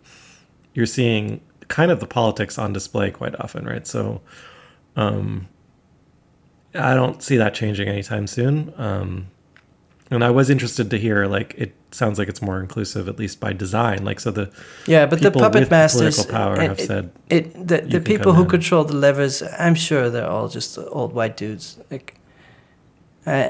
you're 0.74 0.86
seeing 0.86 1.42
kind 1.68 1.92
of 1.92 2.00
the 2.00 2.08
politics 2.08 2.58
on 2.58 2.74
display 2.74 3.12
quite 3.12 3.40
often, 3.40 3.66
right? 3.66 3.88
So 3.88 4.22
um 4.96 5.48
I 6.76 6.96
don't 6.96 7.22
see 7.22 7.38
that 7.38 7.54
changing 7.54 7.88
anytime 7.88 8.28
soon. 8.28 8.74
Um 8.78 9.28
and 10.12 10.24
I 10.24 10.30
was 10.30 10.50
interested 10.50 10.90
to 10.92 11.00
hear 11.00 11.26
like 11.26 11.56
it 11.58 11.74
sounds 11.92 12.20
like 12.20 12.28
it's 12.28 12.42
more 12.42 12.60
inclusive 12.60 13.08
at 13.08 13.18
least 13.18 13.40
by 13.40 13.54
design. 13.54 14.04
Like 14.04 14.20
so 14.20 14.32
the 14.32 14.52
Yeah, 14.86 15.06
but 15.06 15.22
the 15.22 15.32
puppet 15.32 15.70
masters, 15.72 16.26
power 16.26 16.54
and 16.54 16.64
have 16.64 16.80
it, 16.80 16.88
said 16.88 17.12
it. 17.30 17.68
The, 17.68 17.82
the 17.82 18.00
people 18.00 18.34
who 18.34 18.44
in. 18.44 18.50
control 18.50 18.84
the 18.84 18.96
levers, 18.96 19.42
I'm 19.60 19.76
sure 19.76 20.10
they're 20.10 20.30
all 20.30 20.50
just 20.50 20.78
old 20.78 21.14
white 21.14 21.38
dudes. 21.38 21.78
Like, 21.90 22.16
uh, 23.26 23.50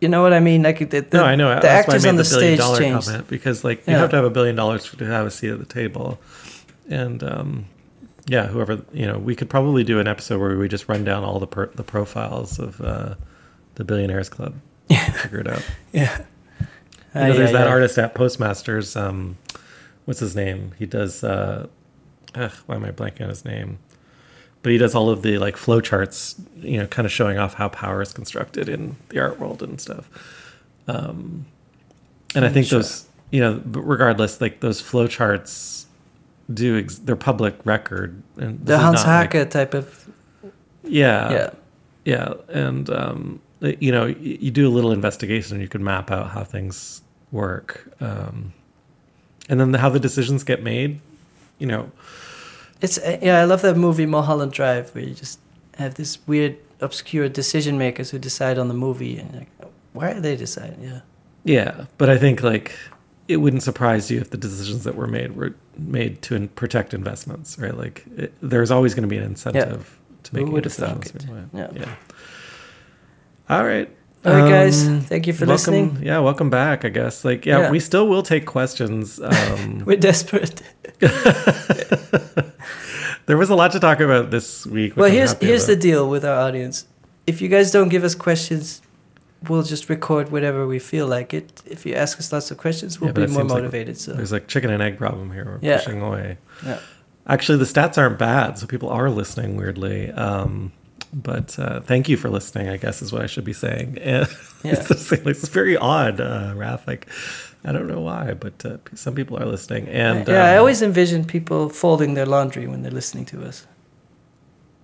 you 0.00 0.08
know 0.08 0.22
what 0.22 0.32
I 0.32 0.40
mean? 0.40 0.62
Like 0.62 0.78
the, 0.90 1.00
the, 1.00 1.16
no, 1.18 1.24
I 1.24 1.34
know. 1.34 1.48
the 1.54 1.60
That's 1.60 1.88
actors 1.88 2.06
on 2.06 2.16
the, 2.16 2.22
the 2.22 2.28
billion 2.30 2.58
stage 2.60 2.78
changed. 2.78 3.06
comment 3.08 3.28
because, 3.28 3.64
like, 3.64 3.78
you 3.86 3.92
Yeah. 3.94 3.98
have 4.00 4.10
to 4.10 4.16
have 4.16 4.24
a 4.24 4.30
billion 4.30 4.54
dollars 4.56 4.84
to 4.90 5.04
have 5.04 5.26
a 5.26 5.30
seat 5.30 5.50
at 5.50 5.58
the 5.58 5.64
table, 5.66 6.18
and 6.88 7.22
um, 7.24 7.64
yeah, 8.26 8.46
whoever 8.46 8.82
you 8.92 9.06
know, 9.06 9.18
we 9.18 9.34
could 9.34 9.50
probably 9.50 9.82
do 9.84 9.98
an 10.00 10.06
episode 10.06 10.40
where 10.40 10.56
we 10.56 10.68
just 10.68 10.88
run 10.88 11.02
down 11.04 11.24
all 11.24 11.38
the 11.40 11.46
per- 11.46 11.70
the 11.74 11.82
profiles 11.82 12.58
of 12.58 12.80
uh, 12.80 13.14
the 13.74 13.84
billionaires 13.84 14.28
club, 14.28 14.54
yeah. 14.88 15.10
figure 15.12 15.40
it 15.40 15.48
out. 15.48 15.64
Yeah. 15.92 16.18
You 17.14 17.20
know, 17.22 17.32
there's 17.34 17.52
that 17.52 17.66
artist 17.66 17.98
at 17.98 18.14
Postmasters. 18.14 18.94
Um, 18.94 19.38
what's 20.04 20.20
his 20.20 20.36
name? 20.36 20.72
He 20.78 20.86
does. 20.86 21.24
Uh, 21.24 21.66
ugh, 22.36 22.52
why 22.66 22.76
am 22.76 22.84
I 22.84 22.92
blanking 22.92 23.22
on 23.22 23.30
his 23.30 23.44
name? 23.44 23.78
But 24.62 24.72
he 24.72 24.78
does 24.78 24.94
all 24.94 25.08
of 25.08 25.22
the 25.22 25.38
like 25.38 25.56
flow 25.56 25.80
charts, 25.80 26.34
you 26.56 26.78
know, 26.78 26.86
kind 26.86 27.06
of 27.06 27.12
showing 27.12 27.38
off 27.38 27.54
how 27.54 27.68
power 27.68 28.02
is 28.02 28.12
constructed 28.12 28.68
in 28.68 28.96
the 29.10 29.20
art 29.20 29.38
world 29.38 29.62
and 29.62 29.80
stuff. 29.80 30.08
Um, 30.88 31.46
and 32.34 32.44
I 32.44 32.48
think 32.48 32.66
Sure. 32.66 32.80
those, 32.80 33.06
you 33.30 33.40
know, 33.40 33.62
regardless, 33.66 34.40
like 34.40 34.60
those 34.60 34.80
flow 34.80 35.06
charts 35.06 35.86
do 36.52 36.78
ex- 36.78 36.98
they're 36.98 37.14
public 37.16 37.54
record. 37.64 38.20
And 38.36 38.64
The 38.64 38.78
Hans 38.78 39.04
not, 39.04 39.32
like- 39.34 39.50
type 39.50 39.74
of. 39.74 40.08
yeah, 40.82 41.30
yeah. 41.32 41.50
yeah, 42.04 42.32
and 42.48 42.90
um, 42.90 43.40
you 43.60 43.92
know, 43.92 44.06
you 44.06 44.50
do 44.50 44.66
a 44.66 44.70
little 44.72 44.92
investigation, 44.92 45.54
and 45.56 45.62
you 45.62 45.68
can 45.68 45.84
map 45.84 46.10
out 46.10 46.30
how 46.30 46.42
things 46.44 47.02
work, 47.32 47.86
um, 48.00 48.52
and 49.48 49.60
then 49.60 49.74
how 49.74 49.88
the 49.88 50.00
decisions 50.00 50.42
get 50.44 50.62
made. 50.62 51.00
You 51.58 51.66
know, 51.66 51.90
It's 52.80 52.98
uh, 52.98 53.18
yeah, 53.22 53.40
I 53.40 53.44
love 53.44 53.62
that 53.62 53.76
movie 53.76 54.06
Mulholland 54.06 54.52
Drive 54.52 54.94
where 54.94 55.04
you 55.04 55.14
just 55.14 55.40
have 55.76 55.94
this 55.94 56.18
weird 56.26 56.56
obscure 56.80 57.28
decision 57.28 57.76
makers 57.78 58.10
who 58.10 58.18
decide 58.18 58.58
on 58.58 58.68
the 58.68 58.74
movie 58.74 59.18
and 59.18 59.34
like 59.34 59.48
why 59.92 60.12
are 60.12 60.20
they 60.20 60.36
deciding? 60.36 60.82
Yeah. 60.82 61.00
yeah, 61.44 61.86
but 61.96 62.08
I 62.08 62.18
think 62.18 62.42
like 62.42 62.76
it 63.26 63.38
wouldn't 63.38 63.62
surprise 63.62 64.10
you 64.10 64.20
if 64.20 64.30
the 64.30 64.36
decisions 64.36 64.84
that 64.84 64.94
were 64.94 65.06
made 65.06 65.34
were 65.34 65.54
made 65.76 66.22
to 66.22 66.34
in- 66.34 66.48
protect 66.48 66.94
investments, 66.94 67.58
right? 67.58 67.76
Like 67.76 68.04
it, 68.16 68.32
there's 68.40 68.70
always 68.70 68.94
going 68.94 69.02
to 69.02 69.08
be 69.08 69.18
an 69.18 69.24
incentive 69.24 69.98
to 70.24 70.30
Who 70.32 70.44
make 70.44 70.52
would 70.52 70.64
have 70.64 70.72
thunk? 70.72 71.10
Yeah. 71.26 71.44
Yeah. 71.52 71.70
yeah. 71.74 71.94
All 73.50 73.64
right. 73.64 73.90
All 74.24 74.32
right, 74.34 74.50
guys. 74.50 74.86
Um, 74.86 75.00
Thank 75.00 75.26
you 75.26 75.32
for 75.32 75.46
welcome, 75.46 75.74
listening. 75.74 75.98
Yeah, 76.02 76.18
welcome 76.18 76.50
back. 76.50 76.84
I 76.84 76.88
guess. 76.88 77.24
Like, 77.24 77.46
yeah, 77.46 77.60
Yeah. 77.60 77.70
we 77.70 77.78
still 77.80 78.08
will 78.08 78.22
take 78.22 78.46
questions. 78.46 79.20
Um, 79.22 79.82
We're 79.84 79.96
desperate. 79.96 80.60
there 83.26 83.36
was 83.36 83.50
a 83.50 83.54
lot 83.54 83.72
to 83.72 83.80
talk 83.80 84.00
about 84.00 84.30
this 84.30 84.66
week. 84.66 84.96
Well, 84.96 85.06
I'm 85.06 85.12
here's 85.12 85.32
happy 85.32 85.46
here's 85.46 85.66
the 85.66 85.76
deal 85.76 86.08
with 86.10 86.24
our 86.24 86.36
audience. 86.36 86.86
If 87.26 87.40
you 87.42 87.48
guys 87.48 87.70
don't 87.70 87.88
give 87.90 88.04
us 88.04 88.14
questions, 88.14 88.82
we'll 89.48 89.62
just 89.62 89.88
record 89.88 90.30
whatever 90.32 90.66
we 90.66 90.78
feel 90.78 91.06
like 91.06 91.32
it. 91.34 91.62
If 91.66 91.86
you 91.86 91.94
ask 91.94 92.18
us 92.18 92.32
lots 92.32 92.50
of 92.50 92.58
questions, 92.58 93.00
we'll 93.00 93.08
Yeah, 93.10 93.12
be 93.12 93.20
more 93.32 93.40
seems 93.42 93.50
like 93.52 93.62
motivated. 93.62 93.98
so 93.98 94.12
There's 94.14 94.32
like 94.32 94.48
chicken 94.48 94.70
and 94.70 94.82
egg 94.82 94.98
problem 94.98 95.30
here. 95.32 95.44
We're 95.44 95.58
Yeah. 95.68 95.76
pushing 95.78 96.02
away. 96.02 96.38
yeah. 96.66 96.78
Actually, 97.26 97.58
the 97.58 97.66
stats 97.66 97.98
aren't 97.98 98.18
bad, 98.18 98.58
so 98.58 98.66
people 98.66 98.88
are 98.88 99.10
listening 99.10 99.56
weirdly. 99.56 100.10
Um, 100.10 100.72
but 101.12 101.58
uh, 101.58 101.80
thank 101.80 102.08
you 102.08 102.16
for 102.16 102.28
listening. 102.30 102.68
I 102.68 102.76
guess 102.76 103.02
is 103.02 103.12
what 103.12 103.22
I 103.22 103.26
should 103.26 103.44
be 103.44 103.52
saying. 103.54 103.98
And 104.02 104.28
Yeah. 104.64 104.72
it's, 104.90 105.10
like, 105.12 105.24
it's 105.26 105.48
very 105.48 105.76
odd, 105.76 106.20
uh, 106.20 106.52
Raph. 106.56 106.86
Like 106.86 107.06
I 107.64 107.72
don't 107.72 107.86
know 107.86 108.00
why, 108.00 108.34
but 108.34 108.64
uh, 108.64 108.78
some 108.94 109.14
people 109.14 109.36
are 109.38 109.46
listening. 109.46 109.88
And 109.88 110.26
yeah, 110.28 110.44
I 110.44 110.54
um, 110.54 110.60
always 110.60 110.82
envision 110.82 111.24
people 111.24 111.68
folding 111.68 112.14
their 112.14 112.26
laundry 112.26 112.66
when 112.66 112.82
they're 112.82 112.90
listening 113.00 113.24
to 113.26 113.44
us. 113.44 113.66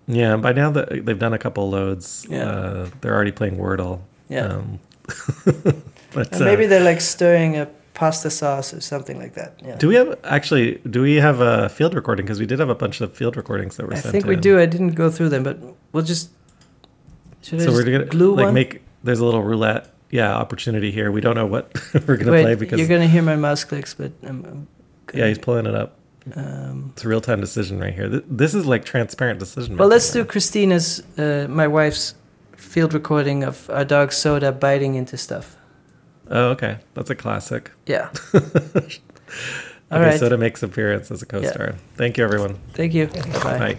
yeah. 0.06 0.36
By 0.36 0.52
now 0.52 0.70
that 0.72 1.04
they've 1.06 1.18
done 1.18 1.32
a 1.34 1.38
couple 1.38 1.68
loads, 1.70 2.26
Yeah. 2.30 2.48
uh, 2.50 2.90
they're 3.00 3.14
already 3.14 3.32
playing 3.32 3.56
Wordle. 3.58 4.00
Yeah. 4.28 4.46
Um, 4.46 4.78
but 6.14 6.38
maybe 6.40 6.64
uh, 6.64 6.68
they're 6.68 6.84
like 6.84 7.00
stirring 7.00 7.56
up 7.56 7.70
pasta 7.94 8.28
sauce 8.30 8.74
or 8.74 8.80
something 8.80 9.18
like 9.18 9.34
that. 9.34 9.54
Yeah. 9.64 9.76
Do 9.76 9.88
we 9.88 9.94
have 9.94 10.18
actually? 10.24 10.76
Do 10.90 11.00
we 11.02 11.14
have 11.16 11.40
a 11.40 11.68
field 11.68 11.94
recording? 11.94 12.26
Because 12.26 12.40
we 12.40 12.46
did 12.46 12.58
have 12.58 12.68
a 12.68 12.74
bunch 12.74 13.00
of 13.00 13.14
field 13.14 13.36
recordings 13.36 13.76
that 13.76 13.86
were 13.86 13.94
I 13.94 14.00
sent. 14.00 14.12
think 14.12 14.26
we 14.26 14.34
in. 14.34 14.40
do. 14.40 14.58
I 14.58 14.66
didn't 14.66 14.90
go 14.94 15.10
through 15.10 15.28
them, 15.30 15.42
but 15.44 15.58
we'll 15.92 16.02
just. 16.04 16.30
Should 17.42 17.60
I 17.60 17.64
So 17.64 17.70
just 17.70 17.76
we're 17.84 17.92
gonna 17.92 18.06
glue 18.10 18.34
like 18.34 18.44
one? 18.46 18.54
make. 18.54 18.82
There's 19.04 19.20
a 19.20 19.24
little 19.24 19.42
roulette, 19.42 19.92
yeah, 20.10 20.34
opportunity 20.34 20.90
here. 20.90 21.12
We 21.12 21.20
don't 21.20 21.34
know 21.34 21.46
what 21.46 21.70
we're 22.06 22.16
gonna 22.16 22.32
Wait, 22.32 22.42
play 22.42 22.54
because 22.54 22.78
you're 22.78 22.88
gonna 22.88 23.06
hear 23.06 23.22
my 23.22 23.36
mouse 23.36 23.64
clicks, 23.64 23.94
but 23.94 24.12
I'm. 24.22 24.44
I'm 24.44 24.68
yeah, 25.12 25.28
he's 25.28 25.38
pulling 25.38 25.66
it 25.66 25.74
up. 25.74 25.98
Um, 26.34 26.90
It's 26.94 27.04
a 27.04 27.08
real 27.08 27.20
time 27.20 27.40
decision 27.40 27.78
right 27.78 27.92
here. 27.94 28.08
This 28.08 28.54
is 28.54 28.64
like 28.66 28.84
transparent 28.86 29.38
decision. 29.38 29.76
well, 29.76 29.88
let's 29.88 30.10
do? 30.10 30.24
Christina's, 30.24 31.02
uh, 31.18 31.46
my 31.50 31.68
wife's, 31.68 32.14
field 32.56 32.94
recording 32.94 33.44
of 33.44 33.68
our 33.70 33.84
dog 33.84 34.10
Soda 34.12 34.50
biting 34.50 34.94
into 34.94 35.16
stuff. 35.18 35.56
Oh, 36.28 36.50
okay, 36.50 36.78
that's 36.94 37.10
a 37.10 37.14
classic. 37.14 37.70
Yeah. 37.86 38.10
okay, 38.34 39.00
All 39.90 40.00
right. 40.00 40.18
Soda 40.18 40.38
makes 40.38 40.62
appearance 40.62 41.10
as 41.10 41.22
a 41.22 41.26
co-star. 41.26 41.74
Thank 41.96 42.16
you, 42.16 42.24
everyone. 42.24 42.58
Thank 42.72 42.94
you. 42.94 43.06
Bye. 43.08 43.78